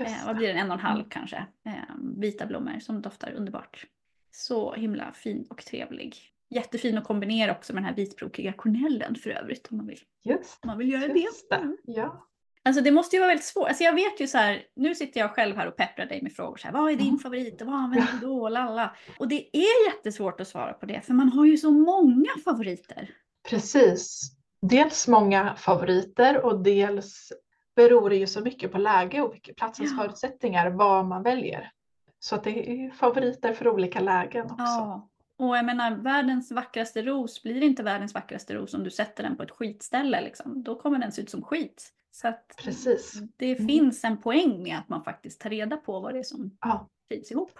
Eh, 0.00 0.26
vad 0.26 0.36
blir 0.36 0.48
den? 0.48 0.56
En 0.56 0.70
och 0.70 0.74
en 0.74 0.80
halv 0.80 0.98
Mm. 1.00 1.10
kanske. 1.10 1.46
Eh, 1.66 1.72
vita 2.16 2.46
blommor 2.46 2.78
som 2.80 3.02
doftar 3.02 3.32
underbart. 3.32 3.86
Så 4.30 4.74
himla 4.74 5.12
fin 5.12 5.46
och 5.50 5.64
trevlig. 5.64 6.16
Jättefin 6.50 6.98
att 6.98 7.04
kombinera 7.04 7.52
också 7.52 7.74
med 7.74 7.82
den 7.82 7.88
här 7.88 7.96
vitbrokiga 7.96 8.52
kornellen 8.52 9.14
för 9.14 9.30
övrigt 9.30 9.68
om 9.70 9.76
man 9.76 9.86
vill, 9.86 10.00
Just, 10.22 10.58
om 10.64 10.66
man 10.66 10.78
vill 10.78 10.92
göra 10.92 11.06
just 11.12 11.50
det. 11.50 11.56
det. 11.56 11.76
Ja. 11.92 12.26
Alltså 12.64 12.82
det 12.82 12.90
måste 12.90 13.16
ju 13.16 13.20
vara 13.20 13.28
väldigt 13.28 13.44
svårt. 13.46 13.68
Alltså 13.68 13.84
jag 13.84 13.92
vet 13.94 14.20
ju 14.20 14.26
så 14.26 14.38
här, 14.38 14.62
nu 14.76 14.94
sitter 14.94 15.20
jag 15.20 15.30
själv 15.30 15.56
här 15.56 15.66
och 15.68 15.76
pepprar 15.76 16.06
dig 16.06 16.22
med 16.22 16.32
frågor 16.32 16.56
så 16.56 16.66
här, 16.66 16.72
vad 16.74 16.90
är 16.92 16.96
din 16.96 17.06
Mm. 17.08 17.18
favorit 17.18 17.60
och 17.60 17.66
vad 17.66 17.76
använder 17.76 18.12
du 18.12 18.26
då? 18.26 18.48
Lalla. 18.48 18.96
Och 19.18 19.28
det 19.28 19.56
är 19.56 19.86
jättesvårt 19.94 20.40
att 20.40 20.48
svara 20.48 20.72
på 20.72 20.86
det 20.86 21.00
för 21.00 21.12
man 21.14 21.28
har 21.28 21.44
ju 21.44 21.56
så 21.56 21.70
många 21.70 22.30
favoriter. 22.44 23.10
Precis. 23.50 24.20
Dels 24.62 25.08
många 25.08 25.54
favoriter 25.56 26.44
och 26.44 26.62
dels 26.62 27.32
beror 27.76 28.10
det 28.10 28.16
ju 28.16 28.26
så 28.26 28.40
mycket 28.40 28.72
på 28.72 28.78
läge 28.78 29.20
och 29.22 29.50
platsens 29.56 29.90
Ja. 29.96 30.02
förutsättningar 30.02 30.70
vad 30.70 31.04
man 31.06 31.22
väljer. 31.22 31.70
Så 32.18 32.34
att 32.34 32.44
det 32.44 32.70
är 32.70 32.90
favoriter 32.90 33.52
för 33.52 33.68
olika 33.68 34.00
lägen 34.00 34.44
också. 34.44 34.54
Ja. 34.58 35.08
Och 35.38 35.56
jag 35.56 35.64
menar, 35.64 35.90
världens 35.90 36.52
vackraste 36.52 37.02
ros 37.02 37.42
blir 37.42 37.62
inte 37.62 37.82
världens 37.82 38.14
vackraste 38.14 38.54
ros 38.54 38.74
om 38.74 38.84
du 38.84 38.90
sätter 38.90 39.22
den 39.22 39.36
på 39.36 39.42
ett 39.42 39.50
skitställe. 39.50 40.20
Liksom. 40.20 40.62
Då 40.62 40.74
kommer 40.74 40.98
den 40.98 41.12
se 41.12 41.22
ut 41.22 41.30
som 41.30 41.42
skit. 41.42 41.90
Så 42.14 42.28
att 42.28 42.54
Precis. 42.58 43.12
det 43.36 43.52
Mm. 43.52 43.66
finns 43.68 44.04
en 44.04 44.20
poäng 44.22 44.62
med 44.62 44.78
att 44.78 44.88
man 44.88 45.04
faktiskt 45.04 45.40
tar 45.40 45.50
reda 45.50 45.76
på 45.76 46.00
vad 46.00 46.14
det 46.14 46.18
är 46.18 46.22
som 46.22 46.56
Ja, 46.60 46.88
trivs 47.08 47.30
ihop. 47.30 47.58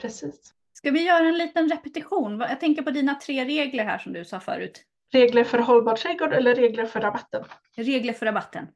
precis. 0.00 0.54
Ska 0.72 0.90
vi 0.90 1.02
göra 1.06 1.28
en 1.28 1.38
liten 1.38 1.68
repetition? 1.68 2.40
Jag 2.40 2.60
tänker 2.60 2.82
på 2.82 2.90
dina 2.90 3.14
tre 3.14 3.44
regler 3.44 3.84
här 3.84 3.98
som 3.98 4.12
du 4.12 4.24
sa 4.24 4.40
förut. 4.40 4.84
Regler 5.12 5.44
för 5.44 5.58
hållbar 5.58 5.96
trädgård 5.96 6.32
eller 6.32 6.54
regler 6.54 6.86
för 6.86 7.00
rabatten? 7.00 7.44
Regler 7.76 8.12
för 8.12 8.26
rabatten. 8.26 8.66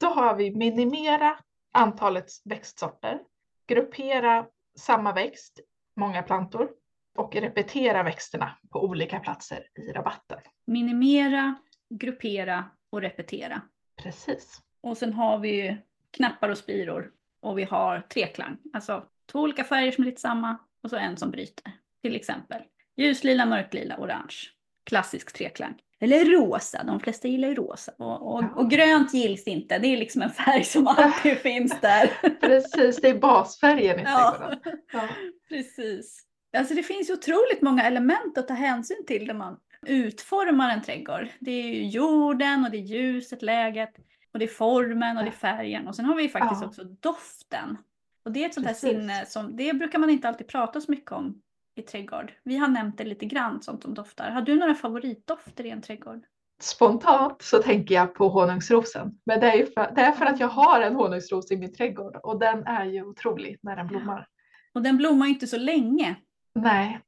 Då 0.00 0.06
har 0.06 0.36
vi 0.36 0.50
minimera 0.56 1.38
antalet 1.72 2.30
växtsorter, 2.44 3.20
gruppera 3.66 4.46
samma 4.78 5.12
växt, 5.12 5.60
många 5.96 6.22
plantor 6.22 6.70
och 7.16 7.34
repetera 7.36 8.02
växterna 8.02 8.58
på 8.70 8.84
olika 8.84 9.18
platser 9.20 9.66
i 9.74 9.92
rabatten. 9.92 10.38
Minimera, 10.66 11.54
gruppera 11.90 12.64
och 12.90 13.00
repetera. 13.00 13.62
Precis. 14.02 14.60
Och 14.80 14.96
sen 14.96 15.12
har 15.12 15.38
vi 15.38 15.76
knappar 16.10 16.48
och 16.48 16.58
spiror. 16.58 17.10
Och 17.40 17.58
vi 17.58 17.64
har 17.64 18.00
treklang. 18.00 18.56
Alltså 18.72 19.04
två 19.32 19.40
olika 19.40 19.64
färger 19.64 19.92
som 19.92 20.04
är 20.04 20.06
lite 20.06 20.20
samma 20.20 20.58
och 20.82 20.90
så 20.90 20.96
en 20.96 21.16
som 21.16 21.30
bryter. 21.30 21.72
Till 22.02 22.16
exempel 22.16 22.62
ljuslila, 22.96 23.46
mörklila, 23.46 23.96
orange. 23.98 24.36
Klassisk 24.84 25.32
treklang. 25.32 25.74
Eller 26.00 26.24
rosa, 26.24 26.84
de 26.84 27.00
flesta 27.00 27.28
gillar 27.28 27.48
ju 27.48 27.54
rosa. 27.54 27.92
Och, 27.98 28.34
och, 28.34 28.56
och 28.56 28.70
grönt 28.70 29.14
gills 29.14 29.46
inte, 29.46 29.78
det 29.78 29.86
är 29.86 29.96
liksom 29.96 30.22
en 30.22 30.30
färg 30.30 30.64
som 30.64 30.86
alltid 30.86 31.38
finns 31.42 31.80
där. 31.80 32.10
Precis, 32.40 32.96
det 32.96 33.08
är 33.08 33.18
basfärgen 33.18 34.00
i 34.00 34.02
Ja. 34.02 34.52
Ja. 34.92 35.08
Precis. 35.48 36.26
Alltså 36.56 36.74
det 36.74 36.82
finns 36.82 37.10
otroligt 37.10 37.62
många 37.62 37.82
element 37.82 38.38
att 38.38 38.48
ta 38.48 38.54
hänsyn 38.54 39.06
till 39.06 39.26
när 39.26 39.34
man 39.34 39.56
utformar 39.86 40.70
en 40.70 40.82
trädgård. 40.82 41.28
Det 41.40 41.50
är 41.50 41.68
ju 41.68 41.86
jorden 41.86 42.64
och 42.64 42.70
det 42.70 42.76
är 42.76 42.82
ljuset, 42.82 43.42
läget 43.42 43.90
och 44.32 44.38
det 44.38 44.44
är 44.44 44.48
formen 44.48 45.16
och 45.16 45.22
det 45.22 45.28
är 45.30 45.32
färgen. 45.32 45.88
Och 45.88 45.96
sen 45.96 46.04
har 46.04 46.14
vi 46.16 46.22
ju 46.22 46.28
faktiskt 46.28 46.62
Ja. 46.62 46.68
också 46.68 46.84
doften. 46.84 47.76
Och 48.24 48.32
det 48.32 48.42
är 48.44 48.46
ett 48.46 48.54
sånt 48.54 48.66
här 48.66 48.74
sinne 48.74 49.26
som, 49.26 49.56
det 49.56 49.72
brukar 49.72 49.98
man 49.98 50.10
inte 50.10 50.28
alltid 50.28 50.46
prata 50.48 50.80
så 50.80 50.90
mycket 50.90 51.12
om 51.12 51.42
i 51.74 51.82
trädgård. 51.82 52.32
Vi 52.44 52.56
har 52.56 52.68
nämnt 52.68 52.98
det 52.98 53.04
lite 53.04 53.26
grann, 53.26 53.62
sånt 53.62 53.82
som 53.82 53.94
doftar. 53.94 54.30
Har 54.30 54.42
du 54.42 54.54
några 54.54 54.74
favoritdofter 54.74 55.66
i 55.66 55.70
en 55.70 55.82
trädgård? 55.82 56.20
Spontant 56.60 57.42
så 57.42 57.62
tänker 57.62 57.94
jag 57.94 58.14
på 58.14 58.28
honungsrosen. 58.28 59.18
Men 59.26 59.40
det 59.40 59.46
är, 59.46 59.66
för, 59.66 59.94
det 59.94 60.00
är 60.00 60.12
för 60.12 60.26
att 60.26 60.40
jag 60.40 60.48
har 60.48 60.80
en 60.80 60.94
honungsros 60.94 61.50
i 61.50 61.56
min 61.56 61.74
trädgård 61.74 62.16
och 62.16 62.38
den 62.38 62.66
är 62.66 62.84
ju 62.84 63.04
otrolig 63.04 63.58
när 63.62 63.76
den 63.76 63.86
blommar. 63.86 64.28
Och 64.74 64.82
den 64.82 64.96
blommar 64.96 65.26
inte 65.26 65.46
så 65.46 65.56
länge. 65.58 66.16
Nej, 66.54 67.00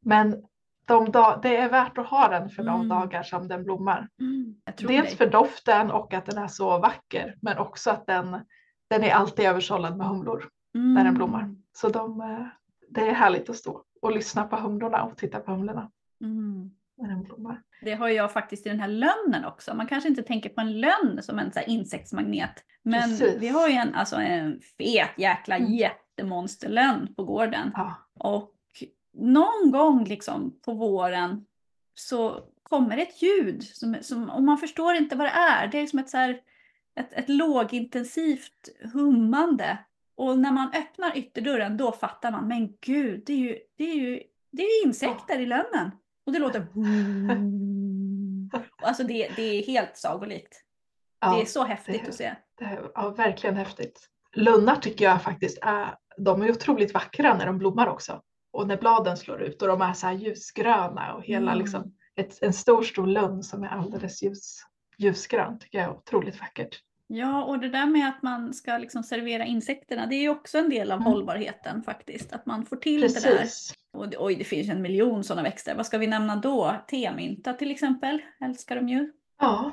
men 0.00 0.42
de 0.86 1.12
det 1.42 1.56
är 1.56 1.70
värt 1.70 1.98
att 1.98 2.06
ha 2.06 2.28
den 2.28 2.50
för 2.50 2.62
de 2.62 2.74
Mm. 2.74 2.88
dagar 2.88 3.22
som 3.22 3.48
den 3.48 3.64
blommar. 3.64 4.08
Tror 4.78 4.88
Dels 4.88 5.08
dig. 5.08 5.16
för 5.16 5.30
doften 5.30 5.90
och 5.90 6.14
att 6.14 6.26
den 6.26 6.38
är 6.38 6.48
så 6.48 6.78
vacker 6.78 7.34
men 7.42 7.58
också 7.58 7.90
att 7.90 8.06
den, 8.06 8.36
den 8.90 9.04
är 9.04 9.10
alltid 9.14 9.44
översållad 9.44 9.96
med 9.96 10.06
humlor 10.06 10.48
när 10.74 11.04
den 11.04 11.14
blommar. 11.14 11.54
Så 11.72 11.88
de, 11.88 12.20
eh, 12.20 12.46
det 12.88 13.00
är 13.08 13.12
härligt 13.14 13.50
att 13.50 13.56
stå 13.56 13.82
och 14.02 14.12
lyssna 14.12 14.44
på 14.44 14.56
humlorna 14.56 15.02
och 15.02 15.16
titta 15.18 15.40
på 15.40 15.50
humlorna 15.52 15.90
Mm. 16.20 16.70
när 16.96 17.08
den 17.08 17.22
blommar. 17.24 17.62
Det 17.82 17.94
har 17.94 18.08
jag 18.08 18.32
faktiskt 18.32 18.66
i 18.66 18.68
den 18.68 18.80
här 18.80 18.88
lönnen 18.88 19.44
också. 19.44 19.74
Man 19.74 19.86
kanske 19.86 20.08
inte 20.08 20.22
tänker 20.22 20.48
på 20.50 20.60
en 20.60 20.80
lönn 20.80 21.18
som 21.22 21.38
en 21.38 21.52
så 21.52 21.60
insektsmagnet. 21.66 22.52
Men 22.82 23.02
Precis. 23.02 23.36
vi 23.42 23.48
har 23.48 23.68
ju 23.68 23.74
en, 23.74 23.94
alltså 23.94 24.16
en 24.16 24.60
fet 24.78 25.10
jäkla 25.18 25.56
Mm. 25.56 25.72
jättemonsterlönn 25.72 27.14
på 27.16 27.24
gården. 27.24 27.70
Ja, 27.74 27.94
Och 28.18 28.50
någon 29.16 29.70
gång 29.70 30.04
liksom 30.04 30.58
på 30.64 30.72
våren 30.72 31.46
så 31.94 32.44
kommer 32.62 32.98
ett 32.98 33.22
ljud 33.22 33.62
som, 33.64 33.96
som 34.02 34.30
och 34.30 34.42
man 34.42 34.58
förstår 34.58 34.94
inte 34.94 35.16
vad 35.16 35.26
det 35.26 35.30
är. 35.30 35.66
Det 35.66 35.78
är 35.78 35.86
som 35.86 35.98
ett, 35.98 36.10
så 36.10 36.16
här, 36.16 36.40
ett, 36.94 37.12
ett 37.12 37.28
lågintensivt 37.28 38.68
hummande. 38.92 39.78
Och 40.14 40.38
när 40.38 40.52
man 40.52 40.68
öppnar 40.74 41.18
ytterdörren 41.18 41.76
då 41.76 41.92
fattar 41.92 42.30
man, 42.30 42.48
men 42.48 42.76
gud, 42.80 43.22
det 43.26 43.32
är 43.32 43.36
ju, 43.36 43.58
det 43.76 43.84
är 43.84 43.94
ju, 43.94 44.22
det 44.50 44.62
är 44.62 44.82
ju 44.82 44.88
insekter 44.88 45.38
i 45.38 45.46
lönnen. 45.46 45.90
Och 46.26 46.32
det 46.32 46.38
låter... 46.38 46.66
Alltså 48.82 49.02
det, 49.04 49.30
det 49.36 49.42
är 49.42 49.66
helt 49.66 49.96
sagolikt. 49.96 50.62
ja. 51.20 51.34
det 51.34 51.42
är 51.42 51.46
så 51.46 51.64
häftigt 51.64 52.02
det- 52.02 52.08
att 52.08 52.14
se. 52.14 52.34
Det 52.58 52.80
ja, 52.94 53.10
verkligen 53.10 53.56
häftigt. 53.56 54.08
Lunnar 54.32 54.76
tycker 54.76 55.04
jag 55.04 55.22
faktiskt 55.22 55.58
är, 55.62 55.94
de 56.18 56.42
är 56.42 56.50
otroligt 56.50 56.94
vackra 56.94 57.36
när 57.36 57.46
de 57.46 57.58
blommar 57.58 57.86
också. 57.86 58.22
Och 58.56 58.68
när 58.68 58.76
bladen 58.76 59.16
slår 59.16 59.42
ut 59.42 59.62
och 59.62 59.68
de 59.68 59.82
är 59.82 59.92
så 59.92 60.06
här 60.06 60.14
ljusgröna 60.14 61.14
och 61.14 61.22
hela 61.24 61.50
Mm. 61.52 61.58
liksom 61.62 61.94
ett, 62.16 62.38
en 62.42 62.52
stor 62.52 62.82
stor 62.82 63.06
lund 63.06 63.44
som 63.44 63.64
är 63.64 63.68
alldeles 63.68 64.22
ljus, 64.22 64.60
ljusgrön 64.98 65.58
tycker 65.58 65.78
jag 65.78 65.86
är 65.86 65.92
otroligt 65.96 66.40
vackert. 66.40 66.80
Ja, 67.08 67.44
och 67.44 67.58
det 67.58 67.68
där 67.68 67.86
med 67.86 68.08
att 68.08 68.22
man 68.22 68.54
ska 68.54 68.78
liksom 68.78 69.02
servera 69.02 69.44
insekterna, 69.44 70.06
det 70.06 70.14
är 70.14 70.20
ju 70.20 70.28
också 70.28 70.58
en 70.58 70.70
del 70.70 70.92
av 70.92 71.00
Mm. 71.00 71.12
hållbarheten 71.12 71.82
faktiskt. 71.82 72.32
Att 72.32 72.46
man 72.46 72.66
får 72.66 72.76
till 72.76 73.00
det 73.00 73.08
där. 73.24 73.36
Precis. 73.38 73.74
Och 73.92 74.06
oj, 74.18 74.34
det 74.34 74.44
finns 74.44 74.68
en 74.70 74.82
miljon 74.82 75.24
sådana 75.24 75.42
växter. 75.42 75.74
Vad 75.74 75.86
ska 75.86 75.98
vi 75.98 76.06
nämna 76.06 76.36
då? 76.36 76.74
Temynta 76.90 77.52
till 77.52 77.70
exempel, 77.70 78.22
älskar 78.40 78.76
de 78.76 78.88
ju. 78.88 79.12
Ja, 79.40 79.72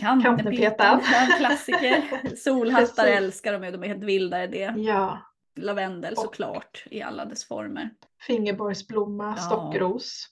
Kantenpetan, 0.00 0.36
Kantenpetan. 0.36 1.00
en 1.22 1.38
klassiker. 1.38 2.04
Solhattar 2.36 2.86
Precis. 3.04 3.16
älskar 3.16 3.52
de 3.52 3.64
ju, 3.64 3.70
de 3.70 3.82
är 3.84 3.88
helt 3.88 4.04
vilda 4.04 4.44
i 4.44 4.46
det. 4.46 4.74
ja. 4.76 5.18
Lavendel 5.56 6.12
Och- 6.14 6.18
såklart 6.22 6.84
i 6.90 7.02
alla 7.02 7.24
dess 7.24 7.44
former. 7.48 7.90
Fingerborgsblomma, 8.26 9.34
Ja. 9.36 9.42
stockros. 9.42 10.26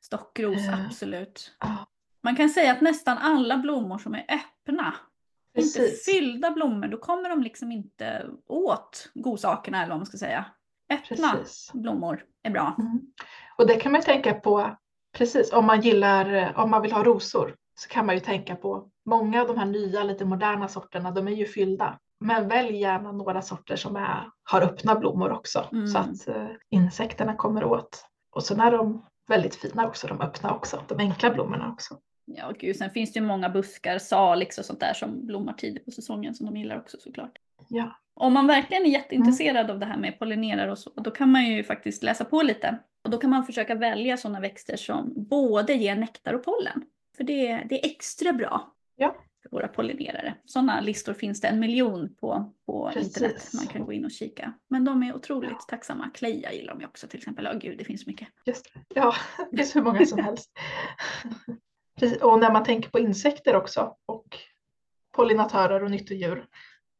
Stockros, 0.00 0.68
Eh, 0.68 0.86
absolut. 0.86 1.56
Man 2.22 2.36
kan 2.36 2.48
säga 2.50 2.72
att 2.72 2.80
nästan 2.80 3.18
alla 3.18 3.56
blommor 3.58 3.98
som 3.98 4.14
är 4.14 4.20
öppna, 4.28 4.94
inte 5.56 5.78
precis. 5.78 6.04
fyllda 6.04 6.50
blommor, 6.50 6.88
då 6.88 6.96
kommer 6.98 7.28
de 7.28 7.42
liksom 7.42 7.72
inte 7.72 8.26
åt 8.46 9.10
godsakerna 9.14 9.78
eller 9.82 9.90
vad 9.90 9.98
man 9.98 10.06
ska 10.06 10.18
säga. 10.18 10.44
Öppna 10.90 11.32
precis. 11.32 11.70
blommor 11.72 12.24
är 12.42 12.50
bra. 12.50 12.74
Mm. 12.78 13.00
Och 13.58 13.66
det 13.66 13.74
kan 13.76 13.92
man 13.92 14.00
tänka 14.02 14.34
på, 14.34 14.76
precis, 15.16 15.52
om 15.52 15.66
man 15.66 15.80
gillar, 15.80 16.52
om 16.56 16.70
man 16.70 16.82
vill 16.82 16.92
ha 16.92 17.04
rosor 17.04 17.56
så 17.74 17.88
kan 17.88 18.06
man 18.06 18.14
ju 18.14 18.20
tänka 18.20 18.56
på 18.56 18.90
många 19.04 19.40
av 19.40 19.46
de 19.48 19.58
här 19.58 19.66
nya 19.66 20.02
lite 20.04 20.24
moderna 20.24 20.68
sorterna, 20.68 21.10
de 21.10 21.28
är 21.28 21.32
ju 21.32 21.46
fyllda. 21.46 21.98
Men 22.20 22.48
välj 22.48 22.76
gärna 22.76 23.12
några 23.12 23.42
sorter 23.42 23.76
som 23.76 23.96
är, 23.96 24.30
har 24.44 24.62
öppna 24.62 24.94
blommor 24.94 25.32
också 25.32 25.68
Mm. 25.72 25.86
så 25.86 25.98
att 25.98 26.28
eh, 26.28 26.46
insekterna 26.70 27.34
kommer 27.36 27.64
åt. 27.64 28.06
Och 28.30 28.42
så 28.44 28.62
är 28.62 28.70
de 28.70 29.06
väldigt 29.28 29.54
fina 29.54 29.86
också, 29.86 30.06
de 30.06 30.20
öppna 30.20 30.54
också, 30.54 30.84
de 30.88 30.98
enkla 30.98 31.30
blommorna 31.30 31.72
också. 31.72 31.98
Ja, 32.24 32.52
gud, 32.58 32.76
sen 32.76 32.90
finns 32.90 33.12
det 33.12 33.20
ju 33.20 33.26
många 33.26 33.48
buskar, 33.48 33.98
salix 33.98 34.58
och 34.58 34.64
sånt 34.64 34.80
där 34.80 34.94
som 34.94 35.26
blommar 35.26 35.52
tidigt 35.52 35.84
på 35.84 35.90
säsongen 35.90 36.34
som 36.34 36.46
de 36.46 36.56
gillar 36.56 36.78
också 36.78 36.96
såklart. 37.00 37.38
Ja, 37.68 37.96
Om 38.14 38.32
man 38.32 38.46
verkligen 38.46 38.82
är 38.82 38.90
jätteintresserad 38.90 39.70
av 39.70 39.78
det 39.78 39.86
här 39.86 39.96
med 39.96 40.18
pollinerare 40.18 40.70
och 40.70 40.78
så, 40.78 40.90
då 40.96 41.10
kan 41.10 41.30
man 41.32 41.44
ju 41.46 41.64
faktiskt 41.64 42.02
läsa 42.02 42.24
på 42.24 42.42
lite. 42.42 42.78
Och 43.04 43.10
då 43.10 43.18
kan 43.18 43.30
man 43.30 43.44
försöka 43.44 43.74
välja 43.74 44.16
sådana 44.16 44.40
växter 44.40 44.76
som 44.76 45.12
både 45.16 45.74
ger 45.74 45.96
nektar 45.96 46.34
och 46.34 46.44
pollen. 46.44 46.82
För 47.16 47.24
det, 47.24 47.66
det 47.68 47.84
är 47.84 47.90
extra 47.90 48.32
bra 48.32 48.72
Ja. 48.96 49.16
För 49.44 49.50
våra 49.56 49.68
pollinerare. 49.68 50.34
Sådana 50.44 50.80
listor 50.80 51.12
finns 51.14 51.40
det 51.40 51.48
en 51.48 51.60
miljon 51.60 52.14
på, 52.20 52.52
på 52.66 52.90
Precis. 52.94 53.16
internet. 53.16 53.50
Man 53.54 53.66
kan 53.66 53.84
gå 53.84 53.92
in 53.92 54.04
och 54.04 54.10
kika. 54.10 54.52
Men 54.68 54.84
de 54.84 55.02
är 55.02 55.14
otroligt 55.16 55.68
tacksamma. 55.68 56.10
Kleja 56.14 56.52
gillar 56.52 56.74
de 56.74 56.84
också 56.84 57.06
till 57.06 57.18
exempel. 57.18 57.44
Ja 57.44 57.52
gud, 57.52 57.78
det 57.78 57.84
finns 57.84 58.06
mycket. 58.06 58.28
just 58.46 58.74
det. 58.74 58.80
Ja, 58.94 59.14
det 59.50 59.56
finns 59.56 59.76
hur 59.76 59.82
många 59.82 60.06
som 60.06 60.18
helst. 60.18 60.50
Precis. 62.00 62.22
Och 62.22 62.40
när 62.40 62.52
man 62.52 62.64
tänker 62.64 62.90
på 62.90 62.98
insekter 62.98 63.56
också 63.56 63.96
och 64.06 64.38
pollinatörer 65.16 65.84
och 65.84 65.90
nyttodjur 65.90 66.46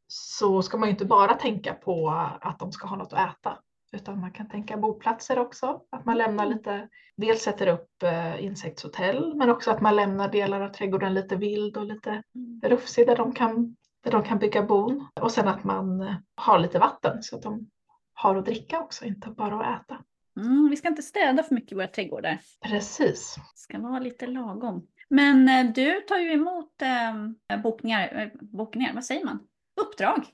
så 0.06 0.62
ska 0.62 0.76
man 0.76 0.88
ju 0.88 0.90
inte 0.90 1.04
bara 1.04 1.34
tänka 1.34 1.74
på 1.74 2.10
att 2.40 2.58
de 2.58 2.72
ska 2.72 2.86
ha 2.86 2.96
något 2.96 3.12
att 3.12 3.30
äta 3.30 3.58
utan 3.94 4.20
man 4.20 4.32
kan 4.32 4.48
tänka 4.48 4.76
boplatser 4.76 5.38
också. 5.38 5.80
Att 5.90 6.04
man 6.04 6.18
lämnar 6.18 6.46
lite, 6.46 6.88
dels 7.16 7.42
sätter 7.42 7.66
upp 7.66 8.02
eh, 8.02 8.44
insektshotell 8.44 9.34
men 9.34 9.50
också 9.50 9.70
att 9.70 9.80
man 9.80 9.96
lämnar 9.96 10.28
delar 10.28 10.60
av 10.60 10.68
trädgården 10.68 11.14
lite 11.14 11.36
vild 11.36 11.76
och 11.76 11.84
lite 11.84 12.22
rufsig 12.62 13.06
där 13.06 13.16
de 13.16 13.32
kan, 13.32 13.76
där 14.04 14.10
de 14.10 14.22
kan 14.22 14.38
bygga 14.38 14.62
bon. 14.62 15.08
Och 15.20 15.32
sen 15.32 15.48
att 15.48 15.64
man 15.64 16.00
eh, 16.00 16.14
har 16.34 16.58
lite 16.58 16.78
vatten 16.78 17.22
så 17.22 17.36
att 17.36 17.42
de 17.42 17.70
har 18.14 18.36
att 18.36 18.44
dricka 18.44 18.80
också, 18.80 19.04
inte 19.04 19.30
bara 19.30 19.60
att 19.60 19.80
äta. 19.80 20.02
Mm, 20.40 20.70
vi 20.70 20.76
ska 20.76 20.88
inte 20.88 21.02
städa 21.02 21.42
för 21.42 21.54
mycket 21.54 21.72
i 21.72 21.74
våra 21.74 21.86
trädgårdar. 21.86 22.38
Precis. 22.60 23.36
Det 23.36 23.58
ska 23.58 23.78
vara 23.78 23.98
lite 23.98 24.26
lagom. 24.26 24.86
Men 25.08 25.48
eh, 25.48 25.72
du 25.72 26.00
tar 26.00 26.18
ju 26.18 26.32
emot 26.32 26.82
eh, 26.82 27.58
bokningar, 27.58 28.32
bokningar, 28.40 28.94
vad 28.94 29.04
säger 29.04 29.24
man? 29.24 29.46
Uppdrag 29.80 30.26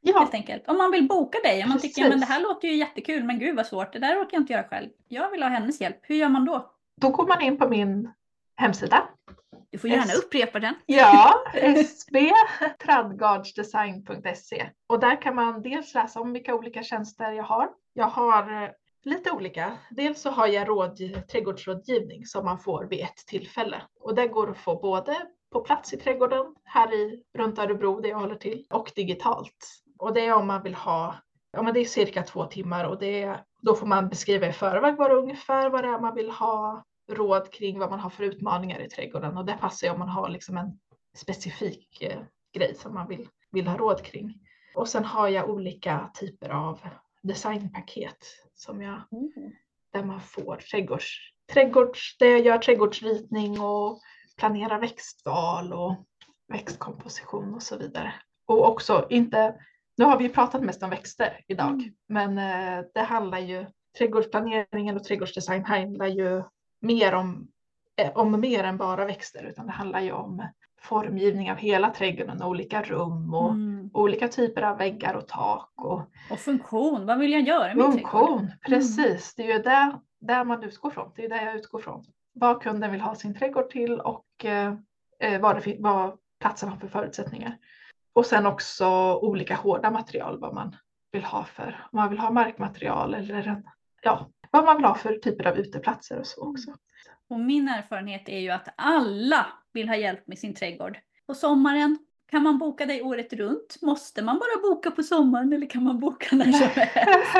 Ja, 0.00 0.18
helt 0.18 0.34
enkelt. 0.34 0.68
Om 0.68 0.78
man 0.78 0.90
vill 0.90 1.08
boka 1.08 1.38
dig, 1.44 1.62
om 1.62 1.68
man 1.68 1.78
tycker 1.78 1.94
Precis. 2.02 2.10
men 2.10 2.20
det 2.20 2.26
här 2.26 2.40
låter 2.40 2.68
ju 2.68 2.74
jättekul 2.74 3.24
men 3.24 3.38
gud 3.38 3.56
vad 3.56 3.66
svårt, 3.66 3.92
det 3.92 3.98
där 3.98 4.16
orkar 4.16 4.28
jag 4.32 4.40
inte 4.42 4.52
göra 4.52 4.68
själv. 4.68 4.88
Jag 5.08 5.30
vill 5.30 5.42
ha 5.42 5.50
hennes 5.50 5.80
hjälp, 5.80 5.98
hur 6.02 6.16
gör 6.16 6.28
man 6.28 6.44
då? 6.44 6.72
då 7.00 7.08
går 7.08 7.26
man 7.26 7.42
in 7.42 7.58
på 7.58 7.68
min 7.68 8.12
hemsida. 8.56 9.08
Du 9.70 9.78
får 9.78 9.90
gärna 9.90 10.04
Yes. 10.06 10.24
upprepa 10.24 10.58
den. 10.58 10.74
Ja, 10.86 11.34
sbtradgardsdesign.se 11.86 14.70
och 14.86 15.00
där 15.00 15.22
kan 15.22 15.34
man 15.34 15.62
dels 15.62 15.94
läsa 15.94 16.20
om 16.20 16.32
vilka 16.32 16.54
olika 16.54 16.82
tjänster 16.82 17.32
jag 17.32 17.44
har. 17.44 17.68
Jag 17.92 18.06
har 18.06 18.62
eh, 18.62 18.68
lite 19.04 19.30
olika. 19.30 19.72
Dels 19.90 20.20
så 20.20 20.30
har 20.30 20.46
jag 20.46 20.68
råd, 20.68 20.98
trädgårdsrådgivning 21.32 22.26
som 22.26 22.44
man 22.44 22.58
får 22.58 22.84
vid 22.84 23.00
ett 23.00 23.16
tillfälle 23.26 23.82
och 24.00 24.14
det 24.14 24.26
går 24.26 24.50
att 24.50 24.58
få 24.58 24.76
både 24.80 25.16
på 25.52 25.60
plats 25.60 25.92
i 25.92 25.96
trädgården 25.96 26.44
här 26.64 26.94
i 26.94 27.22
runt 27.38 27.58
Örebro 27.58 28.00
där 28.00 28.08
jag 28.08 28.18
håller 28.18 28.34
till 28.36 28.66
och 28.70 28.92
digitalt. 28.96 29.82
Och 29.98 30.14
det 30.14 30.26
är 30.26 30.34
om 30.34 30.46
man 30.46 30.62
vill 30.62 30.74
ha, 30.74 31.14
ja 31.52 31.62
men 31.62 31.74
det 31.74 31.80
är 31.80 31.84
cirka 31.84 32.22
två 32.22 32.44
timmar 32.44 32.84
och 32.84 32.98
det 32.98 33.40
då 33.60 33.74
får 33.74 33.86
man 33.86 34.08
beskriva 34.08 34.46
i 34.46 34.52
förväg 34.52 34.96
vad 34.96 35.10
det 35.10 35.16
ungefär 35.16 35.70
vad 35.70 35.84
det 35.84 35.88
är 35.88 36.00
man 36.00 36.14
vill 36.14 36.30
ha 36.30 36.84
råd 37.08 37.52
kring 37.52 37.78
vad 37.78 37.90
man 37.90 38.00
har 38.00 38.10
för 38.10 38.24
utmaningar 38.24 38.80
i 38.80 38.88
trädgården 38.88 39.36
och 39.36 39.44
det 39.44 39.56
passar 39.60 39.86
ju 39.86 39.92
om 39.92 39.98
man 39.98 40.08
har 40.08 40.28
liksom 40.28 40.56
en 40.56 40.78
specifik 41.14 42.02
eh, 42.02 42.20
grej 42.52 42.74
som 42.74 42.94
man 42.94 43.08
vill, 43.08 43.28
vill 43.50 43.66
ha 43.66 43.76
råd 43.76 44.02
kring. 44.02 44.34
Och 44.74 44.88
sen 44.88 45.04
har 45.04 45.28
jag 45.28 45.50
olika 45.50 46.10
typer 46.14 46.50
av 46.50 46.80
designpaket 47.22 48.26
som 48.54 48.82
jag, 48.82 49.02
där 49.92 50.02
man 50.02 50.20
får 50.20 50.56
trädgårds, 50.56 51.32
trädgårds, 51.52 52.18
där 52.18 52.26
jag 52.26 52.40
gör 52.40 52.58
trädgårdsritning 52.58 53.60
och 53.60 54.00
planerar 54.36 54.80
växtval 54.80 55.72
och 55.72 55.94
växtkomposition 56.48 57.54
och 57.54 57.62
så 57.62 57.76
vidare. 57.76 58.14
Och 58.46 58.68
också 58.68 59.06
inte, 59.10 59.54
nu 59.98 60.04
har 60.04 60.18
vi 60.18 60.28
pratat 60.28 60.62
mest 60.62 60.82
om 60.82 60.90
växter 60.90 61.40
idag, 61.48 61.72
Mm. 61.72 61.94
men 62.34 62.38
eh, 62.78 62.84
det 62.94 63.00
handlar 63.00 63.38
ju, 63.38 63.66
trädgårdsplaneringen 63.98 64.96
och 64.96 65.04
trädgårdsdesign 65.04 65.64
handlar 65.64 66.06
ju 66.06 66.42
mer 66.80 67.14
om, 67.14 67.48
eh, 67.96 68.10
om 68.16 68.40
mer 68.40 68.64
än 68.64 68.76
bara 68.76 69.04
växter, 69.04 69.44
utan 69.44 69.66
det 69.66 69.72
handlar 69.72 70.00
ju 70.00 70.12
om 70.12 70.42
formgivning 70.80 71.50
av 71.50 71.56
hela 71.56 71.90
trädgården 71.90 72.42
och 72.42 72.48
olika 72.48 72.82
rum 72.82 73.34
och 73.34 73.50
Mm. 73.50 73.90
olika 73.94 74.28
typer 74.28 74.62
av 74.62 74.78
väggar 74.78 75.14
och 75.14 75.28
tak 75.28 75.70
och 75.76 76.00
Och 76.30 76.38
funktion, 76.38 77.06
vad 77.06 77.18
vill 77.18 77.32
jag 77.32 77.42
göra 77.42 77.68
med 77.68 77.76
min 77.76 77.92
trädgård? 77.92 78.12
funktion. 78.12 78.50
Precis, 78.66 79.34
det 79.34 79.42
är 79.52 79.56
ju 79.56 79.62
där, 79.62 80.00
där 80.20 80.44
man 80.44 80.62
utgår 80.62 80.90
från. 80.90 81.12
Det 81.16 81.24
är 81.24 81.28
där 81.28 81.44
jag 81.46 81.54
utgår 81.56 81.78
från. 81.78 82.04
Vad 82.32 82.62
kunden 82.62 82.92
vill 82.92 83.00
ha 83.00 83.14
sin 83.14 83.34
trädgård 83.34 83.70
till 83.70 84.00
och 84.00 84.44
eh, 84.44 84.74
eh, 85.20 85.40
vad, 85.40 85.56
det, 85.64 85.76
vad 85.78 86.18
platsen 86.40 86.68
har 86.68 86.76
för 86.76 86.88
förutsättningar. 86.88 87.56
Och 88.16 88.26
sen 88.26 88.46
också 88.46 88.86
olika 89.22 89.54
hårda 89.54 89.90
material, 89.90 90.40
vad 90.40 90.54
man 90.54 90.76
vill 91.12 91.24
ha 91.24 91.44
för, 91.44 91.86
om 91.92 91.96
man 91.96 92.10
vill 92.10 92.18
ha 92.18 92.30
markmaterial 92.30 93.14
eller 93.14 93.48
en, 93.48 93.68
ja, 94.02 94.30
vad 94.50 94.64
man 94.64 94.76
vill 94.76 94.84
ha 94.84 94.94
för 94.94 95.14
typer 95.14 95.46
av 95.46 95.58
uteplatser 95.58 96.18
och 96.18 96.26
så 96.26 96.50
också. 96.50 96.74
Och 97.30 97.40
min 97.40 97.68
erfarenhet 97.68 98.28
är 98.28 98.38
ju 98.38 98.50
att 98.50 98.68
alla 98.76 99.46
vill 99.72 99.88
ha 99.88 99.96
hjälp 99.96 100.26
med 100.26 100.38
sin 100.38 100.54
trädgård. 100.54 100.98
På 101.26 101.34
sommaren 101.34 101.98
kan 102.30 102.42
man 102.42 102.58
boka 102.58 102.86
dig 102.86 103.02
året 103.02 103.32
runt? 103.32 103.76
Måste 103.82 104.22
man 104.22 104.38
bara 104.38 104.70
boka 104.70 104.90
på 104.90 105.02
sommaren 105.02 105.52
eller 105.52 105.70
kan 105.70 105.82
man 105.82 106.00
boka 106.00 106.36
när 106.36 106.52
som 106.52 106.68
helst? 106.74 107.32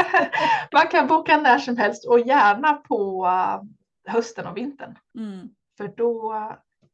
man 0.73 0.89
kan 0.91 1.07
boka 1.07 1.37
när 1.41 1.59
som 1.59 1.77
helst 1.77 2.09
och 2.09 2.21
gärna 2.21 2.75
på 2.75 3.27
eh, 3.27 4.13
hösten 4.13 4.47
och 4.47 4.57
vintern. 4.57 4.99
Mm. 5.19 5.49
För 5.77 5.89
då 5.89 6.35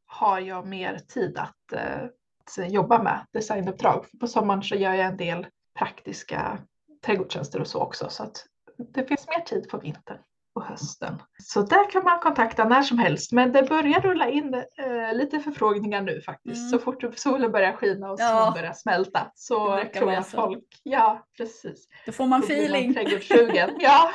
har 0.06 0.40
jag 0.40 0.66
mer 0.66 0.98
tid 0.98 1.38
att, 1.38 1.72
eh, 1.72 2.08
att 2.46 2.72
jobba 2.72 3.02
med 3.02 3.26
designuppdrag. 3.32 4.06
För 4.10 4.18
på 4.18 4.26
sommaren 4.26 4.62
så 4.62 4.74
gör 4.74 4.94
jag 4.94 5.06
en 5.06 5.16
del 5.16 5.46
praktiska 5.78 6.58
trädgårdstjänster 7.06 7.60
och 7.60 7.66
så 7.66 7.80
också. 7.80 8.08
Så 8.10 8.22
att 8.22 8.46
det 8.94 9.04
finns 9.04 9.26
mer 9.28 9.40
tid 9.44 9.68
på 9.68 9.78
vintern 9.78 10.18
och 10.54 10.64
hösten. 10.64 11.22
Så 11.42 11.62
där 11.62 11.90
kan 11.90 12.04
man 12.04 12.20
kontakta 12.20 12.64
när 12.64 12.82
som 12.82 12.98
helst. 12.98 13.32
Men 13.32 13.52
det 13.52 13.62
börjar 13.62 14.00
rulla 14.00 14.28
in 14.30 14.54
eh, 14.54 15.14
lite 15.14 15.40
förfrågningar 15.40 16.00
nu 16.02 16.20
faktiskt. 16.20 16.56
Mm. 16.58 16.70
Så 16.70 16.78
fort 16.78 17.18
solen 17.18 17.52
börjar 17.52 17.72
skina 17.72 18.10
och 18.10 18.20
Ja. 18.20 18.26
snön 18.28 18.52
börjar 18.62 18.72
smälta 18.72 19.30
så 19.34 19.84
tror 19.94 20.12
jag 20.12 20.26
så. 20.26 20.36
folk, 20.36 20.64
ja 20.82 21.26
precis. 21.36 21.88
Då 22.06 22.12
får 22.12 22.26
man 22.26 22.40
Då 22.40 22.46
feeling. 22.46 22.94
trädgårdssugen. 22.94 23.70
Ja. 23.80 24.10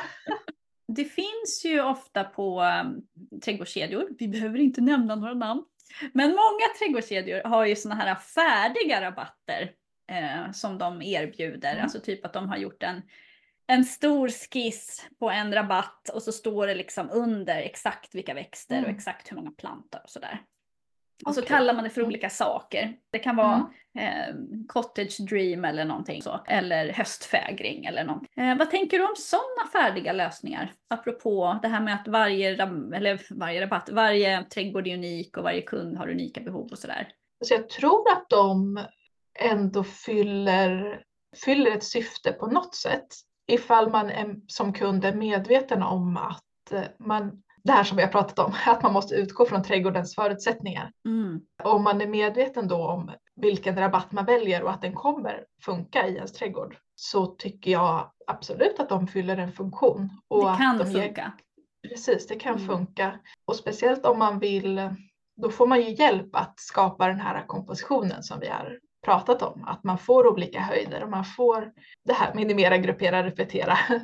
Det 0.96 1.04
finns 1.04 1.62
ju 1.64 1.82
ofta 1.82 2.24
på 2.24 2.62
um, 2.62 3.02
trädgårdskedjor, 3.44 4.08
vi 4.18 4.28
behöver 4.28 4.58
inte 4.58 4.80
nämna 4.80 5.14
några 5.14 5.34
namn, 5.34 5.64
men 6.12 6.30
många 6.30 6.64
trädgårdskedjor 6.78 7.48
har 7.48 7.66
ju 7.66 7.76
såna 7.76 7.94
här 7.94 8.14
färdiga 8.14 9.00
rabatter 9.00 9.72
eh, 10.10 10.52
som 10.52 10.78
de 10.78 11.02
erbjuder. 11.02 11.72
Mm. 11.72 11.82
Alltså 11.82 12.00
typ 12.00 12.24
att 12.24 12.32
de 12.32 12.48
har 12.48 12.56
gjort 12.56 12.82
en, 12.82 13.02
en 13.66 13.84
stor 13.84 14.28
skiss 14.28 15.08
på 15.18 15.30
en 15.30 15.54
rabatt 15.54 16.08
och 16.08 16.22
så 16.22 16.32
står 16.32 16.66
det 16.66 16.74
liksom 16.74 17.10
under 17.10 17.56
exakt 17.56 18.14
vilka 18.14 18.34
växter 18.34 18.76
och 18.76 18.84
Mm. 18.84 18.96
exakt 18.96 19.32
hur 19.32 19.36
många 19.36 19.50
plantor 19.50 20.00
och 20.04 20.10
sådär. 20.10 20.40
Och 21.26 21.34
så 21.34 21.40
Okej. 21.40 21.48
kallar 21.48 21.74
man 21.74 21.84
det 21.84 21.90
för 21.90 22.00
Mm. 22.00 22.08
olika 22.08 22.30
saker. 22.30 22.94
Det 23.12 23.18
kan 23.18 23.36
vara 23.36 23.66
Mm. 23.94 24.08
eh, 24.28 24.34
cottage 24.68 25.20
dream 25.28 25.64
eller 25.64 25.84
någonting 25.84 26.22
så. 26.22 26.40
Eller 26.46 26.92
höstfägring 26.92 27.84
eller 27.84 28.04
någonting. 28.04 28.44
Eh, 28.44 28.58
vad 28.58 28.70
tänker 28.70 28.98
du 28.98 29.04
om 29.04 29.14
sådana 29.16 29.70
färdiga 29.72 30.12
lösningar? 30.12 30.72
Apropå 30.90 31.58
det 31.62 31.68
här 31.68 31.80
med 31.80 31.94
att 31.94 32.08
varje, 32.08 32.48
eller 32.50 33.34
varje 33.38 33.60
rabatt, 33.60 33.88
varje 33.92 34.44
trädgård 34.44 34.86
är 34.86 34.94
unik 34.94 35.36
och 35.36 35.42
varje 35.44 35.62
kund 35.62 35.98
har 35.98 36.08
unika 36.08 36.40
behov 36.40 36.68
och 36.70 36.78
sådär. 36.78 37.08
Så 37.44 37.54
jag 37.54 37.68
tror 37.68 38.12
att 38.12 38.28
de 38.28 38.80
ändå 39.40 39.84
fyller, 39.84 41.02
fyller 41.44 41.70
ett 41.70 41.84
syfte 41.84 42.32
på 42.32 42.46
något 42.46 42.74
sätt. 42.74 43.06
Ifall 43.50 43.90
man 43.90 44.10
är, 44.10 44.36
som 44.46 44.72
kund 44.72 45.04
är 45.04 45.14
medveten 45.14 45.82
om 45.82 46.16
att 46.16 46.72
eh, 46.72 46.82
man, 46.98 47.42
det 47.68 47.72
här 47.74 47.84
som 47.84 47.96
vi 47.96 48.02
har 48.02 48.10
pratat 48.10 48.38
om, 48.38 48.54
att 48.66 48.82
man 48.82 48.92
måste 48.92 49.14
utgå 49.14 49.46
från 49.46 49.62
trädgårdens 49.62 50.14
förutsättningar. 50.14 50.92
Mm. 51.04 51.40
Och 51.64 51.74
om 51.74 51.82
man 51.84 52.00
är 52.00 52.06
medveten 52.06 52.68
då 52.68 52.86
om 52.86 53.10
vilken 53.36 53.76
rabatt 53.76 54.12
man 54.12 54.24
väljer 54.24 54.62
och 54.62 54.70
att 54.70 54.82
den 54.82 54.92
kommer 54.94 55.44
funka 55.64 56.08
i 56.08 56.14
ens 56.14 56.32
trädgård 56.32 56.76
så 56.94 57.26
tycker 57.26 57.70
jag 57.70 58.10
absolut 58.26 58.80
att 58.80 58.88
de 58.88 59.06
fyller 59.06 59.36
en 59.36 59.52
funktion. 59.52 60.10
Och 60.28 60.50
Det 60.50 60.56
kan 60.56 60.78
de 60.78 60.90
ger- 60.90 61.02
funka. 61.02 61.32
Precis, 61.88 62.26
det 62.26 62.34
kan 62.34 62.54
Mm. 62.54 62.66
funka. 62.66 63.18
Och 63.44 63.56
speciellt 63.56 64.06
om 64.06 64.18
man 64.18 64.38
vill, 64.38 64.90
då 65.42 65.50
får 65.50 65.66
man 65.66 65.80
ju 65.80 65.90
hjälp 65.94 66.36
att 66.36 66.60
skapa 66.60 67.06
den 67.06 67.20
här 67.20 67.46
kompositionen 67.46 68.22
som 68.22 68.40
vi 68.40 68.48
har 68.48 68.78
pratat 69.04 69.42
om. 69.42 69.64
Att 69.64 69.84
man 69.84 69.98
får 69.98 70.26
olika 70.32 70.60
höjder 70.60 71.02
och 71.02 71.10
man 71.10 71.24
får 71.24 71.72
det 72.04 72.12
här 72.12 72.34
minimera, 72.34 72.76
gruppera, 72.78 73.22
repetera. 73.26 73.78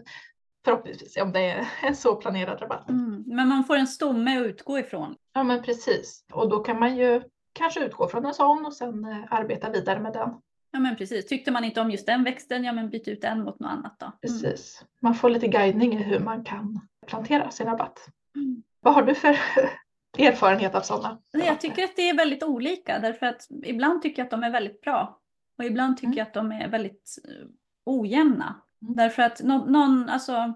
Förhoppningsvis 0.64 1.16
om 1.16 1.32
det 1.32 1.50
är 1.50 1.68
en 1.82 1.96
så 1.96 2.14
planerad 2.14 2.62
rabatt. 2.62 2.88
Mm. 2.90 3.24
Men 3.26 3.48
man 3.48 3.64
får 3.64 3.76
en 3.76 3.86
stomme 3.86 4.38
att 4.40 4.46
utgå 4.46 4.78
ifrån. 4.78 5.14
Ja 5.32 5.42
men 5.42 5.62
precis. 5.62 6.24
Och 6.32 6.48
då 6.50 6.58
kan 6.58 6.78
man 6.78 6.96
ju 6.96 7.22
kanske 7.52 7.84
utgå 7.84 8.08
från 8.08 8.26
en 8.26 8.34
sån 8.34 8.66
och 8.66 8.72
sen 8.74 9.04
eh, 9.04 9.18
arbeta 9.30 9.70
vidare 9.70 10.00
med 10.00 10.12
den. 10.12 10.30
Ja 10.70 10.78
men 10.80 10.96
precis. 10.96 11.26
Tyckte 11.26 11.50
man 11.50 11.64
inte 11.64 11.80
om 11.80 11.90
just 11.90 12.06
den 12.06 12.24
växten, 12.24 12.64
ja 12.64 12.72
men 12.72 12.90
byt 12.90 13.08
ut 13.08 13.20
den 13.22 13.44
mot 13.44 13.60
något 13.60 13.70
annat 13.70 13.96
då. 13.98 14.06
Mm. 14.06 14.18
Precis. 14.22 14.84
Man 15.00 15.14
får 15.14 15.30
lite 15.30 15.48
guidning 15.48 15.92
i 15.92 16.02
hur 16.02 16.18
man 16.20 16.44
kan 16.44 16.80
plantera 17.06 17.50
sin 17.50 17.66
rabatt. 17.66 18.08
Mm. 18.36 18.62
Vad 18.80 18.94
har 18.94 19.02
du 19.02 19.14
för 19.14 19.38
erfarenhet 20.18 20.74
av 20.74 20.80
sådana? 20.80 21.18
Jag 21.32 21.60
tycker 21.60 21.84
att 21.84 21.96
det 21.96 22.08
är 22.08 22.16
väldigt 22.16 22.42
olika 22.42 22.98
därför 22.98 23.26
att 23.26 23.48
ibland 23.64 24.02
tycker 24.02 24.20
jag 24.22 24.24
att 24.24 24.30
de 24.30 24.42
är 24.42 24.50
väldigt 24.50 24.80
bra. 24.80 25.18
Och 25.58 25.64
ibland 25.64 25.96
tycker 25.96 26.06
Mm. 26.06 26.18
jag 26.18 26.26
att 26.26 26.34
de 26.34 26.52
är 26.52 26.68
väldigt 26.68 27.18
eh, 27.28 27.46
ojämna. 27.86 28.54
Mm. 28.84 28.96
Därför 28.96 29.22
att 29.22 29.42
någon, 29.42 29.72
någon, 29.72 30.08
alltså 30.08 30.54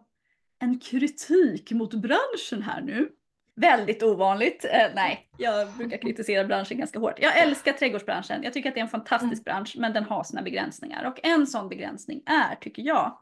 en 0.59 0.79
kritik 0.79 1.73
mot 1.73 1.95
branschen 1.95 2.63
här 2.63 2.81
nu. 2.81 3.09
Väldigt 3.57 4.03
ovanligt. 4.03 4.65
Eh, 4.65 4.87
nej, 4.95 5.29
jag 5.37 5.73
brukar 5.73 5.99
kritisera 5.99 6.45
branschen 6.45 6.79
ganska 6.79 6.99
hårt. 6.99 7.19
Jag 7.19 7.39
älskar 7.39 7.73
trädgårdsbranschen. 7.73 8.43
Jag 8.43 8.53
tycker 8.53 8.69
att 8.69 8.75
det 8.75 8.81
är 8.81 8.85
en 8.85 8.89
fantastisk 8.89 9.45
bransch, 9.45 9.75
men 9.79 9.93
den 9.93 10.05
har 10.05 10.25
sina 10.25 10.43
begränsningar. 10.43 11.05
Och 11.05 11.21
en 11.23 11.47
sån 11.47 11.69
begränsning 11.69 12.23
är, 12.27 12.55
tycker 12.55 12.83
jag, 12.83 13.19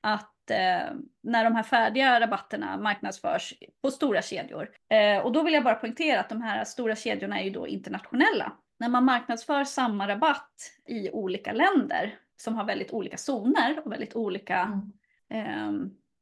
att 0.00 0.50
eh, 0.50 0.94
när 1.22 1.44
de 1.44 1.54
här 1.54 1.62
färdiga 1.62 2.20
rabatterna 2.20 2.76
marknadsförs 2.76 3.54
på 3.82 3.90
stora 3.90 4.22
kedjor. 4.22 4.68
Eh, 4.90 5.24
och 5.24 5.32
då 5.32 5.42
vill 5.42 5.54
jag 5.54 5.64
bara 5.64 5.74
poängtera 5.74 6.20
att 6.20 6.28
de 6.28 6.42
här 6.42 6.64
stora 6.64 6.96
kedjorna 6.96 7.40
är 7.40 7.44
ju 7.44 7.50
då 7.50 7.66
internationella. 7.66 8.52
När 8.78 8.88
man 8.88 9.04
marknadsför 9.04 9.64
samma 9.64 10.08
rabatt 10.08 10.54
i 10.86 11.10
olika 11.10 11.52
länder 11.52 12.18
som 12.40 12.54
har 12.54 12.64
väldigt 12.64 12.92
olika 12.92 13.16
zoner 13.16 13.82
och 13.84 13.92
väldigt 13.92 14.16
olika 14.16 14.82
eh, 15.30 15.72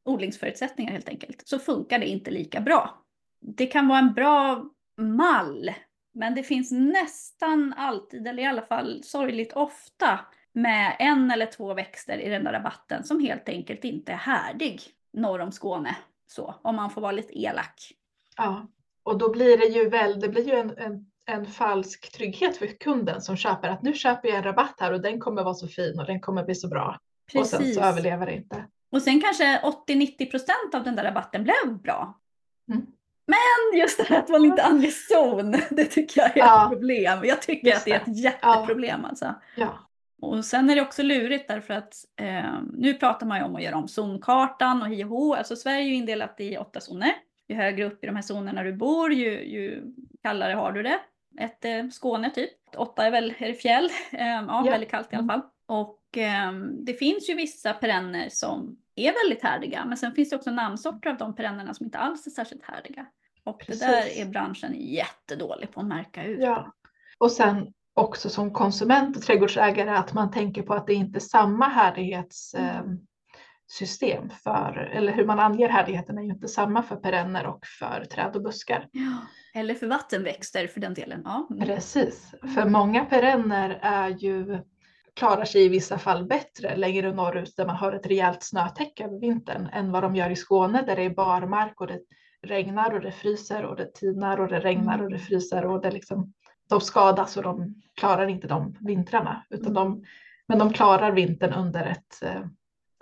odlingsförutsättningar 0.04 0.92
helt 0.92 1.08
enkelt, 1.08 1.48
så 1.48 1.58
funkar 1.58 1.98
det 1.98 2.06
inte 2.06 2.30
lika 2.30 2.60
bra. 2.60 3.02
Det 3.40 3.66
kan 3.66 3.88
vara 3.88 3.98
en 3.98 4.14
bra 4.14 4.64
mall, 4.96 5.70
men 6.14 6.34
det 6.34 6.42
finns 6.42 6.72
nästan 6.72 7.74
alltid, 7.76 8.26
eller 8.26 8.42
i 8.42 8.46
alla 8.46 8.62
fall 8.62 9.02
sorgligt 9.02 9.52
ofta, 9.52 10.20
med 10.52 10.96
en 10.98 11.30
eller 11.30 11.46
två 11.46 11.74
växter 11.74 12.18
i 12.18 12.28
den 12.28 12.44
där 12.44 12.52
rabatten 12.52 13.04
som 13.04 13.20
helt 13.20 13.48
enkelt 13.48 13.84
inte 13.84 14.12
är 14.12 14.16
härdig 14.16 14.80
norr 15.12 15.40
om 15.40 15.52
Skåne. 15.52 15.96
Så, 16.26 16.54
om 16.62 16.76
man 16.76 16.90
får 16.90 17.00
vara 17.00 17.12
lite 17.12 17.42
elak. 17.42 17.92
Ja, 18.36 18.66
och 19.02 19.18
då 19.18 19.32
blir 19.32 19.58
det 19.58 19.66
ju 19.66 19.88
väl, 19.88 20.20
det 20.20 20.28
blir 20.28 20.48
ju 20.48 20.54
en, 20.54 20.78
en, 20.78 21.10
en 21.26 21.46
falsk 21.46 22.12
trygghet 22.12 22.56
för 22.56 22.66
kunden 22.66 23.20
som 23.20 23.36
köper 23.36 23.68
att 23.68 23.82
nu 23.82 23.92
köper 23.94 24.28
jag 24.28 24.36
en 24.36 24.42
rabatt 24.42 24.74
här 24.80 24.92
och 24.92 25.00
den 25.00 25.20
kommer 25.20 25.42
vara 25.44 25.54
så 25.54 25.68
fin 25.68 26.00
och 26.00 26.06
den 26.06 26.20
kommer 26.20 26.44
bli 26.44 26.54
så 26.54 26.68
bra. 26.68 26.98
Och 27.34 27.46
sen 27.46 27.58
Precis. 27.58 27.76
så 27.76 27.82
överlever 27.82 28.26
det 28.26 28.34
inte. 28.34 28.64
Och 28.92 29.02
sen 29.02 29.20
kanske 29.20 29.60
80-90% 29.88 30.40
av 30.74 30.84
den 30.84 30.96
där 30.96 31.04
rabatten 31.04 31.44
blev 31.44 31.78
bra. 31.82 32.18
Mm. 32.72 32.86
Men 33.26 33.78
just 33.80 33.98
det 33.98 34.04
här 34.04 34.18
att 34.18 34.28
man 34.28 34.44
inte 34.44 34.62
anger 34.64 34.90
zon, 34.90 35.56
det 35.70 35.84
tycker 35.84 36.20
jag 36.20 36.30
är 36.36 36.38
Ja. 36.38 36.64
ett 36.64 36.70
problem. 36.70 37.18
Jag 37.24 37.42
tycker 37.42 37.66
Just 37.68 37.78
att 37.78 37.84
det 37.84 37.92
är 37.92 38.00
ett 38.00 38.18
jätteproblem 38.18 39.04
alltså. 39.04 39.34
Ja, 39.56 39.78
Och 40.22 40.44
sen 40.44 40.70
är 40.70 40.74
det 40.74 40.82
också 40.82 41.02
lurigt 41.02 41.48
därför 41.48 41.74
att 41.74 41.94
eh, 42.20 42.52
nu 42.72 42.94
pratar 42.94 43.26
man 43.26 43.38
ju 43.38 43.44
om 43.44 43.56
att 43.56 43.62
göra 43.62 43.76
om 43.76 43.88
zonkartan 43.88 44.82
och 44.82 44.88
hi 44.88 45.04
och 45.04 45.08
hå. 45.08 45.34
Alltså 45.34 45.56
Sverige 45.56 45.78
är 45.78 45.86
ju 45.86 45.94
indelat 45.94 46.40
i 46.40 46.56
åtta 46.56 46.80
zoner. 46.80 47.12
Ju 47.48 47.54
högre 47.56 47.84
upp 47.84 48.04
i 48.04 48.06
de 48.06 48.16
här 48.16 48.22
zonerna 48.22 48.62
du 48.62 48.72
bor, 48.72 49.12
ju, 49.12 49.30
ju 49.44 49.82
kallare 50.22 50.52
har 50.54 50.72
du 50.72 50.82
det. 50.82 50.98
Ett 51.38 51.64
eh, 51.64 51.88
Skåne 51.88 52.30
typ. 52.30 52.50
Åtta 52.76 53.06
är 53.06 53.10
väl 53.10 53.34
är 53.38 53.48
det 53.48 53.54
fjäll. 53.54 53.90
Eh, 54.12 54.26
ja, 54.26 54.62
Ja. 54.64 54.70
väldigt 54.70 54.90
kallt 54.90 55.12
i 55.12 55.16
alla 55.16 55.26
fall. 55.26 55.42
Och 55.66 56.18
eh, 56.18 56.52
det 56.86 56.94
finns 56.94 57.30
ju 57.30 57.34
vissa 57.34 57.72
perenner 57.72 58.28
som 58.28 58.76
är 58.94 59.12
väldigt 59.24 59.42
härdiga. 59.42 59.84
Men 59.84 59.96
sen 59.96 60.12
finns 60.14 60.30
det 60.30 60.36
också 60.36 60.50
namnsorter 60.50 61.10
av 61.10 61.16
de 61.16 61.34
perennerna 61.34 61.74
som 61.74 61.86
inte 61.86 61.98
alls 61.98 62.26
är 62.26 62.30
särskilt 62.30 62.62
härdiga. 62.64 63.06
Och 63.44 63.60
Precis. 63.60 63.80
det 63.80 63.86
där 63.86 64.20
är 64.20 64.26
branschen 64.26 64.74
jättedålig 64.76 65.72
på 65.72 65.80
att 65.80 65.86
märka 65.86 66.24
ut. 66.24 66.40
ja. 66.40 66.72
Och 67.18 67.32
sen 67.32 67.72
också 67.94 68.28
som 68.30 68.52
konsument 68.52 69.16
och 69.16 69.22
trädgårdsägare 69.22 69.90
att 69.90 70.12
man 70.12 70.30
tänker 70.30 70.62
på 70.62 70.74
att 70.74 70.86
det 70.86 70.94
inte 70.94 71.18
är 71.18 71.20
samma 71.20 71.68
härdighetssystem 73.66 74.30
för, 74.30 74.90
eller 74.92 75.12
hur 75.12 75.24
man 75.24 75.38
anger 75.38 75.68
härdigheten 75.68 76.18
är 76.18 76.22
ju 76.22 76.28
inte 76.28 76.48
samma 76.48 76.82
för 76.82 76.96
perenner 76.96 77.46
och 77.46 77.66
för 77.78 78.04
träd 78.04 78.36
och 78.36 78.42
buskar. 78.42 78.88
Ja. 78.92 79.26
Eller 79.54 79.74
för 79.74 79.86
vattenväxter 79.86 80.66
för 80.66 80.80
den 80.80 80.94
delen. 80.94 81.22
Ja. 81.24 81.46
Mm. 81.50 81.66
Precis, 81.66 82.34
för 82.54 82.68
många 82.68 83.04
perenner 83.04 83.78
är 83.82 84.08
ju, 84.08 84.58
klarar 85.14 85.44
sig 85.44 85.64
i 85.64 85.68
vissa 85.68 85.98
fall 85.98 86.26
bättre 86.26 86.76
längre 86.76 87.12
norrut 87.12 87.56
där 87.56 87.66
man 87.66 87.76
har 87.76 87.92
ett 87.92 88.06
rejält 88.06 88.42
snötäcke 88.42 89.04
över 89.04 89.20
vintern 89.20 89.68
än 89.72 89.92
vad 89.92 90.02
de 90.02 90.16
gör 90.16 90.30
i 90.30 90.36
Skåne 90.36 90.82
där 90.82 90.96
det 90.96 91.02
är 91.02 91.14
barmark 91.14 91.80
och 91.80 91.86
det 91.86 92.00
regnar 92.42 92.94
och 92.94 93.00
det 93.00 93.12
fryser 93.12 93.64
och 93.64 93.76
det 93.76 93.94
tinar 93.94 94.40
och 94.40 94.48
det 94.48 94.60
regnar 94.60 95.02
och 95.02 95.10
det 95.10 95.18
fryser 95.18 95.66
och 95.66 95.82
det 95.82 95.90
liksom, 95.90 96.32
de 96.68 96.80
skadas 96.80 97.36
och 97.36 97.42
de 97.42 97.74
klarar 97.94 98.28
inte 98.28 98.46
de 98.46 98.76
vintrarna. 98.80 99.46
Utan 99.50 99.74
de, 99.74 100.04
men 100.48 100.58
de 100.58 100.72
klarar 100.72 101.12
vintern 101.12 101.52
under 101.52 101.86
ett, 101.86 102.22
eh, 102.22 102.42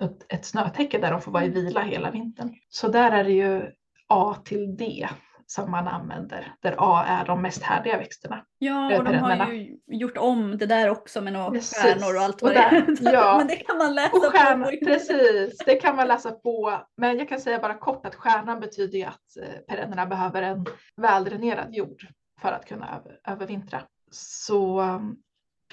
ett, 0.00 0.32
ett 0.32 0.44
snötäcke 0.44 0.98
där 0.98 1.10
de 1.10 1.20
får 1.20 1.32
vara 1.32 1.44
i 1.44 1.48
vila 1.48 1.80
hela 1.80 2.10
vintern. 2.10 2.54
Så 2.68 2.88
där 2.88 3.10
är 3.10 3.24
det 3.24 3.32
ju 3.32 3.70
A 4.08 4.36
till 4.44 4.76
D 4.76 5.08
som 5.46 5.70
man 5.70 5.88
använder, 5.88 6.54
där 6.62 6.74
A 6.78 7.04
är 7.06 7.24
de 7.24 7.42
mest 7.42 7.62
härdiga 7.62 7.98
växterna. 7.98 8.44
Ja, 8.58 8.98
och 8.98 9.04
de 9.04 9.14
har 9.14 9.52
ju 9.52 9.76
gjort 9.86 10.16
om 10.16 10.58
det 10.58 10.66
där 10.66 10.90
också 10.90 11.20
med 11.20 11.32
några 11.32 11.50
Precis. 11.50 11.78
stjärnor 11.78 12.16
och 12.16 12.22
allt 12.22 12.42
vad 12.42 12.50
Och 12.50 12.54
det 12.54 12.62
är. 12.62 12.86
ja. 13.12 13.38
Men 13.38 13.46
det 13.46 13.56
kan 13.56 13.78
man 13.78 13.94
läsa 13.94 14.16
Och 14.16 14.24
stjärna, 14.24 14.64
på 14.64 14.86
precis, 14.86 15.58
det 15.66 15.74
kan 15.74 15.96
man 15.96 16.08
läsa 16.08 16.30
på. 16.30 16.80
Men 16.96 17.18
jag 17.18 17.28
kan 17.28 17.40
säga 17.40 17.58
bara 17.58 17.74
kort 17.74 18.06
att 18.06 18.14
stjärnan 18.14 18.60
betyder 18.60 18.98
ju 18.98 19.04
att 19.04 19.36
eh, 19.42 19.60
perennerna 19.68 20.06
behöver 20.06 20.42
en 20.42 20.66
väldränerad 20.96 21.74
jord 21.74 22.06
för 22.40 22.52
att 22.52 22.66
kunna 22.66 22.96
över, 22.96 23.18
övervintra. 23.34 23.82
Så 24.10 24.80
um, 24.80 25.16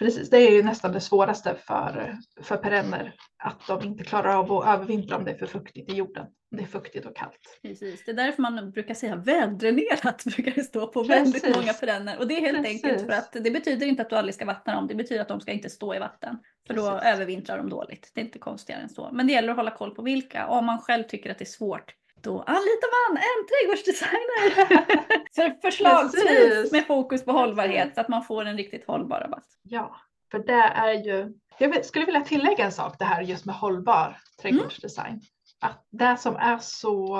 precis, 0.01 0.29
det 0.29 0.37
är 0.37 0.51
ju 0.51 0.63
nästan 0.63 0.91
det 0.91 1.01
svåraste 1.01 1.55
för, 1.55 2.17
för 2.41 2.57
perenner 2.57 3.13
att 3.43 3.67
de 3.67 3.83
inte 3.83 4.03
klarar 4.03 4.35
av 4.35 4.51
att 4.51 4.67
övervintra 4.67 5.17
om 5.17 5.25
det 5.25 5.31
är 5.31 5.37
för 5.37 5.45
fuktigt 5.45 5.89
i 5.89 5.95
jorden. 5.95 6.25
Det 6.51 6.63
är 6.63 6.67
fuktigt 6.67 7.05
och 7.05 7.15
kallt. 7.15 7.59
Precis, 7.61 8.05
det 8.05 8.11
är 8.11 8.15
därför 8.15 8.41
man 8.41 8.71
brukar 8.71 8.93
säga 8.93 9.15
väldränerat 9.15 10.23
brukar 10.35 10.51
det 10.51 10.63
stå 10.63 10.87
på 10.87 11.03
väldigt 11.03 11.43
Precis. 11.43 11.55
många 11.55 11.73
perenner. 11.73 12.19
Och 12.19 12.27
det 12.27 12.37
är 12.37 12.41
helt 12.41 12.57
Precis. 12.57 12.83
enkelt 12.83 13.05
för 13.05 13.13
att 13.17 13.33
det 13.43 13.51
betyder 13.51 13.87
inte 13.87 14.01
att 14.01 14.09
du 14.09 14.15
aldrig 14.15 14.35
ska 14.35 14.45
vattna 14.45 14.75
dem, 14.75 14.87
det 14.87 14.95
betyder 14.95 15.21
att 15.21 15.27
de 15.27 15.41
ska 15.41 15.51
inte 15.51 15.69
stå 15.69 15.95
i 15.95 15.99
vatten. 15.99 16.39
För 16.67 16.73
då 16.73 16.91
Precis. 16.91 17.07
övervintrar 17.07 17.57
de 17.57 17.69
dåligt. 17.69 18.11
Det 18.13 18.21
är 18.21 18.25
inte 18.25 18.39
konstigare 18.39 18.81
än 18.81 18.89
så. 18.89 19.09
Men 19.13 19.27
det 19.27 19.33
gäller 19.33 19.49
att 19.49 19.57
hålla 19.57 19.71
koll 19.71 19.95
på 19.95 20.01
vilka. 20.01 20.47
Om 20.47 20.65
man 20.65 20.79
själv 20.79 21.03
tycker 21.03 21.31
att 21.31 21.37
det 21.37 21.43
är 21.43 21.45
svårt, 21.45 21.93
då 22.21 22.41
anlitar 22.41 23.09
man 23.09 23.17
en 23.17 23.47
trädgårdsdesigner. 23.47 25.25
så 25.31 25.51
förslagsvis 25.61 26.71
med 26.71 26.87
fokus 26.87 27.25
på 27.25 27.31
hållbarhet 27.31 27.95
så 27.95 28.01
att 28.01 28.07
man 28.07 28.23
får 28.23 28.45
en 28.45 28.57
riktigt 28.57 28.87
hållbar 28.87 29.19
rabatt. 29.19 29.47
Ja, 29.63 29.95
för 30.31 30.39
det 30.39 30.53
är 30.53 30.93
ju, 30.93 31.33
jag 31.57 31.85
skulle 31.85 32.05
vilja 32.05 32.21
tillägga 32.21 32.65
en 32.65 32.71
sak 32.71 32.95
det 32.99 33.05
här 33.05 33.21
just 33.21 33.45
med 33.45 33.55
hållbar 33.55 34.17
trädgårdsdesign. 34.41 35.21
Att 35.59 35.87
det 35.89 36.17
som 36.17 36.35
är 36.35 36.57
så, 36.57 37.17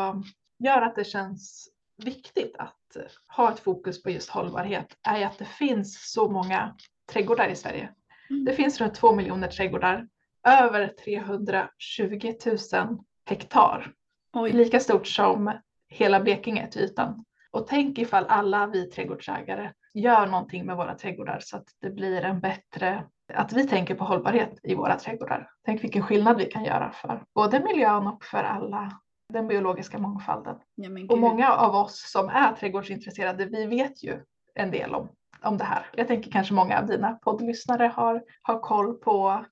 gör 0.59 0.81
att 0.81 0.95
det 0.95 1.03
känns 1.03 1.69
viktigt 1.97 2.55
att 2.57 2.97
ha 3.27 3.53
ett 3.53 3.59
fokus 3.59 4.03
på 4.03 4.09
just 4.09 4.29
hållbarhet 4.29 4.97
är 5.07 5.25
att 5.25 5.37
det 5.37 5.45
finns 5.45 6.11
så 6.11 6.29
många 6.29 6.75
trädgårdar 7.11 7.47
i 7.47 7.55
Sverige. 7.55 7.89
Mm. 8.29 8.45
Det 8.45 8.53
finns 8.53 8.81
runt 8.81 8.95
två 8.95 9.15
miljoner 9.15 9.47
trädgårdar, 9.47 10.07
över 10.47 10.87
320 10.87 12.33
000 12.45 12.57
hektar. 13.25 13.93
Oj. 14.33 14.51
Lika 14.51 14.79
stort 14.79 15.07
som 15.07 15.51
hela 15.89 16.19
Blekinge 16.19 16.67
till 16.67 16.81
ytan. 16.81 17.25
Och 17.51 17.67
tänk 17.67 17.97
ifall 17.97 18.25
alla 18.25 18.67
vi 18.67 18.85
trädgårdsägare 18.85 19.71
gör 19.93 20.27
någonting 20.27 20.65
med 20.65 20.77
våra 20.77 20.95
trädgårdar 20.95 21.39
så 21.41 21.57
att 21.57 21.65
det 21.81 21.89
blir 21.89 22.21
en 22.21 22.39
bättre, 22.39 23.03
att 23.33 23.53
vi 23.53 23.67
tänker 23.67 23.95
på 23.95 24.03
hållbarhet 24.03 24.59
i 24.63 24.75
våra 24.75 24.95
trädgårdar. 24.95 25.49
Tänk 25.65 25.83
vilken 25.83 26.03
skillnad 26.03 26.37
vi 26.37 26.45
kan 26.45 26.63
göra 26.63 26.91
för 26.91 27.23
både 27.35 27.59
miljön 27.59 28.07
och 28.07 28.23
för 28.23 28.43
alla 28.43 28.91
den 29.33 29.47
biologiska 29.47 29.99
mångfalden. 29.99 30.55
Ja, 30.75 30.89
Och 31.09 31.19
många 31.19 31.53
av 31.53 31.75
oss 31.75 32.11
som 32.11 32.29
är 32.29 32.53
trädgårdsintresserade, 32.53 33.45
vi 33.45 33.65
vet 33.65 34.03
ju 34.03 34.19
en 34.55 34.71
del 34.71 34.95
om, 34.95 35.09
om 35.41 35.57
det 35.57 35.63
här. 35.63 35.85
Jag 35.93 36.07
tänker 36.07 36.31
kanske 36.31 36.53
många 36.53 36.79
av 36.79 36.87
dina 36.87 37.13
poddlyssnare 37.13 37.91
har, 37.95 38.23
har 38.41 38.59
koll 38.59 38.93
på 38.93 39.45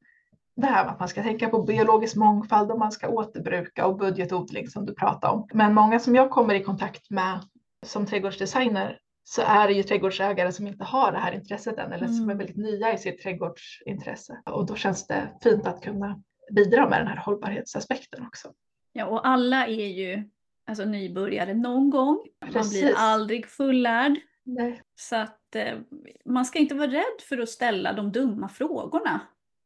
det 0.62 0.68
här 0.68 0.84
med 0.84 0.94
att 0.94 1.00
man 1.00 1.10
ska 1.10 1.24
tänka 1.24 1.50
på 1.50 1.64
biologisk 1.64 2.16
mångfald 2.16 2.72
och 2.72 2.80
man 2.80 2.92
ska 2.92 3.10
återbruka 3.10 3.86
och 3.86 3.98
budgetodling 3.98 4.68
som 4.68 4.86
du 4.86 4.94
pratade 4.96 5.34
om. 5.34 5.48
Men 5.54 5.74
många 5.74 6.00
som 6.00 6.16
jag 6.16 6.30
kommer 6.30 6.54
i 6.54 6.64
kontakt 6.64 7.10
med 7.10 7.40
som 7.86 8.06
trädgårdsdesigner 8.06 9.00
så 9.24 9.42
är 9.42 9.68
det 9.68 9.74
ju 9.74 9.84
trädgårdsägare 9.84 10.52
som 10.52 10.68
inte 10.68 10.84
har 10.84 11.12
det 11.12 11.18
här 11.18 11.32
intresset 11.32 11.78
än 11.78 11.92
eller 11.94 12.06
som 12.08 12.16
är 12.16 12.24
Mm. 12.24 12.38
väldigt 12.38 12.58
nya 12.58 12.94
i 12.94 12.98
sitt 12.98 13.22
trädgårdsintresse. 13.22 14.42
Och 14.46 14.66
då 14.66 14.76
känns 14.76 15.08
det 15.08 15.30
fint 15.44 15.68
att 15.68 15.82
kunna 15.82 16.22
bidra 16.52 16.90
med 16.90 17.00
den 17.00 17.08
här 17.08 17.18
hållbarhetsaspekten 17.18 18.26
också. 18.28 18.48
Ja, 18.94 19.06
och 19.06 19.28
alla 19.28 19.68
är 19.68 19.88
ju 19.88 20.30
alltså, 20.68 20.86
nybörjare 20.86 21.54
någon 21.54 21.90
gång. 21.90 22.20
Man 22.54 22.70
blir 22.70 22.94
aldrig 22.98 23.48
fullärd. 23.48 24.16
Nej. 24.44 24.82
Så 24.96 25.16
att 25.16 25.56
eh, 25.56 25.78
man 26.26 26.46
ska 26.46 26.60
inte 26.60 26.76
vara 26.76 26.92
rädd 26.92 27.22
för 27.30 27.38
att 27.38 27.50
ställa 27.50 27.94
de 27.94 28.12
dumma 28.12 28.50
frågorna 28.50 29.20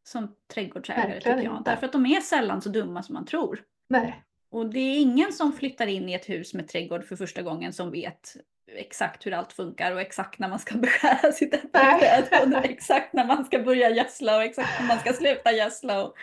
som 0.04 0.36
trädgårdsägare 0.54 1.08
Verkligen 1.14 1.38
tycker 1.38 1.50
jag. 1.50 1.58
inte. 1.58 1.72
Därför 1.72 1.86
att 1.86 1.92
de 1.92 2.06
är 2.06 2.20
sällan 2.22 2.62
så 2.62 2.70
dumma 2.70 3.04
som 3.04 3.14
man 3.14 3.26
tror. 3.26 3.62
Nej. 3.90 4.24
Och 4.50 4.70
det 4.70 4.80
är 4.80 5.00
ingen 5.02 5.34
som 5.34 5.54
flyttar 5.54 5.88
in 5.88 6.10
i 6.10 6.14
ett 6.14 6.30
hus 6.30 6.54
med 6.54 6.68
trädgård 6.68 7.04
för 7.04 7.16
första 7.16 7.42
gången 7.42 7.74
som 7.74 7.92
vet 7.92 8.36
exakt 8.76 9.26
hur 9.26 9.34
allt 9.34 9.54
funkar 9.54 9.92
och 9.92 10.02
exakt 10.02 10.40
när 10.40 10.50
man 10.50 10.60
ska 10.60 10.78
beskära 10.78 11.32
sitt 11.32 11.54
äppelträd 11.54 12.54
och 12.58 12.66
exakt 12.66 13.14
när 13.14 13.26
man 13.26 13.46
ska 13.46 13.60
börja 13.60 13.90
gödsla 13.90 14.36
och 14.38 14.44
exakt 14.44 14.80
när 14.80 14.88
man 14.88 15.00
ska 15.00 15.14
sluta 15.14 15.52
gödsla 15.52 16.04
och, 16.06 16.16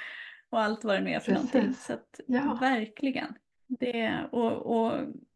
och 0.51 0.61
allt 0.61 0.85
vad 0.85 0.97
det 0.97 1.01
nu 1.01 1.11
är 1.11 1.21
för 1.21 1.33
Precis. 1.33 1.55
någonting. 1.55 1.75
Så 1.75 1.93
att, 1.93 2.21
Ja. 2.27 2.59
Verkligen. 2.61 3.35
Det, 3.69 4.15
och, 4.33 4.53
och 4.53 4.93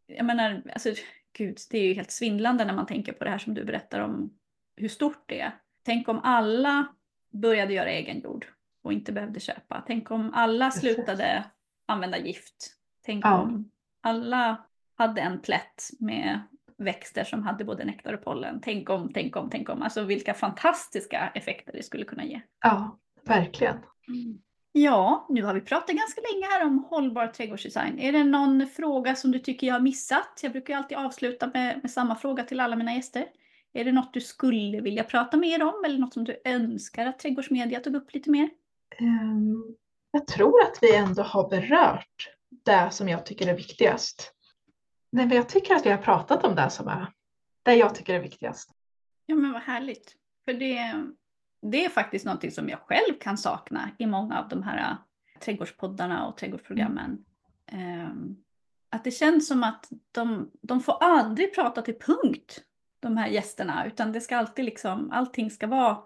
jag 0.07 0.25
menar, 0.25 0.63
alltså, 0.73 0.89
gud, 1.37 1.57
det 1.71 1.77
är 1.77 1.83
ju 1.83 1.93
helt 1.93 2.11
svindlande 2.11 2.65
när 2.65 2.73
man 2.73 2.85
tänker 2.85 3.13
på 3.13 3.23
det 3.23 3.29
här 3.29 3.37
som 3.37 3.53
du 3.53 3.63
berättar 3.65 3.99
om 3.99 4.33
hur 4.75 4.89
stort 4.89 5.23
det 5.25 5.39
är. 5.41 5.51
Tänk 5.85 6.07
om 6.09 6.19
alla 6.23 6.87
började 7.35 7.73
göra 7.73 7.89
egen 7.89 8.19
jord 8.19 8.45
och 8.81 8.93
inte 8.93 9.11
behövde 9.11 9.39
köpa. 9.39 9.83
Tänk 9.87 10.11
om 10.11 10.33
alla 10.33 10.71
slutade 10.71 11.43
använda 11.85 12.17
gift. 12.17 12.75
Tänk 13.05 13.25
Ja. 13.25 13.41
om 13.41 13.71
alla 14.01 14.57
hade 14.95 15.21
en 15.21 15.39
plätt 15.39 15.89
med 15.99 16.39
växter 16.77 17.23
som 17.23 17.43
hade 17.43 17.63
både 17.65 17.85
nektar 17.85 18.13
och 18.13 18.23
pollen. 18.23 18.59
Tänk 18.63 18.89
om, 18.89 19.11
tänk 19.13 19.35
om, 19.35 19.49
tänk 19.49 19.69
om. 19.69 19.81
Alltså 19.81 20.03
vilka 20.03 20.33
fantastiska 20.33 21.31
effekter 21.35 21.73
det 21.73 21.83
skulle 21.83 22.05
kunna 22.05 22.25
ge. 22.25 22.41
Ja, 22.63 22.97
verkligen. 23.23 23.77
Ja, 24.71 25.25
nu 25.29 25.43
har 25.43 25.53
vi 25.53 25.61
pratat 25.61 25.95
ganska 25.95 26.21
länge 26.21 26.45
här 26.45 26.65
om 26.65 26.83
hållbar 26.89 27.27
trädgårdsdesign. 27.27 27.99
Är 27.99 28.11
det 28.11 28.23
någon 28.23 28.67
fråga 28.67 29.15
som 29.15 29.31
du 29.31 29.39
tycker 29.39 29.67
jag 29.67 29.73
har 29.73 29.79
missat? 29.79 30.39
Jag 30.43 30.51
brukar 30.51 30.73
ju 30.73 30.77
alltid 30.77 30.97
avsluta 30.97 31.51
med, 31.53 31.79
med 31.81 31.91
samma 31.91 32.15
fråga 32.15 32.43
till 32.43 32.59
alla 32.59 32.75
mina 32.75 32.93
gäster. 32.93 33.25
Är 33.75 33.85
det 33.85 33.91
något 33.91 34.13
du 34.13 34.21
skulle 34.21 34.81
vilja 34.81 35.03
prata 35.03 35.37
mer 35.37 35.63
om 35.63 35.83
eller 35.85 35.97
något 35.97 36.13
som 36.13 36.23
du 36.23 36.41
önskar 36.45 37.05
att 37.05 37.19
trädgårdsmedia 37.19 37.79
tog 37.79 37.95
upp 37.95 38.13
lite 38.13 38.29
mer? 38.29 38.49
Ehm, 38.99 39.75
Jag 40.11 40.27
tror 40.27 40.61
att 40.61 40.79
vi 40.81 40.95
ändå 40.95 41.21
har 41.21 41.49
berört 41.49 42.29
det 42.49 42.89
som 42.91 43.09
jag 43.09 43.25
tycker 43.25 43.47
är 43.47 43.57
viktigast. 43.57 44.33
Nej, 45.11 45.25
men 45.25 45.37
jag 45.37 45.49
tycker 45.49 45.75
att 45.75 45.85
vi 45.85 45.89
har 45.89 45.97
pratat 45.97 46.43
om 46.43 46.55
det 46.55 46.69
som 46.69 46.87
är 46.87 47.07
det 47.63 47.75
jag 47.75 47.95
tycker 47.95 48.13
är 48.13 48.19
viktigast. 48.19 48.69
Ja 49.25 49.35
men 49.35 49.51
vad 49.51 49.61
härligt. 49.61 50.15
För 50.45 50.53
det, 50.53 51.03
det 51.61 51.85
är 51.85 51.89
faktiskt 51.89 52.25
någonting 52.25 52.51
som 52.51 52.69
jag 52.69 52.79
själv 52.79 53.19
kan 53.19 53.37
sakna 53.37 53.89
i 53.99 54.05
många 54.05 54.39
av 54.39 54.49
de 54.49 54.63
här 54.63 54.77
äh, 54.77 54.97
trädgårdspoddarna 55.39 56.27
och 56.27 56.37
trädgårdsprogrammen. 56.37 57.25
Ehm, 57.71 58.35
att 58.89 59.03
det 59.03 59.11
känns 59.11 59.47
som 59.47 59.63
att 59.63 59.89
de, 60.11 60.51
de 60.61 60.81
får 60.81 61.03
aldrig 61.03 61.55
prata 61.55 61.81
till 61.81 61.99
punkt, 61.99 62.63
de 62.99 63.17
här 63.17 63.27
gästerna, 63.27 63.85
utan 63.85 64.11
det 64.11 64.21
ska 64.21 64.37
alltid 64.37 64.65
liksom, 64.65 65.11
allting 65.11 65.51
ska 65.51 65.67
vara 65.67 65.97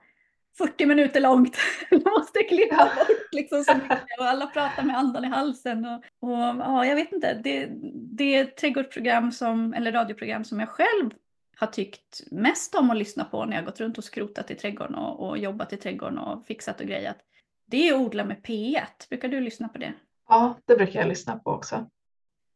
40 0.57 0.86
minuter 0.86 1.22
långt. 1.22 1.57
De 1.90 2.03
måste 2.18 2.44
klippa 2.44 2.91
bort 2.98 3.32
liksom 3.32 3.64
så 3.64 3.76
mycket 3.76 4.02
och 4.20 4.26
alla 4.26 4.48
pratar 4.48 4.84
med 4.84 4.98
andan 4.98 5.26
i 5.26 5.28
halsen. 5.28 5.86
Och, 5.86 6.03
och 6.20 6.38
ja, 6.40 6.86
jag 6.86 6.95
vet 6.95 7.11
inte, 7.11 7.34
det, 7.34 7.70
det 7.94 8.36
är 8.36 8.44
ett 8.44 8.57
trädgårdsprogram 8.57 9.32
som, 9.32 9.74
eller 9.74 9.91
radioprogram 9.91 10.44
som 10.44 10.60
jag 10.60 10.70
själv 10.70 11.10
har 11.56 11.68
tyckt 11.68 12.22
mest 12.32 12.76
om 12.76 12.91
att 12.91 12.98
lyssna 12.98 13.24
på 13.24 13.45
när 13.45 13.56
jag 13.56 13.66
gått 13.66 13.80
runt 13.80 13.98
och 13.98 14.03
skrotat 14.03 14.52
i 14.52 14.56
trädgården 14.56 14.95
och, 14.95 15.30
och 15.30 15.38
jobbat 15.38 15.74
i 15.74 15.78
trädgården 15.78 16.18
och 16.18 16.45
fixat 16.45 16.82
och 16.82 16.88
grejat. 16.88 17.18
Det 17.66 17.90
är 17.90 17.98
Odla 17.98 18.26
med 18.26 18.41
P1. 18.41 19.10
Brukar 19.10 19.28
du 19.28 19.40
lyssna 19.41 19.68
på 19.68 19.78
det? 19.78 19.94
Ja, 20.28 20.57
det 20.66 20.76
brukar 20.76 20.99
jag 20.99 21.10
lyssna 21.10 21.40
på 21.40 21.52
också. 21.52 21.90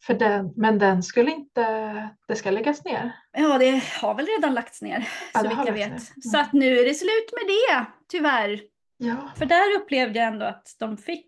För 0.06 0.14
den, 0.14 0.54
men 0.56 0.80
den 0.80 1.04
skulle 1.04 1.32
inte, 1.32 2.10
det 2.28 2.36
ska 2.36 2.52
läggas 2.52 2.86
ner. 2.86 3.12
Ja, 3.32 3.58
det 3.58 3.84
har 4.02 4.16
väl 4.16 4.26
redan 4.26 4.54
lagts 4.54 4.82
ner, 4.82 5.08
Ja, 5.34 5.40
så 5.40 5.50
vitt 5.50 5.58
jag 5.66 5.74
vet. 5.74 5.90
ner. 5.92 6.00
Så 6.32 6.38
att 6.40 6.54
nu 6.54 6.80
är 6.80 6.86
det 6.86 6.94
slut 6.94 7.30
med 7.32 7.48
det, 7.48 7.86
tyvärr. 8.12 8.62
Ja, 8.98 9.32
För 9.38 9.46
där 9.46 9.76
upplevde 9.82 10.20
jag 10.20 10.28
ändå 10.28 10.46
att 10.46 10.76
de 10.80 10.98
fick, 10.98 11.28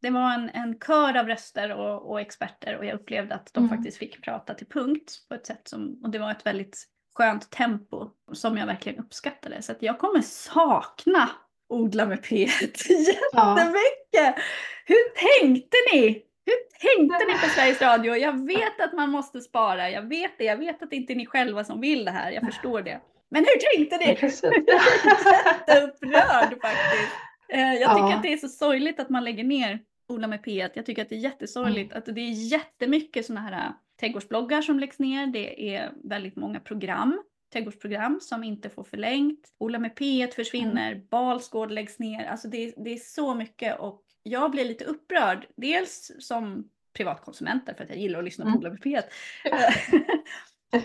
det 0.00 0.10
var 0.10 0.34
en, 0.34 0.48
en 0.50 0.78
kör 0.86 1.16
av 1.16 1.26
röster 1.26 1.72
och, 1.72 2.10
och 2.10 2.20
experter 2.20 2.76
och 2.78 2.84
jag 2.84 2.94
upplevde 2.94 3.34
att 3.34 3.54
de 3.54 3.64
Mm. 3.64 3.76
faktiskt 3.76 3.98
fick 3.98 4.22
prata 4.24 4.54
till 4.54 4.66
punkt 4.66 5.12
på 5.28 5.34
ett 5.34 5.46
sätt 5.46 5.68
som, 5.68 6.00
och 6.02 6.10
det 6.10 6.18
var 6.18 6.30
ett 6.30 6.46
väldigt 6.46 6.84
skönt 7.14 7.50
tempo 7.50 8.10
som 8.32 8.56
jag 8.58 8.66
verkligen 8.66 8.98
uppskattade. 8.98 9.62
Så 9.62 9.72
att 9.72 9.82
jag 9.82 9.98
kommer 9.98 10.20
sakna 10.20 11.30
Odla 11.68 12.06
med 12.06 12.18
P1 12.24 12.48
ja, 13.32 13.58
jättemycket. 13.58 14.44
Hur 14.86 15.38
tänkte 15.40 15.76
ni? 15.92 16.22
Hur 16.46 16.54
tänkte 16.96 17.26
ni 17.26 17.32
på 17.32 17.46
Sveriges 17.54 17.82
Radio? 17.82 18.16
Jag 18.16 18.46
vet 18.46 18.80
att 18.80 18.92
man 18.92 19.10
måste 19.10 19.40
spara, 19.40 19.90
jag 19.90 20.02
vet 20.02 20.38
det. 20.38 20.44
Jag 20.44 20.56
vet 20.56 20.82
att 20.82 20.90
det 20.90 20.96
inte 20.96 21.12
är 21.12 21.16
ni 21.16 21.26
själva 21.26 21.64
som 21.64 21.80
vill 21.80 22.04
det 22.04 22.10
här, 22.10 22.30
jag 22.30 22.42
förstår 22.44 22.82
det. 22.82 23.00
Men 23.30 23.44
hur 23.44 23.76
tänkte 23.76 23.96
ni? 24.06 24.16
precis. 24.16 24.42
jätteupprörd 25.68 26.60
faktiskt. 26.62 27.12
Eh, 27.48 27.60
Jag 27.74 27.90
tycker 27.96 28.08
Ja. 28.10 28.14
att 28.16 28.22
det 28.22 28.32
är 28.32 28.36
så 28.36 28.48
sorgligt 28.48 29.00
att 29.00 29.10
man 29.10 29.24
lägger 29.24 29.44
ner 29.44 29.78
Ola 30.08 30.26
med 30.26 30.44
P1. 30.44 30.70
Jag 30.74 30.86
tycker 30.86 31.02
att 31.02 31.08
det 31.08 31.14
är 31.14 31.18
jättesorgligt 31.18 31.92
att 31.92 32.06
det 32.06 32.20
är 32.20 32.30
jättemycket 32.52 33.26
sådana 33.26 33.40
här 33.48 33.52
äh, 33.66 33.72
trädgårdsbloggar 34.00 34.62
som 34.62 34.78
läggs 34.78 34.98
ner. 34.98 35.26
Det 35.26 35.74
är 35.76 35.90
väldigt 36.04 36.36
många 36.36 36.60
program, 36.60 37.22
trädgårdsprogram 37.52 38.18
som 38.20 38.44
inte 38.44 38.70
får 38.70 38.84
förlängt. 38.84 39.48
Ola 39.58 39.78
med 39.78 39.94
P1 39.98 40.34
försvinner, 40.34 40.94
Balsgård 41.10 41.70
läggs 41.70 41.98
ner. 41.98 42.24
Alltså 42.26 42.48
det, 42.48 42.56
är- 42.64 42.84
det 42.84 42.90
är 42.92 42.96
så 42.96 43.34
mycket 43.34 43.78
och 43.80 44.02
jag 44.22 44.50
blir 44.50 44.64
lite 44.64 44.84
upprörd. 44.84 45.46
Dels 45.56 46.12
som 46.18 46.70
privatkonsument 46.92 47.64
för 47.64 47.84
att 47.84 47.90
jag 47.90 47.98
gillar 47.98 48.18
att 48.18 48.24
lyssna 48.24 48.44
på 48.44 48.48
Mm. 48.48 48.60
Ola 48.60 48.70
med 48.70 48.80
P1. 48.80 49.02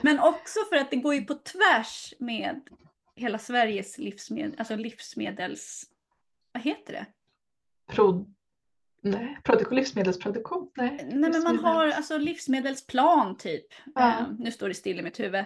Men 0.01 0.19
också 0.19 0.59
för 0.69 0.75
att 0.75 0.91
det 0.91 0.97
går 0.97 1.15
ju 1.15 1.25
på 1.25 1.33
tvärs 1.33 2.13
med 2.19 2.61
hela 3.15 3.37
Sveriges 3.37 3.97
livsmedel, 3.97 4.55
alltså 4.57 4.75
livsmedels... 4.75 5.85
Vad 6.51 6.63
heter 6.63 6.93
det? 6.93 7.05
Pro, 7.93 8.25
nej, 9.01 9.37
produktion, 9.43 9.75
livsmedelsproduktion? 9.75 10.71
Nej, 10.75 11.09
Nej 11.13 11.31
men 11.31 11.43
man 11.43 11.59
har 11.59 11.87
alltså 11.87 12.17
livsmedelsplan 12.17 13.37
typ. 13.37 13.65
Ja. 13.95 14.19
Eh, 14.19 14.25
nu 14.39 14.51
står 14.51 14.67
det 14.67 14.73
still 14.73 14.99
i 14.99 15.03
mitt 15.03 15.19
huvud. 15.19 15.45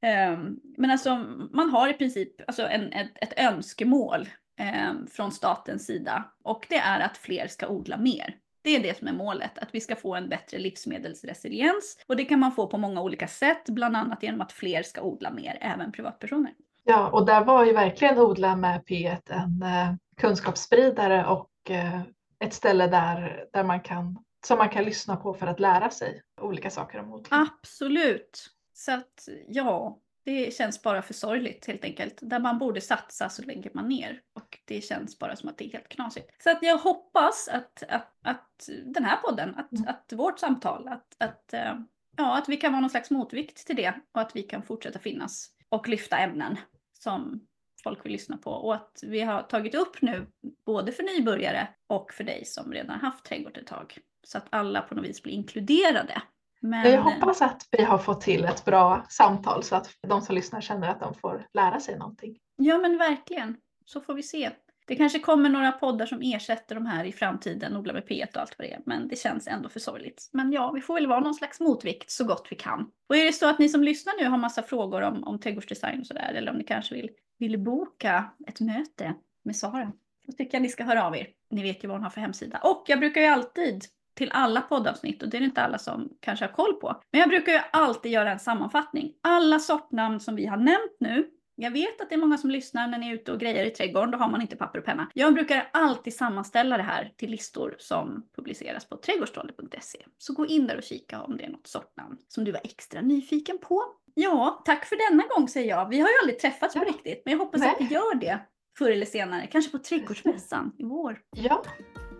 Eh, 0.00 0.38
men 0.76 0.90
alltså 0.90 1.16
man 1.52 1.70
har 1.70 1.88
i 1.88 1.94
princip 1.94 2.40
alltså 2.46 2.62
en, 2.62 2.92
ett, 2.92 3.10
ett 3.14 3.32
önskemål 3.36 4.28
eh, 4.58 4.92
från 5.10 5.32
statens 5.32 5.86
sida. 5.86 6.24
Och 6.42 6.66
det 6.68 6.78
är 6.78 7.00
att 7.00 7.16
fler 7.16 7.46
ska 7.46 7.68
odla 7.68 7.96
mer. 7.96 8.36
Det 8.62 8.76
är 8.76 8.80
det 8.82 8.98
som 8.98 9.08
är 9.08 9.12
målet, 9.12 9.58
att 9.58 9.68
vi 9.72 9.80
ska 9.80 9.96
få 9.96 10.14
en 10.14 10.28
bättre 10.28 10.58
livsmedelsresiliens. 10.58 11.98
Och 12.06 12.16
det 12.16 12.24
kan 12.24 12.40
man 12.40 12.52
få 12.52 12.66
på 12.66 12.78
många 12.78 13.02
olika 13.02 13.28
sätt, 13.28 13.64
bland 13.68 13.96
annat 13.96 14.22
genom 14.22 14.40
att 14.40 14.52
fler 14.52 14.82
ska 14.82 15.02
odla 15.02 15.30
mer, 15.30 15.58
även 15.60 15.92
privatpersoner. 15.92 16.52
Ja, 16.90 17.08
och 17.08 17.26
där 17.26 17.44
var 17.44 17.64
ju 17.64 17.72
verkligen 17.72 18.18
Odla 18.18 18.56
med 18.56 18.82
P1 18.84 19.20
en 19.26 19.62
eh, 19.62 19.94
kunskapsspridare 20.16 21.26
och 21.26 21.50
eh, 21.70 22.00
ett 22.38 22.54
ställe 22.54 22.86
där, 22.86 23.44
där 23.52 23.64
man 23.64 23.80
kan, 23.80 24.18
som 24.46 24.58
man 24.58 24.68
kan 24.68 24.84
lyssna 24.84 25.16
på 25.16 25.34
för 25.34 25.46
att 25.46 25.60
lära 25.60 25.90
sig 25.90 26.22
olika 26.40 26.70
saker 26.70 26.98
om 26.98 27.12
odling. 27.12 27.26
Absolut. 27.30 28.50
Så 28.72 28.92
att 28.92 29.28
ja, 29.48 29.98
det 30.28 30.54
känns 30.54 30.82
bara 30.82 31.02
för 31.02 31.14
sorgligt 31.14 31.66
helt 31.66 31.84
enkelt. 31.84 32.18
Där 32.22 32.38
man 32.38 32.58
borde 32.58 32.80
satsa 32.80 33.28
så 33.28 33.42
lägger 33.42 33.70
man 33.74 33.88
ner. 33.88 34.20
Och 34.32 34.58
det 34.64 34.80
känns 34.80 35.18
bara 35.18 35.36
som 35.36 35.48
att 35.48 35.58
det 35.58 35.64
är 35.64 35.72
helt 35.72 35.88
knasigt. 35.88 36.42
Så 36.42 36.50
att 36.50 36.58
jag 36.62 36.78
hoppas 36.78 37.48
att, 37.48 37.82
att, 37.88 38.14
att 38.22 38.68
den 38.84 39.04
här 39.04 39.16
podden, 39.16 39.54
att, 39.54 39.72
Mm. 39.72 39.88
att 39.88 40.12
vårt 40.12 40.38
samtal, 40.38 40.88
att, 40.88 41.16
att, 41.18 41.52
eh, 41.52 41.74
ja, 42.16 42.38
att 42.38 42.48
vi 42.48 42.56
kan 42.56 42.72
vara 42.72 42.80
någon 42.80 42.90
slags 42.90 43.10
motvikt 43.10 43.66
till 43.66 43.76
det. 43.76 43.94
Och 44.14 44.20
att 44.20 44.36
vi 44.36 44.42
kan 44.42 44.62
fortsätta 44.62 44.98
finnas 44.98 45.50
och 45.68 45.88
lyfta 45.88 46.18
ämnen 46.18 46.56
som 46.98 47.46
folk 47.84 48.04
vill 48.04 48.12
lyssna 48.12 48.36
på. 48.36 48.50
Och 48.50 48.74
att 48.74 49.00
vi 49.06 49.20
har 49.20 49.42
tagit 49.42 49.74
upp 49.74 50.02
nu, 50.02 50.26
både 50.66 50.92
för 50.92 51.02
nybörjare 51.02 51.68
och 51.86 52.12
för 52.12 52.24
dig 52.24 52.44
som 52.44 52.72
redan 52.72 52.90
har 52.90 53.10
haft 53.10 53.24
trädgård 53.24 53.58
ett 53.58 53.66
tag. 53.66 53.98
Så 54.26 54.38
att 54.38 54.46
alla 54.50 54.80
på 54.82 54.94
något 54.94 55.04
vis 55.04 55.22
blir 55.22 55.32
inkluderade 55.32 56.22
Men, 56.60 56.92
Jag 56.92 57.02
hoppas 57.02 57.42
att 57.42 57.66
vi 57.70 57.82
har 57.82 57.98
fått 57.98 58.20
till 58.20 58.44
ett 58.44 58.64
bra 58.64 59.06
samtal 59.08 59.62
så 59.62 59.76
att 59.76 59.90
de 60.08 60.20
som 60.20 60.34
lyssnar 60.34 60.60
känner 60.60 60.88
att 60.88 61.00
de 61.00 61.14
får 61.14 61.46
lära 61.54 61.80
sig 61.80 61.98
någonting. 61.98 62.38
Ja 62.56 62.78
men 62.78 62.98
verkligen. 62.98 63.56
Så 63.84 64.00
får 64.00 64.14
vi 64.14 64.22
se. 64.22 64.50
Det 64.86 64.96
kanske 64.96 65.18
kommer 65.18 65.50
några 65.50 65.72
poddar 65.72 66.06
som 66.06 66.20
ersätter 66.22 66.74
de 66.74 66.86
här 66.86 67.04
i 67.04 67.12
framtiden, 67.12 67.76
Odla 67.76 67.92
med 67.92 68.04
P1 68.08 68.34
och 68.34 68.40
allt 68.40 68.54
vad 68.58 68.68
det 68.68 68.72
är. 68.72 68.80
Men 68.86 69.08
det 69.08 69.16
känns 69.16 69.46
ändå 69.46 69.68
för 69.68 69.80
sorgligt. 69.80 70.28
Men 70.32 70.52
ja, 70.52 70.72
vi 70.72 70.80
får 70.80 70.94
väl 70.94 71.06
vara 71.06 71.20
någon 71.20 71.34
slags 71.34 71.60
motvikt 71.60 72.10
så 72.10 72.24
gott 72.24 72.46
vi 72.50 72.56
kan. 72.56 72.90
Och 73.08 73.16
är 73.16 73.24
det 73.24 73.32
så 73.32 73.48
att 73.48 73.58
ni 73.58 73.68
som 73.68 73.82
lyssnar 73.82 74.22
nu 74.22 74.28
har 74.28 74.38
massa 74.38 74.62
frågor 74.62 75.02
om, 75.02 75.24
om 75.24 75.40
trädgårdsdesign 75.40 76.00
och 76.00 76.06
sådär, 76.06 76.32
eller 76.34 76.50
om 76.50 76.58
ni 76.58 76.64
kanske 76.64 76.94
vill, 76.94 77.10
vill 77.38 77.58
boka 77.58 78.24
ett 78.46 78.60
möte 78.60 79.14
med 79.44 79.56
Sara, 79.56 79.92
då 80.26 80.32
tycker 80.32 80.54
jag 80.54 80.62
ni 80.62 80.68
ska 80.68 80.84
höra 80.84 81.06
av 81.06 81.16
er. 81.16 81.28
Ni 81.50 81.62
vet 81.62 81.84
ju 81.84 81.88
vad 81.88 81.96
hon 81.96 82.04
har 82.04 82.10
för 82.10 82.20
hemsida. 82.20 82.58
Och 82.58 82.84
jag 82.86 82.98
brukar 82.98 83.20
ju 83.20 83.26
alltid 83.26 83.84
till 84.18 84.30
alla 84.32 84.60
poddavsnitt 84.60 85.22
och 85.22 85.28
det 85.28 85.36
är 85.36 85.40
det 85.40 85.44
inte 85.44 85.62
alla 85.62 85.78
som 85.78 86.08
kanske 86.20 86.44
har 86.44 86.52
koll 86.52 86.74
på. 86.74 87.02
Men 87.12 87.20
jag 87.20 87.28
brukar 87.28 87.52
ju 87.52 87.60
alltid 87.72 88.12
göra 88.12 88.32
en 88.32 88.38
sammanfattning. 88.38 89.12
Alla 89.22 89.58
sortnamn 89.58 90.20
som 90.20 90.36
vi 90.36 90.46
har 90.46 90.56
nämnt 90.56 90.96
nu 91.00 91.30
jag 91.60 91.70
vet 91.70 92.00
att 92.00 92.08
det 92.08 92.14
är 92.14 92.18
många 92.18 92.38
som 92.38 92.50
lyssnar 92.50 92.88
när 92.88 92.98
ni 92.98 93.08
är 93.08 93.14
ute 93.14 93.32
och 93.32 93.40
grejer 93.40 93.64
i 93.64 93.70
trädgården, 93.70 94.10
då 94.10 94.18
har 94.18 94.28
man 94.28 94.42
inte 94.42 94.56
papper 94.56 94.78
och 94.78 94.84
penna. 94.84 95.10
Jag 95.14 95.34
brukar 95.34 95.68
alltid 95.72 96.14
sammanställa 96.14 96.76
det 96.76 96.82
här 96.82 97.12
till 97.16 97.30
listor 97.30 97.76
som 97.78 98.28
publiceras 98.36 98.88
på 98.88 98.96
trädgårdstrolle.se. 98.96 99.98
Så 100.18 100.32
gå 100.32 100.46
in 100.46 100.66
där 100.66 100.76
och 100.76 100.82
kika 100.82 101.22
om 101.22 101.36
det 101.36 101.44
är 101.44 101.48
något 101.48 101.66
sortnamn 101.66 102.16
som 102.28 102.44
du 102.44 102.52
var 102.52 102.60
extra 102.64 103.00
nyfiken 103.00 103.58
på. 103.58 103.82
Ja, 104.14 104.62
tack 104.64 104.84
för 104.84 105.10
denna 105.10 105.22
gång 105.36 105.48
säger 105.48 105.68
jag. 105.68 105.88
Vi 105.88 106.00
har 106.00 106.08
ju 106.08 106.14
aldrig 106.22 106.38
träffats 106.38 106.74
på 106.74 106.84
riktigt, 106.84 107.22
men 107.24 107.32
jag 107.32 107.38
hoppas 107.38 107.60
Nej. 107.60 107.70
att 107.70 107.80
vi 107.80 107.94
gör 107.94 108.14
det 108.14 108.40
förr 108.78 108.90
eller 108.90 109.06
senare. 109.06 109.46
Kanske 109.46 109.70
på 109.70 109.78
trädgårdsmässan 109.78 110.72
i 110.78 110.84
vår. 110.84 111.18
Ja, 111.36 111.62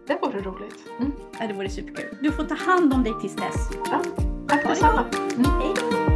det 0.07 0.19
vore 0.23 0.41
roligt. 0.41 0.85
Mm. 1.01 1.13
Ja, 1.41 1.47
det 1.47 1.53
vore 1.53 1.69
superkul. 1.69 2.17
Du 2.23 2.33
får 2.33 2.45
ta 2.45 2.55
hand 2.55 2.93
om 2.95 3.05
dig 3.05 3.13
tills 3.21 3.37
dess. 3.37 3.69
Tack 3.69 4.07
Ha 4.49 4.57
det 4.63 4.69
detsamma. 4.69 5.05
Mm. 5.37 5.45
Hej! 5.45 6.08